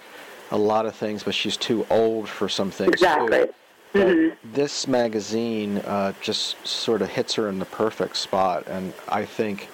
a 0.51 0.57
lot 0.57 0.86
of 0.86 0.95
things, 0.95 1.22
but 1.22 1.34
she's 1.34 1.57
too 1.57 1.86
old 1.90 2.28
for 2.28 2.49
some 2.49 2.70
things 2.70 2.93
exactly. 2.93 3.47
too. 3.47 3.55
Mm-hmm. 3.95 4.53
This 4.53 4.86
magazine 4.86 5.78
uh, 5.78 6.12
just 6.20 6.66
sort 6.66 7.03
of 7.03 7.09
hits 7.09 7.34
her 7.34 7.49
in 7.49 7.59
the 7.59 7.64
perfect 7.66 8.16
spot, 8.16 8.66
and 8.66 8.93
I 9.09 9.24
think, 9.24 9.68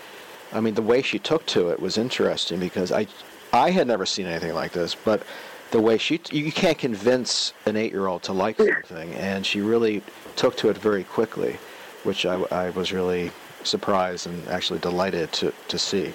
I 0.53 0.61
mean, 0.61 0.75
the 0.75 0.83
way 0.83 1.03
she 1.03 1.19
took 1.19 1.47
to 1.47 1.69
it 1.69 1.81
was 1.81 1.99
interesting 1.99 2.59
because 2.59 2.91
I, 2.91 3.07
I 3.53 3.71
had 3.71 3.87
never 3.87 4.07
seen 4.07 4.27
anything 4.27 4.55
like 4.55 4.73
this, 4.73 4.95
but 4.95 5.23
the 5.71 5.81
way 5.81 5.99
she, 5.99 6.21
you 6.31 6.53
can't 6.53 6.79
convince 6.79 7.53
an 7.67 7.77
eight-year-old 7.77 8.23
to 8.25 8.33
like 8.33 8.57
something, 8.57 9.13
and 9.15 9.45
she 9.45 9.61
really 9.61 10.03
took 10.37 10.57
to 10.59 10.71
it 10.71 10.79
very 10.79 11.05
quickly, 11.05 11.59
which 12.05 12.25
I, 12.25 12.41
I 12.51 12.71
was 12.71 12.93
really 12.93 13.31
surprised 13.65 14.27
and 14.27 14.47
actually 14.49 14.79
delighted 14.79 15.33
to, 15.33 15.53
to 15.69 15.79
see. 15.79 16.15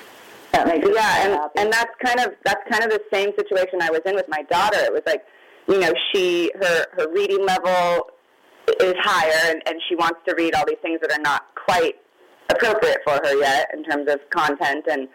That 0.53 0.67
makes 0.67 0.87
yeah, 0.87 1.25
and, 1.25 1.49
and 1.55 1.73
that's 1.73 1.91
kind 2.03 2.19
of 2.19 2.35
that's 2.45 2.61
kind 2.69 2.83
of 2.83 2.91
the 2.91 3.01
same 3.11 3.31
situation 3.35 3.81
I 3.81 3.89
was 3.89 4.01
in 4.05 4.13
with 4.13 4.27
my 4.29 4.43
daughter. 4.43 4.77
It 4.77 4.93
was 4.93 5.01
like 5.05 5.23
you 5.67 5.79
know, 5.79 5.93
she 6.11 6.51
her 6.61 6.85
her 6.93 7.11
reading 7.11 7.45
level 7.45 8.09
is 8.79 8.93
higher, 8.99 9.51
and, 9.51 9.61
and 9.65 9.81
she 9.87 9.95
wants 9.95 10.19
to 10.27 10.35
read 10.35 10.55
all 10.55 10.65
these 10.65 10.77
things 10.81 10.99
that 11.01 11.11
are 11.11 11.21
not 11.21 11.43
quite 11.55 11.95
appropriate 12.49 12.99
for 13.03 13.13
her 13.13 13.35
yet 13.39 13.69
in 13.73 13.83
terms 13.83 14.07
of 14.09 14.19
content, 14.29 14.85
and 14.89 15.07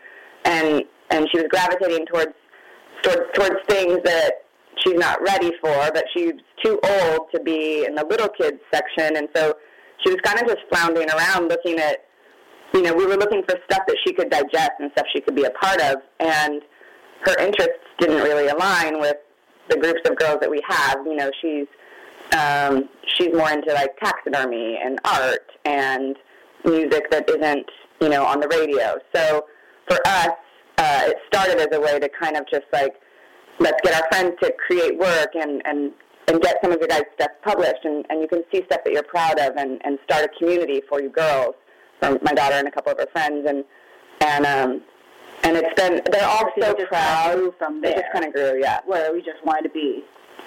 and 0.45 0.85
and 1.11 1.29
she 1.31 1.39
was 1.39 1.47
gravitating 1.51 2.07
towards 2.07 2.33
towards, 3.03 3.33
towards 3.35 3.57
things 3.69 3.99
that 4.05 4.33
she's 4.85 4.95
not 4.95 5.21
ready 5.23 5.53
for, 5.61 5.91
but 5.93 6.05
she's 6.15 6.33
too 6.65 6.79
old 6.83 7.31
to 7.35 7.41
be 7.41 7.85
in 7.85 7.95
the 7.95 8.05
little 8.05 8.29
kids 8.29 8.59
section, 8.73 9.17
and 9.17 9.29
so 9.35 9.55
she 10.05 10.11
was 10.11 10.21
kind 10.23 10.41
of 10.41 10.47
just 10.47 10.61
floundering 10.71 11.09
around 11.11 11.49
looking 11.49 11.79
at, 11.79 12.05
you 12.75 12.83
know, 12.83 12.95
we 12.95 13.07
were 13.07 13.17
looking 13.17 13.43
for 13.49 13.57
stuff 13.71 13.83
that 13.87 13.97
she 14.07 14.13
could 14.13 14.31
digest 14.31 14.73
and 14.79 14.91
stuff 14.93 15.07
she 15.13 15.21
could 15.21 15.35
be 15.35 15.45
a 15.45 15.51
part 15.51 15.81
of, 15.81 15.97
and 16.21 16.63
her 17.25 17.37
interests 17.39 17.83
didn't 17.99 18.23
really 18.23 18.49
align 18.49 19.01
with 19.01 19.17
the 19.69 19.77
groups 19.77 20.01
of 20.09 20.17
girls 20.17 20.39
that 20.41 20.51
we 20.51 20.63
have. 20.67 20.99
You 21.05 21.17
know, 21.17 21.31
she's 21.41 21.67
um, 22.37 22.89
she's 23.17 23.33
more 23.33 23.51
into 23.51 23.73
like 23.73 23.97
taxidermy 23.99 24.79
and 24.83 24.99
art 25.05 25.51
and 25.65 26.17
music 26.65 27.11
that 27.11 27.29
isn't 27.29 27.67
you 28.01 28.09
know 28.09 28.25
on 28.25 28.41
the 28.41 28.49
radio. 28.49 28.99
So 29.15 29.47
for 29.89 29.99
us, 30.07 30.31
uh, 30.79 31.03
it 31.07 31.17
started 31.27 31.59
as 31.59 31.69
a 31.73 31.81
way 31.81 31.99
to 31.99 32.09
kind 32.09 32.37
of 32.37 32.45
just 32.51 32.67
like 32.73 32.95
let's 33.59 33.81
get 33.83 33.95
our 33.95 34.09
friends 34.11 34.35
to 34.43 34.53
create 34.67 34.99
work 34.99 35.31
and 35.35 35.63
and 35.67 35.93
and 36.29 36.41
get 36.43 36.59
some 36.63 36.73
of 36.73 36.79
your 36.79 36.89
guys' 36.89 37.05
stuff 37.15 37.31
published 37.43 37.85
and, 37.85 38.05
and 38.11 38.21
you 38.21 38.29
can 38.29 38.43
see 38.53 38.63
stuff 38.67 38.81
that 38.85 38.93
you're 38.93 39.03
proud 39.03 39.39
of 39.41 39.57
and, 39.57 39.81
and 39.85 39.99
start 40.05 40.25
a 40.25 40.39
community 40.39 40.83
for 40.89 41.01
you 41.01 41.09
girls 41.09 41.55
from 42.01 42.19
my 42.23 42.33
daughter 42.33 42.55
and 42.55 42.69
a 42.69 42.71
couple 42.71 42.93
of 42.93 42.99
her 42.99 43.07
friends 43.13 43.47
and 43.49 43.65
and 44.21 44.47
um 44.47 44.83
and 45.45 45.57
it's 45.57 45.81
been 45.81 46.01
they're 46.11 46.29
all 46.29 46.51
so 46.61 46.75
proud 46.75 47.53
from 47.59 47.81
there. 47.81 47.93
It 47.93 48.03
just 48.03 48.13
kind 48.13 48.25
of 48.25 48.33
grew, 48.33 48.61
yeah. 48.61 48.81
Where 48.87 49.13
we 49.13 49.21
just 49.21 49.45
wanted 49.45 49.63
to 49.63 49.71
be, 49.71 50.05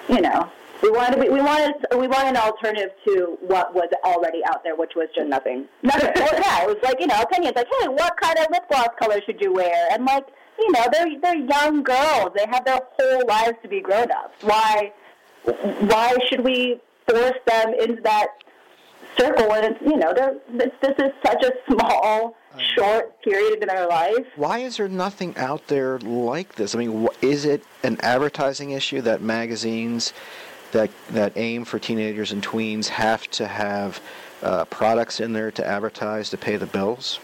you 0.09 0.21
know, 0.21 0.51
we 0.81 0.89
wanted 0.89 1.15
to 1.15 1.21
be, 1.21 1.29
we 1.29 1.41
wanted 1.41 1.73
we 1.97 2.07
wanted 2.07 2.29
an 2.29 2.37
alternative 2.37 2.89
to 3.07 3.37
what 3.41 3.73
was 3.73 3.89
already 4.03 4.41
out 4.45 4.63
there, 4.63 4.75
which 4.75 4.93
was 4.95 5.07
just 5.15 5.27
nothing. 5.27 5.65
Nothing. 5.83 6.11
well, 6.15 6.33
yeah, 6.33 6.63
it 6.63 6.67
was 6.67 6.77
like 6.83 6.99
you 6.99 7.07
know 7.07 7.21
opinions 7.21 7.55
like, 7.55 7.67
hey, 7.79 7.87
what 7.87 8.19
kind 8.19 8.37
of 8.39 8.47
lip 8.51 8.63
gloss 8.69 8.89
color 8.99 9.21
should 9.25 9.39
you 9.41 9.53
wear? 9.53 9.87
And 9.91 10.05
like, 10.05 10.25
you 10.59 10.71
know, 10.71 10.85
they're 10.91 11.19
they're 11.21 11.37
young 11.37 11.83
girls. 11.83 12.31
They 12.35 12.45
have 12.49 12.65
their 12.65 12.79
whole 12.99 13.27
lives 13.27 13.57
to 13.63 13.67
be 13.67 13.81
grown 13.81 14.11
ups. 14.11 14.41
Why 14.41 14.91
why 15.43 16.15
should 16.29 16.41
we 16.41 16.79
force 17.07 17.37
them 17.45 17.73
into 17.75 18.01
that 18.01 18.27
circle? 19.17 19.53
And 19.53 19.75
it's 19.75 19.81
you 19.81 19.97
know, 19.97 20.13
they're, 20.15 20.35
this 20.51 20.71
this 20.81 20.95
is 20.97 21.11
such 21.23 21.43
a 21.43 21.51
small 21.71 22.35
short 22.75 23.21
period 23.23 23.61
in 23.61 23.67
their 23.67 23.87
life. 23.87 24.25
Why 24.35 24.59
is 24.59 24.77
there 24.77 24.89
nothing 24.89 25.37
out 25.37 25.67
there 25.67 25.99
like 25.99 26.55
this? 26.55 26.75
I 26.75 26.79
mean, 26.79 27.05
wh- 27.05 27.23
is 27.23 27.45
it 27.45 27.63
an 27.83 27.97
advertising 28.01 28.71
issue 28.71 29.01
that 29.01 29.21
magazines 29.21 30.13
that 30.71 30.89
that 31.09 31.33
aim 31.35 31.65
for 31.65 31.79
teenagers 31.79 32.31
and 32.31 32.43
tweens 32.43 32.87
have 32.87 33.29
to 33.31 33.47
have 33.47 34.01
uh, 34.41 34.65
products 34.65 35.19
in 35.19 35.33
there 35.33 35.51
to 35.51 35.65
advertise 35.65 36.29
to 36.29 36.37
pay 36.37 36.57
the 36.57 36.65
bills? 36.65 37.19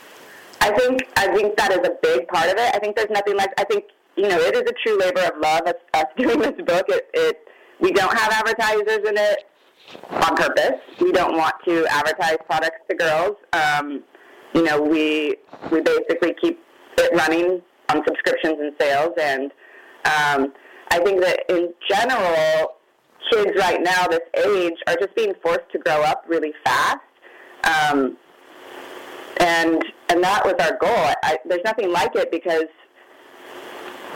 I 0.62 0.72
think 0.72 1.08
I 1.16 1.28
think 1.36 1.56
that 1.58 1.72
is 1.72 1.80
a 1.80 1.96
big 2.02 2.28
part 2.28 2.50
of 2.50 2.58
it. 2.58 2.76
I 2.76 2.80
think 2.80 2.96
there's 2.96 3.10
nothing 3.10 3.36
like 3.36 3.52
I 3.58 3.64
think 3.64 3.86
you 4.16 4.28
know 4.28 4.40
it 4.40 4.56
is 4.56 4.62
a 4.62 4.74
true 4.84 4.98
labor 4.98 5.22
of 5.22 5.40
love. 5.42 5.62
Us, 5.66 5.76
us 5.94 6.06
doing 6.18 6.40
this 6.40 6.56
book, 6.66 6.86
it, 6.90 7.10
it 7.14 7.48
we 7.80 7.92
don't 7.92 8.16
have 8.18 8.32
advertisers 8.32 9.08
in 9.08 9.18
it 9.18 9.46
on 10.10 10.36
purpose. 10.36 10.80
We 11.00 11.12
don't 11.12 11.38
want 11.38 11.56
to 11.66 11.86
advertise 11.88 12.38
products 12.46 12.80
to 12.90 12.96
girls. 12.96 13.38
Um, 13.54 14.04
you 14.54 14.64
know, 14.64 14.82
we 14.82 15.38
we 15.72 15.82
basically 15.82 16.36
keep 16.42 16.60
it 16.98 17.14
running 17.14 17.62
on 17.90 18.04
subscriptions 18.06 18.58
and 18.60 18.74
sales, 18.80 19.14
and 19.22 19.52
um, 20.06 20.54
I 20.90 21.00
think 21.00 21.22
that 21.22 21.44
in 21.50 21.74
general, 21.90 22.77
kids 23.32 23.52
right 23.58 23.82
now, 23.82 24.08
this 24.08 24.22
age, 24.46 24.76
are 24.88 24.96
just 24.96 25.16
being 25.16 25.34
forced 25.42 25.70
to 25.72 25.80
grow 25.80 26.02
up 26.02 26.24
really 26.28 26.54
fast, 26.64 27.00
um, 27.64 28.18
and 29.40 29.84
and 30.10 30.24
that 30.24 30.46
was 30.46 30.56
our 30.60 30.78
goal. 30.78 30.90
I, 30.90 31.16
I, 31.24 31.38
there's 31.46 31.64
nothing 31.66 31.92
like 31.92 32.16
it 32.16 32.32
because 32.32 32.66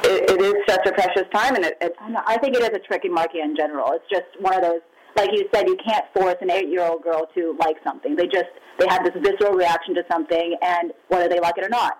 it, 0.03 0.29
it 0.29 0.41
is 0.41 0.55
such 0.67 0.85
a 0.87 0.91
precious 0.93 1.27
time, 1.33 1.55
and 1.55 1.65
it, 1.65 1.77
it's. 1.81 1.95
I 1.99 2.37
think 2.37 2.55
it 2.55 2.61
is 2.63 2.69
a 2.69 2.79
tricky 2.79 3.09
market 3.09 3.41
in 3.43 3.55
general. 3.55 3.91
It's 3.93 4.09
just 4.09 4.25
one 4.39 4.53
of 4.55 4.61
those, 4.61 4.81
like 5.15 5.31
you 5.31 5.47
said, 5.53 5.67
you 5.67 5.77
can't 5.85 6.05
force 6.13 6.37
an 6.41 6.49
eight-year-old 6.49 7.03
girl 7.03 7.27
to 7.35 7.55
like 7.59 7.77
something. 7.83 8.15
They 8.15 8.27
just 8.27 8.49
they 8.79 8.87
have 8.89 9.03
this 9.03 9.13
visceral 9.21 9.53
reaction 9.53 9.93
to 9.95 10.03
something, 10.11 10.55
and 10.61 10.93
whether 11.09 11.27
they 11.27 11.39
like 11.39 11.57
it 11.57 11.65
or 11.65 11.69
not. 11.69 11.99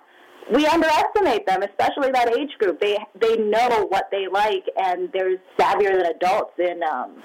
We 0.51 0.65
underestimate 0.65 1.45
them, 1.45 1.63
especially 1.63 2.11
that 2.11 2.37
age 2.37 2.57
group. 2.57 2.79
They 2.79 2.97
they 3.19 3.37
know 3.37 3.85
what 3.89 4.09
they 4.11 4.27
like, 4.27 4.65
and 4.77 5.11
they're 5.11 5.37
savvier 5.57 5.97
than 5.97 6.07
adults 6.07 6.57
in, 6.59 6.81
um, 6.83 7.23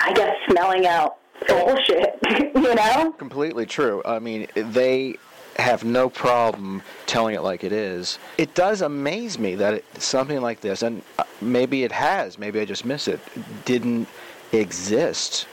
I 0.00 0.12
guess, 0.14 0.36
smelling 0.50 0.86
out 0.86 1.16
bullshit. 1.48 2.18
you 2.54 2.74
know. 2.74 3.12
Completely 3.18 3.66
true. 3.66 4.02
I 4.04 4.18
mean, 4.18 4.46
they 4.54 5.16
have 5.56 5.84
no 5.84 6.08
problem 6.08 6.82
telling 7.06 7.34
it 7.34 7.42
like 7.42 7.64
it 7.64 7.72
is. 7.72 8.18
It 8.38 8.54
does 8.54 8.82
amaze 8.82 9.38
me 9.38 9.54
that 9.56 9.74
it, 9.74 9.84
something 10.02 10.40
like 10.40 10.60
this, 10.60 10.82
and 10.82 11.02
uh, 11.18 11.24
maybe 11.40 11.84
it 11.84 11.92
has, 11.92 12.38
maybe 12.38 12.60
I 12.60 12.64
just 12.64 12.84
miss 12.84 13.08
it, 13.08 13.20
didn't 13.64 14.08
exist 14.52 15.46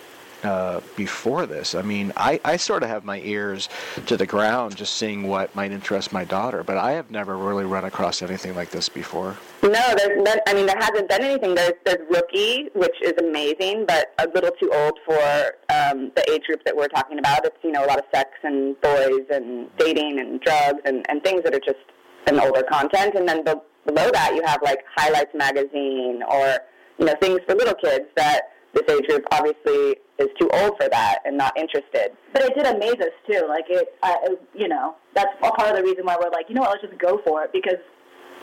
uh, 0.44 0.82
before 0.96 1.46
this. 1.46 1.76
I 1.76 1.82
mean, 1.82 2.12
I, 2.18 2.40
I 2.44 2.58
sort 2.58 2.84
of 2.84 2.90
have 2.90 3.04
my 3.06 3.20
ears 3.20 3.70
to 4.08 4.18
the 4.18 4.26
ground 4.26 4.76
just 4.76 4.96
seeing 4.96 5.28
what 5.28 5.56
might 5.56 5.72
interest 5.72 6.12
my 6.12 6.24
daughter, 6.26 6.64
but 6.64 6.78
I 6.78 6.94
have 6.94 7.12
never 7.12 7.38
really 7.38 7.66
run 7.66 7.86
across 7.86 8.22
anything 8.22 8.56
like 8.56 8.72
this 8.72 8.90
before. 8.90 9.38
No, 9.62 9.70
there's 9.70 10.24
been, 10.24 10.40
I 10.48 10.54
mean, 10.54 10.66
there 10.66 10.78
hasn't 10.80 11.10
been 11.10 11.24
anything. 11.24 11.56
There's, 11.56 11.74
there's 11.86 12.08
Rookie, 12.10 12.70
which 12.74 12.96
is 13.04 13.14
amazing, 13.20 13.86
but 13.88 14.14
a 14.18 14.28
little 14.34 14.52
too 14.60 14.72
old 14.74 14.98
for 15.06 15.22
um, 15.70 16.12
the 16.16 16.24
age 16.32 16.44
group 16.44 16.64
that 16.66 16.76
we're 16.76 16.88
talking 16.88 17.20
about. 17.20 17.46
It's, 17.46 17.58
you 17.64 17.72
know, 17.72 17.86
a 17.86 17.88
lot 17.88 18.00
of 18.00 18.06
sex 18.14 18.30
and 18.44 18.80
boys 18.82 19.26
and 19.32 19.68
dating 19.78 20.20
and 20.20 20.42
drugs 20.42 20.80
and, 20.86 21.06
and 21.10 21.24
things 21.24 21.44
that 21.44 21.54
are 21.54 21.60
just 21.60 21.80
an 22.28 22.40
older 22.40 22.64
content. 22.64 23.16
And 23.16 23.28
then 23.28 23.44
be- 23.44 23.54
below 23.86 24.10
that, 24.12 24.34
you 24.36 24.42
have 24.46 24.62
like 24.64 24.80
Highlights 24.96 25.34
Magazine 25.36 26.24
or, 26.28 26.58
you 26.98 27.06
know, 27.06 27.16
things 27.22 27.40
for 27.48 27.56
little 27.56 27.76
kids 27.76 28.06
that 28.16 28.42
this 28.74 28.84
age 28.90 29.06
group 29.08 29.26
obviously 29.32 29.98
is 30.18 30.28
too 30.40 30.50
old 30.54 30.78
for 30.78 30.88
that 30.90 31.20
and 31.26 31.38
not 31.38 31.58
interested. 31.58 32.12
But 32.34 32.44
it 32.44 32.56
did 32.56 32.66
amaze 32.66 33.00
us 33.02 33.14
too. 33.30 33.46
Like 33.48 33.66
it, 33.70 33.96
uh, 34.04 34.16
you 34.54 34.68
know, 34.68 34.96
that's 35.14 35.34
a 35.44 35.52
part 35.52 35.72
of 35.72 35.78
the 35.78 35.84
reason 35.84 36.06
why 36.06 36.18
we're 36.22 36.30
like, 36.30 36.48
you 36.50 36.56
know 36.56 36.62
what, 36.62 36.72
let's 36.72 36.84
just 36.84 37.00
go 37.00 37.20
for 37.26 37.44
it 37.44 37.52
because 37.52 37.80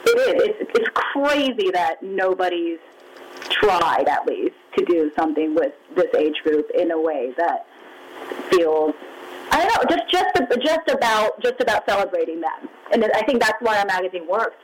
it 0.04 0.36
is. 0.36 0.54
It's 0.60 0.70
it's 0.74 0.88
crazy 0.94 1.70
that 1.72 2.02
nobody's 2.02 2.78
tried 3.50 4.08
at 4.08 4.26
least 4.26 4.54
to 4.76 4.84
do 4.84 5.10
something 5.18 5.54
with 5.54 5.72
this 5.96 6.12
age 6.16 6.36
group 6.44 6.70
in 6.76 6.90
a 6.90 7.00
way 7.00 7.32
that 7.38 7.66
feels. 8.50 8.94
I 9.50 9.64
don't 9.64 9.90
know, 9.90 9.96
just 9.96 10.10
just 10.10 10.62
just 10.62 10.88
about 10.90 11.40
just 11.40 11.60
about 11.60 11.88
celebrating 11.88 12.40
them, 12.40 12.68
and 12.92 13.04
I 13.14 13.22
think 13.22 13.40
that's 13.40 13.60
why 13.60 13.78
our 13.78 13.86
magazine 13.86 14.26
works. 14.28 14.56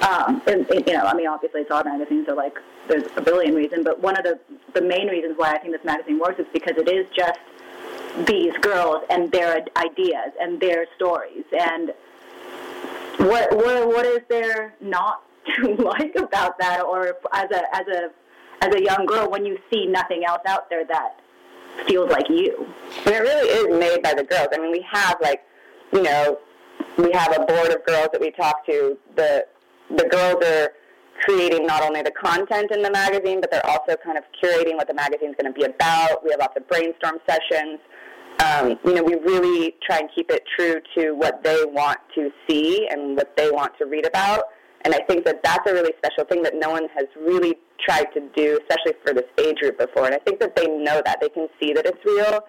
Um, 0.00 0.42
and, 0.46 0.68
and, 0.70 0.86
you 0.86 0.94
know, 0.94 1.04
I 1.04 1.14
mean, 1.14 1.28
obviously, 1.28 1.62
it's 1.62 1.70
all 1.70 1.84
magazines 1.84 2.28
are 2.28 2.34
like 2.34 2.58
there's 2.88 3.04
a 3.16 3.20
billion 3.20 3.54
reasons, 3.54 3.84
but 3.84 4.00
one 4.00 4.16
of 4.16 4.24
the 4.24 4.38
the 4.74 4.82
main 4.82 5.08
reasons 5.08 5.34
why 5.36 5.52
I 5.52 5.58
think 5.58 5.72
this 5.72 5.84
magazine 5.84 6.18
works 6.18 6.40
is 6.40 6.46
because 6.52 6.76
it 6.76 6.88
is 6.88 7.06
just 7.14 7.38
these 8.26 8.52
girls 8.60 9.04
and 9.10 9.30
their 9.32 9.64
ideas 9.76 10.32
and 10.40 10.60
their 10.60 10.86
stories. 10.96 11.44
And 11.52 11.92
what 13.18 13.54
what 13.54 13.86
what 13.88 14.06
is 14.06 14.20
there 14.28 14.74
not 14.80 15.22
to 15.56 15.74
like 15.74 16.14
about 16.16 16.58
that? 16.58 16.82
Or 16.82 17.16
as 17.32 17.50
a 17.50 17.76
as 17.76 17.86
a 17.88 18.10
as 18.62 18.74
a 18.74 18.82
young 18.82 19.06
girl 19.06 19.30
when 19.30 19.44
you 19.44 19.58
see 19.72 19.86
nothing 19.86 20.24
else 20.24 20.42
out 20.46 20.68
there 20.70 20.84
that 20.86 21.20
feels 21.86 22.10
like 22.10 22.28
you. 22.28 22.66
And 23.06 23.14
it 23.14 23.20
really 23.20 23.48
is 23.48 23.78
made 23.78 24.02
by 24.02 24.14
the 24.14 24.24
girls. 24.24 24.48
I 24.52 24.58
mean 24.58 24.72
we 24.72 24.84
have 24.90 25.16
like 25.20 25.42
you 25.92 26.02
know 26.02 26.38
we 26.98 27.10
have 27.12 27.32
a 27.36 27.44
board 27.44 27.70
of 27.70 27.84
girls 27.84 28.08
that 28.12 28.20
we 28.20 28.30
talk 28.30 28.66
to 28.66 28.98
the 29.16 29.46
the 29.96 30.08
girls 30.08 30.44
are 30.44 30.70
creating 31.22 31.66
not 31.66 31.82
only 31.82 32.02
the 32.02 32.12
content 32.12 32.70
in 32.72 32.82
the 32.82 32.90
magazine, 32.90 33.40
but 33.40 33.50
they're 33.50 33.66
also 33.66 33.96
kind 34.04 34.18
of 34.18 34.24
curating 34.42 34.76
what 34.76 34.88
the 34.88 34.94
magazine's 34.94 35.36
going 35.40 35.52
to 35.52 35.58
be 35.58 35.64
about. 35.64 36.24
We 36.24 36.30
have 36.30 36.40
lots 36.40 36.56
of 36.56 36.66
brainstorm 36.68 37.18
sessions. 37.28 37.78
Um, 38.42 38.78
you 38.84 38.94
know, 38.94 39.02
we 39.02 39.14
really 39.14 39.76
try 39.86 39.98
and 39.98 40.08
keep 40.14 40.30
it 40.30 40.42
true 40.56 40.80
to 40.96 41.12
what 41.12 41.44
they 41.44 41.64
want 41.66 41.98
to 42.16 42.30
see 42.48 42.88
and 42.90 43.16
what 43.16 43.36
they 43.36 43.50
want 43.50 43.72
to 43.78 43.86
read 43.86 44.06
about. 44.06 44.44
And 44.84 44.94
I 44.94 45.00
think 45.08 45.24
that 45.26 45.42
that's 45.44 45.70
a 45.70 45.72
really 45.72 45.92
special 45.98 46.24
thing 46.24 46.42
that 46.42 46.54
no 46.56 46.70
one 46.70 46.88
has 46.96 47.06
really 47.20 47.54
tried 47.86 48.06
to 48.14 48.20
do, 48.34 48.58
especially 48.68 48.98
for 49.04 49.14
this 49.14 49.26
age 49.38 49.58
group 49.58 49.78
before. 49.78 50.06
And 50.06 50.14
I 50.14 50.18
think 50.18 50.40
that 50.40 50.56
they 50.56 50.66
know 50.66 51.00
that. 51.04 51.20
They 51.20 51.28
can 51.28 51.46
see 51.60 51.72
that 51.72 51.86
it's 51.86 52.04
real 52.04 52.40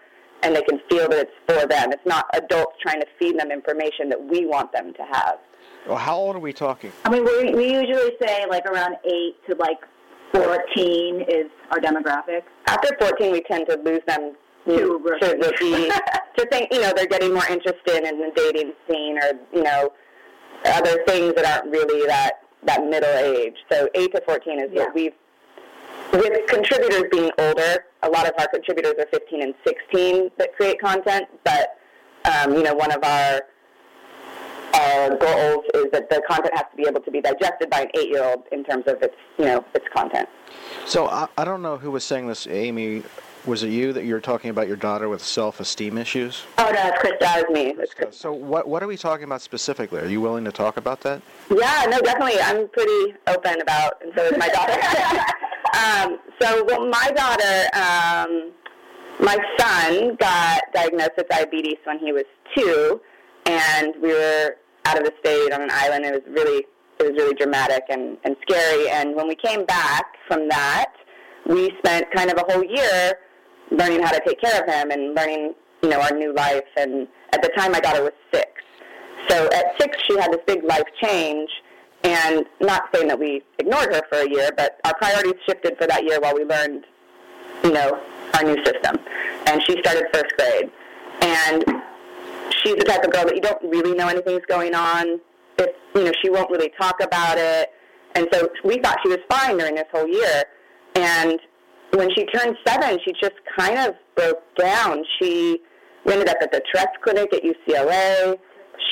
and 0.42 0.56
they 0.56 0.62
can 0.64 0.80
feel 0.90 1.08
that 1.10 1.28
it's 1.28 1.38
for 1.48 1.68
them. 1.68 1.92
It's 1.92 2.06
not 2.06 2.26
adults 2.34 2.74
trying 2.82 3.02
to 3.02 3.08
feed 3.20 3.40
them 3.40 3.52
information 3.52 4.10
that 4.10 4.22
we 4.22 4.46
want 4.46 4.72
them 4.74 4.94
to 4.94 5.04
have. 5.12 5.38
Well, 5.88 5.98
how 5.98 6.18
old 6.18 6.36
are 6.36 6.40
we 6.40 6.54
talking? 6.54 6.92
I 7.06 7.10
mean, 7.10 7.26
we 7.26 7.54
we 7.54 7.74
usually 7.74 8.12
say 8.22 8.46
like 8.50 8.66
around 8.66 8.96
eight 9.06 9.36
to 9.50 9.56
like 9.58 9.80
fourteen 10.34 11.22
is 11.28 11.48
our 11.72 11.80
demographic. 11.80 12.44
After 12.68 12.96
fourteen, 13.00 13.32
we 13.34 13.42
tend 13.42 13.68
to 13.70 13.78
lose 13.84 14.02
them 14.08 14.34
to 14.66 14.78
to 15.22 15.38
rookie 15.42 15.90
to 16.38 16.46
think 16.50 16.70
you 16.72 16.82
know 16.82 16.94
they're 16.96 17.06
getting 17.06 17.34
more 17.34 17.46
interested 17.50 18.06
in 18.06 18.18
the 18.20 18.32
dating 18.36 18.72
scene 18.90 19.18
or 19.18 19.34
you 19.54 19.64
know 19.64 19.92
other 20.66 21.04
things 21.06 21.34
that 21.36 21.46
aren't 21.46 21.70
really 21.72 22.08
that 22.08 22.34
that 22.66 22.86
middle 22.86 23.10
age. 23.18 23.56
So 23.70 23.90
eight 23.96 24.14
to 24.16 24.22
fourteen 24.26 24.60
is 24.62 24.70
Yeah. 24.72 24.84
what 24.86 24.96
we've 24.96 25.14
with 26.14 26.48
contributors 26.48 27.04
being 27.12 27.32
older. 27.40 27.86
A 28.04 28.10
lot 28.10 28.26
of 28.26 28.34
our 28.40 28.48
contributors 28.48 28.94
are 29.00 29.08
fifteen 29.12 29.42
and 29.42 29.54
sixteen 29.68 30.30
that 30.38 30.56
create 30.56 30.80
content, 30.80 31.26
but 31.44 31.78
um, 32.24 32.54
you 32.54 32.64
know 32.64 32.74
one 32.74 32.92
of 32.92 33.04
our 33.04 33.42
our 34.84 35.18
goals 35.18 35.66
is 35.74 35.92
that 35.92 36.10
the 36.10 36.22
content 36.28 36.54
has 36.56 36.66
to 36.72 36.78
be 36.78 36.88
able 36.88 37.02
to 37.02 37.12
be 37.12 37.22
digested 37.22 37.70
by 37.70 37.82
an 37.82 37.90
eight-year-old 37.96 38.44
in 38.52 38.64
terms 38.64 38.86
of 38.88 39.02
its 39.02 39.16
you 39.38 39.46
know 39.46 39.64
its 39.74 39.86
content. 39.94 40.28
So 40.86 41.08
I, 41.08 41.28
I 41.38 41.46
don't 41.46 41.62
know 41.62 41.78
who 41.78 41.92
was 41.92 42.04
saying 42.04 42.28
this, 42.28 42.48
Amy. 42.48 43.04
Was 43.46 43.62
it 43.64 43.70
you 43.70 43.92
that 43.92 44.06
you 44.06 44.14
were 44.14 44.22
talking 44.22 44.52
about 44.52 44.68
your 44.70 44.78
daughter 44.78 45.10
with 45.10 45.22
self-esteem 45.22 45.98
issues? 45.98 46.46
Oh 46.58 46.72
no, 46.74 46.88
it's 46.88 46.98
Krista. 47.00 47.42
It's 47.42 47.50
me. 47.52 47.74
Krista. 47.74 48.14
So 48.14 48.32
what 48.32 48.68
what 48.68 48.82
are 48.82 48.88
we 48.88 48.96
talking 48.96 49.26
about 49.26 49.42
specifically? 49.42 50.00
Are 50.00 50.08
you 50.08 50.22
willing 50.22 50.46
to 50.46 50.52
talk 50.52 50.78
about 50.78 51.02
that? 51.02 51.22
Yeah, 51.50 51.86
no, 51.90 52.00
definitely. 52.00 52.40
I'm 52.40 52.70
pretty 52.70 53.16
open 53.28 53.62
about, 53.62 54.02
and 54.02 54.14
so 54.16 54.24
is 54.24 54.38
my 54.38 54.48
daughter. 54.48 54.80
um, 55.74 56.20
so, 56.42 56.64
well, 56.66 56.88
my 56.88 57.12
daughter, 57.16 57.68
um, 57.74 58.52
my 59.20 59.38
son 59.58 60.16
got 60.20 60.62
diagnosed 60.74 61.12
with 61.18 61.30
diabetes 61.30 61.78
when 61.84 62.00
he 62.00 62.12
was 62.12 62.26
two, 62.56 63.02
and 63.46 63.94
we 64.02 64.10
were 64.10 64.56
out 64.86 64.98
of 64.98 65.06
the 65.06 65.14
state 65.20 65.54
on 65.54 65.62
an 65.62 65.70
island. 65.72 66.06
It 66.06 66.14
was 66.14 66.24
really, 66.28 66.66
it 67.00 67.04
was 67.04 67.12
really 67.12 67.34
dramatic 67.36 67.84
and, 67.90 68.18
and 68.24 68.36
scary. 68.42 68.90
And 68.90 69.16
when 69.16 69.28
we 69.28 69.36
came 69.36 69.66
back 69.66 70.06
from 70.28 70.50
that, 70.50 70.92
we 71.46 71.76
spent 71.80 72.10
kind 72.12 72.32
of 72.32 72.38
a 72.38 72.52
whole 72.52 72.64
year 72.64 73.16
learning 73.72 74.02
how 74.02 74.12
to 74.12 74.22
take 74.26 74.40
care 74.40 74.62
of 74.62 74.68
him 74.68 74.92
and 74.92 75.16
learning, 75.16 75.54
you 75.82 75.90
know, 75.90 76.00
our 76.00 76.12
new 76.12 76.34
life. 76.34 76.64
And 76.78 77.08
at 77.34 77.42
the 77.42 77.50
time, 77.50 77.72
my 77.72 77.80
daughter 77.80 78.04
was 78.04 78.14
six. 78.32 78.50
So 79.30 79.50
at 79.52 79.80
six, 79.80 79.98
she 80.06 80.18
had 80.18 80.32
this 80.32 80.42
big 80.46 80.64
life 80.64 80.86
change, 81.02 81.50
and 82.04 82.46
not 82.60 82.90
saying 82.94 83.08
that 83.08 83.18
we 83.18 83.42
ignored 83.58 83.94
her 83.94 84.02
for 84.10 84.20
a 84.20 84.30
year, 84.30 84.50
but 84.58 84.80
our 84.84 84.94
priorities 84.96 85.36
shifted 85.46 85.78
for 85.78 85.88
that 85.88 86.04
year 86.04 86.20
while 86.20 86.36
we 86.36 86.44
learned, 86.44 86.86
you 87.64 87.72
know, 87.72 88.00
our 88.34 88.44
new 88.44 88.58
system. 88.66 88.98
And 89.48 89.64
she 89.64 89.80
started 89.80 90.06
first 90.14 90.36
grade, 90.38 90.70
and 91.22 91.64
she's 92.64 92.76
the 92.76 92.86
type 92.86 93.04
of 93.04 93.12
girl 93.12 93.26
that 93.26 93.36
you 93.36 93.42
don't 93.42 93.62
really 93.64 93.96
know 93.96 94.08
anything's 94.08 94.46
going 94.48 94.76
on. 94.76 95.20
If 95.58 95.70
you 95.96 96.04
know, 96.04 96.12
she 96.24 96.30
won't 96.30 96.50
really 96.50 96.72
talk 96.80 97.02
about 97.02 97.38
it, 97.38 97.70
and 98.16 98.28
so 98.32 98.50
we 98.64 98.80
thought 98.80 98.98
she 99.04 99.10
was 99.10 99.20
fine 99.30 99.58
during 99.58 99.76
this 99.76 99.86
whole 99.92 100.08
year. 100.08 100.44
And 100.96 101.40
when 101.92 102.10
she 102.16 102.26
turned 102.26 102.56
seven, 102.66 102.98
she 103.06 103.14
just 103.22 103.36
kind 103.58 103.78
of 103.78 103.96
broke 104.16 104.42
down. 104.58 105.04
She 105.20 105.60
ended 106.08 106.30
up 106.30 106.38
at 106.42 106.52
the 106.52 106.62
Tress 106.72 106.88
Clinic 107.04 107.34
at 107.34 107.44
UCLA. 107.44 108.38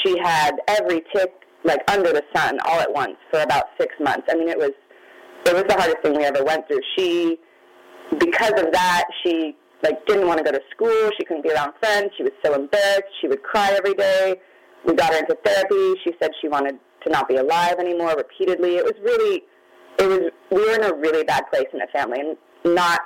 She 0.04 0.18
had 0.20 0.52
every 0.68 1.04
tick 1.14 1.34
like 1.64 1.82
under 1.92 2.12
the 2.12 2.24
sun 2.36 2.60
all 2.66 2.80
at 2.80 2.92
once 2.92 3.18
for 3.30 3.42
about 3.42 3.66
six 3.80 3.94
months. 4.00 4.28
I 4.30 4.36
mean, 4.36 4.50
it 4.50 4.58
was 4.58 4.72
it 5.46 5.54
was 5.54 5.64
the 5.68 5.74
hardest 5.74 5.98
thing 6.04 6.16
we 6.16 6.24
ever 6.24 6.44
went 6.44 6.68
through. 6.68 6.82
She, 6.96 7.40
because 8.20 8.54
of 8.62 8.72
that, 8.72 9.06
she 9.24 9.56
like 9.84 10.06
didn't 10.08 10.28
want 10.28 10.38
to 10.38 10.44
go 10.44 10.52
to 10.52 10.62
school. 10.72 11.10
She 11.18 11.26
couldn't 11.26 11.44
be 11.44 11.52
around 11.52 11.74
friends. 11.80 12.12
She 12.18 12.24
was 12.24 12.34
so 12.44 12.54
embarrassed. 12.54 13.12
She 13.22 13.28
would 13.28 13.44
cry 13.44 13.72
every 13.72 13.94
day. 13.94 14.36
We 14.86 14.94
got 14.94 15.14
her 15.14 15.20
into 15.20 15.36
therapy. 15.44 16.00
She 16.04 16.14
said 16.20 16.32
she 16.42 16.48
wanted 16.48 16.80
to 17.04 17.10
not 17.10 17.28
be 17.28 17.38
alive 17.38 17.76
anymore 17.80 18.16
repeatedly. 18.16 18.78
It 18.78 18.84
was 18.84 18.94
really, 19.04 19.44
it 20.00 20.08
was 20.08 20.32
we 20.52 20.66
were 20.66 20.76
in 20.76 20.84
a 20.84 20.94
really 20.94 21.24
bad 21.24 21.44
place 21.52 21.68
in 21.74 21.80
the 21.80 21.88
family. 21.94 22.20
And 22.20 22.38
not 22.64 23.02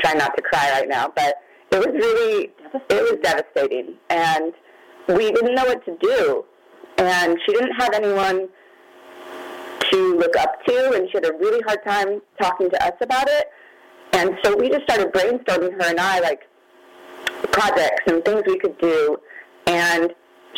trying 0.00 0.18
not 0.18 0.36
to 0.36 0.42
cry 0.42 0.70
right 0.72 0.88
now, 0.88 1.12
but 1.14 1.36
it 1.70 1.78
was 1.78 1.88
really 1.88 2.50
it 2.88 3.02
was 3.02 3.18
devastating, 3.22 3.94
and 4.10 4.52
we 5.08 5.30
didn't 5.32 5.54
know 5.54 5.64
what 5.64 5.84
to 5.84 5.96
do. 6.00 6.44
And 6.98 7.38
she 7.46 7.52
didn't 7.52 7.72
have 7.78 7.94
anyone 7.94 8.48
to 9.90 10.16
look 10.16 10.36
up 10.36 10.64
to, 10.66 10.92
and 10.92 11.08
she 11.08 11.12
had 11.14 11.26
a 11.26 11.32
really 11.38 11.60
hard 11.66 11.84
time 11.86 12.20
talking 12.40 12.68
to 12.70 12.84
us 12.84 12.94
about 13.00 13.28
it. 13.28 13.48
And 14.12 14.36
so 14.42 14.56
we 14.56 14.68
just 14.68 14.82
started 14.84 15.12
brainstorming, 15.12 15.72
her 15.72 15.90
and 15.90 16.00
I, 16.00 16.20
like 16.20 16.40
projects 17.52 18.02
and 18.06 18.24
things 18.24 18.42
we 18.46 18.58
could 18.58 18.78
do. 18.78 19.18
And 19.66 20.12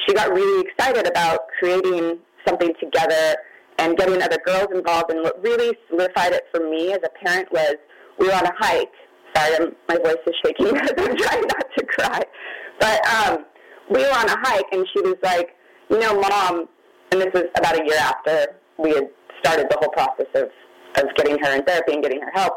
she 0.07 0.15
got 0.15 0.33
really 0.33 0.67
excited 0.69 1.07
about 1.07 1.41
creating 1.59 2.19
something 2.47 2.73
together 2.81 3.37
and 3.79 3.97
getting 3.97 4.23
other 4.23 4.39
girls 4.45 4.69
involved. 4.73 5.11
And 5.11 5.23
what 5.23 5.43
really 5.43 5.77
solidified 5.89 6.33
it 6.33 6.45
for 6.53 6.61
me 6.71 6.93
as 6.93 7.01
a 7.05 7.25
parent 7.25 7.51
was 7.53 7.75
we 8.19 8.29
were 8.29 8.35
on 8.35 8.47
a 8.47 8.53
hike. 8.59 8.93
Sorry, 9.35 9.57
I'm, 9.57 9.77
my 9.89 9.97
voice 9.97 10.17
is 10.27 10.35
shaking 10.45 10.67
because 10.73 10.93
I'm 10.99 11.17
trying 11.17 11.43
not 11.43 11.67
to 11.79 11.87
cry. 11.87 12.23
But 12.79 13.07
um, 13.07 13.45
we 13.91 14.01
were 14.01 14.15
on 14.15 14.29
a 14.29 14.39
hike, 14.41 14.67
and 14.73 14.87
she 14.93 15.01
was 15.03 15.17
like, 15.23 15.51
you 15.91 15.99
know, 15.99 16.21
mom, 16.21 16.69
and 17.13 17.21
this 17.21 17.33
was 17.35 17.45
about 17.57 17.81
a 17.81 17.85
year 17.85 17.99
after 17.99 18.55
we 18.79 18.91
had 18.91 19.09
started 19.41 19.67
the 19.71 19.77
whole 19.79 19.91
process 19.91 20.27
of, 20.35 20.51
of 21.03 21.15
getting 21.17 21.39
her 21.39 21.57
in 21.57 21.65
therapy 21.65 21.95
and 21.95 22.03
getting 22.03 22.21
her 22.21 22.31
help. 22.33 22.55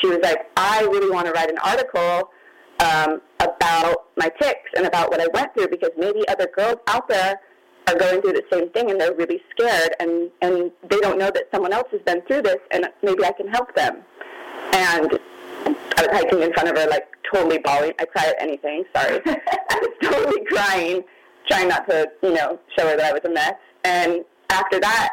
She 0.00 0.08
was 0.08 0.18
like, 0.22 0.50
I 0.56 0.82
really 0.82 1.10
want 1.10 1.26
to 1.26 1.32
write 1.32 1.50
an 1.50 1.58
article 1.58 2.30
um, 2.80 3.20
about 3.40 4.08
my 4.16 4.30
ticks 4.40 4.70
and 4.76 4.86
about 4.86 5.10
what 5.10 5.20
I 5.20 5.28
went 5.32 5.54
through 5.54 5.68
because 5.68 5.90
maybe 5.96 6.26
other 6.28 6.48
girls 6.54 6.76
out 6.88 7.08
there 7.08 7.38
are 7.88 7.96
going 7.96 8.20
through 8.22 8.32
the 8.32 8.44
same 8.52 8.70
thing 8.70 8.90
and 8.90 9.00
they're 9.00 9.14
really 9.14 9.40
scared 9.50 9.94
and 9.98 10.30
and 10.40 10.70
they 10.88 10.98
don't 11.00 11.18
know 11.18 11.30
that 11.30 11.48
someone 11.52 11.72
else 11.72 11.88
has 11.90 12.00
been 12.02 12.22
through 12.22 12.42
this 12.42 12.58
and 12.70 12.86
maybe 13.02 13.24
I 13.24 13.32
can 13.32 13.48
help 13.48 13.74
them. 13.74 14.02
And 14.72 15.18
I 15.66 16.06
was 16.06 16.08
hiking 16.12 16.42
in 16.42 16.52
front 16.52 16.68
of 16.68 16.76
her, 16.76 16.88
like 16.88 17.06
totally 17.32 17.58
bawling. 17.58 17.92
I 17.98 18.04
cry 18.04 18.26
at 18.26 18.36
anything. 18.40 18.84
Sorry, 18.94 19.20
I 19.26 19.78
was 19.80 19.90
totally 20.02 20.44
crying, 20.46 21.02
trying 21.48 21.68
not 21.68 21.88
to, 21.88 22.08
you 22.22 22.32
know, 22.34 22.58
show 22.76 22.88
her 22.88 22.96
that 22.96 23.06
I 23.06 23.12
was 23.12 23.22
a 23.24 23.30
mess. 23.30 23.54
And 23.84 24.24
after 24.50 24.80
that, 24.80 25.10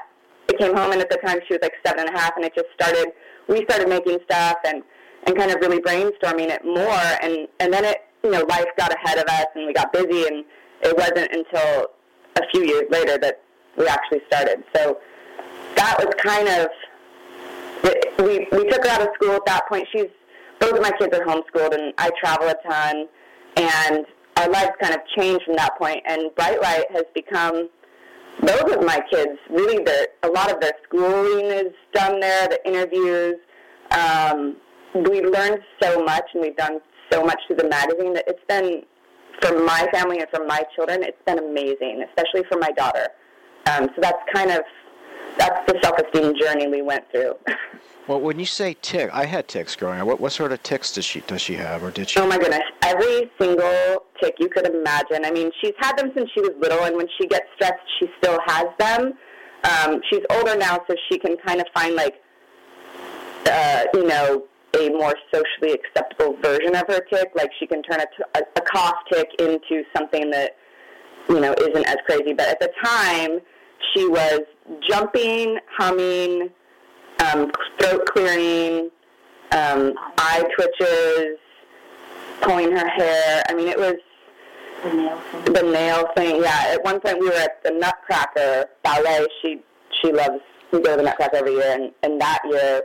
I 0.49 0.53
came 0.53 0.75
home, 0.75 0.91
and 0.91 1.01
at 1.01 1.09
the 1.09 1.17
time 1.17 1.39
she 1.47 1.53
was 1.53 1.59
like 1.61 1.73
seven 1.85 2.05
and 2.07 2.15
a 2.15 2.19
half, 2.19 2.35
and 2.35 2.45
it 2.45 2.53
just 2.55 2.67
started. 2.73 3.11
We 3.49 3.65
started 3.65 3.89
making 3.89 4.19
stuff 4.25 4.57
and 4.65 4.83
and 5.25 5.35
kind 5.35 5.51
of 5.51 5.57
really 5.59 5.81
brainstorming 5.81 6.49
it 6.49 6.63
more, 6.63 7.03
and 7.21 7.47
and 7.59 7.73
then 7.73 7.83
it, 7.83 7.97
you 8.23 8.31
know, 8.31 8.45
life 8.47 8.67
got 8.77 8.93
ahead 8.93 9.17
of 9.17 9.25
us, 9.25 9.47
and 9.55 9.65
we 9.65 9.73
got 9.73 9.91
busy, 9.91 10.27
and 10.27 10.45
it 10.81 10.95
wasn't 10.95 11.31
until 11.33 11.87
a 12.37 12.41
few 12.51 12.63
years 12.65 12.83
later 12.89 13.17
that 13.17 13.41
we 13.77 13.87
actually 13.87 14.21
started. 14.27 14.63
So 14.75 14.99
that 15.75 15.97
was 15.99 16.13
kind 16.23 16.47
of 16.47 16.67
we 18.19 18.47
we 18.51 18.69
took 18.69 18.85
her 18.85 18.89
out 18.89 19.01
of 19.01 19.09
school 19.15 19.35
at 19.35 19.45
that 19.45 19.67
point. 19.67 19.87
She's 19.91 20.07
both 20.59 20.73
of 20.73 20.81
my 20.81 20.91
kids 20.91 21.17
are 21.17 21.25
homeschooled, 21.25 21.73
and 21.73 21.93
I 21.97 22.11
travel 22.19 22.47
a 22.47 22.55
ton, 22.67 23.07
and 23.55 24.05
our 24.37 24.49
lives 24.49 24.71
kind 24.81 24.93
of 24.93 25.01
changed 25.17 25.43
from 25.45 25.55
that 25.55 25.77
point. 25.77 26.01
And 26.05 26.33
Bright 26.35 26.61
Lite 26.61 26.91
has 26.91 27.03
become 27.13 27.69
both 28.41 28.71
of 28.71 28.85
my 28.85 29.01
kids. 29.11 29.37
Really, 29.49 29.83
their 29.83 30.07
a 30.23 30.29
lot 30.29 30.51
of 30.51 30.59
their 30.59 30.73
schooling 30.83 31.45
is 31.45 31.73
done 31.93 32.19
there. 32.19 32.47
The 32.47 32.67
interviews. 32.67 33.35
Um, 33.91 34.57
we've 34.93 35.25
learned 35.25 35.59
so 35.81 36.03
much, 36.03 36.25
and 36.33 36.41
we've 36.41 36.55
done 36.55 36.79
so 37.11 37.23
much 37.23 37.39
through 37.47 37.57
the 37.57 37.67
magazine 37.67 38.13
that 38.13 38.25
it's 38.27 38.43
been 38.47 38.83
for 39.41 39.63
my 39.63 39.87
family 39.93 40.19
and 40.19 40.27
for 40.33 40.45
my 40.45 40.63
children. 40.75 41.03
It's 41.03 41.17
been 41.25 41.39
amazing, 41.39 42.05
especially 42.09 42.43
for 42.49 42.57
my 42.59 42.71
daughter. 42.71 43.07
Um, 43.65 43.89
so 43.95 44.01
that's 44.01 44.19
kind 44.33 44.51
of 44.51 44.61
that's 45.37 45.71
the 45.71 45.79
self-esteem 45.81 46.35
journey 46.39 46.67
we 46.67 46.81
went 46.81 47.09
through. 47.11 47.33
Well, 48.09 48.19
when 48.19 48.39
you 48.39 48.45
say 48.47 48.75
tick, 48.81 49.11
I 49.13 49.25
had 49.25 49.47
ticks 49.47 49.75
growing 49.75 50.01
up. 50.01 50.07
What, 50.07 50.19
what 50.19 50.31
sort 50.31 50.51
of 50.51 50.63
ticks 50.63 50.91
does 50.91 51.05
she 51.05 51.19
does 51.21 51.41
she 51.41 51.53
have, 51.53 51.83
or 51.83 51.91
did 51.91 52.09
she? 52.09 52.19
Oh 52.19 52.25
my 52.25 52.39
goodness, 52.39 52.63
every 52.81 53.29
single 53.39 54.03
tick 54.19 54.33
you 54.39 54.49
could 54.49 54.65
imagine. 54.65 55.23
I 55.25 55.29
mean, 55.29 55.51
she's 55.61 55.75
had 55.77 55.95
them 55.95 56.11
since 56.15 56.27
she 56.33 56.41
was 56.41 56.49
little, 56.59 56.83
and 56.85 56.95
when 56.95 57.05
she 57.19 57.27
gets 57.27 57.45
stressed, 57.53 57.83
she 57.99 58.07
still 58.17 58.39
has 58.47 58.65
them. 58.79 59.13
Um, 59.63 60.01
she's 60.09 60.21
older 60.31 60.55
now, 60.57 60.79
so 60.89 60.95
she 61.07 61.19
can 61.19 61.37
kind 61.45 61.61
of 61.61 61.67
find 61.71 61.93
like, 61.93 62.15
uh, 63.45 63.83
you 63.93 64.07
know, 64.07 64.43
a 64.75 64.89
more 64.89 65.13
socially 65.31 65.77
acceptable 65.77 66.35
version 66.41 66.75
of 66.75 66.85
her 66.87 67.01
tick. 67.13 67.29
Like 67.35 67.51
she 67.59 67.67
can 67.67 67.83
turn 67.83 67.99
a, 68.01 68.05
t- 68.05 68.23
a, 68.33 68.59
a 68.59 68.61
cough 68.61 68.95
tick 69.13 69.27
into 69.37 69.83
something 69.95 70.31
that, 70.31 70.57
you 71.29 71.39
know, 71.39 71.53
isn't 71.61 71.85
as 71.87 71.97
crazy. 72.07 72.33
But 72.33 72.47
at 72.47 72.59
the 72.59 72.71
time, 72.83 73.39
she 73.93 74.07
was 74.07 74.39
jumping, 74.89 75.59
humming, 75.77 76.49
um, 77.25 77.51
throat 77.79 78.05
clearing, 78.07 78.89
um, 79.51 79.93
eye 80.17 80.43
twitches, 80.55 81.37
pulling 82.41 82.71
her 82.71 82.87
hair. 82.87 83.43
I 83.49 83.53
mean, 83.53 83.67
it 83.67 83.77
was 83.77 83.95
the 84.83 84.93
nail 84.93 85.19
thing. 85.31 85.53
the 85.53 85.63
nail 85.63 86.07
thing. 86.15 86.41
Yeah, 86.41 86.73
at 86.73 86.83
one 86.83 86.99
point 86.99 87.19
we 87.19 87.27
were 87.27 87.35
at 87.35 87.63
the 87.63 87.71
Nutcracker 87.71 88.65
ballet. 88.83 89.25
She 89.41 89.61
she 90.01 90.11
loves 90.11 90.41
we 90.71 90.81
go 90.81 90.91
to 90.91 90.97
the 90.97 91.03
Nutcracker 91.03 91.37
every 91.37 91.53
year, 91.53 91.73
and, 91.73 91.91
and 92.03 92.21
that 92.21 92.39
year 92.49 92.83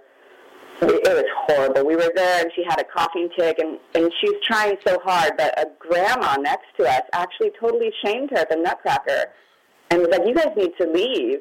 it 0.82 1.02
was 1.04 1.24
horrible. 1.46 1.86
We 1.86 1.96
were 1.96 2.10
there, 2.14 2.42
and 2.42 2.50
she 2.54 2.64
had 2.64 2.80
a 2.80 2.84
coughing 2.84 3.28
tick, 3.38 3.58
and 3.58 3.78
and 3.94 4.12
she 4.20 4.28
was 4.30 4.40
trying 4.44 4.76
so 4.86 4.98
hard, 5.04 5.32
but 5.36 5.58
a 5.58 5.66
grandma 5.78 6.36
next 6.36 6.66
to 6.78 6.84
us 6.84 7.02
actually 7.12 7.52
totally 7.60 7.92
shamed 8.04 8.30
her 8.30 8.38
at 8.38 8.50
the 8.50 8.56
Nutcracker, 8.56 9.26
and 9.90 10.00
was 10.00 10.10
like, 10.10 10.26
"You 10.26 10.34
guys 10.34 10.52
need 10.56 10.72
to 10.80 10.86
leave. 10.86 11.40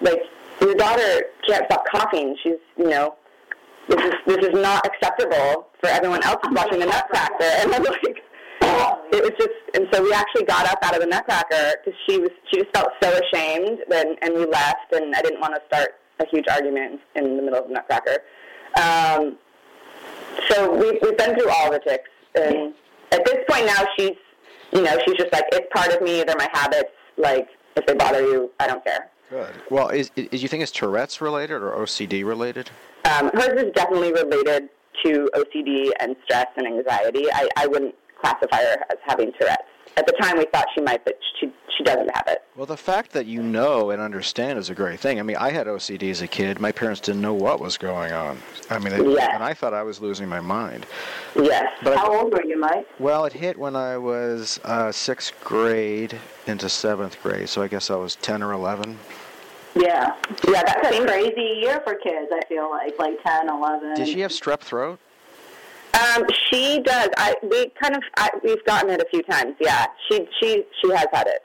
Like 0.00 0.20
your 0.60 0.74
daughter 0.74 1.24
can't 1.46 1.64
stop 1.66 1.84
coughing. 1.90 2.36
She's 2.42 2.60
you 2.76 2.88
know." 2.88 3.16
This 3.88 4.00
is 4.04 4.14
this 4.26 4.46
is 4.48 4.52
not 4.52 4.84
acceptable 4.84 5.68
for 5.80 5.88
everyone 5.88 6.20
else 6.24 6.38
who's 6.42 6.56
watching 6.56 6.80
the 6.80 6.86
Nutcracker, 6.86 7.44
and 7.44 7.72
I'm 7.72 7.84
like, 7.84 8.18
it 9.12 9.22
was 9.22 9.32
just, 9.38 9.54
and 9.74 9.86
so 9.92 10.02
we 10.02 10.12
actually 10.12 10.44
got 10.44 10.66
up 10.66 10.78
out 10.82 10.94
of 10.94 11.00
the 11.00 11.06
Nutcracker 11.06 11.76
because 11.84 11.98
she 12.06 12.18
was, 12.18 12.30
she 12.50 12.58
just 12.62 12.74
felt 12.74 12.90
so 13.00 13.08
ashamed, 13.10 13.78
and 13.92 14.18
and 14.22 14.34
we 14.34 14.44
left, 14.46 14.92
and 14.92 15.14
I 15.14 15.22
didn't 15.22 15.40
want 15.40 15.54
to 15.54 15.60
start 15.68 15.94
a 16.18 16.26
huge 16.26 16.46
argument 16.48 17.00
in 17.14 17.36
the 17.36 17.42
middle 17.42 17.60
of 17.60 17.68
the 17.68 17.74
Nutcracker. 17.74 18.18
Um, 18.76 19.38
so 20.48 20.74
we 20.74 20.98
we've 21.00 21.16
been 21.16 21.38
through 21.38 21.50
all 21.50 21.70
the 21.70 21.78
ticks, 21.78 22.10
and 22.34 22.74
at 23.12 23.24
this 23.24 23.38
point 23.48 23.66
now 23.66 23.84
she's, 23.96 24.16
you 24.72 24.82
know, 24.82 24.98
she's 25.06 25.16
just 25.16 25.32
like 25.32 25.44
it's 25.52 25.68
part 25.72 25.94
of 25.94 26.02
me. 26.02 26.24
They're 26.24 26.36
my 26.36 26.48
habits. 26.52 26.90
Like 27.16 27.48
if 27.76 27.86
they 27.86 27.94
bother 27.94 28.22
you, 28.22 28.50
I 28.58 28.66
don't 28.66 28.84
care. 28.84 29.10
Good. 29.30 29.54
Well, 29.70 29.88
is, 29.88 30.10
is 30.16 30.42
you 30.42 30.48
think 30.48 30.62
it's 30.62 30.72
Tourette's 30.72 31.20
related 31.20 31.54
or 31.62 31.72
OCD 31.72 32.24
related? 32.24 32.70
Um, 33.04 33.30
hers 33.34 33.62
is 33.62 33.72
definitely 33.74 34.12
related 34.12 34.68
to 35.04 35.30
OCD 35.34 35.90
and 36.00 36.16
stress 36.24 36.46
and 36.56 36.66
anxiety. 36.66 37.24
I, 37.32 37.48
I 37.56 37.66
wouldn't 37.66 37.94
classify 38.20 38.58
her 38.58 38.84
as 38.90 38.98
having 39.04 39.32
Tourette's. 39.38 39.62
At 39.96 40.06
the 40.06 40.12
time, 40.20 40.36
we 40.38 40.44
thought 40.46 40.66
she 40.74 40.80
might, 40.82 41.04
but 41.04 41.18
she 41.40 41.52
she 41.76 41.84
doesn't 41.84 42.10
have 42.14 42.24
it. 42.28 42.42
Well, 42.56 42.64
the 42.66 42.76
fact 42.76 43.12
that 43.12 43.26
you 43.26 43.42
know 43.42 43.90
and 43.90 44.00
understand 44.00 44.58
is 44.58 44.70
a 44.70 44.74
great 44.74 44.98
thing. 44.98 45.18
I 45.20 45.22
mean, 45.22 45.36
I 45.36 45.50
had 45.50 45.66
OCD 45.66 46.10
as 46.10 46.22
a 46.22 46.26
kid. 46.26 46.58
My 46.58 46.72
parents 46.72 47.00
didn't 47.02 47.20
know 47.20 47.34
what 47.34 47.60
was 47.60 47.76
going 47.76 48.12
on. 48.12 48.38
I 48.70 48.78
mean, 48.78 48.90
they, 48.96 49.14
Yeah. 49.14 49.34
and 49.34 49.44
I 49.44 49.52
thought 49.52 49.74
I 49.74 49.82
was 49.82 50.00
losing 50.00 50.26
my 50.26 50.40
mind. 50.40 50.86
Yes. 51.34 51.66
But 51.82 51.98
How 51.98 52.18
old 52.18 52.32
were 52.32 52.44
you, 52.44 52.58
Mike? 52.58 52.86
Well, 52.98 53.26
it 53.26 53.34
hit 53.34 53.58
when 53.58 53.76
I 53.76 53.98
was 53.98 54.58
uh, 54.64 54.90
sixth 54.90 55.34
grade 55.44 56.18
into 56.46 56.68
seventh 56.70 57.22
grade, 57.22 57.48
so 57.50 57.60
I 57.60 57.68
guess 57.68 57.90
I 57.90 57.96
was 57.96 58.16
10 58.16 58.42
or 58.42 58.52
11. 58.52 58.98
Yeah. 59.74 60.14
Yeah, 60.48 60.62
that's 60.62 60.96
a 60.96 61.04
crazy 61.06 61.58
year 61.60 61.82
for 61.84 61.94
kids, 61.96 62.30
I 62.32 62.40
feel 62.48 62.70
like, 62.70 62.98
like 62.98 63.22
10, 63.22 63.50
11. 63.50 63.94
Did 63.96 64.08
she 64.08 64.20
have 64.20 64.30
strep 64.30 64.60
throat? 64.60 64.98
Um, 65.96 66.24
she 66.50 66.80
does. 66.82 67.08
I 67.16 67.34
we 67.42 67.70
kind 67.80 67.96
of 67.96 68.02
I, 68.16 68.30
we've 68.44 68.64
gotten 68.64 68.90
it 68.90 69.00
a 69.00 69.06
few 69.10 69.22
times. 69.22 69.54
Yeah, 69.60 69.86
she 70.08 70.28
she 70.40 70.64
she 70.82 70.90
has 70.92 71.06
had 71.12 71.26
it. 71.26 71.42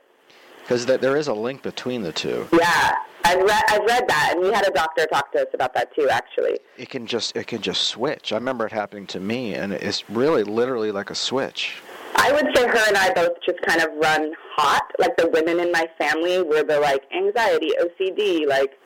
Because 0.62 0.86
th- 0.86 1.02
there 1.02 1.18
is 1.18 1.28
a 1.28 1.34
link 1.34 1.64
between 1.64 2.02
the 2.02 2.12
two. 2.12 2.48
Yeah, 2.54 2.96
I've 3.24 3.42
read 3.42 3.64
I've 3.70 3.86
read 3.86 4.08
that, 4.08 4.34
and 4.34 4.42
we 4.42 4.52
had 4.52 4.68
a 4.68 4.72
doctor 4.72 5.06
talk 5.08 5.32
to 5.34 5.42
us 5.42 5.48
about 5.54 5.74
that 5.74 5.94
too. 5.96 6.10
Actually, 6.10 6.60
It 6.78 6.90
can 6.90 7.06
just 7.06 7.36
it 7.36 7.48
can 7.48 7.62
just 7.62 7.84
switch. 7.84 8.32
I 8.32 8.36
remember 8.36 8.66
it 8.66 8.72
happening 8.72 9.08
to 9.08 9.20
me, 9.20 9.54
and 9.54 9.74
it's 9.74 10.10
really 10.10 10.44
literally 10.44 10.92
like 10.92 11.10
a 11.10 11.16
switch. 11.16 11.82
I 12.16 12.32
would 12.34 12.56
say 12.56 12.68
her 12.68 12.88
and 12.88 12.98
I 12.98 13.14
both 13.14 13.38
just 13.46 13.62
kind 13.62 13.82
of 13.82 13.90
run 14.02 14.34
hot. 14.56 14.84
Like 15.00 15.16
the 15.18 15.28
women 15.30 15.60
in 15.60 15.72
my 15.72 15.88
family 15.98 16.42
were 16.44 16.64
the 16.64 16.80
like 16.80 17.04
anxiety, 17.16 17.72
OCD, 17.80 18.48
like 18.48 18.78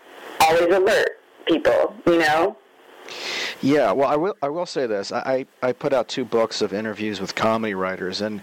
always 0.42 0.74
alert 0.74 1.20
people. 1.48 1.96
You 2.08 2.20
know. 2.20 2.58
Yeah, 3.62 3.92
well, 3.92 4.10
I 4.10 4.16
will. 4.16 4.36
I 4.42 4.50
will 4.50 4.66
say 4.66 4.88
this. 4.88 5.12
I 5.12 5.46
I 5.62 5.70
I 5.70 5.72
put 5.72 5.94
out 5.94 6.08
two 6.08 6.26
books 6.26 6.62
of 6.62 6.74
interviews 6.74 7.20
with 7.20 7.36
comedy 7.36 7.74
writers, 7.74 8.22
and 8.22 8.42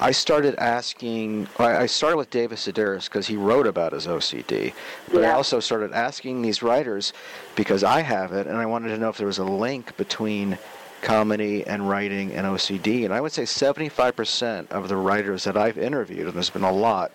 I 0.00 0.12
started 0.12 0.54
asking. 0.56 1.48
I 1.58 1.78
I 1.78 1.86
started 1.86 2.16
with 2.16 2.30
David 2.30 2.58
Sedaris 2.58 3.04
because 3.04 3.26
he 3.26 3.36
wrote 3.36 3.66
about 3.66 3.92
his 3.92 4.06
OCD, 4.06 4.72
but 5.12 5.24
I 5.24 5.32
also 5.32 5.60
started 5.60 5.92
asking 5.92 6.42
these 6.42 6.62
writers 6.62 7.12
because 7.56 7.84
I 7.84 8.02
have 8.02 8.32
it, 8.32 8.46
and 8.46 8.56
I 8.56 8.66
wanted 8.66 8.88
to 8.88 8.98
know 8.98 9.08
if 9.08 9.16
there 9.16 9.26
was 9.26 9.38
a 9.38 9.44
link 9.44 9.96
between 9.96 10.58
comedy 11.02 11.66
and 11.66 11.88
writing 11.88 12.32
and 12.32 12.46
OCD. 12.46 13.04
And 13.04 13.14
I 13.14 13.20
would 13.20 13.32
say 13.32 13.42
75% 13.42 14.70
of 14.70 14.88
the 14.88 14.96
writers 14.96 15.44
that 15.44 15.56
I've 15.56 15.78
interviewed, 15.78 16.26
and 16.26 16.34
there's 16.34 16.50
been 16.50 16.62
a 16.62 16.72
lot, 16.72 17.12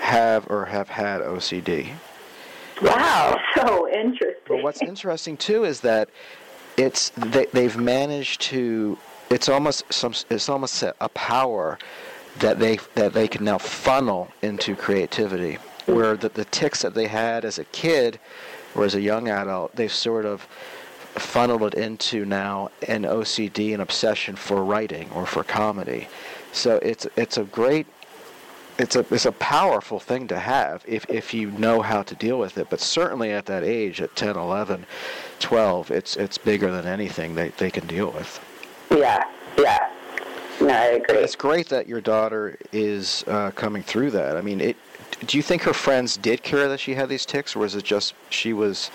have 0.00 0.50
or 0.50 0.66
have 0.66 0.88
had 0.88 1.20
OCD. 1.20 1.92
Wow. 2.82 3.38
So 3.54 3.86
interesting. 3.86 4.31
What's 4.62 4.80
interesting 4.80 5.36
too 5.36 5.64
is 5.64 5.80
that 5.80 6.08
it's 6.76 7.10
they, 7.10 7.46
they've 7.46 7.76
managed 7.76 8.40
to. 8.42 8.96
It's 9.28 9.48
almost 9.48 9.92
some. 9.92 10.14
It's 10.30 10.48
almost 10.48 10.82
a, 10.82 10.94
a 11.00 11.08
power 11.10 11.78
that 12.38 12.58
they 12.58 12.78
that 12.94 13.12
they 13.12 13.28
can 13.28 13.44
now 13.44 13.58
funnel 13.58 14.28
into 14.42 14.76
creativity. 14.76 15.58
Where 15.86 16.16
the, 16.16 16.28
the 16.28 16.44
ticks 16.44 16.82
that 16.82 16.94
they 16.94 17.08
had 17.08 17.44
as 17.44 17.58
a 17.58 17.64
kid 17.64 18.20
or 18.76 18.84
as 18.84 18.94
a 18.94 19.00
young 19.00 19.28
adult, 19.28 19.74
they've 19.74 19.92
sort 19.92 20.24
of 20.24 20.42
funneled 21.14 21.62
it 21.64 21.74
into 21.74 22.24
now 22.24 22.70
an 22.86 23.02
OCD, 23.02 23.74
an 23.74 23.80
obsession 23.80 24.36
for 24.36 24.64
writing 24.64 25.10
or 25.10 25.26
for 25.26 25.42
comedy. 25.42 26.08
So 26.52 26.76
it's 26.76 27.06
it's 27.16 27.36
a 27.36 27.44
great 27.44 27.86
it's 28.78 28.96
a 28.96 29.04
it's 29.10 29.26
a 29.26 29.32
powerful 29.32 30.00
thing 30.00 30.26
to 30.28 30.38
have 30.38 30.82
if 30.86 31.04
if 31.08 31.34
you 31.34 31.50
know 31.52 31.82
how 31.82 32.02
to 32.02 32.14
deal 32.14 32.38
with 32.38 32.56
it 32.58 32.68
but 32.70 32.80
certainly 32.80 33.30
at 33.30 33.46
that 33.46 33.62
age 33.62 34.00
at 34.00 34.14
10 34.16 34.36
11 34.36 34.86
12 35.40 35.90
it's 35.90 36.16
it's 36.16 36.38
bigger 36.38 36.70
than 36.70 36.86
anything 36.86 37.34
they, 37.34 37.48
they 37.50 37.70
can 37.70 37.86
deal 37.86 38.10
with 38.10 38.40
Yeah. 38.90 39.22
Yeah. 39.58 39.78
No, 40.60 40.68
I 40.68 40.84
agree. 40.84 41.18
it's 41.18 41.34
great 41.36 41.68
that 41.70 41.86
your 41.88 42.00
daughter 42.00 42.56
is 42.72 43.24
uh, 43.26 43.50
coming 43.52 43.82
through 43.82 44.10
that 44.12 44.36
i 44.36 44.40
mean 44.40 44.60
it 44.60 44.76
do 45.26 45.36
you 45.36 45.42
think 45.42 45.62
her 45.62 45.74
friends 45.74 46.16
did 46.16 46.42
care 46.42 46.68
that 46.68 46.80
she 46.80 46.94
had 46.94 47.08
these 47.08 47.26
ticks 47.26 47.54
or 47.54 47.60
was 47.60 47.74
it 47.74 47.84
just 47.84 48.14
she 48.30 48.52
was 48.52 48.90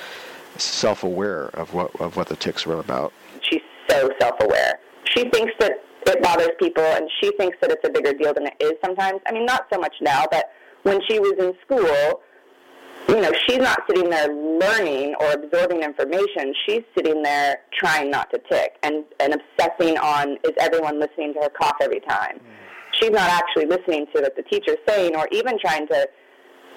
self-aware 0.58 1.46
of 1.54 1.74
what 1.74 1.96
of 2.02 2.16
what 2.18 2.28
the 2.28 2.36
ticks 2.36 2.66
were 2.66 2.80
about 2.80 3.14
She's 3.42 3.62
so 3.90 4.10
self-aware. 4.20 4.80
She 5.06 5.30
thinks 5.30 5.54
that 5.60 5.84
it 6.08 6.22
bothers 6.22 6.52
people, 6.60 6.84
and 6.84 7.10
she 7.22 7.32
thinks 7.38 7.58
that 7.62 7.72
it's 7.72 7.88
a 7.88 7.92
bigger 7.92 8.14
deal 8.14 8.34
than 8.34 8.48
it 8.48 8.56
is 8.60 8.74
sometimes. 8.84 9.20
I 9.26 9.32
mean, 9.32 9.46
not 9.46 9.68
so 9.72 9.80
much 9.80 9.96
now, 10.02 10.26
but 10.30 10.52
when 10.84 11.02
she 11.08 11.20
was 11.20 11.34
in 11.40 11.54
school, 11.66 12.22
you 13.10 13.22
know, 13.22 13.32
she's 13.48 13.60
not 13.60 13.80
sitting 13.88 14.10
there 14.10 14.28
learning 14.28 15.16
or 15.20 15.32
absorbing 15.32 15.82
information. 15.82 16.54
She's 16.66 16.84
sitting 16.96 17.24
there 17.24 17.60
trying 17.74 18.12
not 18.12 18.30
to 18.32 18.42
tick 18.50 18.78
and, 18.84 19.06
and 19.20 19.34
obsessing 19.34 19.98
on 19.98 20.38
is 20.44 20.52
everyone 20.60 21.00
listening 21.00 21.34
to 21.36 21.40
her 21.42 21.50
cough 21.50 21.78
every 21.82 22.02
time. 22.02 22.40
She's 23.00 23.12
not 23.12 23.30
actually 23.30 23.66
listening 23.66 24.08
to 24.14 24.22
what 24.22 24.36
the 24.36 24.44
teacher's 24.44 24.78
saying 24.88 25.16
or 25.16 25.28
even 25.32 25.58
trying 25.60 25.88
to, 25.88 26.08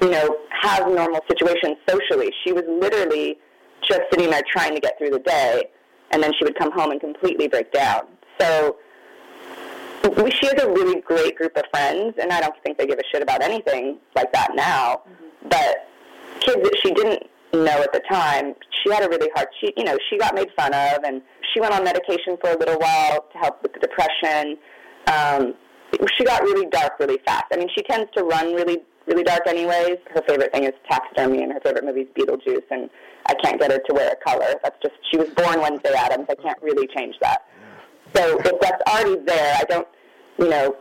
you 0.02 0.10
know, 0.10 0.36
have 0.62 0.86
normal 0.86 1.20
situations 1.28 1.76
socially. 1.88 2.30
She 2.44 2.52
was 2.52 2.64
literally 2.68 3.38
just 3.88 4.02
sitting 4.12 4.30
there 4.30 4.42
trying 4.52 4.74
to 4.74 4.80
get 4.80 4.98
through 4.98 5.10
the 5.10 5.20
day, 5.20 5.64
and 6.12 6.22
then 6.22 6.32
she 6.38 6.44
would 6.44 6.58
come 6.58 6.70
home 6.72 6.90
and 6.90 7.00
completely 7.00 7.48
break 7.48 7.72
down. 7.72 8.02
So 8.38 8.76
she 10.02 10.46
has 10.46 10.62
a 10.62 10.68
really 10.68 11.00
great 11.00 11.36
group 11.36 11.56
of 11.56 11.64
friends, 11.70 12.14
and 12.20 12.32
I 12.32 12.40
don't 12.40 12.54
think 12.64 12.78
they 12.78 12.86
give 12.86 12.98
a 12.98 13.02
shit 13.12 13.22
about 13.22 13.42
anything 13.42 13.98
like 14.14 14.32
that 14.32 14.52
now. 14.54 15.02
But 15.48 15.88
kids 16.40 16.62
that 16.62 16.78
she 16.82 16.92
didn't 16.92 17.24
know 17.52 17.82
at 17.82 17.92
the 17.92 18.00
time, 18.10 18.54
she 18.82 18.92
had 18.92 19.04
a 19.04 19.08
really 19.08 19.28
hard. 19.34 19.48
She, 19.60 19.72
you 19.76 19.84
know, 19.84 19.98
she 20.08 20.18
got 20.18 20.34
made 20.34 20.48
fun 20.56 20.72
of, 20.72 21.04
and 21.04 21.22
she 21.52 21.60
went 21.60 21.74
on 21.74 21.84
medication 21.84 22.36
for 22.40 22.50
a 22.50 22.58
little 22.58 22.78
while 22.78 23.26
to 23.32 23.38
help 23.38 23.62
with 23.62 23.72
the 23.72 23.80
depression. 23.80 24.56
Um, 25.06 25.54
she 26.16 26.24
got 26.24 26.42
really 26.42 26.66
dark 26.66 26.98
really 27.00 27.18
fast. 27.26 27.46
I 27.52 27.56
mean, 27.56 27.68
she 27.74 27.82
tends 27.82 28.10
to 28.16 28.22
run 28.22 28.54
really, 28.54 28.78
really 29.06 29.24
dark 29.24 29.46
anyways. 29.46 29.98
Her 30.14 30.22
favorite 30.26 30.52
thing 30.52 30.64
is 30.64 30.72
taxidermy, 30.88 31.42
and 31.42 31.52
her 31.52 31.60
favorite 31.60 31.84
movie 31.84 32.02
is 32.02 32.08
Beetlejuice, 32.16 32.64
and 32.70 32.88
I 33.26 33.34
can't 33.34 33.60
get 33.60 33.72
her 33.72 33.78
to 33.78 33.94
wear 33.94 34.12
a 34.12 34.24
color. 34.24 34.54
That's 34.62 34.76
just 34.82 34.94
she 35.10 35.18
was 35.18 35.28
born 35.30 35.60
Wednesday 35.60 35.92
Addams. 35.94 36.26
I 36.30 36.36
can't 36.36 36.60
really 36.62 36.86
change 36.96 37.16
that. 37.20 37.42
So 38.14 38.38
if 38.40 38.60
that's 38.60 38.82
already 38.88 39.22
there, 39.24 39.56
I 39.58 39.64
don't, 39.64 39.88
you 40.38 40.48
know, 40.48 40.76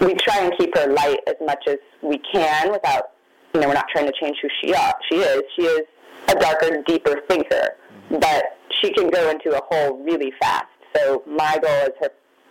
we 0.00 0.14
try 0.14 0.40
and 0.40 0.52
keep 0.58 0.76
her 0.76 0.92
light 0.92 1.20
as 1.26 1.34
much 1.44 1.64
as 1.66 1.78
we 2.02 2.18
can 2.32 2.70
without, 2.70 3.10
you 3.54 3.60
know, 3.60 3.68
we're 3.68 3.74
not 3.74 3.88
trying 3.90 4.06
to 4.06 4.12
change 4.20 4.36
who 4.42 4.48
she 4.60 4.74
are. 4.74 4.94
She 5.08 5.16
is. 5.16 5.42
She 5.56 5.62
is 5.62 5.82
a 6.28 6.34
darker, 6.34 6.82
deeper 6.86 7.20
thinker, 7.28 7.76
but 8.10 8.58
she 8.80 8.92
can 8.92 9.10
go 9.10 9.30
into 9.30 9.56
a 9.56 9.60
hole 9.70 9.98
really 10.04 10.32
fast. 10.40 10.66
So 10.94 11.22
my 11.26 11.58
goal 11.60 11.70
as 11.70 11.90
her 12.00 12.10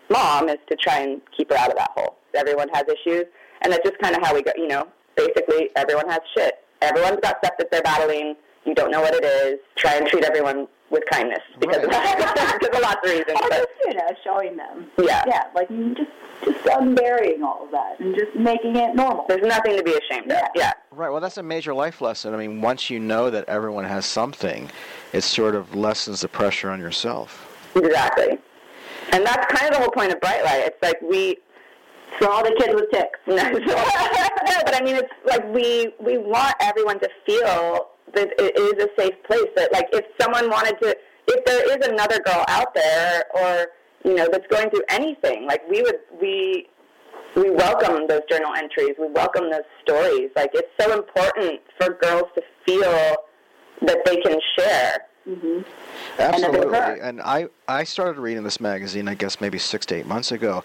mom 0.09 0.49
is 0.49 0.57
to 0.69 0.75
try 0.75 0.99
and 0.99 1.21
keep 1.35 1.51
her 1.51 1.57
out 1.57 1.69
of 1.69 1.77
that 1.77 1.91
hole. 1.95 2.17
Everyone 2.33 2.69
has 2.73 2.83
issues, 2.83 3.25
and 3.61 3.71
that's 3.71 3.87
just 3.87 3.99
kind 3.99 4.15
of 4.15 4.23
how 4.23 4.33
we 4.33 4.41
go. 4.41 4.51
You 4.55 4.67
know, 4.67 4.87
basically 5.15 5.69
everyone 5.75 6.09
has 6.09 6.19
shit. 6.35 6.55
Everyone's 6.81 7.19
got 7.21 7.37
stuff 7.43 7.57
that 7.57 7.71
they're 7.71 7.81
battling. 7.81 8.35
You 8.67 8.75
don't 8.75 8.91
know 8.91 8.99
what 9.01 9.13
it 9.15 9.23
is. 9.23 9.59
Try 9.77 9.95
and 9.95 10.05
treat 10.07 10.25
everyone 10.25 10.67
with 10.89 11.03
kindness 11.09 11.39
because 11.59 11.83
of, 11.83 11.89
that. 11.89 12.57
because 12.59 12.75
of 12.77 12.81
lots 12.83 12.97
of 13.03 13.09
reasons. 13.11 13.39
Or 13.41 13.49
But 13.49 13.51
just, 13.51 13.67
you 13.85 13.93
know, 13.93 14.07
showing 14.23 14.57
them. 14.57 14.87
Yeah. 15.01 15.23
Yeah, 15.25 15.43
like 15.55 15.69
just 15.95 16.11
just 16.43 16.65
unburying 16.65 17.43
all 17.43 17.63
of 17.65 17.71
that 17.71 17.99
and 17.99 18.13
just 18.15 18.35
making 18.35 18.75
it 18.75 18.93
normal. 18.95 19.25
there's 19.27 19.45
nothing 19.45 19.75
to 19.77 19.83
be 19.83 19.93
ashamed 19.95 20.31
of. 20.31 20.41
Yeah. 20.55 20.73
Right. 20.91 21.09
Well, 21.09 21.21
that's 21.21 21.37
a 21.37 21.43
major 21.43 21.73
life 21.73 22.01
lesson. 22.01 22.33
I 22.33 22.37
mean, 22.37 22.61
once 22.61 22.89
you 22.89 22.99
know 22.99 23.29
that 23.29 23.45
everyone 23.47 23.85
has 23.85 24.05
something, 24.05 24.69
it 25.13 25.21
sort 25.21 25.55
of 25.55 25.73
lessens 25.73 26.21
the 26.21 26.27
pressure 26.27 26.69
on 26.69 26.79
yourself. 26.79 27.71
Exactly. 27.75 28.37
And 29.13 29.25
that's 29.25 29.45
kind 29.53 29.71
of 29.71 29.77
the 29.77 29.79
whole 29.79 29.91
point 29.91 30.11
of 30.11 30.19
Bright 30.19 30.43
Lite. 30.43 30.63
It's 30.65 30.81
like 30.81 31.01
we. 31.01 31.37
For 32.19 32.29
all 32.29 32.43
the 32.43 32.55
kids 32.57 32.73
with 32.73 32.89
ticks. 32.91 33.19
No, 33.27 33.35
no, 33.35 34.61
but 34.65 34.73
I 34.75 34.81
mean, 34.83 34.95
it's 34.95 35.11
like 35.25 35.45
we 35.53 35.93
we 35.99 36.17
want 36.17 36.55
everyone 36.61 36.99
to 37.01 37.09
feel 37.25 37.89
that 38.13 38.29
it 38.37 38.57
is 38.57 38.83
a 38.83 38.89
safe 38.99 39.15
place. 39.23 39.47
That 39.55 39.71
like 39.73 39.87
if 39.91 40.05
someone 40.19 40.49
wanted 40.49 40.79
to, 40.81 40.95
if 41.27 41.45
there 41.45 41.77
is 41.77 41.87
another 41.87 42.19
girl 42.19 42.43
out 42.47 42.73
there, 42.73 43.23
or 43.35 43.67
you 44.05 44.15
know, 44.15 44.27
that's 44.31 44.47
going 44.47 44.69
through 44.69 44.83
anything, 44.89 45.45
like 45.45 45.67
we 45.69 45.81
would 45.81 45.99
we 46.21 46.67
we 47.35 47.51
welcome 47.51 48.07
those 48.07 48.21
journal 48.29 48.53
entries. 48.55 48.95
We 48.99 49.07
welcome 49.09 49.49
those 49.51 49.67
stories. 49.83 50.29
Like 50.35 50.51
it's 50.53 50.71
so 50.79 50.97
important 50.97 51.61
for 51.79 51.93
girls 52.01 52.25
to 52.35 52.41
feel 52.65 53.15
that 53.81 53.99
they 54.05 54.17
can 54.17 54.39
share. 54.57 54.97
Mm-hmm. 55.27 55.61
Absolutely. 56.19 57.01
And 57.01 57.21
I, 57.21 57.47
I 57.67 57.83
started 57.83 58.19
reading 58.19 58.43
this 58.43 58.61
magazine, 58.61 59.09
I 59.09 59.13
guess, 59.13 59.41
maybe 59.41 59.57
six 59.57 59.85
to 59.87 59.95
eight 59.95 60.05
months 60.05 60.31
ago. 60.31 60.63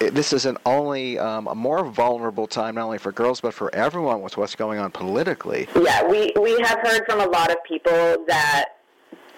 It, 0.00 0.14
this 0.14 0.34
is 0.34 0.44
an 0.44 0.58
only 0.66 1.18
um, 1.18 1.46
a 1.46 1.54
more 1.54 1.84
vulnerable 1.84 2.46
time, 2.46 2.74
not 2.74 2.84
only 2.84 2.98
for 2.98 3.10
girls, 3.10 3.40
but 3.40 3.54
for 3.54 3.74
everyone 3.74 4.20
with 4.20 4.36
what's 4.36 4.54
going 4.54 4.78
on 4.78 4.90
politically. 4.90 5.66
Yeah, 5.74 6.06
we, 6.06 6.30
we 6.38 6.58
have 6.64 6.78
heard 6.82 7.04
from 7.06 7.20
a 7.20 7.26
lot 7.26 7.50
of 7.50 7.56
people 7.64 8.24
that 8.28 8.66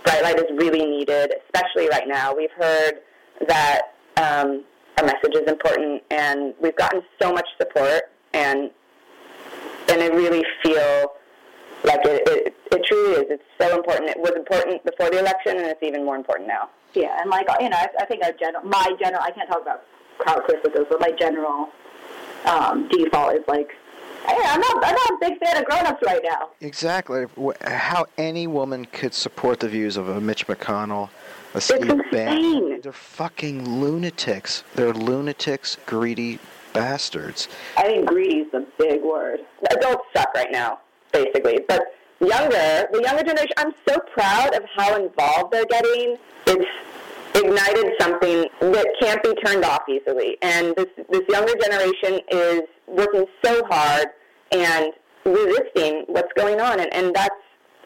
bright 0.05 0.23
lite 0.23 0.39
is 0.39 0.51
really 0.57 0.85
needed, 0.85 1.35
especially 1.45 1.89
right 1.89 2.09
now. 2.09 2.35
We've 2.35 2.51
heard 2.51 2.95
that 3.47 3.83
um, 4.17 4.65
our 4.99 5.05
message 5.07 5.35
is 5.35 5.49
important, 5.49 6.03
and 6.11 6.53
we've 6.61 6.77
gotten 6.77 7.03
so 7.23 7.33
much 7.33 7.47
support, 7.59 8.11
and 8.33 8.71
and 9.89 10.03
I 10.03 10.09
really 10.09 10.45
feel 10.63 11.13
like 11.85 12.01
it, 12.05 12.23
it, 12.27 12.55
it 12.73 12.85
truly 12.87 13.13
is. 13.13 13.25
It's 13.31 13.43
so 13.61 13.77
important. 13.77 14.11
It 14.11 14.19
was 14.19 14.33
important 14.37 14.85
before 14.85 15.11
the 15.11 15.19
election, 15.21 15.57
and 15.57 15.67
it's 15.67 15.83
even 15.83 16.05
more 16.05 16.17
important 16.17 16.49
now. 16.49 16.71
Yeah, 16.95 17.21
and 17.21 17.31
like 17.31 17.47
you 17.61 17.69
know, 17.69 17.77
I, 17.77 17.89
I 18.01 18.07
think 18.07 18.25
our 18.25 18.33
general, 18.33 18.65
my 18.65 18.93
general, 18.99 19.23
I 19.23 19.31
can't 19.31 19.49
talk 19.49 19.63
about 19.63 19.85
crowd 20.19 20.43
criticism, 20.45 20.87
but 20.89 21.01
my 21.01 21.11
general 21.11 21.69
um, 22.47 22.89
default 22.89 23.35
is 23.35 23.45
like, 23.49 23.71
hey, 24.27 24.41
I'm 24.47 24.61
not, 24.61 24.85
I'm 24.85 24.95
not 24.95 25.11
a 25.11 25.17
big 25.21 25.39
fan 25.39 25.57
of 25.57 25.65
grown-ups 25.65 26.03
right 26.07 26.23
now. 26.25 26.51
Exactly. 26.61 27.27
How 27.63 28.07
any 28.17 28.47
woman 28.47 28.85
could 28.87 29.15
support 29.15 29.61
the 29.61 29.69
views 29.69 29.97
of 29.97 30.09
a 30.09 30.21
Mitch 30.21 30.47
McConnell, 30.47 31.11
a 31.55 31.61
Steve 31.61 32.01
Bannon. 32.11 32.81
They're 32.83 32.93
fucking 32.93 33.81
lunatics. 33.81 34.65
They're 34.75 34.93
lunatics, 34.93 35.79
greedy 35.87 36.39
bastards. 36.73 37.49
I 37.77 37.83
think 37.83 38.07
greedy 38.07 38.41
is 38.41 38.53
the 38.53 38.67
big 38.79 39.03
word. 39.03 39.41
Adults 39.71 40.05
suck 40.15 40.35
right 40.35 40.51
now, 40.51 40.81
basically. 41.15 41.61
But 41.67 41.83
younger, 42.21 42.87
the 42.93 43.01
younger 43.03 43.23
generation, 43.23 43.55
I'm 43.57 43.73
so 43.89 43.99
proud 44.13 44.55
of 44.55 44.63
how 44.77 44.97
involved 44.97 45.53
they're 45.53 45.65
getting. 45.65 46.19
It's 46.47 46.71
ignited 47.35 47.93
something 47.99 48.47
that 48.61 48.87
can't 49.01 49.23
be 49.23 49.35
turned 49.45 49.65
off 49.65 49.83
easily. 49.89 50.37
And 50.43 50.75
this, 50.77 50.87
this 51.11 51.23
younger 51.29 51.55
generation 51.63 52.21
is 52.31 52.63
working 52.87 53.25
so 53.43 53.63
hard 53.71 54.09
and 54.53 54.93
resisting 55.25 56.05
what's 56.09 56.33
going 56.35 56.61
on. 56.61 56.81
And, 56.81 56.93
and 56.93 57.15
that's 57.15 57.35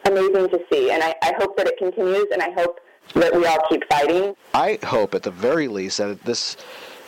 amazing 0.05 0.49
to 0.49 0.59
see. 0.71 0.91
And 0.91 1.01
I, 1.03 1.15
I 1.23 1.33
hope 1.37 1.55
that 1.57 1.67
it 1.67 1.77
continues, 1.77 2.25
and 2.31 2.41
I 2.41 2.51
hope 2.51 2.79
that 3.15 3.33
we 3.35 3.45
all 3.45 3.59
keep 3.69 3.83
fighting. 3.89 4.35
I 4.53 4.77
hope, 4.83 5.15
at 5.15 5.23
the 5.23 5.31
very 5.31 5.67
least, 5.67 5.97
that 5.97 6.23
this 6.25 6.57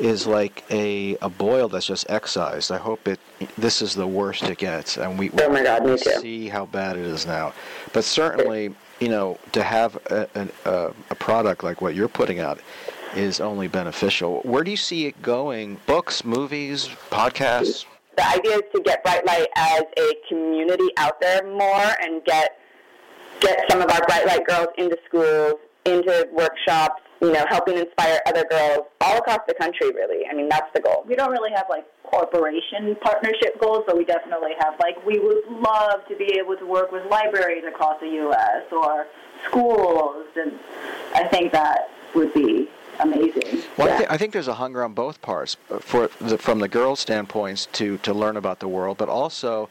is 0.01 0.25
like 0.25 0.63
a, 0.71 1.15
a 1.21 1.29
boil 1.29 1.67
that's 1.67 1.85
just 1.85 2.09
excised. 2.09 2.71
I 2.71 2.77
hope 2.77 3.07
it. 3.07 3.19
This 3.57 3.81
is 3.81 3.93
the 3.93 4.07
worst 4.07 4.43
it 4.43 4.57
gets, 4.57 4.97
and 4.97 5.17
we, 5.17 5.29
Oh 5.39 5.49
my 5.49 5.63
God, 5.63 5.85
me 5.85 5.97
too. 5.97 6.19
see 6.19 6.47
how 6.49 6.65
bad 6.65 6.97
it 6.97 7.05
is 7.05 7.25
now. 7.27 7.53
But 7.93 8.03
certainly, 8.03 8.73
you 8.99 9.09
know, 9.09 9.37
to 9.51 9.61
have 9.61 9.95
a, 10.07 10.49
a, 10.65 10.93
a 11.11 11.15
product 11.15 11.63
like 11.63 11.81
what 11.81 11.93
you're 11.93 12.07
putting 12.07 12.39
out 12.39 12.59
is 13.15 13.39
only 13.39 13.67
beneficial. 13.67 14.41
Where 14.41 14.63
do 14.63 14.71
you 14.71 14.77
see 14.77 15.05
it 15.05 15.21
going? 15.21 15.77
Books, 15.85 16.25
movies, 16.25 16.89
podcasts? 17.11 17.85
the 18.17 18.27
idea 18.27 18.55
is 18.57 18.61
to 18.75 18.81
get 18.81 19.03
Bright 19.03 19.25
Lite 19.25 19.47
as 19.55 19.83
a 19.97 20.13
community 20.27 20.89
out 20.97 21.19
there 21.21 21.43
more 21.43 21.89
and 22.01 22.23
get 22.25 22.57
get 23.39 23.59
some 23.69 23.81
of 23.81 23.89
our 23.91 24.01
Bright 24.07 24.25
Lite 24.25 24.45
girls 24.47 24.67
into 24.77 24.97
schools, 25.07 25.55
into 25.85 26.27
workshops, 26.31 27.01
you 27.21 27.31
know, 27.31 27.45
helping 27.49 27.77
inspire 27.77 28.19
other 28.25 28.43
girls 28.49 28.87
all 28.99 29.17
across 29.19 29.39
the 29.47 29.53
country, 29.53 29.91
really. 29.91 30.25
I 30.27 30.33
mean, 30.33 30.49
that's 30.49 30.71
the 30.73 30.81
goal. 30.81 31.03
We 31.07 31.15
don't 31.15 31.31
really 31.31 31.51
have 31.55 31.65
like 31.69 31.85
corporation 32.03 32.95
partnership 33.01 33.59
goals, 33.61 33.83
but 33.85 33.95
we 33.97 34.05
definitely 34.05 34.51
have 34.59 34.73
like 34.79 35.03
we 35.05 35.19
would 35.19 35.43
love 35.49 36.05
to 36.09 36.15
be 36.15 36.33
able 36.39 36.55
to 36.57 36.65
work 36.65 36.91
with 36.91 37.03
libraries 37.09 37.63
across 37.67 37.99
the 37.99 38.07
U.S. 38.07 38.63
or 38.71 39.05
schools, 39.47 40.25
and 40.35 40.53
I 41.13 41.27
think 41.27 41.51
that 41.53 41.89
would 42.15 42.33
be 42.33 42.69
amazing. 42.99 43.61
Well, 43.77 43.89
I, 43.93 43.97
thi- 43.97 44.05
I 44.09 44.17
think 44.17 44.33
there's 44.33 44.47
a 44.47 44.53
hunger 44.55 44.83
on 44.83 44.93
both 44.93 45.21
parts 45.21 45.57
uh, 45.69 45.79
for 45.79 46.09
the, 46.19 46.37
from 46.37 46.59
the 46.59 46.67
girls' 46.67 46.99
standpoints 46.99 47.67
to 47.73 47.97
to 47.99 48.13
learn 48.13 48.35
about 48.37 48.59
the 48.59 48.67
world, 48.67 48.97
but 48.97 49.09
also 49.09 49.69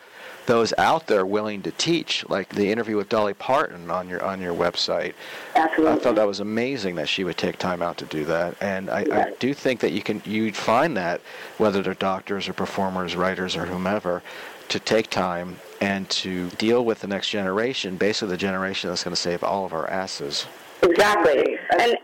those 0.50 0.74
out 0.78 1.06
there 1.06 1.24
willing 1.24 1.62
to 1.62 1.70
teach, 1.70 2.28
like 2.28 2.48
the 2.48 2.72
interview 2.72 2.96
with 2.96 3.08
Dolly 3.08 3.34
Parton 3.34 3.88
on 3.88 4.08
your 4.08 4.20
on 4.24 4.40
your 4.40 4.52
website. 4.52 5.14
Absolutely. 5.54 5.92
I 5.92 5.98
thought 6.00 6.16
that 6.16 6.26
was 6.26 6.40
amazing 6.40 6.96
that 6.96 7.08
she 7.08 7.22
would 7.22 7.36
take 7.36 7.56
time 7.56 7.82
out 7.82 7.96
to 7.98 8.04
do 8.06 8.24
that, 8.24 8.56
and 8.60 8.90
I, 8.90 9.02
I 9.12 9.32
do 9.38 9.54
think 9.54 9.78
that 9.78 9.92
you 9.92 10.02
can 10.02 10.20
you'd 10.24 10.56
find 10.56 10.96
that 10.96 11.20
whether 11.58 11.82
they're 11.82 11.94
doctors 11.94 12.48
or 12.48 12.52
performers, 12.52 13.14
writers 13.14 13.54
or 13.54 13.64
whomever, 13.64 14.24
to 14.70 14.80
take 14.80 15.08
time 15.08 15.56
and 15.80 16.10
to 16.10 16.50
deal 16.50 16.84
with 16.84 16.98
the 17.00 17.06
next 17.06 17.30
generation, 17.30 17.96
basically 17.96 18.30
the 18.30 18.36
generation 18.36 18.90
that's 18.90 19.04
going 19.04 19.14
to 19.14 19.20
save 19.20 19.44
all 19.44 19.64
of 19.64 19.72
our 19.72 19.88
asses. 19.88 20.46
Exactly. 20.82 21.56
And 21.78 21.96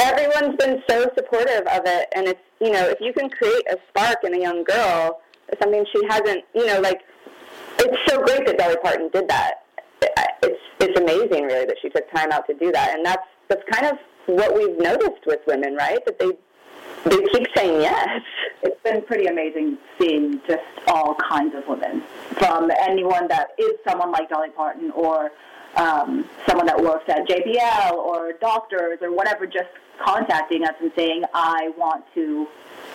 everyone's 0.00 0.56
been 0.56 0.82
so 0.88 1.10
supportive 1.16 1.66
of 1.66 1.82
it. 1.84 2.08
And 2.14 2.28
it's, 2.28 2.40
you 2.60 2.70
know, 2.70 2.88
if 2.88 3.00
you 3.00 3.12
can 3.12 3.28
create 3.28 3.66
a 3.70 3.76
spark 3.88 4.18
in 4.24 4.34
a 4.34 4.40
young 4.40 4.62
girl, 4.64 5.20
something 5.60 5.84
she 5.92 6.00
hasn't, 6.08 6.44
you 6.54 6.66
know, 6.66 6.80
like, 6.80 7.02
it's 7.78 8.12
so 8.12 8.22
great 8.22 8.46
that 8.46 8.58
Dolly 8.58 8.76
Parton 8.82 9.08
did 9.12 9.28
that. 9.28 9.64
It's, 10.42 10.60
it's 10.80 10.98
amazing, 10.98 11.44
really, 11.44 11.66
that 11.66 11.76
she 11.80 11.88
took 11.88 12.10
time 12.12 12.32
out 12.32 12.46
to 12.48 12.54
do 12.54 12.72
that. 12.72 12.94
And 12.96 13.04
that's, 13.06 13.26
that's 13.48 13.62
kind 13.70 13.86
of 13.86 13.98
what 14.26 14.54
we've 14.54 14.76
noticed 14.78 15.26
with 15.26 15.40
women, 15.46 15.74
right? 15.76 16.04
That 16.04 16.18
they, 16.18 16.32
they 17.04 17.22
keep 17.32 17.46
saying 17.56 17.80
yes. 17.80 18.22
It's 18.62 18.80
been 18.82 19.02
pretty 19.02 19.26
amazing 19.26 19.78
seeing 19.98 20.40
just 20.46 20.62
all 20.86 21.14
kinds 21.14 21.54
of 21.54 21.66
women, 21.66 22.02
from 22.38 22.70
anyone 22.80 23.28
that 23.28 23.48
is 23.58 23.72
someone 23.86 24.12
like 24.12 24.28
Dolly 24.28 24.50
Parton 24.50 24.90
or 24.92 25.30
um, 25.76 26.28
someone 26.46 26.66
that 26.66 26.80
works 26.80 27.04
at 27.08 27.26
JBL 27.26 27.92
or 27.92 28.34
doctors 28.40 28.98
or 29.00 29.14
whatever, 29.14 29.46
just 29.46 29.70
contacting 30.04 30.64
us 30.64 30.74
and 30.80 30.92
saying, 30.96 31.24
"I 31.34 31.70
want 31.76 32.04
to, 32.14 32.46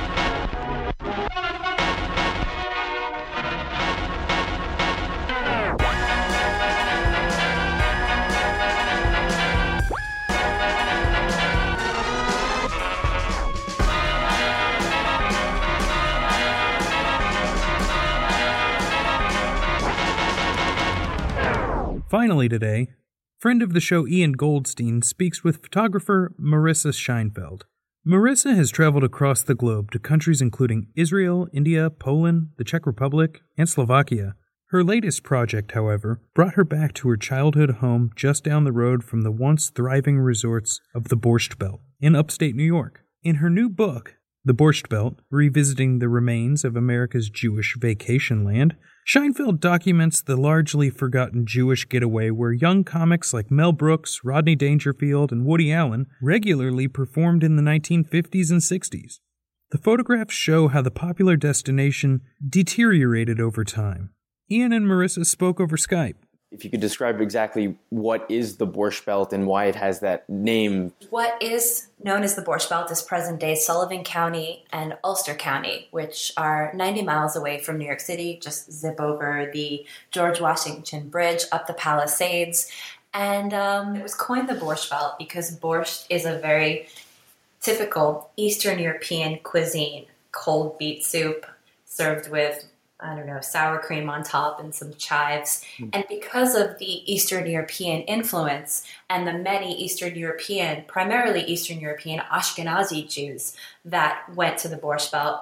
Finally, 22.14 22.48
today, 22.48 22.90
friend 23.44 23.62
of 23.62 23.74
the 23.74 23.82
show 23.82 24.08
Ian 24.08 24.32
Goldstein 24.32 25.02
speaks 25.02 25.44
with 25.44 25.62
photographer 25.62 26.34
Marissa 26.40 26.94
Scheinfeld. 26.94 27.64
Marissa 28.08 28.56
has 28.56 28.72
traveled 28.72 29.04
across 29.04 29.42
the 29.42 29.54
globe 29.54 29.92
to 29.92 30.00
countries 30.00 30.42
including 30.42 30.88
Israel, 30.96 31.50
India, 31.52 31.90
Poland, 31.90 32.52
the 32.58 32.64
Czech 32.64 32.86
Republic, 32.86 33.42
and 33.58 33.68
Slovakia. 33.68 34.36
Her 34.68 34.82
latest 34.82 35.24
project, 35.24 35.74
however, 35.74 36.22
brought 36.34 36.54
her 36.54 36.64
back 36.64 36.94
to 36.94 37.10
her 37.10 37.18
childhood 37.18 37.72
home 37.82 38.12
just 38.16 38.46
down 38.46 38.64
the 38.64 38.72
road 38.72 39.04
from 39.04 39.24
the 39.24 39.32
once 39.32 39.70
thriving 39.70 40.20
resorts 40.20 40.80
of 40.96 41.10
the 41.10 41.18
Borscht 41.18 41.60
Belt 41.60 41.82
in 42.00 42.16
upstate 42.16 42.56
New 42.56 42.64
York. 42.64 43.02
In 43.24 43.36
her 43.36 43.50
new 43.50 43.68
book, 43.68 44.16
The 44.46 44.54
Borscht 44.54 44.88
Belt 44.88 45.20
Revisiting 45.30 46.00
the 46.00 46.08
Remains 46.08 46.64
of 46.64 46.78
America's 46.78 47.30
Jewish 47.30 47.76
Vacation 47.78 48.46
Land, 48.46 48.78
Scheinfeld 49.06 49.60
documents 49.60 50.22
the 50.22 50.38
largely 50.38 50.90
forgotten 50.90 51.46
Jewish 51.46 51.88
getaway 51.90 52.30
where 52.30 52.54
young 52.54 52.86
comics 52.86 53.34
like 53.34 53.52
Mel 53.52 53.74
Brooks, 53.74 54.22
Rodney 54.24 54.56
Dangerfield, 54.56 55.32
and 55.32 55.46
Woody 55.46 55.74
Allen 55.74 56.08
regularly 56.22 56.88
performed 56.88 57.44
in 57.44 57.58
the 57.58 57.62
1950s 57.62 58.50
and 58.50 58.62
60s. 58.62 59.20
The 59.72 59.78
photographs 59.78 60.34
show 60.34 60.70
how 60.70 60.82
the 60.82 60.92
popular 60.92 61.36
destination 61.36 62.22
deteriorated 62.48 63.42
over 63.42 63.66
time. 63.66 64.12
Ian 64.50 64.72
and 64.72 64.86
Marissa 64.86 65.26
spoke 65.26 65.60
over 65.60 65.76
Skype. 65.76 66.16
If 66.54 66.64
you 66.64 66.70
could 66.70 66.80
describe 66.80 67.20
exactly 67.20 67.76
what 67.90 68.26
is 68.30 68.58
the 68.58 68.68
Borscht 68.68 69.06
Belt 69.06 69.34
and 69.34 69.48
why 69.48 69.66
it 69.66 69.76
has 69.76 70.00
that 70.02 70.30
name. 70.30 70.94
What 71.10 71.42
is 71.42 71.88
known 72.04 72.24
as 72.24 72.36
the 72.36 72.44
Borscht 72.44 72.70
Belt 72.70 72.92
is 72.92 73.02
present 73.02 73.40
day 73.40 73.56
Sullivan 73.56 74.04
County 74.04 74.66
and 74.72 74.96
Ulster 75.04 75.34
County, 75.34 75.88
which 75.92 76.32
are 76.38 76.72
90 76.76 77.02
miles 77.02 77.36
away 77.36 77.60
from 77.60 77.78
New 77.78 77.86
York 77.86 78.00
City. 78.00 78.40
Just 78.42 78.72
zip 78.72 79.02
over 79.02 79.50
the 79.52 79.86
George 80.12 80.40
Washington 80.40 81.10
Bridge, 81.10 81.44
up 81.52 81.68
the 81.68 81.74
Palisades. 81.74 82.72
And 83.14 83.54
um, 83.54 83.96
it 83.96 84.04
was 84.04 84.16
coined 84.16 84.48
the 84.48 84.54
Borscht 84.54 84.90
Belt 84.90 85.18
because 85.18 85.58
borscht 85.58 86.06
is 86.10 86.26
a 86.26 86.38
very 86.40 86.88
typical 87.62 88.30
Eastern 88.38 88.78
European 88.78 89.40
cuisine 89.42 90.06
cold 90.32 90.78
beet 90.78 91.04
soup 91.04 91.46
served 91.86 92.30
with 92.30 92.66
I 93.04 93.16
don't 93.16 93.28
know, 93.28 93.42
sour 93.42 93.80
cream 93.80 94.10
on 94.10 94.24
top 94.24 94.60
and 94.60 94.74
some 94.74 94.94
chives. 94.96 95.64
Hmm. 95.78 95.90
And 95.94 96.06
because 96.10 96.56
of 96.56 96.80
the 96.80 97.12
Eastern 97.12 97.46
European 97.46 98.02
influence 98.04 98.86
and 99.10 99.28
the 99.28 99.34
many 99.34 99.76
Eastern 99.76 100.16
European, 100.16 100.86
primarily 100.88 101.44
Eastern 101.44 101.80
European 101.80 102.22
Ashkenazi 102.32 103.08
Jews 103.10 103.56
that 103.86 104.24
went 104.34 104.58
to 104.60 104.68
the 104.68 104.78
Borscht 104.78 105.12
Belt, 105.12 105.42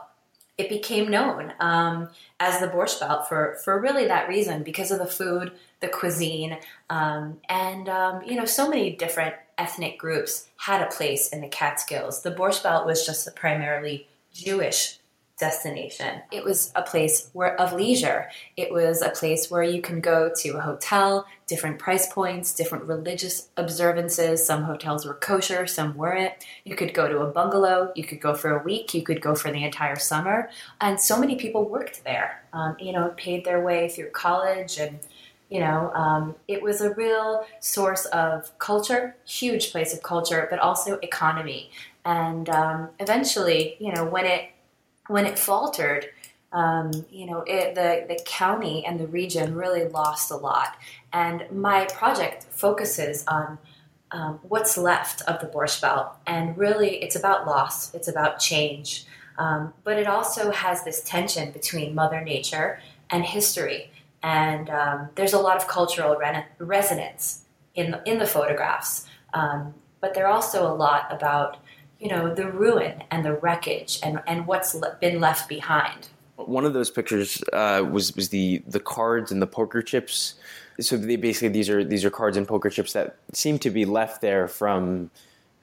it 0.57 0.70
became 0.70 1.09
known 1.09 1.53
um, 1.59 2.09
as 2.39 2.59
the 2.59 2.68
Borscht 2.68 2.99
Belt 2.99 3.28
for, 3.28 3.57
for 3.64 3.80
really 3.80 4.07
that 4.07 4.28
reason, 4.28 4.64
because 4.64 4.91
of 4.91 4.99
the 4.99 5.05
food, 5.07 5.51
the 5.80 5.88
cuisine, 5.88 6.57
um, 6.89 7.39
and 7.49 7.89
um, 7.89 8.22
you 8.24 8.36
know, 8.36 8.45
so 8.45 8.70
many 8.70 8.91
different 8.95 9.34
ethnic 9.57 9.97
groups 9.97 10.49
had 10.57 10.82
a 10.82 10.91
place 10.91 11.30
in 11.30 11.41
the 11.41 11.47
Catskills. 11.47 12.22
The 12.22 12.32
Borscht 12.32 12.64
Belt 12.64 12.86
was 12.86 13.05
just 13.05 13.28
a 13.28 13.32
primarily 13.32 14.07
Jewish 14.34 14.99
destination. 15.42 16.22
It 16.32 16.46
was 16.46 16.72
a 16.76 16.84
place 16.84 17.30
where 17.34 17.60
of 17.60 17.74
leisure. 17.74 18.30
It 18.56 18.72
was 18.72 19.02
a 19.02 19.10
place 19.10 19.50
where 19.50 19.64
you 19.64 19.82
can 19.82 20.00
go 20.00 20.32
to 20.38 20.50
a 20.52 20.62
hotel, 20.62 21.26
different 21.48 21.80
price 21.80 22.08
points, 22.08 22.54
different 22.54 22.86
religious 22.86 23.50
observances. 23.58 24.46
Some 24.46 24.64
hotels 24.64 25.06
were 25.06 25.16
kosher, 25.16 25.66
some 25.66 25.98
weren't. 25.98 26.34
You 26.64 26.76
could 26.76 26.94
go 26.94 27.10
to 27.10 27.22
a 27.22 27.32
bungalow, 27.32 27.92
you 27.96 28.04
could 28.04 28.22
go 28.22 28.36
for 28.36 28.52
a 28.58 28.64
week, 28.64 28.94
you 28.94 29.02
could 29.02 29.20
go 29.20 29.34
for 29.34 29.52
the 29.52 29.66
entire 29.66 29.98
summer. 29.98 30.50
And 30.80 31.02
so 31.02 31.20
many 31.20 31.36
people 31.36 31.68
worked 31.68 32.04
there, 32.04 32.44
um, 32.54 32.78
you 32.80 32.94
know, 32.94 33.14
paid 33.18 33.44
their 33.44 33.62
way 33.62 33.89
through 33.89 34.12
college 34.12 34.78
and 34.78 35.00
you 35.50 35.60
know, 35.60 35.92
um, 35.94 36.36
it 36.48 36.64
was 36.64 36.80
a 36.80 36.94
real 36.94 37.46
source 37.60 38.06
of 38.06 38.58
culture, 38.58 39.18
huge 39.26 39.74
place 39.74 39.94
of 39.94 40.02
culture, 40.02 40.48
but 40.50 40.60
also 40.60 40.98
economy. 41.04 41.72
And 42.06 42.48
um, 42.48 42.88
eventually, 43.00 43.76
you 43.78 43.94
know, 43.94 44.06
when 44.06 44.26
it 44.26 44.52
when 45.08 45.26
it 45.26 45.38
faltered, 45.38 46.10
um, 46.52 46.91
you 47.10 47.26
know, 47.26 47.43
it, 47.47 47.76
the 47.76 48.06
the 48.08 48.22
county 48.26 48.86
and 48.86 48.99
the 48.99 49.08
region 49.08 49.56
really 49.56 49.88
lost 49.88 50.32
a 50.32 50.36
lot. 50.36 50.76
And 51.14 51.45
my 51.52 51.86
project 51.86 52.43
focuses 52.49 53.26
on 53.28 53.58
um, 54.12 54.39
what's 54.43 54.78
left 54.78 55.22
of 55.24 55.39
the 55.39 55.47
Borscht 55.47 55.82
Belt, 55.82 56.16
and 56.28 56.58
really, 56.58 57.02
it's 57.04 57.16
about 57.16 57.47
loss. 57.47 57.93
It's 57.93 58.08
about 58.08 58.39
change, 58.39 59.06
um, 59.38 59.74
but 59.84 59.97
it 59.97 60.08
also 60.08 60.52
has 60.52 60.84
this 60.84 61.02
tension 61.04 61.52
between 61.52 61.95
Mother 61.95 62.22
Nature 62.22 62.80
and 63.10 63.24
history. 63.24 63.91
And 64.24 64.70
um, 64.70 65.10
there's 65.16 65.34
a 65.34 65.39
lot 65.39 65.58
of 65.58 65.68
cultural 65.68 66.16
re- 66.16 66.45
resonance 66.60 67.45
in 67.74 67.91
the, 67.91 68.04
in 68.06 68.20
the 68.20 68.28
photographs, 68.28 69.08
um, 69.34 69.74
but 69.99 70.14
they're 70.14 70.28
also 70.28 70.72
a 70.72 70.76
lot 70.76 71.08
about 71.10 71.58
you 72.02 72.10
know 72.10 72.34
the 72.34 72.52
ruin 72.52 73.04
and 73.12 73.24
the 73.24 73.34
wreckage 73.34 73.99
and, 74.04 74.22
and 74.26 74.47
what's 74.47 74.74
le- 74.74 74.97
been 74.99 75.20
left 75.20 75.47
behind. 75.47 76.10
One 76.36 76.66
of 76.66 76.74
those 76.74 76.89
pictures 76.89 77.41
uh, 77.54 77.88
was 77.89 78.16
was 78.16 78.30
the 78.30 78.64
the 78.68 78.80
cards 78.80 79.32
and 79.32 79.41
the 79.41 79.47
poker 79.47 79.84
chips. 79.84 80.34
So 80.80 80.97
they 80.97 81.16
basically 81.16 81.49
these 81.49 81.70
are 81.70 81.84
these 81.84 82.04
are 82.04 82.10
cards 82.10 82.36
and 82.36 82.47
poker 82.47 82.72
chips 82.72 82.93
that 82.93 83.18
seem 83.34 83.60
to 83.60 83.70
be 83.70 83.86
left 83.86 84.22
there 84.22 84.47
from 84.47 85.12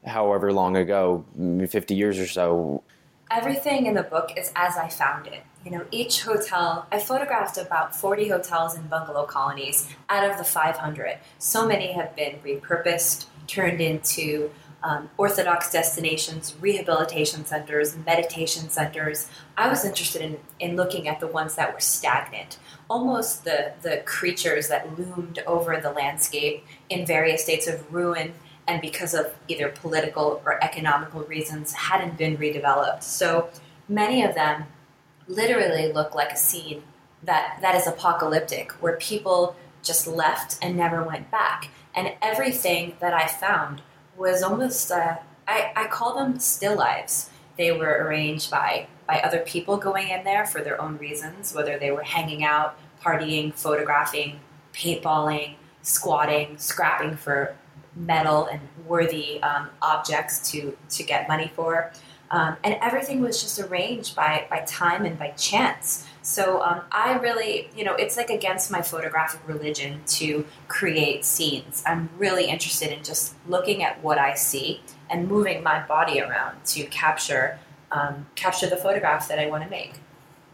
however 0.07 0.53
long 0.53 0.77
ago, 0.77 1.25
fifty 1.69 1.97
years 1.97 2.19
or 2.21 2.29
so. 2.29 2.85
Everything 3.31 3.87
in 3.87 3.95
the 3.95 4.05
book 4.05 4.33
is 4.37 4.53
as 4.55 4.77
I 4.77 4.89
found 4.89 5.27
it. 5.27 5.43
You 5.65 5.73
know, 5.73 5.85
each 5.91 6.23
hotel, 6.23 6.87
I 6.91 6.99
photographed 6.99 7.59
about 7.59 7.95
40 7.95 8.29
hotels 8.29 8.75
and 8.75 8.89
bungalow 8.89 9.27
colonies 9.27 9.93
out 10.09 10.31
of 10.31 10.39
the 10.39 10.45
500. 10.45 11.19
So 11.39 11.67
many 11.67 11.93
have 11.93 12.17
been 12.17 12.39
repurposed, 12.43 13.27
turned 13.47 13.83
into 13.83 14.51
um, 14.83 15.11
Orthodox 15.17 15.73
destinations, 15.73 16.55
rehabilitation 16.61 17.45
centers, 17.45 17.97
meditation 18.07 18.69
centers. 18.69 19.29
I 19.57 19.69
was 19.69 19.85
interested 19.85 20.23
in, 20.23 20.39
in 20.61 20.77
looking 20.77 21.09
at 21.09 21.21
the 21.21 21.27
ones 21.27 21.57
that 21.57 21.75
were 21.75 21.81
stagnant, 21.81 22.59
almost 22.89 23.45
the, 23.45 23.73
the 23.83 24.03
creatures 24.05 24.69
that 24.69 24.99
loomed 24.99 25.41
over 25.47 25.81
the 25.81 25.91
landscape 25.91 26.65
in 26.89 27.05
various 27.05 27.43
states 27.43 27.67
of 27.67 27.93
ruin 27.93 28.35
and 28.69 28.81
because 28.81 29.15
of 29.15 29.35
either 29.49 29.69
political 29.69 30.43
or 30.45 30.63
economical 30.63 31.23
reasons 31.23 31.73
hadn't 31.73 32.19
been 32.19 32.37
redeveloped. 32.37 33.03
So 33.03 33.49
many 33.89 34.23
of 34.23 34.35
them 34.35 34.65
literally 35.27 35.91
look 35.91 36.15
like 36.15 36.31
a 36.33 36.37
scene 36.37 36.83
that 37.23 37.59
that 37.63 37.75
is 37.75 37.87
apocalyptic, 37.87 38.73
where 38.73 38.97
people 38.97 39.57
just 39.83 40.07
left 40.07 40.59
and 40.63 40.77
never 40.77 41.03
went 41.03 41.31
back. 41.31 41.71
And 41.95 42.13
everything 42.23 42.95
that 43.01 43.13
I 43.13 43.27
found 43.27 43.83
was 44.19 44.43
almost 44.43 44.91
uh, 44.91 45.17
I, 45.47 45.73
I 45.75 45.87
call 45.87 46.15
them 46.15 46.39
still 46.39 46.77
lives. 46.77 47.31
They 47.57 47.73
were 47.73 48.05
arranged 48.05 48.51
by 48.51 48.89
by 49.07 49.21
other 49.21 49.41
people 49.41 49.79
going 49.79 50.09
in 50.09 50.25
there 50.25 50.45
for 50.45 50.61
their 50.61 50.81
own 50.81 50.99
reasons, 50.99 51.55
whether 51.55 51.79
they 51.79 51.91
were 51.91 52.03
hanging 52.03 52.45
out, 52.45 52.79
partying, 53.03 53.55
photographing, 53.55 54.41
paintballing, 54.75 55.55
squatting, 55.83 56.59
scrapping 56.59 57.17
for 57.17 57.57
metal 57.97 58.47
and 58.47 58.61
worthy 58.87 59.43
um, 59.43 59.71
objects 59.81 60.51
to 60.51 60.77
to 60.91 61.03
get 61.03 61.29
money 61.29 61.51
for. 61.55 61.93
Um, 62.31 62.57
and 62.63 62.77
everything 62.83 63.21
was 63.21 63.43
just 63.43 63.59
arranged 63.59 64.15
by, 64.15 64.47
by 64.51 64.61
time 64.61 65.07
and 65.07 65.19
by 65.19 65.31
chance. 65.31 66.07
So 66.23 66.63
um, 66.63 66.83
I 66.93 67.15
really, 67.15 67.71
you 67.75 67.85
know, 67.85 67.95
it's 67.95 68.19
like 68.19 68.29
against 68.29 68.71
my 68.71 68.83
photographic 68.83 69.41
religion 69.47 70.03
to 70.09 70.45
create 70.69 71.25
scenes. 71.25 71.83
I'm 71.87 72.11
really 72.19 72.47
interested 72.47 72.93
in 72.93 73.03
just 73.03 73.35
looking 73.47 73.83
at 73.83 74.03
what 74.03 74.19
I 74.19 74.35
see 74.35 74.83
and 75.09 75.27
moving 75.27 75.63
my 75.63 75.81
body 75.87 76.21
around 76.21 76.63
to 76.67 76.85
capture 76.85 77.59
um, 77.91 78.27
capture 78.35 78.69
the 78.69 78.77
photograph 78.77 79.29
that 79.29 79.39
I 79.39 79.47
want 79.47 79.65
to 79.65 79.71
make. 79.71 79.95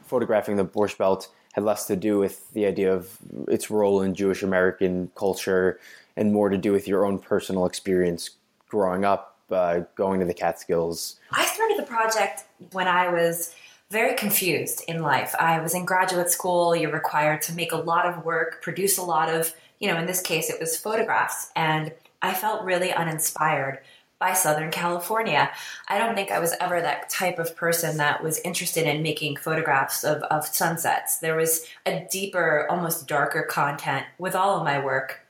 Photographing 0.07 0.55
the 0.55 0.65
Borscht 0.65 0.99
Belt 0.99 1.29
had 1.55 1.65
less 1.65 1.87
to 1.87 1.97
do 1.97 2.19
with 2.19 2.53
the 2.53 2.67
idea 2.67 2.93
of 2.93 3.19
its 3.49 3.71
role 3.71 4.03
in 4.03 4.15
Jewish 4.15 4.43
American 4.43 5.11
culture 5.17 5.81
and 6.17 6.33
more 6.33 6.49
to 6.49 6.59
do 6.59 6.73
with 6.73 6.87
your 6.87 7.05
own 7.05 7.19
personal 7.19 7.67
experience 7.67 8.31
growing 8.69 9.05
up, 9.05 9.34
uh, 9.51 9.81
going 9.95 10.21
to 10.21 10.27
the 10.27 10.35
Catskills. 10.35 11.21
I 11.31 11.45
started 11.47 11.79
the 11.79 11.85
project 11.85 12.45
when 12.73 12.89
I 12.89 13.09
was 13.09 13.55
very 13.91 14.15
confused 14.15 14.83
in 14.89 15.03
life. 15.03 15.35
I 15.39 15.61
was 15.61 15.75
in 15.75 15.85
graduate 15.85 16.31
school. 16.31 16.75
You're 16.75 16.93
required 16.93 17.43
to 17.43 17.55
make 17.55 17.73
a 17.73 17.77
lot 17.77 18.07
of 18.07 18.25
work, 18.25 18.63
produce 18.63 18.99
a 18.99 19.03
lot 19.03 19.33
of, 19.33 19.55
you 19.79 19.89
know, 19.89 19.99
in 19.99 20.07
this 20.07 20.21
case, 20.21 20.51
it 20.51 20.59
was 20.59 20.77
photographs. 20.77 21.51
And 21.55 21.93
I 22.23 22.35
felt 22.35 22.65
really 22.65 22.93
uninspired 22.93 23.81
by 24.19 24.33
Southern 24.33 24.71
California. 24.71 25.51
I 25.89 25.99
don't 25.99 26.15
think 26.15 26.31
I 26.31 26.39
was 26.39 26.55
ever 26.59 26.81
that 26.81 27.11
type 27.11 27.39
of 27.39 27.55
person 27.55 27.99
that 27.99 28.23
was 28.23 28.39
interested 28.41 28.87
in 28.87 29.03
making 29.03 29.37
photographs 29.37 30.03
of, 30.03 30.23
of 30.23 30.47
sunsets. 30.47 31.19
There 31.19 31.37
was 31.37 31.67
a 31.85 32.07
deeper, 32.11 32.67
almost 32.71 33.07
darker 33.07 33.43
content 33.43 34.07
with 34.19 34.35
all 34.35 34.57
of 34.57 34.65
my 34.65 34.83
work. 34.83 35.21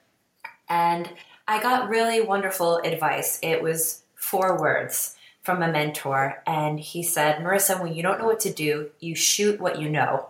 And 0.69 1.11
I 1.49 1.61
got 1.61 1.89
really 1.89 2.21
wonderful 2.21 2.79
advice. 2.79 3.41
It 3.43 3.61
was 3.63 4.04
four 4.25 4.59
words 4.59 5.17
from 5.43 5.63
a 5.63 5.71
mentor, 5.71 6.43
and 6.47 6.81
he 6.81 7.03
said, 7.03 7.37
Marissa, 7.37 7.81
when 7.81 7.95
you 7.95 8.03
don't 8.03 8.19
know 8.19 8.25
what 8.25 8.41
to 8.41 8.53
do, 8.53 8.91
you 8.99 9.15
shoot 9.15 9.61
what 9.61 9.79
you 9.79 9.91
know. 9.91 10.29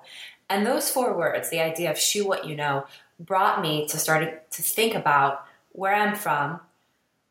And 0.51 0.67
those 0.67 0.91
four 0.91 1.17
words, 1.17 1.49
the 1.49 1.61
idea 1.61 1.91
of 1.93 1.99
shoot 1.99 2.27
what 2.27 2.45
you 2.45 2.57
know, 2.57 2.87
brought 3.21 3.63
me 3.63 3.87
to 3.87 3.97
start 3.97 4.51
to 4.51 4.63
think 4.63 4.95
about 4.97 5.47
where 5.71 5.95
I'm 5.95 6.17
from, 6.17 6.61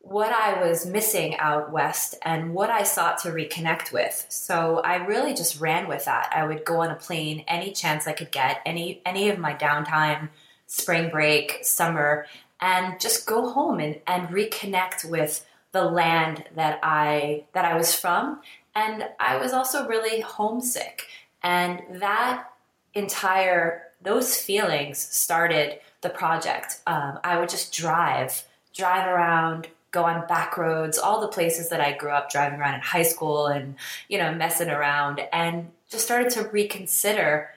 what 0.00 0.32
I 0.32 0.66
was 0.66 0.86
missing 0.86 1.36
out 1.36 1.70
west, 1.70 2.14
and 2.22 2.54
what 2.54 2.70
I 2.70 2.82
sought 2.82 3.18
to 3.18 3.28
reconnect 3.28 3.92
with. 3.92 4.24
So 4.30 4.80
I 4.80 4.96
really 4.96 5.34
just 5.34 5.60
ran 5.60 5.86
with 5.86 6.06
that. 6.06 6.32
I 6.34 6.46
would 6.46 6.64
go 6.64 6.80
on 6.80 6.90
a 6.90 6.96
plane 6.96 7.44
any 7.46 7.72
chance 7.72 8.06
I 8.06 8.12
could 8.14 8.30
get, 8.30 8.62
any 8.64 9.02
any 9.04 9.28
of 9.28 9.38
my 9.38 9.52
downtime, 9.52 10.30
spring 10.66 11.10
break, 11.10 11.58
summer, 11.62 12.26
and 12.58 12.98
just 12.98 13.26
go 13.26 13.50
home 13.50 13.80
and, 13.80 14.00
and 14.06 14.28
reconnect 14.28 15.04
with 15.04 15.44
the 15.74 15.84
land 15.84 16.44
that 16.54 16.78
I 16.82 17.44
that 17.52 17.64
I 17.64 17.76
was 17.76 17.94
from. 17.94 18.40
And 18.76 19.08
I 19.18 19.36
was 19.36 19.52
also 19.52 19.86
really 19.86 20.20
homesick. 20.20 21.06
And 21.42 21.82
that 22.00 22.46
entire 22.94 23.88
those 24.00 24.36
feelings 24.36 24.98
started 24.98 25.80
the 26.00 26.10
project. 26.10 26.80
Um, 26.86 27.18
I 27.24 27.38
would 27.38 27.48
just 27.48 27.74
drive 27.74 28.44
drive 28.72 29.06
around 29.06 29.66
go 29.90 30.04
on 30.04 30.26
back 30.26 30.56
roads 30.56 30.98
all 30.98 31.20
the 31.20 31.28
places 31.28 31.68
that 31.68 31.80
I 31.80 31.92
grew 31.92 32.10
up 32.10 32.30
driving 32.30 32.60
around 32.60 32.74
in 32.74 32.80
high 32.80 33.02
school 33.02 33.46
and 33.46 33.74
you 34.08 34.18
know 34.18 34.32
messing 34.32 34.70
around 34.70 35.20
and 35.32 35.70
just 35.90 36.04
started 36.04 36.30
to 36.30 36.48
reconsider 36.48 37.50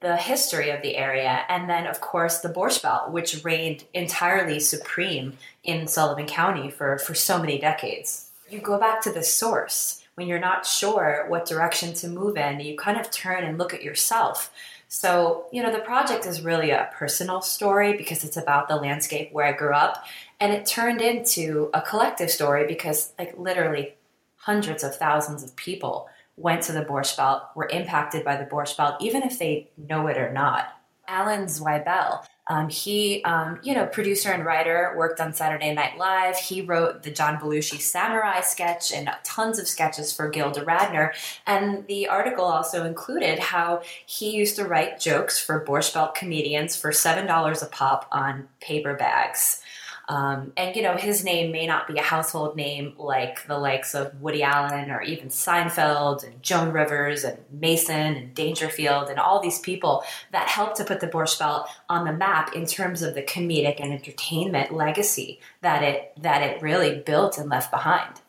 the 0.00 0.16
history 0.16 0.70
of 0.70 0.82
the 0.82 0.96
area, 0.96 1.44
and 1.48 1.68
then, 1.68 1.86
of 1.86 2.00
course, 2.00 2.38
the 2.38 2.48
Borscht 2.48 2.82
Belt, 2.82 3.10
which 3.10 3.44
reigned 3.44 3.84
entirely 3.92 4.60
supreme 4.60 5.36
in 5.64 5.88
Sullivan 5.88 6.26
County 6.26 6.70
for, 6.70 6.98
for 6.98 7.14
so 7.14 7.38
many 7.38 7.58
decades. 7.58 8.30
You 8.48 8.60
go 8.60 8.78
back 8.78 9.02
to 9.02 9.12
the 9.12 9.22
source. 9.22 10.04
When 10.14 10.26
you're 10.26 10.38
not 10.38 10.66
sure 10.66 11.26
what 11.28 11.46
direction 11.46 11.94
to 11.94 12.08
move 12.08 12.36
in, 12.36 12.60
you 12.60 12.76
kind 12.76 12.98
of 12.98 13.10
turn 13.10 13.44
and 13.44 13.58
look 13.58 13.74
at 13.74 13.82
yourself. 13.82 14.50
So, 14.88 15.46
you 15.52 15.62
know, 15.62 15.70
the 15.70 15.80
project 15.80 16.26
is 16.26 16.42
really 16.42 16.70
a 16.70 16.90
personal 16.94 17.42
story 17.42 17.96
because 17.96 18.24
it's 18.24 18.36
about 18.36 18.68
the 18.68 18.76
landscape 18.76 19.30
where 19.32 19.46
I 19.46 19.52
grew 19.52 19.74
up. 19.74 20.04
And 20.40 20.52
it 20.52 20.64
turned 20.64 21.02
into 21.02 21.70
a 21.74 21.82
collective 21.82 22.30
story 22.30 22.66
because, 22.66 23.12
like, 23.18 23.38
literally 23.38 23.94
hundreds 24.36 24.82
of 24.82 24.96
thousands 24.96 25.42
of 25.42 25.54
people 25.56 26.08
went 26.38 26.62
to 26.62 26.72
the 26.72 26.84
Borscht 26.84 27.16
Belt, 27.16 27.42
were 27.54 27.68
impacted 27.68 28.24
by 28.24 28.36
the 28.36 28.44
Borscht 28.44 28.76
Belt, 28.76 28.96
even 29.00 29.22
if 29.22 29.38
they 29.38 29.70
know 29.76 30.06
it 30.06 30.16
or 30.16 30.32
not. 30.32 30.68
Alan 31.08 31.46
Zweibel, 31.46 32.22
um, 32.50 32.68
he, 32.68 33.22
um, 33.24 33.58
you 33.62 33.74
know, 33.74 33.86
producer 33.86 34.30
and 34.30 34.44
writer, 34.44 34.94
worked 34.96 35.20
on 35.20 35.32
Saturday 35.32 35.72
Night 35.74 35.98
Live. 35.98 36.36
He 36.36 36.60
wrote 36.62 37.02
the 37.02 37.10
John 37.10 37.38
Belushi 37.38 37.80
Samurai 37.80 38.40
sketch 38.40 38.92
and 38.92 39.10
tons 39.24 39.58
of 39.58 39.66
sketches 39.68 40.12
for 40.12 40.28
Gilda 40.28 40.64
Radner. 40.64 41.12
And 41.46 41.86
the 41.86 42.08
article 42.08 42.44
also 42.44 42.84
included 42.84 43.38
how 43.38 43.82
he 44.06 44.30
used 44.30 44.56
to 44.56 44.64
write 44.64 45.00
jokes 45.00 45.38
for 45.38 45.64
Borscht 45.64 45.94
Belt 45.94 46.14
comedians 46.14 46.76
for 46.76 46.90
$7 46.90 47.62
a 47.62 47.66
pop 47.66 48.06
on 48.12 48.48
paper 48.60 48.94
bags. 48.94 49.62
Um, 50.08 50.52
and 50.56 50.74
you 50.74 50.82
know, 50.82 50.96
his 50.96 51.22
name 51.22 51.52
may 51.52 51.66
not 51.66 51.86
be 51.86 51.98
a 51.98 52.02
household 52.02 52.56
name 52.56 52.94
like 52.98 53.46
the 53.46 53.58
likes 53.58 53.94
of 53.94 54.18
Woody 54.22 54.42
Allen 54.42 54.90
or 54.90 55.02
even 55.02 55.28
Seinfeld 55.28 56.24
and 56.24 56.42
Joan 56.42 56.72
Rivers 56.72 57.24
and 57.24 57.38
Mason 57.52 58.16
and 58.16 58.34
Dangerfield 58.34 59.10
and 59.10 59.18
all 59.18 59.38
these 59.40 59.58
people 59.58 60.02
that 60.32 60.48
helped 60.48 60.76
to 60.76 60.84
put 60.84 61.00
the 61.00 61.08
Borscht 61.08 61.38
Belt 61.38 61.68
on 61.90 62.06
the 62.06 62.12
map 62.12 62.54
in 62.56 62.64
terms 62.64 63.02
of 63.02 63.14
the 63.14 63.22
comedic 63.22 63.80
and 63.80 63.92
entertainment 63.92 64.72
legacy 64.72 65.40
that 65.60 65.82
it 65.82 66.12
that 66.22 66.40
it 66.40 66.62
really 66.62 67.00
built 67.00 67.36
and 67.36 67.50
left 67.50 67.70
behind. 67.70 68.22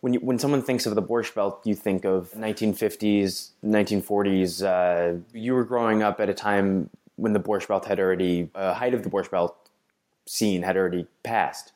When 0.00 0.12
you, 0.12 0.20
when 0.20 0.38
someone 0.38 0.62
thinks 0.62 0.86
of 0.86 0.94
the 0.94 1.02
Borscht 1.02 1.34
Belt, 1.34 1.60
you 1.64 1.74
think 1.74 2.04
of 2.04 2.30
1950s, 2.34 3.50
1940s. 3.64 4.62
Uh, 4.62 5.18
you 5.32 5.54
were 5.54 5.64
growing 5.64 6.04
up 6.04 6.20
at 6.20 6.28
a 6.28 6.34
time 6.34 6.88
when 7.16 7.32
the 7.32 7.40
Borscht 7.40 7.66
Belt 7.66 7.84
had 7.86 7.98
already 7.98 8.48
uh, 8.54 8.74
height 8.74 8.94
of 8.94 9.02
the 9.02 9.10
Borscht 9.10 9.32
Belt 9.32 9.56
scene 10.26 10.62
had 10.62 10.76
already 10.76 11.06
passed. 11.22 11.72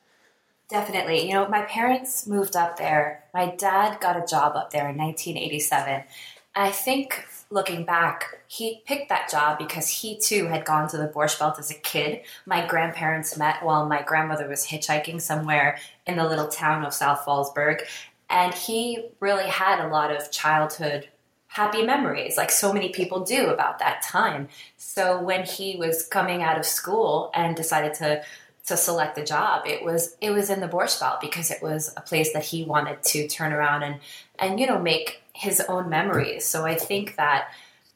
Definitely. 0.69 1.25
You 1.27 1.33
know, 1.33 1.47
my 1.47 1.63
parents 1.63 2.27
moved 2.27 2.55
up 2.55 2.77
there. 2.77 3.23
My 3.33 3.55
dad 3.55 3.99
got 3.99 4.17
a 4.17 4.25
job 4.25 4.55
up 4.55 4.71
there 4.71 4.87
in 4.87 4.97
1987. 4.97 6.03
I 6.55 6.69
think 6.69 7.25
looking 7.49 7.85
back, 7.85 8.41
he 8.47 8.83
picked 8.85 9.09
that 9.09 9.29
job 9.29 9.57
because 9.57 9.87
he 9.87 10.17
too 10.17 10.45
had 10.47 10.65
gone 10.65 10.87
to 10.89 10.97
the 10.97 11.07
Borscht 11.07 11.39
Belt 11.39 11.57
as 11.57 11.71
a 11.71 11.75
kid. 11.75 12.21
My 12.45 12.65
grandparents 12.67 13.37
met 13.37 13.63
while 13.63 13.87
my 13.87 14.03
grandmother 14.03 14.47
was 14.47 14.67
hitchhiking 14.67 15.21
somewhere 15.21 15.79
in 16.05 16.17
the 16.17 16.27
little 16.27 16.47
town 16.47 16.85
of 16.85 16.93
South 16.93 17.25
Fallsburg. 17.25 17.81
And 18.29 18.53
he 18.53 19.05
really 19.19 19.47
had 19.47 19.83
a 19.83 19.89
lot 19.89 20.11
of 20.11 20.31
childhood 20.31 21.07
happy 21.49 21.83
memories, 21.83 22.37
like 22.37 22.51
so 22.51 22.71
many 22.71 22.89
people 22.89 23.21
do 23.21 23.47
about 23.47 23.79
that 23.79 24.01
time. 24.03 24.47
So 24.77 25.19
when 25.19 25.45
he 25.45 25.75
was 25.75 26.05
coming 26.05 26.43
out 26.43 26.57
of 26.57 26.65
school 26.65 27.31
and 27.33 27.55
decided 27.55 27.93
to 27.95 28.23
to 28.67 28.77
select 28.77 29.17
a 29.17 29.25
job, 29.25 29.65
it 29.65 29.83
was 29.83 30.15
it 30.21 30.29
was 30.29 30.49
in 30.51 30.61
the 30.61 30.67
Borscht 30.67 30.99
Belt 30.99 31.19
because 31.19 31.49
it 31.49 31.61
was 31.61 31.91
a 31.97 32.01
place 32.01 32.31
that 32.33 32.45
he 32.45 32.63
wanted 32.63 33.01
to 33.03 33.27
turn 33.27 33.51
around 33.51 33.83
and 33.83 33.99
and 34.37 34.59
you 34.59 34.67
know 34.67 34.79
make 34.79 35.21
his 35.33 35.59
own 35.61 35.89
memories. 35.89 36.45
So 36.45 36.65
I 36.65 36.75
think 36.75 37.15
that 37.15 37.49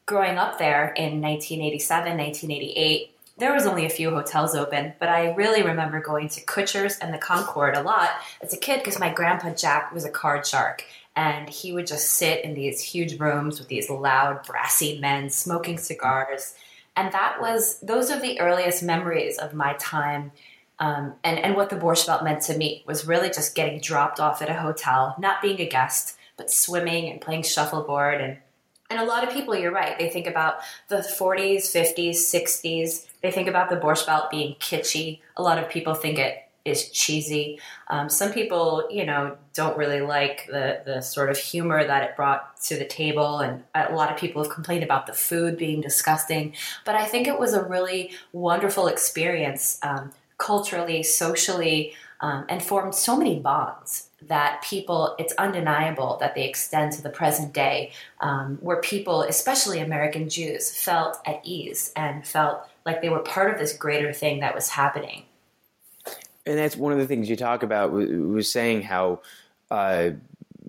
growing 0.04 0.36
up 0.36 0.58
there 0.58 0.92
in 0.96 1.20
1987, 1.20 2.18
1988, 2.18 3.10
there 3.38 3.52
was 3.52 3.66
only 3.66 3.86
a 3.86 3.90
few 3.90 4.10
hotels 4.10 4.54
open, 4.54 4.94
but 4.98 5.08
I 5.08 5.32
really 5.34 5.62
remember 5.62 6.00
going 6.00 6.28
to 6.30 6.44
Kutsher's 6.44 6.98
and 6.98 7.14
the 7.14 7.18
Concord 7.18 7.76
a 7.76 7.82
lot 7.82 8.10
as 8.42 8.52
a 8.52 8.56
kid 8.56 8.78
because 8.78 8.98
my 8.98 9.12
grandpa 9.12 9.54
Jack 9.54 9.92
was 9.92 10.04
a 10.04 10.10
card 10.10 10.46
shark 10.46 10.84
and 11.16 11.48
he 11.48 11.72
would 11.72 11.86
just 11.86 12.12
sit 12.12 12.44
in 12.44 12.54
these 12.54 12.80
huge 12.80 13.18
rooms 13.20 13.58
with 13.58 13.68
these 13.68 13.88
loud, 13.88 14.44
brassy 14.46 14.98
men 14.98 15.30
smoking 15.30 15.78
cigars. 15.78 16.54
And 16.96 17.12
that 17.12 17.40
was, 17.40 17.78
those 17.80 18.10
are 18.10 18.20
the 18.20 18.40
earliest 18.40 18.82
memories 18.82 19.38
of 19.38 19.54
my 19.54 19.74
time. 19.74 20.32
Um, 20.80 21.14
and, 21.22 21.38
and 21.38 21.54
what 21.54 21.70
the 21.70 21.76
Borscht 21.76 22.06
Belt 22.06 22.24
meant 22.24 22.42
to 22.42 22.56
me 22.56 22.82
was 22.86 23.06
really 23.06 23.28
just 23.28 23.54
getting 23.54 23.80
dropped 23.80 24.18
off 24.18 24.42
at 24.42 24.50
a 24.50 24.54
hotel, 24.54 25.14
not 25.18 25.40
being 25.40 25.60
a 25.60 25.68
guest, 25.68 26.16
but 26.36 26.50
swimming 26.50 27.10
and 27.10 27.20
playing 27.20 27.44
shuffleboard. 27.44 28.20
And, 28.20 28.38
and 28.90 29.00
a 29.00 29.04
lot 29.04 29.22
of 29.22 29.32
people, 29.32 29.54
you're 29.54 29.72
right, 29.72 29.96
they 29.98 30.08
think 30.08 30.26
about 30.26 30.56
the 30.88 30.96
40s, 30.96 31.62
50s, 31.62 32.16
60s. 32.16 33.06
They 33.22 33.30
think 33.30 33.46
about 33.48 33.70
the 33.70 33.76
Borscht 33.76 34.06
Belt 34.06 34.30
being 34.30 34.56
kitschy. 34.56 35.20
A 35.36 35.42
lot 35.42 35.58
of 35.58 35.68
people 35.68 35.94
think 35.94 36.18
it 36.18 36.43
is 36.64 36.88
cheesy. 36.90 37.60
Um, 37.88 38.08
some 38.08 38.32
people, 38.32 38.88
you 38.90 39.04
know, 39.04 39.36
don't 39.52 39.76
really 39.76 40.00
like 40.00 40.46
the 40.46 40.80
the 40.84 41.00
sort 41.00 41.30
of 41.30 41.36
humor 41.36 41.84
that 41.84 42.02
it 42.02 42.16
brought 42.16 42.60
to 42.62 42.76
the 42.76 42.86
table, 42.86 43.40
and 43.40 43.62
a 43.74 43.94
lot 43.94 44.10
of 44.10 44.16
people 44.18 44.42
have 44.42 44.52
complained 44.52 44.82
about 44.82 45.06
the 45.06 45.12
food 45.12 45.58
being 45.58 45.80
disgusting. 45.80 46.54
But 46.84 46.94
I 46.94 47.04
think 47.04 47.28
it 47.28 47.38
was 47.38 47.54
a 47.54 47.62
really 47.62 48.12
wonderful 48.32 48.86
experience, 48.86 49.78
um, 49.82 50.12
culturally, 50.38 51.02
socially, 51.02 51.94
um, 52.20 52.46
and 52.48 52.62
formed 52.62 52.94
so 52.94 53.16
many 53.16 53.38
bonds 53.38 54.08
that 54.22 54.62
people, 54.62 55.14
it's 55.18 55.34
undeniable 55.34 56.16
that 56.20 56.34
they 56.34 56.48
extend 56.48 56.92
to 56.92 57.02
the 57.02 57.10
present 57.10 57.52
day, 57.52 57.92
um, 58.20 58.56
where 58.62 58.80
people, 58.80 59.20
especially 59.22 59.80
American 59.80 60.30
Jews, 60.30 60.70
felt 60.70 61.18
at 61.26 61.40
ease 61.44 61.92
and 61.94 62.26
felt 62.26 62.66
like 62.86 63.02
they 63.02 63.10
were 63.10 63.18
part 63.18 63.52
of 63.52 63.58
this 63.58 63.76
greater 63.76 64.12
thing 64.12 64.40
that 64.40 64.54
was 64.54 64.70
happening. 64.70 65.24
And 66.46 66.58
that's 66.58 66.76
one 66.76 66.92
of 66.92 66.98
the 66.98 67.06
things 67.06 67.30
you 67.30 67.36
talk 67.36 67.62
about 67.62 67.92
was 67.92 68.50
saying 68.50 68.82
how 68.82 69.20
uh, 69.70 70.10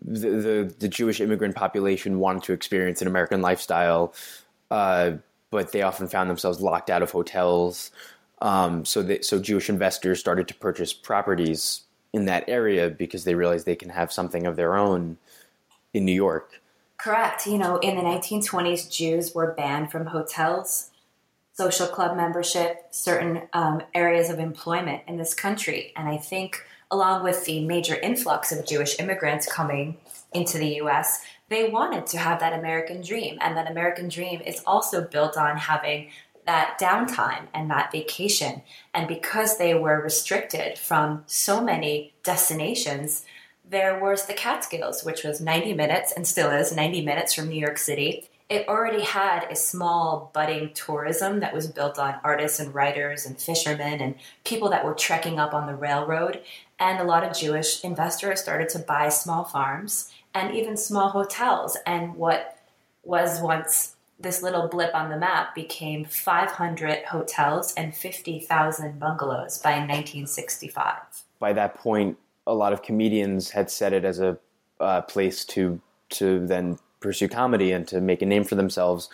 the, 0.01 0.29
the, 0.29 0.75
the 0.79 0.87
Jewish 0.87 1.19
immigrant 1.19 1.55
population 1.55 2.19
wanted 2.19 2.43
to 2.43 2.53
experience 2.53 3.01
an 3.01 3.07
American 3.07 3.41
lifestyle, 3.41 4.13
uh, 4.71 5.13
but 5.51 5.71
they 5.71 5.81
often 5.81 6.07
found 6.07 6.29
themselves 6.29 6.61
locked 6.61 6.89
out 6.89 7.01
of 7.01 7.11
hotels. 7.11 7.91
Um, 8.41 8.83
so 8.83 9.01
that 9.03 9.23
so 9.23 9.39
Jewish 9.39 9.69
investors 9.69 10.19
started 10.19 10.47
to 10.49 10.53
purchase 10.55 10.91
properties 10.91 11.81
in 12.11 12.25
that 12.25 12.43
area 12.47 12.89
because 12.89 13.23
they 13.23 13.33
realized 13.33 13.65
they 13.65 13.77
can 13.77 13.89
have 13.89 14.11
something 14.11 14.45
of 14.45 14.57
their 14.57 14.75
own 14.75 15.17
in 15.93 16.05
New 16.05 16.13
York. 16.13 16.61
Correct. 16.97 17.47
You 17.47 17.57
know, 17.57 17.77
in 17.77 17.95
the 17.95 18.01
1920s, 18.01 18.91
Jews 18.91 19.33
were 19.33 19.53
banned 19.53 19.91
from 19.91 20.07
hotels 20.07 20.91
social 21.55 21.87
club 21.87 22.17
membership, 22.17 22.87
certain 22.91 23.43
um, 23.53 23.81
areas 23.93 24.29
of 24.29 24.39
employment 24.39 25.01
in 25.07 25.17
this 25.17 25.33
country. 25.33 25.93
And 25.95 26.07
I 26.07 26.17
think, 26.17 26.61
along 26.91 27.23
with 27.23 27.45
the 27.45 27.65
major 27.65 27.95
influx 27.95 28.51
of 28.51 28.67
Jewish 28.67 28.99
immigrants 28.99 29.51
coming 29.51 29.97
into 30.33 30.57
the 30.57 30.81
US, 30.81 31.21
they 31.47 31.69
wanted 31.69 32.07
to 32.07 32.17
have 32.17 32.41
that 32.41 32.57
American 32.57 33.01
dream. 33.01 33.37
And 33.39 33.55
that 33.55 33.71
American 33.71 34.09
dream 34.09 34.41
is 34.41 34.61
also 34.65 35.01
built 35.01 35.37
on 35.37 35.57
having 35.57 36.09
that 36.45 36.77
downtime 36.79 37.47
and 37.53 37.71
that 37.71 37.91
vacation. 37.91 38.61
And 38.93 39.07
because 39.07 39.57
they 39.57 39.73
were 39.73 40.01
restricted 40.01 40.77
from 40.77 41.23
so 41.25 41.61
many 41.63 42.13
destinations, 42.23 43.25
there 43.67 43.97
was 43.99 44.25
the 44.25 44.33
Catskills, 44.33 45.03
which 45.03 45.23
was 45.23 45.39
90 45.39 45.73
minutes 45.73 46.11
and 46.11 46.27
still 46.27 46.51
is 46.51 46.75
90 46.75 47.01
minutes 47.03 47.33
from 47.33 47.47
New 47.47 47.59
York 47.59 47.77
City 47.77 48.29
it 48.49 48.67
already 48.67 49.03
had 49.03 49.47
a 49.49 49.55
small 49.55 50.29
budding 50.33 50.71
tourism 50.73 51.39
that 51.39 51.53
was 51.53 51.67
built 51.67 51.97
on 51.97 52.19
artists 52.23 52.59
and 52.59 52.73
writers 52.75 53.25
and 53.25 53.39
fishermen 53.39 54.01
and 54.01 54.15
people 54.43 54.69
that 54.69 54.85
were 54.85 54.93
trekking 54.93 55.39
up 55.39 55.53
on 55.53 55.65
the 55.65 55.75
railroad. 55.75 56.41
And 56.79 56.99
a 56.99 57.03
lot 57.03 57.23
of 57.23 57.35
Jewish 57.35 57.83
investors 57.83 58.41
started 58.41 58.69
to 58.69 58.79
buy 58.79 59.09
small 59.09 59.45
farms 59.45 60.11
and 60.33 60.53
even 60.53 60.77
small 60.77 61.09
hotels. 61.09 61.77
And 61.87 62.15
what 62.15 62.59
was 63.03 63.41
once 63.41 63.95
this 64.19 64.43
little 64.43 64.67
blip 64.67 64.93
on 64.93 65.09
the 65.09 65.17
map 65.17 65.55
became 65.55 66.05
500 66.05 67.05
hotels 67.05 67.73
and 67.73 67.95
50,000 67.95 68.99
bungalows 68.99 69.57
by 69.57 69.71
1965. 69.71 70.97
By 71.39 71.53
that 71.53 71.75
point, 71.75 72.17
a 72.47 72.53
lot 72.53 72.73
of 72.73 72.83
comedians 72.83 73.49
had 73.49 73.71
set 73.71 73.91
it 73.91 74.05
as 74.05 74.19
a 74.19 74.37
uh, 74.79 75.01
place 75.01 75.45
to 75.45 75.81
to 76.07 76.45
then 76.45 76.77
pursue 77.05 77.29
comedy 77.29 77.71
and 77.71 77.87
to 77.87 78.01
make 78.01 78.21
a 78.21 78.25
name 78.25 78.43
for 78.43 78.55
themselves. 78.55 79.09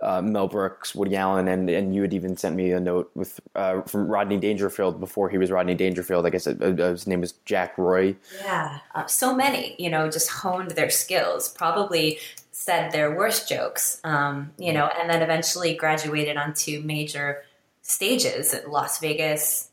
Uh, 0.00 0.22
Mel 0.22 0.48
Brooks, 0.48 0.94
Woody 0.94 1.16
Allen, 1.16 1.46
and 1.48 1.68
and 1.68 1.94
you 1.94 2.02
had 2.02 2.14
even 2.14 2.36
sent 2.36 2.56
me 2.56 2.72
a 2.72 2.80
note 2.80 3.10
with 3.14 3.40
uh, 3.54 3.82
from 3.82 4.08
Rodney 4.08 4.38
Dangerfield 4.38 4.98
before 4.98 5.28
he 5.28 5.38
was 5.38 5.50
Rodney 5.50 5.74
Dangerfield. 5.74 6.24
I 6.24 6.30
guess 6.30 6.46
it, 6.46 6.62
uh, 6.62 6.90
his 6.90 7.06
name 7.06 7.20
was 7.20 7.32
Jack 7.44 7.76
Roy. 7.76 8.16
Yeah, 8.40 8.78
uh, 8.94 9.06
so 9.06 9.34
many, 9.34 9.76
you 9.78 9.90
know, 9.90 10.10
just 10.10 10.30
honed 10.30 10.72
their 10.72 10.90
skills. 10.90 11.50
Probably 11.50 12.18
said 12.52 12.90
their 12.90 13.14
worst 13.14 13.48
jokes, 13.48 14.00
um, 14.02 14.52
you 14.56 14.72
know, 14.72 14.88
and 14.98 15.10
then 15.10 15.22
eventually 15.22 15.74
graduated 15.74 16.36
onto 16.36 16.80
major 16.80 17.42
stages 17.82 18.54
at 18.54 18.70
Las 18.70 18.98
Vegas, 18.98 19.68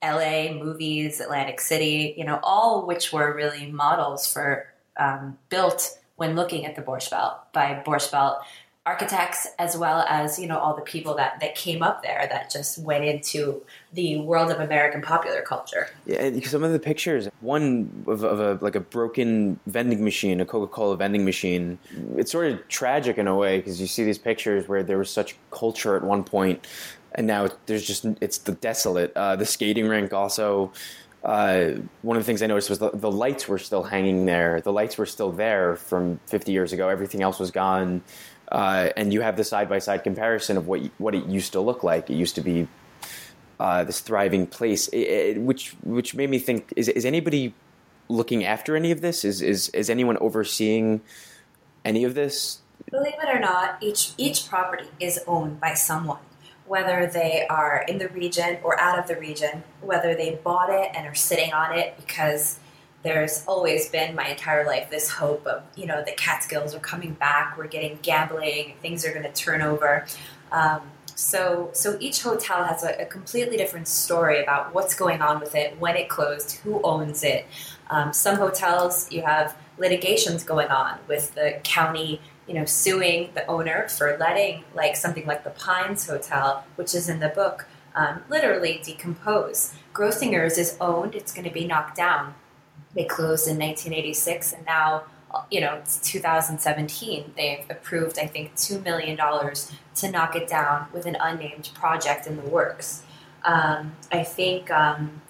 L.A., 0.00 0.54
movies, 0.54 1.20
Atlantic 1.20 1.60
City, 1.60 2.14
you 2.16 2.24
know, 2.24 2.38
all 2.42 2.86
which 2.86 3.12
were 3.12 3.34
really 3.34 3.70
models 3.70 4.32
for 4.32 4.66
um, 4.96 5.38
built 5.48 5.98
when 6.20 6.36
looking 6.36 6.66
at 6.66 6.76
the 6.76 6.82
Borscht 6.82 7.10
Belt 7.10 7.32
by 7.54 7.82
Borscht 7.84 8.12
Belt 8.12 8.42
architects 8.84 9.46
as 9.58 9.76
well 9.76 10.04
as 10.08 10.38
you 10.38 10.46
know 10.46 10.58
all 10.58 10.74
the 10.74 10.82
people 10.82 11.14
that 11.14 11.40
that 11.40 11.54
came 11.54 11.82
up 11.82 12.02
there 12.02 12.26
that 12.30 12.50
just 12.50 12.78
went 12.78 13.04
into 13.04 13.62
the 13.94 14.20
world 14.20 14.50
of 14.50 14.60
American 14.60 15.00
popular 15.00 15.40
culture. 15.40 15.88
Yeah, 16.04 16.30
some 16.40 16.62
of 16.62 16.72
the 16.72 16.78
pictures, 16.78 17.28
one 17.40 18.04
of, 18.06 18.22
of 18.22 18.38
a 18.38 18.62
like 18.62 18.74
a 18.74 18.80
broken 18.80 19.58
vending 19.66 20.04
machine, 20.04 20.40
a 20.42 20.44
Coca 20.44 20.70
Cola 20.70 20.96
vending 20.98 21.24
machine. 21.24 21.78
It's 22.16 22.30
sort 22.30 22.52
of 22.52 22.68
tragic 22.68 23.16
in 23.16 23.26
a 23.26 23.34
way 23.34 23.58
because 23.58 23.80
you 23.80 23.86
see 23.86 24.04
these 24.04 24.18
pictures 24.18 24.68
where 24.68 24.82
there 24.82 24.98
was 24.98 25.10
such 25.10 25.36
culture 25.50 25.96
at 25.96 26.02
one 26.02 26.22
point, 26.22 26.66
and 27.14 27.26
now 27.26 27.48
there's 27.64 27.86
just 27.86 28.04
it's 28.20 28.36
the 28.38 28.52
desolate. 28.52 29.12
Uh, 29.16 29.36
the 29.36 29.46
skating 29.46 29.88
rink 29.88 30.12
also 30.12 30.70
uh, 31.22 31.72
one 32.02 32.16
of 32.16 32.22
the 32.22 32.26
things 32.26 32.42
I 32.42 32.46
noticed 32.46 32.70
was 32.70 32.78
the, 32.78 32.90
the, 32.90 33.10
lights 33.10 33.46
were 33.46 33.58
still 33.58 33.82
hanging 33.82 34.24
there. 34.24 34.60
The 34.62 34.72
lights 34.72 34.96
were 34.96 35.06
still 35.06 35.30
there 35.30 35.76
from 35.76 36.18
50 36.26 36.50
years 36.50 36.72
ago. 36.72 36.88
Everything 36.88 37.22
else 37.22 37.38
was 37.38 37.50
gone. 37.50 38.02
Uh, 38.50 38.88
and 38.96 39.12
you 39.12 39.20
have 39.20 39.36
the 39.36 39.44
side 39.44 39.68
by 39.68 39.78
side 39.78 40.02
comparison 40.02 40.56
of 40.56 40.66
what 40.66 40.80
what 40.98 41.14
it 41.14 41.26
used 41.26 41.52
to 41.52 41.60
look 41.60 41.84
like. 41.84 42.10
It 42.10 42.14
used 42.14 42.34
to 42.34 42.40
be 42.40 42.66
uh, 43.60 43.84
this 43.84 44.00
thriving 44.00 44.46
place, 44.46 44.88
it, 44.88 44.98
it, 44.98 45.40
which 45.40 45.76
which 45.84 46.16
made 46.16 46.30
me 46.30 46.40
think: 46.40 46.72
is 46.74 46.88
is 46.88 47.04
anybody 47.04 47.54
looking 48.08 48.44
after 48.44 48.74
any 48.74 48.90
of 48.90 49.02
this? 49.02 49.24
Is 49.24 49.40
is 49.40 49.68
is 49.68 49.88
anyone 49.88 50.16
overseeing 50.16 51.00
any 51.84 52.02
of 52.02 52.14
this? 52.14 52.58
Believe 52.90 53.14
it 53.22 53.28
or 53.28 53.38
not, 53.38 53.76
each 53.80 54.14
each 54.16 54.48
property 54.48 54.88
is 54.98 55.20
owned 55.28 55.60
by 55.60 55.74
someone 55.74 56.18
whether 56.70 57.10
they 57.12 57.44
are 57.50 57.84
in 57.88 57.98
the 57.98 58.08
region 58.10 58.56
or 58.62 58.78
out 58.78 58.96
of 58.96 59.08
the 59.08 59.16
region, 59.16 59.60
whether 59.80 60.14
they 60.14 60.38
bought 60.44 60.70
it 60.70 60.88
and 60.94 61.04
are 61.04 61.16
sitting 61.16 61.52
on 61.52 61.76
it 61.76 61.96
because 61.96 62.60
there's 63.02 63.44
always 63.48 63.88
been 63.88 64.14
my 64.14 64.28
entire 64.28 64.64
life 64.64 64.88
this 64.88 65.10
hope 65.10 65.44
of, 65.48 65.64
you 65.74 65.84
know, 65.84 66.00
the 66.04 66.12
Catskills 66.12 66.72
are 66.72 66.78
coming 66.78 67.14
back, 67.14 67.58
we're 67.58 67.66
getting 67.66 67.98
gambling, 68.02 68.74
things 68.80 69.04
are 69.04 69.10
going 69.10 69.24
to 69.24 69.32
turn 69.32 69.62
over. 69.62 70.06
Um, 70.52 70.82
so, 71.16 71.70
so 71.72 71.96
each 71.98 72.22
hotel 72.22 72.62
has 72.62 72.84
a, 72.84 73.02
a, 73.02 73.06
completely 73.06 73.56
different 73.56 73.88
story 73.88 74.40
about 74.40 74.72
what's 74.72 74.94
going 74.94 75.22
on 75.22 75.40
with 75.40 75.56
it, 75.56 75.76
when 75.80 75.96
it 75.96 76.08
closed, 76.08 76.52
who 76.58 76.80
owns 76.82 77.24
it. 77.24 77.46
Um, 77.90 78.12
some 78.12 78.36
hotels 78.36 79.10
you 79.10 79.22
have 79.22 79.56
litigations 79.76 80.44
going 80.44 80.68
on 80.68 81.00
with 81.08 81.34
the 81.34 81.58
county 81.64 82.20
you 82.50 82.56
know, 82.56 82.64
suing 82.64 83.30
the 83.34 83.46
owner 83.46 83.86
for 83.88 84.16
letting 84.18 84.64
like 84.74 84.96
something 84.96 85.24
like 85.24 85.44
the 85.44 85.50
Pines 85.50 86.08
Hotel, 86.08 86.64
which 86.74 86.96
is 86.96 87.08
in 87.08 87.20
the 87.20 87.28
book, 87.28 87.68
um, 87.94 88.24
literally 88.28 88.80
decompose. 88.84 89.72
Grossinger's 89.94 90.58
is 90.58 90.76
owned; 90.80 91.14
it's 91.14 91.32
going 91.32 91.44
to 91.44 91.54
be 91.54 91.64
knocked 91.64 91.96
down. 91.96 92.34
They 92.92 93.04
closed 93.04 93.46
in 93.46 93.56
1986, 93.56 94.52
and 94.52 94.66
now, 94.66 95.04
you 95.48 95.60
know, 95.60 95.74
it's 95.74 96.00
2017. 96.00 97.34
They've 97.36 97.64
approved, 97.70 98.18
I 98.18 98.26
think, 98.26 98.56
two 98.56 98.80
million 98.80 99.16
dollars 99.16 99.70
to 99.96 100.10
knock 100.10 100.34
it 100.34 100.48
down 100.48 100.88
with 100.92 101.06
an 101.06 101.16
unnamed 101.20 101.70
project 101.74 102.26
in 102.26 102.34
the 102.34 102.42
works. 102.42 103.04
Um, 103.44 103.92
I 104.10 104.24
think, 104.24 104.72
um, 104.72 105.22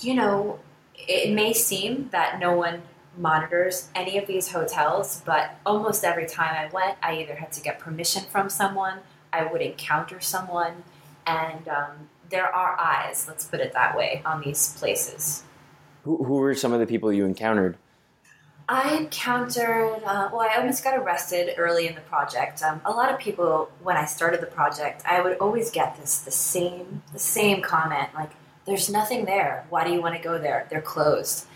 you 0.00 0.14
know, 0.14 0.60
it 0.94 1.30
may 1.30 1.52
seem 1.52 2.08
that 2.12 2.40
no 2.40 2.56
one 2.56 2.80
monitors 3.18 3.88
any 3.94 4.16
of 4.18 4.26
these 4.26 4.48
hotels, 4.52 5.22
but 5.26 5.56
almost 5.66 6.04
every 6.04 6.26
time 6.26 6.54
I 6.54 6.72
went, 6.72 6.96
I 7.02 7.16
either 7.16 7.34
had 7.34 7.52
to 7.52 7.60
get 7.60 7.78
permission 7.78 8.22
from 8.24 8.48
someone, 8.48 9.00
I 9.32 9.44
would 9.44 9.60
encounter 9.60 10.20
someone, 10.20 10.84
and 11.26 11.68
um, 11.68 12.08
there 12.30 12.46
are 12.46 12.78
eyes, 12.78 13.26
let's 13.28 13.44
put 13.44 13.60
it 13.60 13.72
that 13.72 13.96
way, 13.96 14.22
on 14.24 14.40
these 14.40 14.74
places. 14.78 15.42
Who, 16.04 16.24
who 16.24 16.34
were 16.34 16.54
some 16.54 16.72
of 16.72 16.80
the 16.80 16.86
people 16.86 17.12
you 17.12 17.24
encountered? 17.24 17.76
I 18.70 18.96
encountered, 18.96 20.02
uh, 20.04 20.28
well, 20.30 20.40
I 20.40 20.56
almost 20.58 20.84
got 20.84 20.94
arrested 20.98 21.54
early 21.56 21.86
in 21.86 21.94
the 21.94 22.02
project. 22.02 22.62
Um, 22.62 22.82
a 22.84 22.90
lot 22.90 23.10
of 23.10 23.18
people, 23.18 23.70
when 23.82 23.96
I 23.96 24.04
started 24.04 24.42
the 24.42 24.46
project, 24.46 25.02
I 25.06 25.22
would 25.22 25.38
always 25.38 25.70
get 25.70 25.96
this 25.96 26.18
the 26.18 26.30
same 26.30 27.02
the 27.14 27.18
same 27.18 27.62
comment 27.62 28.10
like, 28.14 28.32
"There's 28.66 28.90
nothing 28.90 29.24
there. 29.24 29.64
Why 29.70 29.84
do 29.84 29.92
you 29.92 30.02
want 30.02 30.16
to 30.16 30.22
go 30.22 30.38
there? 30.38 30.66
They're 30.68 30.82
closed." 30.82 31.46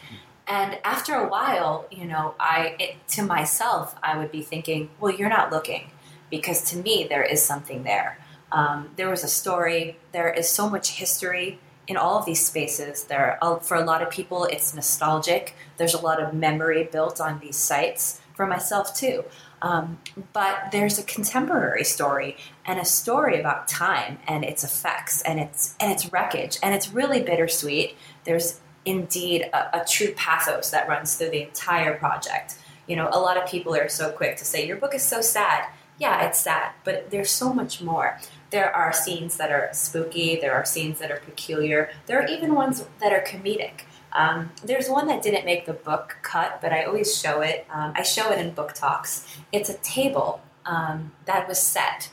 And 0.46 0.78
after 0.84 1.14
a 1.14 1.28
while, 1.28 1.86
you 1.90 2.04
know, 2.04 2.34
I 2.38 2.76
it, 2.78 3.08
to 3.08 3.22
myself, 3.22 3.94
I 4.02 4.16
would 4.18 4.30
be 4.30 4.42
thinking, 4.42 4.90
well, 4.98 5.12
you're 5.12 5.28
not 5.28 5.52
looking, 5.52 5.90
because 6.30 6.62
to 6.70 6.76
me, 6.76 7.06
there 7.08 7.22
is 7.22 7.42
something 7.42 7.84
there. 7.84 8.18
Um, 8.50 8.90
there 8.96 9.08
was 9.08 9.24
a 9.24 9.28
story. 9.28 9.98
There 10.12 10.32
is 10.32 10.48
so 10.48 10.68
much 10.68 10.90
history 10.90 11.58
in 11.86 11.96
all 11.96 12.18
of 12.18 12.26
these 12.26 12.44
spaces. 12.44 13.04
There, 13.04 13.38
for 13.62 13.76
a 13.76 13.84
lot 13.84 14.02
of 14.02 14.10
people, 14.10 14.44
it's 14.44 14.74
nostalgic. 14.74 15.54
There's 15.76 15.94
a 15.94 16.00
lot 16.00 16.20
of 16.22 16.34
memory 16.34 16.84
built 16.84 17.20
on 17.20 17.40
these 17.40 17.56
sites. 17.56 18.20
For 18.34 18.46
myself 18.46 18.94
too, 18.94 19.24
Um, 19.62 20.00
but 20.32 20.72
there's 20.72 20.98
a 20.98 21.04
contemporary 21.04 21.84
story 21.84 22.36
and 22.64 22.80
a 22.80 22.84
story 22.84 23.38
about 23.38 23.68
time 23.68 24.18
and 24.26 24.44
its 24.44 24.64
effects 24.64 25.22
and 25.22 25.38
its 25.38 25.76
and 25.78 25.92
its 25.92 26.12
wreckage, 26.12 26.58
and 26.62 26.74
it's 26.74 26.88
really 26.92 27.22
bittersweet. 27.22 27.96
There's 28.24 28.60
indeed 28.84 29.42
a, 29.42 29.80
a 29.80 29.84
true 29.84 30.12
pathos 30.12 30.70
that 30.70 30.88
runs 30.88 31.14
through 31.16 31.30
the 31.30 31.42
entire 31.42 31.96
project. 31.96 32.56
You 32.86 32.96
know, 32.96 33.08
a 33.12 33.20
lot 33.20 33.36
of 33.36 33.48
people 33.48 33.74
are 33.74 33.88
so 33.88 34.10
quick 34.10 34.36
to 34.38 34.44
say 34.44 34.66
your 34.66 34.76
book 34.76 34.94
is 34.94 35.02
so 35.02 35.20
sad. 35.20 35.66
Yeah, 35.98 36.26
it's 36.26 36.40
sad, 36.40 36.72
but 36.84 37.10
there's 37.10 37.30
so 37.30 37.52
much 37.52 37.80
more. 37.80 38.18
There 38.50 38.74
are 38.74 38.92
scenes 38.92 39.36
that 39.36 39.50
are 39.50 39.68
spooky. 39.72 40.36
There 40.36 40.52
are 40.52 40.64
scenes 40.64 40.98
that 40.98 41.10
are 41.10 41.20
peculiar. 41.20 41.90
There 42.06 42.20
are 42.20 42.26
even 42.26 42.54
ones 42.54 42.84
that 43.00 43.12
are 43.12 43.22
comedic. 43.22 43.82
Um, 44.12 44.50
there's 44.64 44.88
one 44.88 45.06
that 45.06 45.22
didn't 45.22 45.46
make 45.46 45.64
the 45.64 45.72
book 45.72 46.18
cut, 46.22 46.60
but 46.60 46.72
I 46.72 46.84
always 46.84 47.18
show 47.18 47.40
it. 47.40 47.66
Um, 47.70 47.92
I 47.94 48.02
show 48.02 48.30
it 48.30 48.38
in 48.38 48.52
book 48.52 48.74
talks. 48.74 49.26
It's 49.52 49.70
a 49.70 49.78
table 49.78 50.42
um, 50.66 51.12
that 51.24 51.48
was 51.48 51.58
set. 51.58 52.10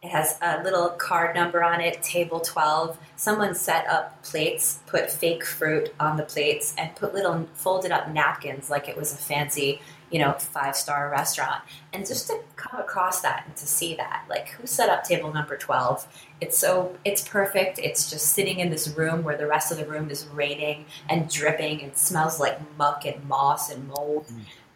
It 0.00 0.10
has 0.10 0.38
a 0.40 0.62
little 0.62 0.90
card 0.90 1.34
number 1.34 1.64
on 1.64 1.80
it, 1.80 2.00
table 2.04 2.38
12. 2.38 2.96
Someone 3.16 3.54
set 3.56 3.84
up 3.88 4.22
plates, 4.22 4.78
put 4.86 5.10
fake 5.10 5.44
fruit 5.44 5.92
on 5.98 6.16
the 6.16 6.22
plates, 6.22 6.72
and 6.78 6.94
put 6.94 7.14
little 7.14 7.48
folded 7.54 7.90
up 7.90 8.08
napkins 8.08 8.70
like 8.70 8.88
it 8.88 8.96
was 8.96 9.12
a 9.12 9.16
fancy, 9.16 9.80
you 10.12 10.20
know, 10.20 10.34
five 10.34 10.76
star 10.76 11.10
restaurant. 11.10 11.64
And 11.92 12.06
just 12.06 12.28
to 12.28 12.38
come 12.54 12.80
across 12.80 13.22
that 13.22 13.42
and 13.46 13.56
to 13.56 13.66
see 13.66 13.96
that, 13.96 14.24
like, 14.28 14.50
who 14.50 14.68
set 14.68 14.88
up 14.88 15.02
table 15.02 15.32
number 15.32 15.56
12? 15.56 16.06
It's 16.40 16.56
so, 16.56 16.96
it's 17.04 17.26
perfect. 17.26 17.80
It's 17.80 18.08
just 18.08 18.28
sitting 18.34 18.60
in 18.60 18.70
this 18.70 18.86
room 18.96 19.24
where 19.24 19.36
the 19.36 19.48
rest 19.48 19.72
of 19.72 19.78
the 19.78 19.86
room 19.86 20.10
is 20.10 20.28
raining 20.28 20.86
and 21.08 21.28
dripping 21.28 21.82
and 21.82 21.96
smells 21.96 22.38
like 22.38 22.60
muck 22.76 23.04
and 23.04 23.28
moss 23.28 23.68
and 23.68 23.88
mold. 23.88 24.26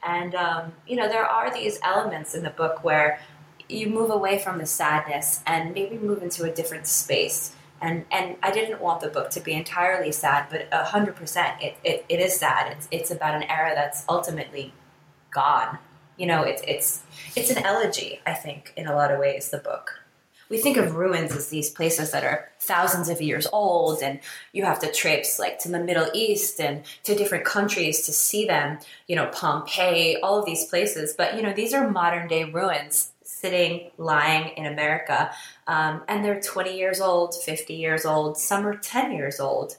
And, 0.04 0.34
um, 0.34 0.72
you 0.84 0.96
know, 0.96 1.08
there 1.08 1.24
are 1.24 1.52
these 1.54 1.78
elements 1.84 2.34
in 2.34 2.42
the 2.42 2.50
book 2.50 2.82
where 2.82 3.20
you 3.72 3.88
move 3.88 4.10
away 4.10 4.38
from 4.38 4.58
the 4.58 4.66
sadness 4.66 5.42
and 5.46 5.74
maybe 5.74 5.96
move 5.98 6.22
into 6.22 6.44
a 6.44 6.52
different 6.52 6.86
space. 6.86 7.54
And, 7.80 8.04
and 8.12 8.36
I 8.42 8.52
didn't 8.52 8.80
want 8.80 9.00
the 9.00 9.08
book 9.08 9.30
to 9.30 9.40
be 9.40 9.52
entirely 9.52 10.12
sad, 10.12 10.46
but 10.50 10.72
hundred 10.72 11.16
percent, 11.16 11.60
it, 11.60 11.76
it, 11.82 12.04
it 12.08 12.20
is 12.20 12.38
sad. 12.38 12.72
It's, 12.72 12.88
it's 12.90 13.10
about 13.10 13.34
an 13.34 13.42
era 13.44 13.72
that's 13.74 14.04
ultimately 14.08 14.72
gone. 15.30 15.78
You 16.16 16.26
know, 16.26 16.42
it's, 16.42 16.62
it's, 16.66 17.02
it's 17.34 17.50
an 17.50 17.64
elegy, 17.64 18.20
I 18.24 18.34
think, 18.34 18.72
in 18.76 18.86
a 18.86 18.94
lot 18.94 19.10
of 19.10 19.18
ways, 19.18 19.50
the 19.50 19.58
book. 19.58 19.98
We 20.48 20.58
think 20.58 20.76
of 20.76 20.94
ruins 20.94 21.34
as 21.34 21.48
these 21.48 21.70
places 21.70 22.10
that 22.10 22.24
are 22.24 22.50
thousands 22.60 23.08
of 23.08 23.22
years 23.22 23.46
old, 23.54 24.02
and 24.02 24.20
you 24.52 24.66
have 24.66 24.78
to 24.80 24.92
traipse 24.92 25.38
like 25.38 25.58
to 25.60 25.70
the 25.70 25.80
Middle 25.80 26.08
East 26.12 26.60
and 26.60 26.84
to 27.04 27.14
different 27.14 27.46
countries 27.46 28.04
to 28.04 28.12
see 28.12 28.44
them. 28.44 28.78
You 29.06 29.16
know, 29.16 29.30
Pompeii, 29.32 30.20
all 30.20 30.38
of 30.38 30.44
these 30.44 30.66
places. 30.66 31.14
But 31.16 31.36
you 31.36 31.42
know, 31.42 31.54
these 31.54 31.72
are 31.72 31.90
modern 31.90 32.28
day 32.28 32.44
ruins 32.44 33.11
sitting, 33.42 33.90
lying 33.98 34.56
in 34.56 34.66
America. 34.66 35.32
Um, 35.66 36.02
and 36.08 36.24
they're 36.24 36.40
20 36.40 36.78
years 36.78 37.00
old, 37.00 37.34
50 37.34 37.74
years 37.74 38.06
old, 38.06 38.38
some 38.38 38.64
are 38.66 38.76
10 38.76 39.12
years 39.12 39.40
old. 39.40 39.76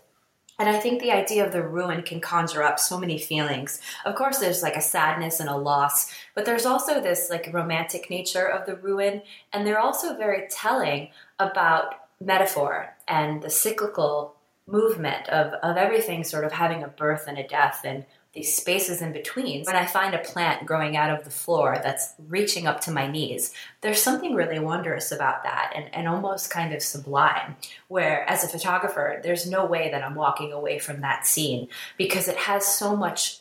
And 0.59 0.69
I 0.69 0.79
think 0.79 1.01
the 1.01 1.11
idea 1.11 1.45
of 1.45 1.51
the 1.51 1.67
ruin 1.67 2.03
can 2.03 2.21
conjure 2.21 2.61
up 2.61 2.77
so 2.77 2.99
many 2.99 3.17
feelings. 3.17 3.81
Of 4.05 4.15
course, 4.15 4.37
there's 4.37 4.61
like 4.61 4.75
a 4.75 4.81
sadness 4.81 5.39
and 5.39 5.49
a 5.49 5.57
loss, 5.57 6.13
but 6.35 6.45
there's 6.45 6.65
also 6.65 7.01
this 7.01 7.29
like 7.29 7.51
romantic 7.51 8.09
nature 8.09 8.45
of 8.45 8.67
the 8.67 8.75
ruin. 8.75 9.23
And 9.51 9.65
they're 9.65 9.79
also 9.79 10.15
very 10.15 10.47
telling 10.51 11.09
about 11.39 11.95
metaphor 12.21 12.95
and 13.07 13.41
the 13.41 13.49
cyclical 13.49 14.35
movement 14.67 15.27
of, 15.29 15.53
of 15.63 15.77
everything 15.77 16.23
sort 16.23 16.45
of 16.45 16.51
having 16.51 16.83
a 16.83 16.87
birth 16.87 17.25
and 17.27 17.37
a 17.37 17.47
death 17.47 17.81
and 17.83 18.05
these 18.33 18.55
spaces 18.55 19.01
in 19.01 19.13
between. 19.13 19.63
When 19.63 19.75
I 19.75 19.85
find 19.85 20.15
a 20.15 20.19
plant 20.19 20.65
growing 20.65 20.97
out 20.97 21.11
of 21.11 21.23
the 21.23 21.29
floor 21.29 21.79
that's 21.83 22.15
reaching 22.27 22.65
up 22.65 22.81
to 22.81 22.91
my 22.91 23.09
knees, 23.09 23.53
there's 23.81 24.01
something 24.01 24.33
really 24.33 24.59
wondrous 24.59 25.11
about 25.11 25.43
that 25.43 25.71
and, 25.75 25.93
and 25.93 26.07
almost 26.07 26.49
kind 26.49 26.73
of 26.73 26.81
sublime. 26.81 27.55
Where, 27.89 28.27
as 28.27 28.43
a 28.43 28.47
photographer, 28.47 29.19
there's 29.23 29.47
no 29.47 29.65
way 29.65 29.91
that 29.91 30.03
I'm 30.03 30.15
walking 30.15 30.51
away 30.51 30.79
from 30.79 31.01
that 31.01 31.27
scene 31.27 31.67
because 31.95 32.27
it 32.27 32.37
has 32.37 32.65
so 32.65 32.95
much 32.95 33.39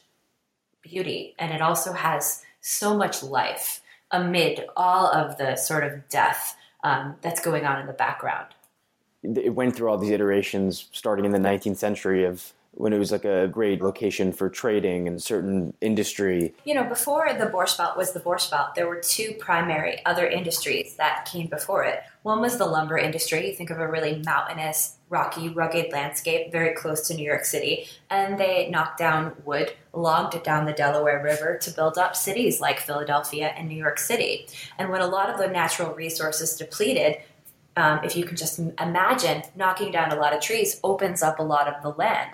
beauty 0.82 1.34
and 1.38 1.52
it 1.52 1.62
also 1.62 1.92
has 1.92 2.42
so 2.60 2.96
much 2.96 3.22
life 3.22 3.80
amid 4.10 4.66
all 4.76 5.06
of 5.06 5.38
the 5.38 5.56
sort 5.56 5.84
of 5.84 6.06
death 6.10 6.54
um, 6.84 7.16
that's 7.22 7.40
going 7.40 7.64
on 7.64 7.80
in 7.80 7.86
the 7.86 7.92
background. 7.94 8.48
It 9.22 9.54
went 9.54 9.74
through 9.74 9.88
all 9.88 9.96
these 9.96 10.10
iterations 10.10 10.88
starting 10.92 11.24
in 11.24 11.30
the 11.30 11.38
19th 11.38 11.76
century 11.76 12.24
of 12.24 12.52
when 12.74 12.92
it 12.92 12.98
was 12.98 13.12
like 13.12 13.24
a 13.24 13.48
great 13.48 13.82
location 13.82 14.32
for 14.32 14.48
trading 14.48 15.06
and 15.06 15.22
certain 15.22 15.74
industry. 15.80 16.54
You 16.64 16.74
know, 16.74 16.84
before 16.84 17.32
the 17.32 17.46
Borscht 17.46 17.76
Belt 17.76 17.96
was 17.96 18.12
the 18.12 18.20
Borscht 18.20 18.50
Belt, 18.50 18.74
there 18.74 18.88
were 18.88 19.00
two 19.00 19.34
primary 19.38 20.04
other 20.06 20.26
industries 20.26 20.94
that 20.96 21.28
came 21.30 21.48
before 21.48 21.84
it. 21.84 22.00
One 22.22 22.40
was 22.40 22.56
the 22.56 22.66
lumber 22.66 22.96
industry. 22.96 23.48
You 23.48 23.54
think 23.54 23.70
of 23.70 23.78
a 23.78 23.86
really 23.86 24.22
mountainous, 24.24 24.96
rocky, 25.10 25.48
rugged 25.48 25.92
landscape 25.92 26.50
very 26.50 26.74
close 26.74 27.06
to 27.08 27.14
New 27.14 27.24
York 27.24 27.44
City, 27.44 27.88
and 28.08 28.38
they 28.38 28.70
knocked 28.70 28.98
down 28.98 29.34
wood, 29.44 29.72
logged 29.92 30.34
it 30.34 30.44
down 30.44 30.64
the 30.64 30.72
Delaware 30.72 31.22
River 31.22 31.58
to 31.58 31.70
build 31.72 31.98
up 31.98 32.16
cities 32.16 32.60
like 32.60 32.80
Philadelphia 32.80 33.52
and 33.56 33.68
New 33.68 33.76
York 33.76 33.98
City. 33.98 34.46
And 34.78 34.90
when 34.90 35.02
a 35.02 35.06
lot 35.06 35.28
of 35.28 35.38
the 35.38 35.48
natural 35.48 35.94
resources 35.94 36.56
depleted, 36.56 37.16
um, 37.76 38.00
if 38.04 38.16
you 38.16 38.24
can 38.24 38.36
just 38.36 38.58
imagine 38.58 39.42
knocking 39.56 39.90
down 39.92 40.12
a 40.12 40.16
lot 40.16 40.34
of 40.34 40.40
trees 40.40 40.78
opens 40.84 41.22
up 41.22 41.38
a 41.38 41.42
lot 41.42 41.68
of 41.68 41.82
the 41.82 41.90
land. 41.90 42.30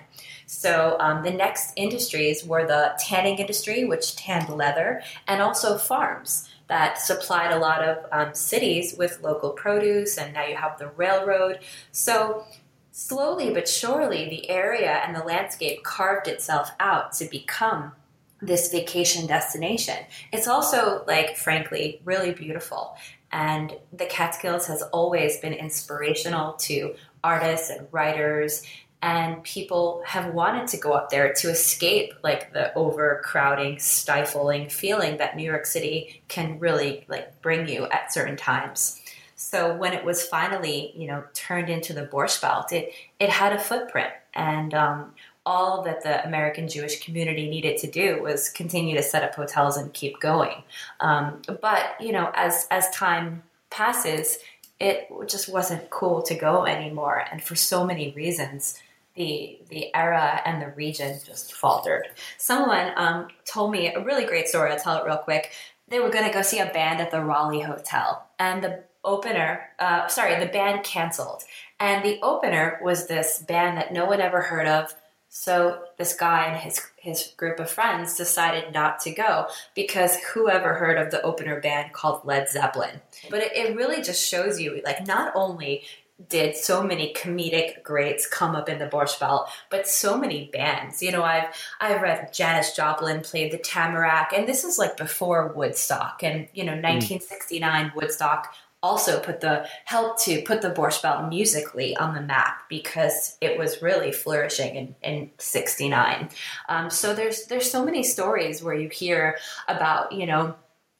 So 0.47 0.97
um, 0.98 1.23
the 1.23 1.31
next 1.31 1.73
industries 1.77 2.44
were 2.44 2.66
the 2.66 2.98
tanning 2.98 3.39
industry, 3.39 3.85
which 3.85 4.16
tanned 4.16 4.48
leather, 4.48 5.02
and 5.27 5.43
also 5.43 5.78
farms 5.78 6.48
that 6.69 6.98
supplied 6.98 7.52
a 7.52 7.59
lot 7.59 7.82
of 7.82 8.05
um, 8.12 8.35
cities 8.35 8.94
with 8.97 9.23
local 9.23 9.51
produce, 9.51 10.19
and 10.19 10.35
now 10.35 10.44
you 10.44 10.56
have 10.56 10.78
the 10.78 10.89
railroad. 10.89 11.60
So 11.93 12.44
slowly 12.90 13.52
but 13.52 13.69
surely, 13.69 14.28
the 14.28 14.51
area 14.51 15.02
and 15.06 15.15
the 15.15 15.24
landscape 15.24 15.85
carved 15.85 16.28
itself 16.28 16.70
out 16.81 17.12
to 17.12 17.24
become 17.27 17.93
this 18.40 18.70
vacation 18.70 19.27
destination. 19.27 19.97
It's 20.32 20.48
also, 20.48 21.05
like, 21.06 21.36
frankly, 21.36 22.01
really 22.05 22.32
beautiful. 22.32 22.97
And 23.32 23.77
the 23.93 24.06
Catskills 24.06 24.66
has 24.66 24.82
always 24.82 25.39
been 25.39 25.52
inspirational 25.52 26.55
to 26.55 26.94
artists 27.23 27.70
and 27.70 27.86
writers 27.93 28.65
and 29.01 29.43
people 29.44 30.02
have 30.05 30.35
wanted 30.35 30.66
to 30.66 30.77
go 30.77 30.93
up 30.93 31.10
there 31.10 31.32
to 31.32 31.48
escape 31.51 32.12
like 32.23 32.52
the 32.52 32.74
overcrowding 32.74 33.78
stifling 33.78 34.69
feeling 34.69 35.16
that 35.19 35.36
new 35.36 35.44
york 35.44 35.66
city 35.66 36.23
can 36.28 36.59
really 36.59 37.05
like 37.09 37.40
bring 37.40 37.69
you 37.69 37.86
at 37.86 38.12
certain 38.12 38.36
times 38.36 39.01
so 39.36 39.74
when 39.77 39.93
it 39.93 40.05
was 40.05 40.24
finally 40.24 40.93
you 40.97 41.06
know 41.06 41.23
turned 41.32 41.69
into 41.69 41.93
the 41.93 42.06
borscht 42.06 42.40
belt 42.40 42.73
it 42.73 42.93
it 43.20 43.28
had 43.28 43.52
a 43.52 43.59
footprint 43.59 44.10
and 44.35 44.74
um, 44.74 45.15
all 45.49 45.83
that 45.83 46.03
the 46.03 46.23
American 46.27 46.69
Jewish 46.69 47.03
community 47.03 47.49
needed 47.49 47.79
to 47.79 47.87
do 47.87 48.23
was 48.23 48.51
continue 48.51 48.95
to 48.97 49.03
set 49.03 49.25
up 49.25 49.35
hotels 49.35 49.79
and 49.79 49.93
keep 49.95 50.20
going. 50.20 50.62
Um, 51.01 51.41
but 51.62 51.85
you 51.99 52.12
know, 52.12 52.31
as 52.35 52.66
as 52.70 52.91
time 52.91 53.43
passes, 53.70 54.39
it 54.79 55.09
just 55.27 55.49
wasn't 55.49 55.89
cool 55.89 56.20
to 56.23 56.35
go 56.35 56.66
anymore, 56.66 57.25
and 57.31 57.43
for 57.43 57.57
so 57.57 57.85
many 57.85 58.12
reasons. 58.12 58.79
The, 59.15 59.59
the 59.69 59.93
era 59.97 60.41
and 60.45 60.62
the 60.62 60.69
region 60.69 61.19
just 61.27 61.53
faltered. 61.53 62.07
Someone 62.37 62.93
um, 62.95 63.27
told 63.45 63.73
me 63.73 63.93
a 63.93 64.05
really 64.05 64.25
great 64.25 64.47
story. 64.47 64.70
I'll 64.70 64.79
tell 64.79 64.97
it 64.99 65.05
real 65.05 65.16
quick. 65.16 65.51
They 65.89 65.99
were 65.99 66.09
going 66.09 66.29
to 66.29 66.33
go 66.33 66.43
see 66.43 66.61
a 66.61 66.66
band 66.66 67.01
at 67.01 67.11
the 67.11 67.20
Raleigh 67.20 67.62
Hotel, 67.62 68.25
and 68.39 68.62
the 68.62 68.85
opener, 69.03 69.70
uh, 69.81 70.07
sorry, 70.07 70.39
the 70.39 70.53
band 70.53 70.85
canceled. 70.85 71.43
And 71.81 72.05
the 72.05 72.20
opener 72.23 72.79
was 72.83 73.07
this 73.07 73.39
band 73.39 73.77
that 73.79 73.93
no 73.93 74.05
one 74.05 74.20
ever 74.20 74.41
heard 74.41 74.69
of, 74.69 74.95
so 75.28 75.82
this 75.98 76.14
guy 76.14 76.46
and 76.46 76.56
his 76.56 76.80
his 76.96 77.32
group 77.36 77.60
of 77.60 77.70
friends 77.70 78.16
decided 78.16 78.72
not 78.72 79.00
to 79.00 79.10
go 79.10 79.46
because 79.74 80.16
whoever 80.32 80.74
heard 80.74 80.98
of 80.98 81.10
the 81.10 81.22
opener 81.22 81.60
band 81.60 81.92
called 81.92 82.24
Led 82.24 82.48
Zeppelin. 82.48 83.00
But 83.30 83.40
it, 83.40 83.56
it 83.56 83.76
really 83.76 84.02
just 84.02 84.26
shows 84.26 84.60
you 84.60 84.80
like 84.84 85.06
not 85.06 85.32
only 85.34 85.84
did 86.28 86.56
so 86.56 86.82
many 86.82 87.14
comedic 87.14 87.82
greats 87.84 88.26
come 88.26 88.56
up 88.56 88.68
in 88.68 88.78
the 88.78 88.86
Borscht 88.86 89.20
Belt, 89.20 89.48
but 89.70 89.86
so 89.86 90.18
many 90.18 90.50
bands. 90.52 91.02
You 91.02 91.12
know, 91.12 91.22
I've 91.22 91.55
I've 91.80 92.02
read 92.02 92.32
Janis 92.32 92.74
Joplin 92.74 93.20
played 93.20 93.52
the 93.52 93.59
Tamarack, 93.59 94.32
and 94.32 94.48
this 94.48 94.64
is 94.64 94.78
like 94.78 94.96
before 94.96 95.52
Woodstock, 95.55 96.22
and 96.24 96.48
you 96.55 96.64
know, 96.64 96.72
1969 96.72 97.90
mm. 97.90 97.94
Woodstock 97.94 98.52
also 98.82 99.20
put 99.20 99.40
the 99.40 99.66
help 99.84 100.20
to 100.20 100.42
put 100.42 100.62
the 100.62 100.70
Borscht 100.70 101.02
Belt 101.02 101.28
musically 101.28 101.96
on 101.96 102.14
the 102.14 102.20
map 102.20 102.62
because 102.68 103.36
it 103.40 103.59
was 103.59 103.82
really 103.82 104.12
flourishing 104.12 104.76
in, 104.76 104.94
in 105.02 105.30
69. 105.38 106.30
Um, 106.68 106.90
so 106.90 107.14
there's 107.14 107.46
there's 107.46 107.70
so 107.70 107.84
many 107.84 108.02
stories 108.02 108.62
where 108.62 108.74
you 108.74 108.88
hear 108.88 109.36
about, 109.66 110.12
you 110.12 110.26
know, 110.26 110.55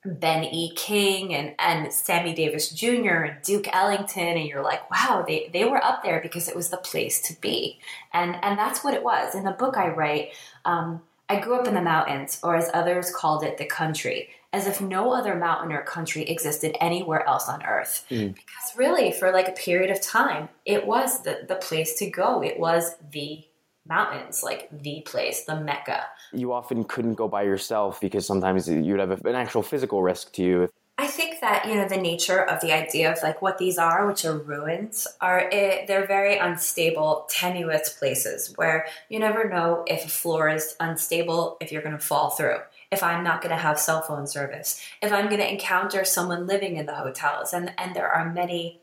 Ben 0.05 0.45
E. 0.45 0.73
King 0.75 1.35
and, 1.35 1.55
and 1.59 1.93
Sammy 1.93 2.33
Davis 2.33 2.71
Jr. 2.71 3.25
and 3.25 3.43
Duke 3.43 3.69
Ellington, 3.75 4.37
and 4.37 4.47
you're 4.47 4.63
like, 4.63 4.89
wow, 4.91 5.25
they, 5.27 5.51
they 5.53 5.65
were 5.65 5.83
up 5.85 6.03
there 6.03 6.21
because 6.21 6.49
it 6.49 6.57
was 6.57 6.71
the 6.71 6.77
place 6.77 7.21
to 7.23 7.41
be. 7.41 7.79
And 8.13 8.37
and 8.43 8.59
that's 8.59 8.83
what 8.83 8.95
it 8.95 9.03
was. 9.03 9.35
In 9.35 9.45
the 9.45 9.53
book 9.53 9.77
I 9.77 9.89
write, 9.89 10.33
um, 10.65 11.03
I 11.29 11.41
grew 11.41 11.57
up 11.57 11.67
in 11.67 11.75
the 11.75 11.83
mountains, 11.83 12.41
or 12.43 12.57
as 12.57 12.71
others 12.73 13.11
called 13.11 13.45
it, 13.45 13.59
the 13.59 13.67
country. 13.67 14.31
As 14.53 14.67
if 14.67 14.81
no 14.81 15.13
other 15.13 15.35
mountain 15.35 15.73
or 15.73 15.83
country 15.83 16.23
existed 16.23 16.77
anywhere 16.81 17.27
else 17.27 17.49
on 17.49 17.63
earth. 17.65 18.07
Mm. 18.11 18.35
Because 18.35 18.77
really, 18.77 19.13
for 19.13 19.31
like 19.31 19.49
a 19.49 19.53
period 19.53 19.91
of 19.91 20.01
time, 20.01 20.49
it 20.65 20.87
was 20.87 21.23
the, 21.23 21.41
the 21.47 21.57
place 21.57 21.95
to 21.97 22.09
go. 22.09 22.43
It 22.43 22.59
was 22.59 22.97
the 23.11 23.45
mountains, 23.87 24.43
like 24.43 24.69
the 24.71 25.03
place, 25.07 25.45
the 25.45 25.61
Mecca. 25.61 26.05
You 26.33 26.53
often 26.53 26.85
couldn't 26.85 27.15
go 27.15 27.29
by 27.29 27.43
yourself 27.43 28.01
because 28.01 28.27
sometimes 28.27 28.69
you'd 28.69 29.01
have 29.01 29.25
an 29.25 29.35
actual 29.35 29.63
physical 29.63 30.03
risk 30.03 30.33
to 30.35 30.43
you. 30.43 30.69
I 31.01 31.07
think 31.07 31.41
that 31.41 31.67
you 31.67 31.77
know 31.77 31.87
the 31.87 31.97
nature 31.97 32.43
of 32.43 32.61
the 32.61 32.73
idea 32.73 33.13
of 33.13 33.23
like 33.23 33.41
what 33.41 33.59
these 33.59 33.79
are, 33.79 34.05
which 34.07 34.25
are 34.25 34.37
ruins, 34.37 35.07
are 35.21 35.49
it, 35.53 35.87
they're 35.87 36.09
very 36.09 36.37
unstable, 36.37 37.27
tenuous 37.31 37.91
places 37.91 38.53
where 38.57 38.87
you 39.09 39.21
never 39.21 39.49
know 39.49 39.85
if 39.87 40.05
a 40.05 40.09
floor 40.09 40.49
is 40.49 40.75
unstable, 40.81 41.57
if 41.61 41.71
you're 41.71 41.83
going 41.83 41.97
to 41.97 42.05
fall 42.05 42.31
through, 42.31 42.59
if 42.91 43.03
I'm 43.03 43.23
not 43.23 43.43
going 43.43 43.55
to 43.55 43.61
have 43.61 43.79
cell 43.79 44.03
phone 44.03 44.27
service, 44.27 44.83
if 45.03 45.13
I'm 45.13 45.27
going 45.27 45.41
to 45.41 45.53
encounter 45.53 46.05
someone 46.05 46.47
living 46.47 46.77
in 46.77 46.87
the 46.87 46.95
hotels, 46.95 47.53
and 47.53 47.73
and 47.79 47.95
there 47.95 48.09
are 48.11 48.33
many. 48.33 48.81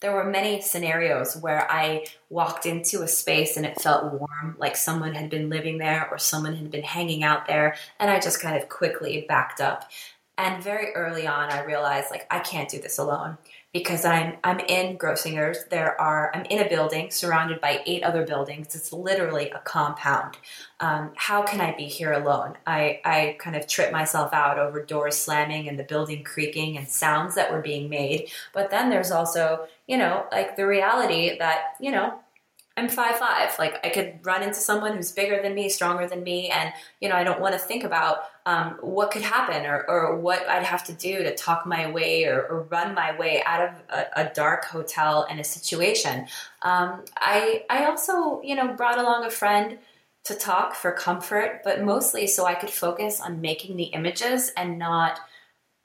There 0.00 0.12
were 0.12 0.24
many 0.24 0.60
scenarios 0.60 1.38
where 1.38 1.66
I 1.72 2.04
walked 2.28 2.66
into 2.66 3.00
a 3.00 3.08
space 3.08 3.56
and 3.56 3.64
it 3.64 3.80
felt 3.80 4.12
warm, 4.12 4.54
like 4.58 4.76
someone 4.76 5.14
had 5.14 5.30
been 5.30 5.48
living 5.48 5.78
there 5.78 6.06
or 6.10 6.18
someone 6.18 6.54
had 6.54 6.70
been 6.70 6.82
hanging 6.82 7.24
out 7.24 7.46
there, 7.46 7.76
and 7.98 8.10
I 8.10 8.20
just 8.20 8.42
kind 8.42 8.62
of 8.62 8.68
quickly 8.68 9.24
backed 9.26 9.58
up. 9.58 9.90
And 10.36 10.62
very 10.62 10.92
early 10.92 11.26
on, 11.26 11.50
I 11.50 11.64
realized 11.64 12.10
like 12.10 12.26
I 12.30 12.40
can't 12.40 12.68
do 12.68 12.78
this 12.78 12.98
alone 12.98 13.38
because 13.78 14.04
I'm 14.04 14.36
I'm 14.42 14.60
in 14.60 14.96
Grossinger's. 14.96 15.64
There 15.66 16.00
are 16.00 16.30
I'm 16.34 16.44
in 16.46 16.64
a 16.64 16.68
building 16.68 17.10
surrounded 17.10 17.60
by 17.60 17.82
eight 17.86 18.02
other 18.02 18.24
buildings. 18.24 18.74
It's 18.74 18.92
literally 18.92 19.50
a 19.50 19.58
compound. 19.58 20.38
Um, 20.80 21.10
how 21.14 21.42
can 21.42 21.60
I 21.60 21.76
be 21.76 21.84
here 21.84 22.12
alone? 22.12 22.56
I 22.66 23.00
I 23.04 23.36
kind 23.38 23.54
of 23.54 23.66
trip 23.66 23.92
myself 23.92 24.32
out 24.32 24.58
over 24.58 24.82
doors 24.82 25.16
slamming 25.16 25.68
and 25.68 25.78
the 25.78 25.84
building 25.84 26.24
creaking 26.24 26.78
and 26.78 26.88
sounds 26.88 27.34
that 27.34 27.52
were 27.52 27.60
being 27.60 27.90
made. 27.90 28.30
But 28.54 28.70
then 28.70 28.88
there's 28.88 29.10
also 29.10 29.66
you 29.86 29.98
know 29.98 30.26
like 30.32 30.56
the 30.56 30.66
reality 30.66 31.38
that 31.38 31.76
you 31.78 31.90
know 31.90 32.18
I'm 32.78 32.90
five 32.90 33.16
five. 33.16 33.58
Like 33.58 33.84
I 33.84 33.88
could 33.88 34.18
run 34.22 34.42
into 34.42 34.56
someone 34.56 34.96
who's 34.96 35.10
bigger 35.10 35.40
than 35.42 35.54
me, 35.54 35.70
stronger 35.70 36.06
than 36.06 36.22
me, 36.22 36.50
and 36.50 36.72
you 37.00 37.08
know 37.08 37.14
I 37.14 37.24
don't 37.24 37.40
want 37.40 37.54
to 37.54 37.58
think 37.58 37.84
about 37.84 38.18
um, 38.44 38.76
what 38.82 39.10
could 39.10 39.22
happen 39.22 39.64
or, 39.64 39.88
or 39.88 40.16
what 40.16 40.46
I'd 40.48 40.62
have 40.62 40.84
to 40.84 40.92
do 40.92 41.22
to 41.22 41.34
talk 41.34 41.66
my 41.66 41.90
way 41.90 42.24
or, 42.24 42.46
or 42.46 42.62
run 42.64 42.94
my 42.94 43.16
way 43.16 43.42
out 43.46 43.66
of 43.66 43.70
a, 43.88 44.28
a 44.28 44.34
dark 44.34 44.66
hotel 44.66 45.26
and 45.30 45.40
a 45.40 45.44
situation. 45.44 46.26
Um, 46.62 47.04
I 47.16 47.64
I 47.70 47.86
also 47.86 48.42
you 48.42 48.54
know 48.54 48.74
brought 48.74 48.98
along 48.98 49.24
a 49.24 49.30
friend 49.30 49.78
to 50.24 50.34
talk 50.34 50.74
for 50.74 50.92
comfort, 50.92 51.62
but 51.64 51.82
mostly 51.82 52.26
so 52.26 52.44
I 52.44 52.56
could 52.56 52.70
focus 52.70 53.20
on 53.20 53.40
making 53.40 53.76
the 53.76 53.84
images 53.84 54.52
and 54.56 54.78
not 54.78 55.20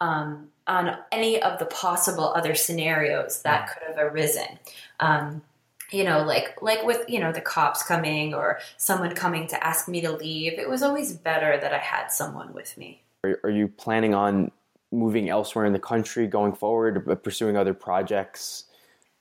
um, 0.01 0.49
on 0.67 0.97
any 1.11 1.41
of 1.41 1.59
the 1.59 1.65
possible 1.65 2.33
other 2.35 2.55
scenarios 2.55 3.43
that 3.43 3.69
could 3.71 3.83
have 3.87 3.97
arisen. 3.97 4.59
Um, 4.99 5.43
you 5.91 6.03
know 6.03 6.23
like 6.23 6.61
like 6.61 6.83
with 6.83 7.07
you 7.07 7.19
know 7.19 7.31
the 7.31 7.41
cops 7.41 7.83
coming 7.83 8.33
or 8.33 8.59
someone 8.77 9.13
coming 9.13 9.47
to 9.47 9.63
ask 9.65 9.87
me 9.87 10.01
to 10.01 10.11
leave 10.11 10.53
it 10.53 10.69
was 10.69 10.81
always 10.81 11.13
better 11.13 11.57
that 11.59 11.73
i 11.73 11.77
had 11.77 12.07
someone 12.07 12.53
with 12.53 12.77
me 12.77 13.01
Are, 13.23 13.39
are 13.43 13.49
you 13.49 13.67
planning 13.67 14.13
on 14.13 14.51
moving 14.91 15.29
elsewhere 15.29 15.65
in 15.65 15.71
the 15.71 15.79
country 15.79 16.27
going 16.27 16.53
forward, 16.53 17.07
uh, 17.09 17.15
pursuing 17.15 17.55
other 17.55 17.73
projects? 17.73 18.65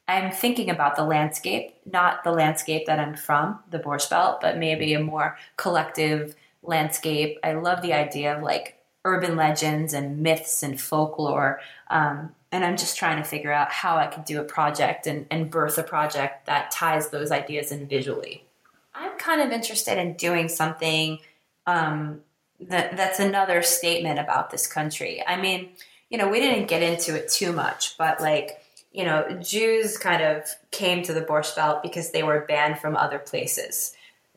i'm 0.09 0.31
thinking 0.33 0.71
about 0.71 0.97
the 0.97 1.05
landscape 1.05 1.75
not 1.85 2.25
the 2.25 2.33
landscape 2.33 2.87
that 2.87 2.99
i'm 2.99 3.15
from 3.15 3.59
the 3.71 3.79
borscht 3.79 4.11
belt 4.11 4.41
but 4.41 4.57
maybe 4.59 4.95
a 4.95 5.01
more 5.01 5.37
collective 5.57 6.35
landscape 6.63 7.39
i 7.45 7.53
love 7.53 7.83
the 7.83 7.93
idea 7.93 8.37
of 8.37 8.43
like 8.43 8.77
urban 9.05 9.35
legends 9.35 9.95
and 9.95 10.19
myths 10.19 10.63
and 10.63 10.81
folklore 10.81 11.61
um, 11.89 12.35
and 12.53 12.65
i'm 12.65 12.77
just 12.77 12.97
trying 12.97 13.17
to 13.17 13.29
figure 13.29 13.53
out 13.53 13.71
how 13.71 13.97
i 13.97 14.07
could 14.07 14.25
do 14.25 14.41
a 14.41 14.45
project 14.45 15.07
and, 15.07 15.27
and 15.31 15.51
birth 15.51 15.79
a 15.79 15.83
project 15.83 16.47
that 16.47 16.71
ties 16.71 17.11
those 17.11 17.31
ideas 17.31 17.73
in 17.73 17.87
visually. 17.87 18.45
I'm 18.95 19.17
kind 19.19 19.41
of 19.41 19.51
interested 19.51 19.99
in 19.99 20.15
doing 20.15 20.49
something 20.49 21.21
um, 21.67 22.21
that, 22.61 22.97
that's 22.97 23.21
another 23.21 23.63
statement 23.63 24.19
about 24.19 24.51
this 24.51 24.67
country. 24.67 25.23
I 25.27 25.41
mean 25.41 25.71
you 26.11 26.19
know 26.19 26.29
we 26.29 26.41
didn't 26.41 26.69
get 26.69 26.83
into 26.83 27.17
it 27.17 27.31
too 27.31 27.53
much 27.53 27.97
but 27.97 28.21
like 28.21 28.61
you 28.93 29.05
know 29.05 29.39
jews 29.41 29.97
kind 29.97 30.23
of 30.23 30.45
came 30.71 31.03
to 31.05 31.15
the 31.15 31.23
borscht 31.23 31.57
belt 31.57 31.83
because 31.83 32.11
they 32.11 32.23
were 32.23 32.41
banned 32.41 32.79
from 32.79 32.97
other 32.97 33.19
places 33.19 33.95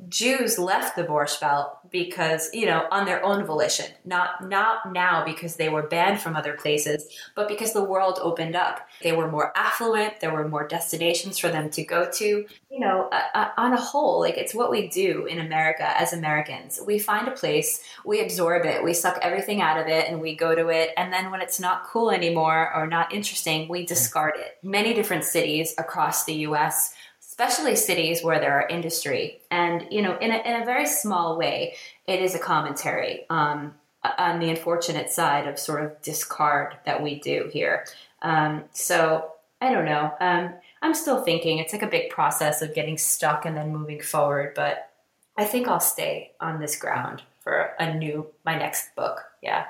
Jews 0.10 0.60
left 0.60 0.95
the 0.95 1.03
Borscht 1.03 1.40
Belt 1.40 1.78
because, 1.90 2.49
you 2.53 2.65
know, 2.65 2.88
on 2.91 3.06
their 3.06 3.24
own 3.24 3.45
volition, 3.45 3.86
not 4.03 4.48
not 4.48 4.91
now 4.91 5.24
because 5.24 5.56
they 5.56 5.70
were 5.70 5.84
banned 5.84 6.20
from 6.20 6.36
other 6.36 6.53
places, 6.53 7.07
but 7.36 7.48
because 7.48 7.74
the 7.74 7.84
world 7.84 8.20
opened 8.22 8.56
up. 8.56 8.88
They 9.02 9.11
were 9.11 9.30
more 9.30 9.56
affluent. 9.56 10.20
There 10.20 10.34
were 10.34 10.48
more 10.48 10.68
destinations 10.68 11.38
for 11.38 11.49
them 11.49 11.70
to 11.72 11.84
go 11.84 12.10
to. 12.11 12.26
You 12.26 12.80
know, 12.80 13.10
uh, 13.11 13.49
on 13.56 13.74
a 13.74 13.80
whole, 13.80 14.20
like 14.20 14.38
it's 14.38 14.56
what 14.56 14.72
we 14.72 14.88
do 14.88 15.26
in 15.26 15.40
America 15.40 15.86
as 15.99 16.11
Americans. 16.11 16.82
We 16.86 16.98
find 16.98 17.28
a 17.28 17.32
place, 17.32 17.84
we 18.03 18.22
absorb 18.22 18.65
it, 18.65 18.84
we 18.84 18.95
suck 18.95 19.20
everything 19.22 19.61
out 19.61 19.80
of 19.80 19.88
it, 19.88 20.10
and 20.10 20.20
we 20.20 20.36
go 20.36 20.56
to 20.56 20.70
it. 20.70 20.90
And 20.98 21.14
then 21.14 21.30
when 21.30 21.41
it's 21.41 21.60
not 21.60 21.86
cool 21.86 22.10
anymore 22.10 22.74
or 22.76 22.88
not 22.88 23.14
interesting, 23.14 23.68
we 23.68 23.86
discard 23.86 24.34
it. 24.38 24.57
Many 24.64 24.95
different 24.95 25.24
cities 25.24 25.76
across 25.78 26.26
the 26.26 26.34
U.S 26.34 26.95
especially 27.34 27.76
cities 27.76 28.23
where 28.23 28.39
there 28.39 28.53
are 28.53 28.68
industry. 28.68 29.41
And, 29.49 29.88
you 29.89 30.03
know, 30.03 30.15
in 30.19 30.30
a, 30.30 30.38
in 30.38 30.61
a 30.61 30.65
very 30.65 30.85
small 30.85 31.35
way, 31.35 31.73
it 32.05 32.22
is 32.22 32.35
a 32.35 32.39
commentary 32.39 33.26
um, 33.27 33.73
on 34.19 34.39
the 34.39 34.51
unfortunate 34.51 35.10
side 35.10 35.47
of 35.47 35.57
sort 35.57 35.84
of 35.84 35.99
discard 36.03 36.76
that 36.85 37.01
we 37.01 37.19
do 37.19 37.49
here. 37.51 37.85
Um, 38.22 38.65
so 38.72 39.31
I 39.60 39.73
don't 39.73 39.85
know. 39.85 40.14
Um, 40.19 40.53
I'm 40.84 40.93
still 40.93 41.23
thinking 41.23 41.57
it's 41.57 41.73
like 41.73 41.81
a 41.81 41.88
big 41.88 42.11
process 42.11 42.61
of 42.61 42.76
getting 42.76 42.99
stuck 42.99 43.47
and 43.47 43.57
then 43.57 43.73
moving 43.73 43.99
forward, 44.01 44.53
but 44.53 44.91
I 45.35 45.45
think 45.45 45.68
I'll 45.68 45.80
stay 45.80 46.34
on 46.39 46.60
this 46.60 46.76
ground 46.76 47.23
for 47.39 47.72
a 47.80 47.95
new, 47.95 48.27
my 48.45 48.55
next 48.55 48.95
book. 48.95 49.23
Yeah. 49.41 49.65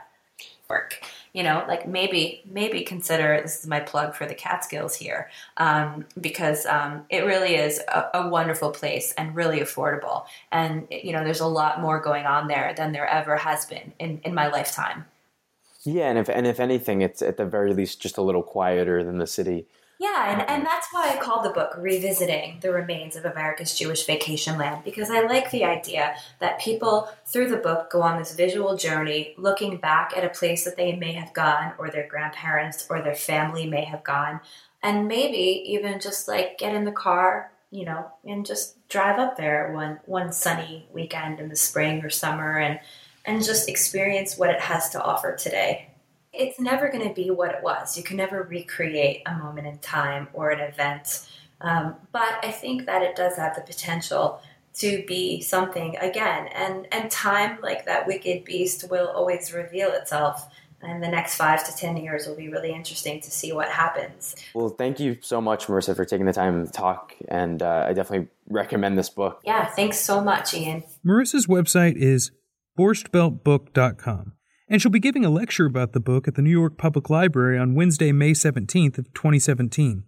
Work 0.70 1.02
you 1.34 1.42
know, 1.42 1.66
like 1.68 1.88
maybe 1.88 2.44
maybe 2.46 2.84
consider 2.84 3.40
this 3.42 3.60
is 3.60 3.68
my 3.68 3.80
plug 3.80 4.14
for 4.14 4.28
the 4.28 4.36
Catskills 4.36 4.96
here 4.96 5.32
um, 5.58 6.06
because 6.22 6.66
um, 6.68 7.06
it 7.10 7.26
really 7.26 7.56
is 7.56 7.80
a, 7.88 8.06
a, 8.14 8.30
wonderful 8.30 8.70
place 8.70 9.14
and 9.18 9.36
really 9.36 9.60
affordable, 9.60 10.26
and 10.52 10.88
you 10.92 11.12
know, 11.12 11.24
there's 11.24 11.40
a 11.40 11.48
lot 11.48 11.82
more 11.82 12.00
going 12.00 12.26
on 12.26 12.48
there 12.48 12.74
than 12.78 12.92
there 12.92 13.08
ever 13.08 13.36
has 13.38 13.66
been 13.66 13.94
in 13.98 14.22
in 14.24 14.36
my 14.36 14.48
lifetime. 14.48 15.06
Yeah, 15.84 16.08
and 16.08 16.20
if 16.20 16.30
and 16.30 16.46
if 16.46 16.60
anything, 16.60 17.02
it's 17.02 17.24
at 17.24 17.38
the 17.38 17.46
very 17.46 17.74
least 17.74 18.00
just 18.00 18.18
a 18.18 18.22
little 18.22 18.44
quieter 18.44 19.04
than 19.04 19.18
the 19.18 19.28
city. 19.28 19.66
Yeah, 20.04 20.34
and, 20.34 20.50
and 20.50 20.66
that's 20.66 20.90
why 20.92 21.14
I 21.14 21.18
called 21.18 21.46
the 21.46 21.52
book 21.52 21.76
Revisiting 21.78 22.58
the 22.60 22.74
Remains 22.74 23.16
of 23.16 23.24
America's 23.24 23.74
Jewish 23.74 24.06
Vacation 24.06 24.58
Land, 24.58 24.84
because 24.84 25.10
I 25.10 25.22
like 25.22 25.50
the 25.50 25.64
idea 25.64 26.16
that 26.40 26.60
people, 26.60 27.08
through 27.26 27.48
the 27.48 27.56
book, 27.56 27.90
go 27.90 28.02
on 28.02 28.20
this 28.20 28.36
visual 28.36 28.76
journey 28.76 29.34
looking 29.38 29.78
back 29.78 30.12
at 30.14 30.26
a 30.26 30.38
place 30.38 30.66
that 30.66 30.76
they 30.76 30.94
may 30.98 31.14
have 31.14 31.32
gone, 31.32 31.72
or 31.78 31.90
their 31.90 32.06
grandparents 32.06 32.86
or 32.90 33.02
their 33.02 33.16
family 33.16 33.66
may 33.66 33.86
have 33.86 34.04
gone, 34.04 34.42
and 34.82 35.08
maybe 35.08 35.64
even 35.72 36.02
just 36.02 36.28
like 36.28 36.58
get 36.58 36.76
in 36.76 36.84
the 36.84 36.92
car, 36.92 37.54
you 37.72 37.86
know, 37.86 38.12
and 38.26 38.46
just 38.46 38.86
drive 38.90 39.20
up 39.20 39.38
there 39.38 39.72
one, 39.72 40.02
one 40.04 40.34
sunny 40.34 40.86
weekend 40.92 41.40
in 41.40 41.48
the 41.48 41.56
spring 41.56 42.04
or 42.04 42.10
summer 42.10 42.58
and, 42.58 42.78
and 43.24 43.42
just 43.42 43.70
experience 43.70 44.38
what 44.38 44.50
it 44.50 44.60
has 44.60 44.90
to 44.90 45.02
offer 45.02 45.34
today 45.34 45.93
it's 46.34 46.60
never 46.60 46.90
going 46.90 47.08
to 47.08 47.14
be 47.14 47.30
what 47.30 47.52
it 47.52 47.64
was. 47.64 47.96
You 47.98 48.04
can 48.04 48.18
never 48.18 48.44
recreate 48.44 49.22
a 49.26 49.36
moment 49.36 49.68
in 49.68 49.78
time 49.80 50.28
or 50.34 50.50
an 50.50 50.60
event. 50.60 51.28
Um, 51.62 51.96
but 52.12 52.44
I 52.44 52.52
think 52.52 52.86
that 52.88 53.04
it 53.04 53.16
does 53.16 53.38
have 53.38 53.56
the 53.56 53.62
potential 53.62 54.42
to 54.76 55.04
be 55.08 55.42
something 55.42 55.96
again. 55.98 56.48
And, 56.48 56.88
and 56.92 57.10
time, 57.12 57.60
like 57.62 57.86
that 57.86 58.08
wicked 58.08 58.44
beast, 58.44 58.90
will 58.90 59.08
always 59.08 59.54
reveal 59.54 59.92
itself. 59.92 60.50
And 60.82 61.02
the 61.02 61.08
next 61.08 61.36
five 61.36 61.64
to 61.66 61.74
10 61.74 61.98
years 61.98 62.28
will 62.28 62.36
be 62.36 62.50
really 62.50 62.74
interesting 62.74 63.22
to 63.22 63.32
see 63.32 63.54
what 63.54 63.70
happens. 63.70 64.36
Well, 64.54 64.70
thank 64.70 65.00
you 65.00 65.18
so 65.22 65.40
much, 65.40 65.68
Marissa, 65.68 65.96
for 65.96 66.04
taking 66.04 66.26
the 66.26 66.34
time 66.34 66.66
to 66.66 66.72
talk. 66.72 67.14
And 67.30 67.62
uh, 67.62 67.86
I 67.88 67.94
definitely 67.94 68.28
recommend 68.50 68.98
this 68.98 69.10
book. 69.10 69.40
Yeah, 69.46 69.68
thanks 69.68 70.00
so 70.00 70.22
much, 70.22 70.54
Ian. 70.54 70.84
Marissa's 71.06 71.48
website 71.48 71.96
is 71.96 72.32
borschtbeltbook.com 72.78 74.34
and 74.74 74.82
she'll 74.82 74.92
be 74.92 75.00
giving 75.00 75.24
a 75.24 75.30
lecture 75.30 75.68
about 75.68 75.94
the 75.94 76.00
book 76.00 76.28
at 76.28 76.34
the 76.34 76.42
New 76.42 76.50
York 76.50 76.80
Public 76.80 77.08
Library 77.08 77.60
on 77.60 77.76
Wednesday, 77.76 78.12
May 78.12 78.32
17th 78.32 78.98
of 78.98 79.14
2017. 79.14 80.04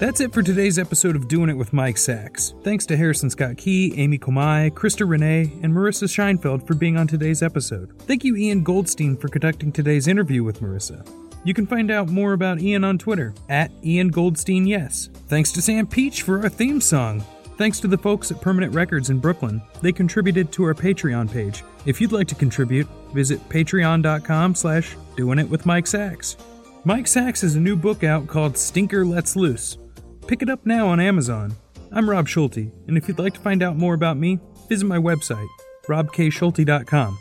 That's 0.00 0.20
it 0.20 0.34
for 0.34 0.42
today's 0.42 0.80
episode 0.80 1.14
of 1.14 1.28
Doing 1.28 1.48
It 1.48 1.56
with 1.56 1.72
Mike 1.72 1.96
Sacks. 1.96 2.54
Thanks 2.64 2.84
to 2.86 2.96
Harrison 2.96 3.30
Scott 3.30 3.56
Key, 3.56 3.94
Amy 3.96 4.18
Komai, 4.18 4.72
Krista 4.72 5.08
Renee, 5.08 5.52
and 5.62 5.72
Marissa 5.72 6.08
Scheinfeld 6.08 6.66
for 6.66 6.74
being 6.74 6.96
on 6.96 7.06
today's 7.06 7.44
episode. 7.44 7.96
Thank 8.00 8.24
you, 8.24 8.34
Ian 8.34 8.64
Goldstein, 8.64 9.16
for 9.16 9.28
conducting 9.28 9.70
today's 9.70 10.08
interview 10.08 10.42
with 10.42 10.60
Marissa. 10.60 11.08
You 11.44 11.54
can 11.54 11.68
find 11.68 11.92
out 11.92 12.08
more 12.08 12.32
about 12.32 12.60
Ian 12.60 12.82
on 12.82 12.98
Twitter, 12.98 13.32
at 13.48 13.70
Ian 13.84 14.08
Goldstein 14.08 14.66
Yes. 14.66 15.08
Thanks 15.28 15.52
to 15.52 15.62
Sam 15.62 15.86
Peach 15.86 16.22
for 16.22 16.42
our 16.42 16.48
theme 16.48 16.80
song. 16.80 17.24
Thanks 17.56 17.80
to 17.80 17.88
the 17.88 17.96
folks 17.96 18.30
at 18.30 18.42
Permanent 18.42 18.74
Records 18.74 19.08
in 19.08 19.18
Brooklyn. 19.18 19.62
They 19.80 19.90
contributed 19.90 20.52
to 20.52 20.64
our 20.64 20.74
Patreon 20.74 21.32
page. 21.32 21.64
If 21.86 22.00
you'd 22.00 22.12
like 22.12 22.28
to 22.28 22.34
contribute, 22.34 22.86
visit 23.14 23.46
patreon.com 23.48 24.54
slash 24.54 24.94
doing 25.16 25.38
it 25.38 25.48
with 25.48 25.64
Mike 25.64 25.86
Sacks. 25.86 26.36
Mike 26.84 27.06
Sacks 27.06 27.40
has 27.40 27.54
a 27.54 27.60
new 27.60 27.74
book 27.74 28.04
out 28.04 28.26
called 28.26 28.58
Stinker 28.58 29.06
Lets 29.06 29.36
Loose. 29.36 29.78
Pick 30.26 30.42
it 30.42 30.50
up 30.50 30.66
now 30.66 30.88
on 30.88 31.00
Amazon. 31.00 31.54
I'm 31.92 32.10
Rob 32.10 32.28
Schulte, 32.28 32.70
and 32.88 32.98
if 32.98 33.08
you'd 33.08 33.18
like 33.18 33.34
to 33.34 33.40
find 33.40 33.62
out 33.62 33.76
more 33.76 33.94
about 33.94 34.18
me, 34.18 34.38
visit 34.68 34.84
my 34.84 34.98
website, 34.98 35.48
robkschulte.com. 35.86 37.18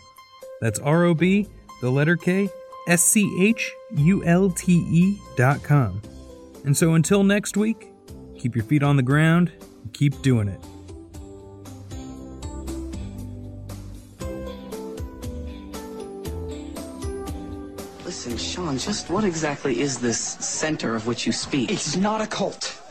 That's 0.60 0.80
R 0.80 1.06
O 1.06 1.14
B, 1.14 1.48
the 1.82 1.90
letter 1.90 2.18
K, 2.18 2.49
S 2.90 3.03
C 3.03 3.32
H 3.40 3.72
U 3.91 4.26
L 4.26 4.49
T 4.49 4.74
E 4.74 5.18
dot 5.38 5.64
com. 5.64 6.02
And 6.66 6.76
so 6.76 6.95
until 6.95 7.24
next 7.24 7.56
week, 7.56 7.88
keep 8.38 8.56
your 8.56 8.66
feet 8.66 8.84
on 8.84 8.98
the 8.98 9.03
ground 9.03 9.53
keep 9.94 10.22
doing 10.22 10.48
it. 10.48 10.60
Listen, 18.03 18.38
Sean, 18.38 18.78
just 18.78 19.10
what 19.10 19.24
exactly 19.24 19.80
is 19.82 19.99
this 19.99 20.20
center 20.20 20.95
of 20.95 21.07
which 21.07 21.26
you 21.26 21.32
speak? 21.32 21.72
It's 21.72 21.95
not 21.95 22.22
a 22.22 22.28
cult. 22.28 22.82